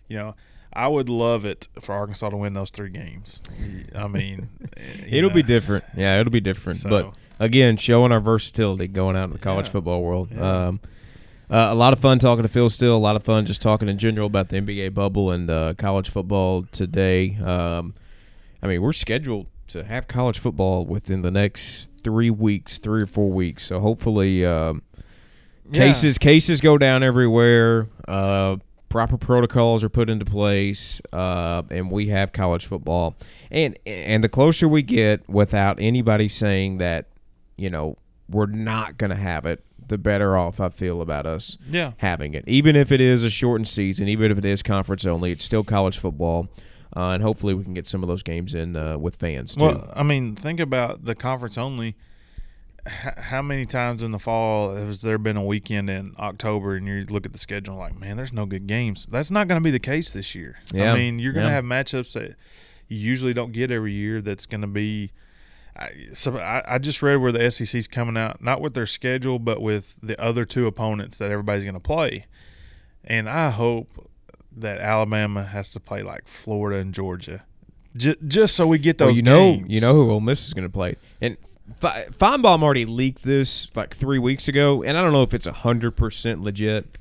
you 0.07 0.17
know, 0.17 0.35
I 0.73 0.87
would 0.87 1.07
love 1.07 1.45
it 1.45 1.67
for 1.79 1.93
Arkansas 1.93 2.29
to 2.31 2.37
win 2.37 2.53
those 2.53 2.71
three 2.71 2.89
games. 2.89 3.43
I 3.95 4.07
mean, 4.07 4.49
It'll 5.07 5.29
be 5.29 5.43
different. 5.43 5.85
Yeah, 5.95 6.19
it'll 6.19 6.31
be 6.31 6.41
different. 6.41 6.79
So- 6.79 6.89
but 6.89 7.15
again, 7.39 7.77
showing 7.77 8.11
our 8.11 8.19
versatility 8.19 8.87
going 8.87 9.15
out 9.15 9.25
in 9.25 9.31
the 9.31 9.37
college 9.39 9.67
Yeah. 9.67 9.71
football 9.73 10.03
world. 10.03 10.29
Yeah. 10.35 10.67
Um, 10.67 10.79
uh, 11.49 11.69
a 11.71 11.75
lot 11.75 11.93
of 11.93 11.99
fun 11.99 12.19
talking 12.19 12.43
to 12.43 12.49
Phil 12.49 12.69
Steele. 12.69 12.95
A 12.95 12.97
lot 12.97 13.15
of 13.15 13.23
fun 13.23 13.45
just 13.45 13.61
talking 13.61 13.87
in 13.87 13.97
general 13.97 14.27
about 14.27 14.49
the 14.49 14.57
NBA 14.57 14.93
bubble 14.93 15.31
and 15.31 15.49
uh, 15.49 15.73
college 15.77 16.09
football 16.09 16.63
today. 16.71 17.37
Um, 17.37 17.93
I 18.61 18.67
mean, 18.67 18.81
we're 18.81 18.91
scheduled 18.93 19.47
to 19.67 19.83
have 19.83 20.07
college 20.07 20.39
football 20.39 20.85
within 20.85 21.21
the 21.21 21.31
next 21.31 21.91
three 22.03 22.29
weeks, 22.29 22.79
three 22.79 23.01
or 23.01 23.05
four 23.07 23.29
weeks. 23.29 23.65
So 23.65 23.79
hopefully, 23.79 24.45
um, 24.45 24.81
Yeah. 25.69 25.79
cases 25.85 26.17
cases 26.17 26.61
go 26.61 26.77
down 26.77 27.03
everywhere. 27.03 27.87
Uh, 28.07 28.57
proper 28.89 29.17
protocols 29.17 29.83
are 29.83 29.89
put 29.89 30.09
into 30.09 30.23
place, 30.23 31.01
uh, 31.11 31.61
and 31.69 31.91
we 31.91 32.07
have 32.07 32.31
college 32.31 32.65
football. 32.65 33.15
And 33.51 33.77
and 33.85 34.23
the 34.23 34.29
closer 34.29 34.67
we 34.67 34.81
get, 34.81 35.27
without 35.29 35.77
anybody 35.81 36.29
saying 36.29 36.77
that, 36.77 37.07
you 37.57 37.69
know, 37.69 37.97
we're 38.29 38.45
not 38.45 38.97
going 38.97 39.09
to 39.09 39.15
have 39.15 39.45
it, 39.45 39.63
the 39.87 39.97
better 39.97 40.37
off 40.37 40.59
I 40.59 40.69
feel 40.69 41.01
about 41.01 41.25
us 41.25 41.57
Yeah, 41.69 41.93
having 41.97 42.33
it. 42.33 42.43
Even 42.47 42.75
if 42.75 42.91
it 42.91 43.01
is 43.01 43.23
a 43.23 43.29
shortened 43.29 43.67
season, 43.67 44.07
even 44.07 44.31
if 44.31 44.37
it 44.37 44.45
is 44.45 44.61
conference 44.61 45.05
only, 45.05 45.31
it's 45.31 45.45
still 45.45 45.63
college 45.63 45.97
football. 45.97 46.49
Uh, 46.95 47.11
and 47.11 47.23
hopefully 47.23 47.53
we 47.53 47.63
can 47.63 47.73
get 47.73 47.85
some 47.85 48.01
of 48.01 48.07
those 48.07 48.23
games 48.23 48.55
in 48.55 48.75
uh, 48.75 48.97
with 48.97 49.17
fans 49.17 49.55
too. 49.55 49.65
Well, 49.65 49.93
I 49.95 50.03
mean, 50.03 50.35
think 50.35 50.59
about 50.59 51.05
the 51.05 51.15
conference 51.15 51.57
only. 51.57 51.95
H- 52.85 53.13
how 53.17 53.41
many 53.41 53.65
times 53.65 54.01
in 54.01 54.11
the 54.11 54.19
fall 54.19 54.73
has 54.73 55.01
there 55.01 55.17
been 55.17 55.37
a 55.37 55.43
weekend 55.43 55.89
in 55.89 56.15
October 56.17 56.75
and 56.75 56.87
you 56.87 57.05
look 57.09 57.25
at 57.25 57.33
the 57.33 57.39
schedule 57.39 57.75
like, 57.75 57.99
man, 57.99 58.17
there's 58.17 58.33
no 58.33 58.45
good 58.45 58.67
games. 58.67 59.05
That's 59.11 59.29
not 59.29 59.47
going 59.47 59.61
to 59.61 59.63
be 59.63 59.71
the 59.71 59.79
case 59.79 60.09
this 60.09 60.33
year. 60.33 60.57
Yeah, 60.73 60.93
I 60.93 60.95
mean, 60.95 61.19
you're 61.19 61.33
going 61.33 61.45
to 61.45 61.49
yeah. 61.49 61.55
have 61.55 61.65
matchups 61.65 62.13
that 62.13 62.35
you 62.87 62.97
usually 62.97 63.33
don't 63.33 63.51
get 63.51 63.69
every 63.69 63.93
year. 63.93 64.21
That's 64.21 64.45
going 64.45 64.61
to 64.61 64.67
be. 64.67 65.11
I, 65.77 66.07
so 66.13 66.37
I, 66.39 66.63
I 66.75 66.77
just 66.79 67.01
read 67.01 67.17
where 67.17 67.31
the 67.31 67.51
SEC's 67.51 67.87
coming 67.87 68.17
out, 68.17 68.41
not 68.41 68.61
with 68.61 68.73
their 68.73 68.87
schedule, 68.87 69.37
but 69.37 69.61
with 69.61 69.95
the 70.01 70.19
other 70.21 70.43
two 70.43 70.65
opponents 70.65 71.17
that 71.19 71.29
everybody's 71.31 71.63
going 71.63 71.75
to 71.75 71.79
play. 71.79 72.25
And 73.03 73.29
I 73.29 73.51
hope 73.51 74.09
that 74.55 74.79
Alabama 74.79 75.43
has 75.43 75.69
to 75.69 75.79
play 75.79 76.01
like 76.01 76.27
Florida 76.27 76.79
and 76.81 76.93
Georgia, 76.93 77.43
J- 77.95 78.15
just 78.27 78.55
so 78.55 78.65
we 78.67 78.79
get 78.79 78.97
those. 78.97 79.07
well, 79.07 79.15
you 79.15 79.21
know, 79.21 79.51
games. 79.53 79.65
you 79.69 79.79
know 79.79 79.93
who 79.93 80.09
Ole 80.09 80.19
Miss 80.19 80.47
is 80.47 80.53
going 80.53 80.67
to 80.67 80.73
play, 80.73 80.95
and 81.21 81.37
Fe- 81.79 82.07
Finebaum 82.11 82.63
already 82.63 82.85
leaked 82.85 83.21
this 83.23 83.67
like 83.75 83.95
three 83.95 84.19
weeks 84.19 84.47
ago, 84.47 84.81
and 84.83 84.97
I 84.97 85.03
don't 85.03 85.13
know 85.13 85.21
if 85.23 85.33
it's 85.33 85.45
hundred 85.45 85.91
percent 85.91 86.41
legit, 86.41 86.97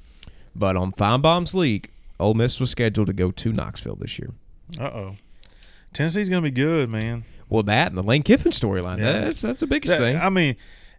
but 0.55 0.77
on 0.77 0.93
Finebaum's 0.93 1.55
leak, 1.55 1.90
Ole 2.20 2.35
Miss 2.35 2.61
was 2.61 2.70
scheduled 2.70 3.07
to 3.07 3.12
go 3.15 3.31
to 3.31 3.53
Knoxville 3.53 3.97
this 3.97 4.19
year. 4.19 4.32
Uh 4.78 4.85
oh. 4.85 5.16
Tennessee's 5.94 6.28
gonna 6.28 6.43
be 6.43 6.51
good, 6.51 6.90
man. 6.90 7.24
Well, 7.48 7.62
that 7.64 7.89
and 7.89 7.97
the 7.97 8.02
Lane 8.02 8.23
Kiffin 8.23 8.52
storyline, 8.52 8.98
Yeah. 8.98 9.20
that's 9.24 9.43
that's 9.43 9.60
the 9.60 9.66
biggest 9.66 9.98
That- 9.98 10.05
thing. 10.05 10.16
I 10.16 10.28
mean, 10.31 10.56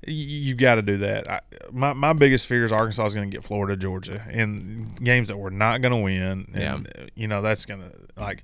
y- 0.07 0.14
you 0.14 0.56
got 0.56 0.76
to 0.76 0.82
do 0.82 0.98
that. 0.99 1.30
I, 1.30 1.41
my 1.72 1.94
my 1.94 2.14
biggest 2.14 2.48
fear 2.48 2.64
is 2.65 2.72
Arkansas 2.72 3.06
is 3.06 3.14
going 3.14 3.30
to 3.30 3.36
get 3.36 3.44
Florida, 3.44 3.76
Georgia, 3.76 4.24
in 4.32 4.95
games 5.03 5.28
that 5.28 5.38
we're 5.38 5.49
not 5.49 5.82
going 5.82 5.91
to 5.91 5.98
win. 5.98 6.48
And, 6.53 6.88
Yeah. 6.95 7.02
uh, 7.03 7.07
you 7.15 7.28
know 7.28 7.41
that's 7.41 7.65
going 7.65 7.82
to 7.82 7.91
like 8.22 8.44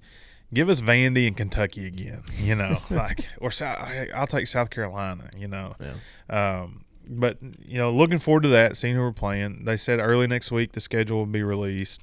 give 0.53 0.69
us 0.69 0.81
Vandy 0.81 1.25
and 1.27 1.35
Kentucky 1.37 1.87
again. 1.87 2.23
You 2.37 2.55
know, 2.55 2.79
like 2.89 3.25
or 3.39 3.51
South, 3.51 3.77
I, 3.79 4.09
I'll 4.13 4.27
take 4.27 4.47
South 4.47 4.69
Carolina. 4.69 5.29
You 5.37 5.47
know, 5.47 5.75
Yeah. 5.79 6.59
um, 6.61 6.83
but 7.07 7.37
you 7.65 7.77
know, 7.77 7.91
looking 7.91 8.19
forward 8.19 8.43
to 8.43 8.49
that. 8.49 8.75
Seeing 8.77 8.95
who 8.95 9.01
we're 9.01 9.11
playing. 9.13 9.63
They 9.65 9.77
said 9.77 9.99
early 9.99 10.27
next 10.27 10.51
week 10.51 10.73
the 10.73 10.79
schedule 10.81 11.19
will 11.19 11.25
be 11.25 11.43
released. 11.43 12.01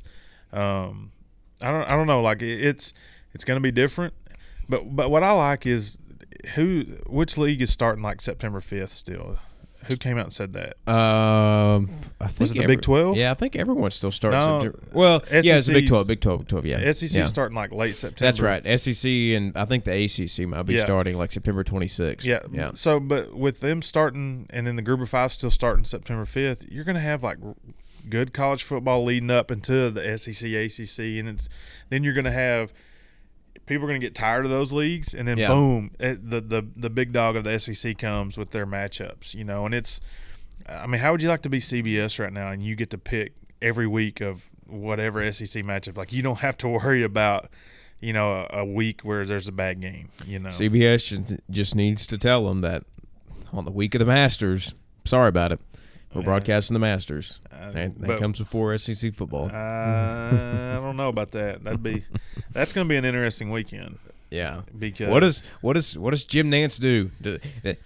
Um, 0.52 1.12
I 1.62 1.70
don't 1.70 1.84
I 1.84 1.92
don't 1.92 2.06
know. 2.06 2.22
Like 2.22 2.40
it, 2.42 2.64
it's 2.64 2.92
it's 3.34 3.44
going 3.44 3.56
to 3.56 3.62
be 3.62 3.70
different. 3.70 4.14
But 4.70 4.96
but 4.96 5.10
what 5.10 5.22
I 5.22 5.32
like 5.32 5.66
is 5.66 5.98
who 6.54 6.84
which 7.06 7.36
league 7.36 7.60
is 7.60 7.70
starting 7.70 8.02
like 8.02 8.20
September 8.20 8.60
fifth 8.60 8.92
still. 8.92 9.38
Who 9.88 9.96
came 9.96 10.18
out 10.18 10.24
and 10.24 10.32
said 10.32 10.52
that? 10.52 10.76
Um, 10.92 11.88
I 12.20 12.28
think 12.28 12.50
it 12.50 12.58
the 12.58 12.66
Big 12.66 12.82
12? 12.82 13.16
Yeah, 13.16 13.30
I 13.30 13.34
think 13.34 13.56
everyone 13.56 13.90
still 13.90 14.12
starts. 14.12 14.46
No, 14.46 14.60
September. 14.60 14.78
Well, 14.92 15.22
yeah, 15.32 15.56
it's 15.56 15.66
the 15.68 15.72
Big 15.72 15.88
Twelve, 15.88 16.06
Big 16.06 16.20
Twelve, 16.20 16.40
Big 16.40 16.48
Twelve. 16.48 16.66
Yeah, 16.66 16.92
SEC 16.92 17.10
yeah. 17.12 17.24
starting 17.24 17.56
like 17.56 17.72
late 17.72 17.94
September. 17.94 18.26
That's 18.26 18.40
right. 18.40 18.78
SEC 18.80 19.10
and 19.10 19.56
I 19.56 19.64
think 19.64 19.84
the 19.84 20.04
ACC 20.04 20.46
might 20.46 20.64
be 20.64 20.74
Yeah. 20.74 20.82
starting 20.82 21.16
like 21.16 21.32
September 21.32 21.64
26th. 21.64 22.24
Yeah, 22.24 22.40
yeah. 22.52 22.72
So, 22.74 23.00
but 23.00 23.34
with 23.34 23.60
them 23.60 23.80
starting 23.80 24.46
and 24.50 24.66
then 24.66 24.76
the 24.76 24.82
group 24.82 25.00
of 25.00 25.08
five 25.08 25.32
still 25.32 25.50
starting 25.50 25.84
September 25.84 26.26
fifth, 26.26 26.66
you're 26.70 26.84
going 26.84 26.94
to 26.96 27.00
have 27.00 27.22
like 27.22 27.38
good 28.08 28.34
college 28.34 28.62
football 28.62 29.02
leading 29.04 29.30
up 29.30 29.50
into 29.50 29.90
the 29.90 30.16
SEC, 30.18 30.50
ACC, 30.52 31.18
and 31.18 31.28
it's 31.28 31.48
then 31.88 32.04
you're 32.04 32.14
going 32.14 32.24
to 32.24 32.30
have 32.30 32.72
people 33.66 33.84
are 33.84 33.88
going 33.88 34.00
to 34.00 34.04
get 34.06 34.14
tired 34.14 34.44
of 34.44 34.50
those 34.50 34.72
leagues, 34.72 35.14
and 35.14 35.26
then 35.28 35.38
Yeah. 35.38 35.48
boom, 35.48 35.90
it, 36.00 36.28
the 36.30 36.40
the 36.40 36.66
the 36.76 36.90
big 36.90 37.12
dog 37.12 37.36
of 37.36 37.44
the 37.44 37.58
SEC 37.58 37.96
comes 37.98 38.36
with 38.36 38.50
their 38.50 38.66
matchups, 38.66 39.34
you 39.34 39.44
know, 39.44 39.64
and 39.66 39.74
it's. 39.74 40.00
I 40.68 40.86
mean, 40.86 41.00
how 41.00 41.12
would 41.12 41.22
you 41.22 41.28
like 41.28 41.42
to 41.42 41.48
be 41.48 41.58
CBS 41.58 42.18
right 42.18 42.32
now 42.32 42.48
and 42.50 42.62
you 42.62 42.76
get 42.76 42.90
to 42.90 42.98
pick 42.98 43.32
every 43.62 43.86
week 43.86 44.20
of 44.20 44.44
whatever 44.66 45.20
SEC 45.32 45.64
matchup? 45.64 45.96
Like 45.96 46.12
you 46.12 46.22
don't 46.22 46.40
have 46.40 46.56
to 46.58 46.68
worry 46.68 47.02
about. 47.02 47.48
You 48.02 48.14
know, 48.14 48.46
a, 48.50 48.60
a 48.60 48.64
week 48.64 49.02
where 49.02 49.26
there's 49.26 49.46
a 49.46 49.52
bad 49.52 49.82
game. 49.82 50.08
You 50.26 50.38
know, 50.38 50.48
CBS 50.48 51.06
just- 51.06 51.36
just 51.50 51.74
needs 51.74 52.06
to 52.06 52.16
tell 52.16 52.48
them 52.48 52.62
that 52.62 52.84
on 53.52 53.66
the 53.66 53.70
week 53.70 53.94
of 53.94 53.98
the 53.98 54.06
Masters, 54.06 54.74
sorry 55.04 55.28
about 55.28 55.52
it, 55.52 55.60
we're 56.14 56.22
broadcasting 56.22 56.74
the 56.74 56.80
Masters. 56.80 57.40
Uh, 57.52 57.56
And 57.74 57.94
that 58.00 58.06
but- 58.08 58.18
comes 58.20 58.38
before 58.38 58.76
SEC 58.78 59.14
football. 59.14 59.46
Uh, 59.52 59.56
I 59.56 60.78
don't 60.82 60.96
know 60.96 61.08
about 61.08 61.30
that. 61.32 61.62
That'd 61.64 61.82
be 61.82 62.04
that's 62.52 62.72
going 62.72 62.86
to 62.86 62.88
be 62.88 62.96
an 62.96 63.04
interesting 63.04 63.50
weekend 63.50 63.98
yeah. 64.30 64.62
because 64.78 65.10
What 65.10 65.20
does 65.20 65.42
what 65.60 65.74
does 65.74 65.96
what 65.98 66.10
does 66.10 66.24
Jim 66.24 66.50
Nantz 66.50 66.80
do? 66.80 67.10
Do- 67.20 67.38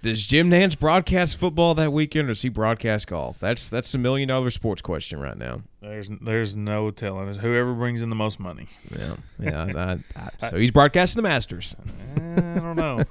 Does 0.02 0.24
Jim 0.26 0.50
Nantz 0.50 0.78
broadcast 0.78 1.36
football 1.38 1.74
that 1.74 1.92
weekend, 1.92 2.28
or 2.28 2.32
does 2.32 2.42
he 2.42 2.48
broadcast 2.48 3.06
golf? 3.08 3.38
That's 3.40 3.68
that's 3.68 3.90
the 3.92 3.98
million 3.98 4.28
dollar 4.28 4.50
sports 4.50 4.80
question 4.82 5.20
right 5.20 5.36
now. 5.36 5.62
There's 5.84 6.08
there's 6.20 6.56
no 6.56 6.90
telling 6.90 7.28
it. 7.28 7.36
Whoever 7.36 7.74
brings 7.74 8.02
in 8.02 8.08
the 8.10 8.16
most 8.16 8.40
money. 8.40 8.68
Yeah, 8.96 9.16
yeah. 9.38 9.64
I, 10.16 10.20
I, 10.42 10.48
so 10.48 10.56
he's 10.56 10.70
broadcasting 10.70 11.22
the 11.22 11.28
Masters. 11.28 11.76
Eh, 12.16 12.20
I 12.56 12.58
don't 12.58 12.76
know. 12.76 13.02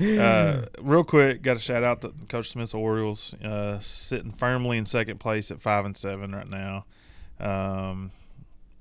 uh, 0.22 0.66
real 0.80 1.04
quick, 1.04 1.42
got 1.42 1.54
to 1.54 1.60
shout 1.60 1.84
out 1.84 2.00
to 2.02 2.12
Coach 2.28 2.50
Smith's 2.50 2.74
Orioles, 2.74 3.34
uh, 3.34 3.78
sitting 3.80 4.32
firmly 4.32 4.78
in 4.78 4.86
second 4.86 5.20
place 5.20 5.50
at 5.50 5.60
five 5.60 5.84
and 5.84 5.96
seven 5.96 6.34
right 6.34 6.48
now. 6.48 6.84
Um, 7.40 8.10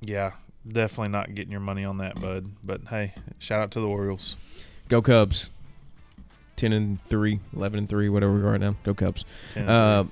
yeah, 0.02 0.32
definitely 0.68 1.11
not 1.11 1.36
getting 1.36 1.52
your 1.52 1.60
money 1.60 1.84
on 1.84 1.98
that, 1.98 2.20
bud. 2.20 2.49
But 2.64 2.82
hey, 2.90 3.14
shout 3.40 3.61
out 3.61 3.72
to 3.72 3.80
the 3.80 3.88
Orioles. 3.88 4.36
Go 4.90 5.02
Cubs. 5.02 5.49
10 6.56 6.72
and 6.72 6.99
3, 7.10 7.40
11 7.56 7.80
and 7.80 7.90
3, 7.90 8.10
whatever 8.10 8.34
we 8.34 8.41
are 8.41 8.52
right 8.52 8.61
now. 8.61 8.76
Go 8.84 8.94
Cubs. 8.94 9.26
10 9.53 9.64
and 9.64 9.72
Uh, 9.72 10.03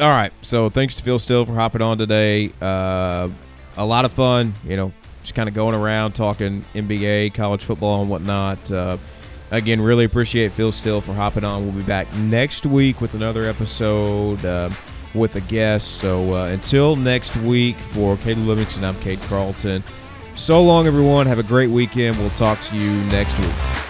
all 0.00 0.10
right. 0.10 0.32
So 0.42 0.68
thanks 0.68 0.94
to 0.96 1.02
Phil 1.02 1.18
Steele 1.18 1.44
for 1.44 1.54
hopping 1.54 1.82
on 1.82 1.98
today. 1.98 2.52
Uh, 2.60 3.28
a 3.76 3.84
lot 3.84 4.04
of 4.04 4.12
fun, 4.12 4.54
you 4.64 4.76
know, 4.76 4.92
just 5.22 5.34
kind 5.34 5.48
of 5.48 5.54
going 5.54 5.74
around 5.74 6.12
talking 6.12 6.64
NBA, 6.74 7.34
college 7.34 7.64
football, 7.64 8.00
and 8.00 8.10
whatnot. 8.10 8.70
Uh, 8.70 8.96
again, 9.50 9.80
really 9.80 10.04
appreciate 10.04 10.52
Phil 10.52 10.72
Steele 10.72 11.00
for 11.00 11.12
hopping 11.14 11.44
on. 11.44 11.64
We'll 11.64 11.74
be 11.74 11.82
back 11.82 12.12
next 12.16 12.66
week 12.66 13.00
with 13.00 13.14
another 13.14 13.44
episode 13.44 14.44
uh, 14.44 14.70
with 15.14 15.36
a 15.36 15.40
guest. 15.42 16.00
So 16.00 16.34
uh, 16.34 16.46
until 16.46 16.96
next 16.96 17.36
week, 17.38 17.76
for 17.76 18.16
Caleb 18.18 18.46
Livingston, 18.46 18.84
I'm 18.84 18.98
Kate 19.00 19.20
Carlton. 19.22 19.82
So 20.34 20.62
long, 20.62 20.86
everyone. 20.86 21.26
Have 21.26 21.40
a 21.40 21.44
great 21.44 21.70
weekend. 21.70 22.16
We'll 22.18 22.30
talk 22.30 22.60
to 22.62 22.76
you 22.76 22.92
next 23.04 23.36
week. 23.38 23.87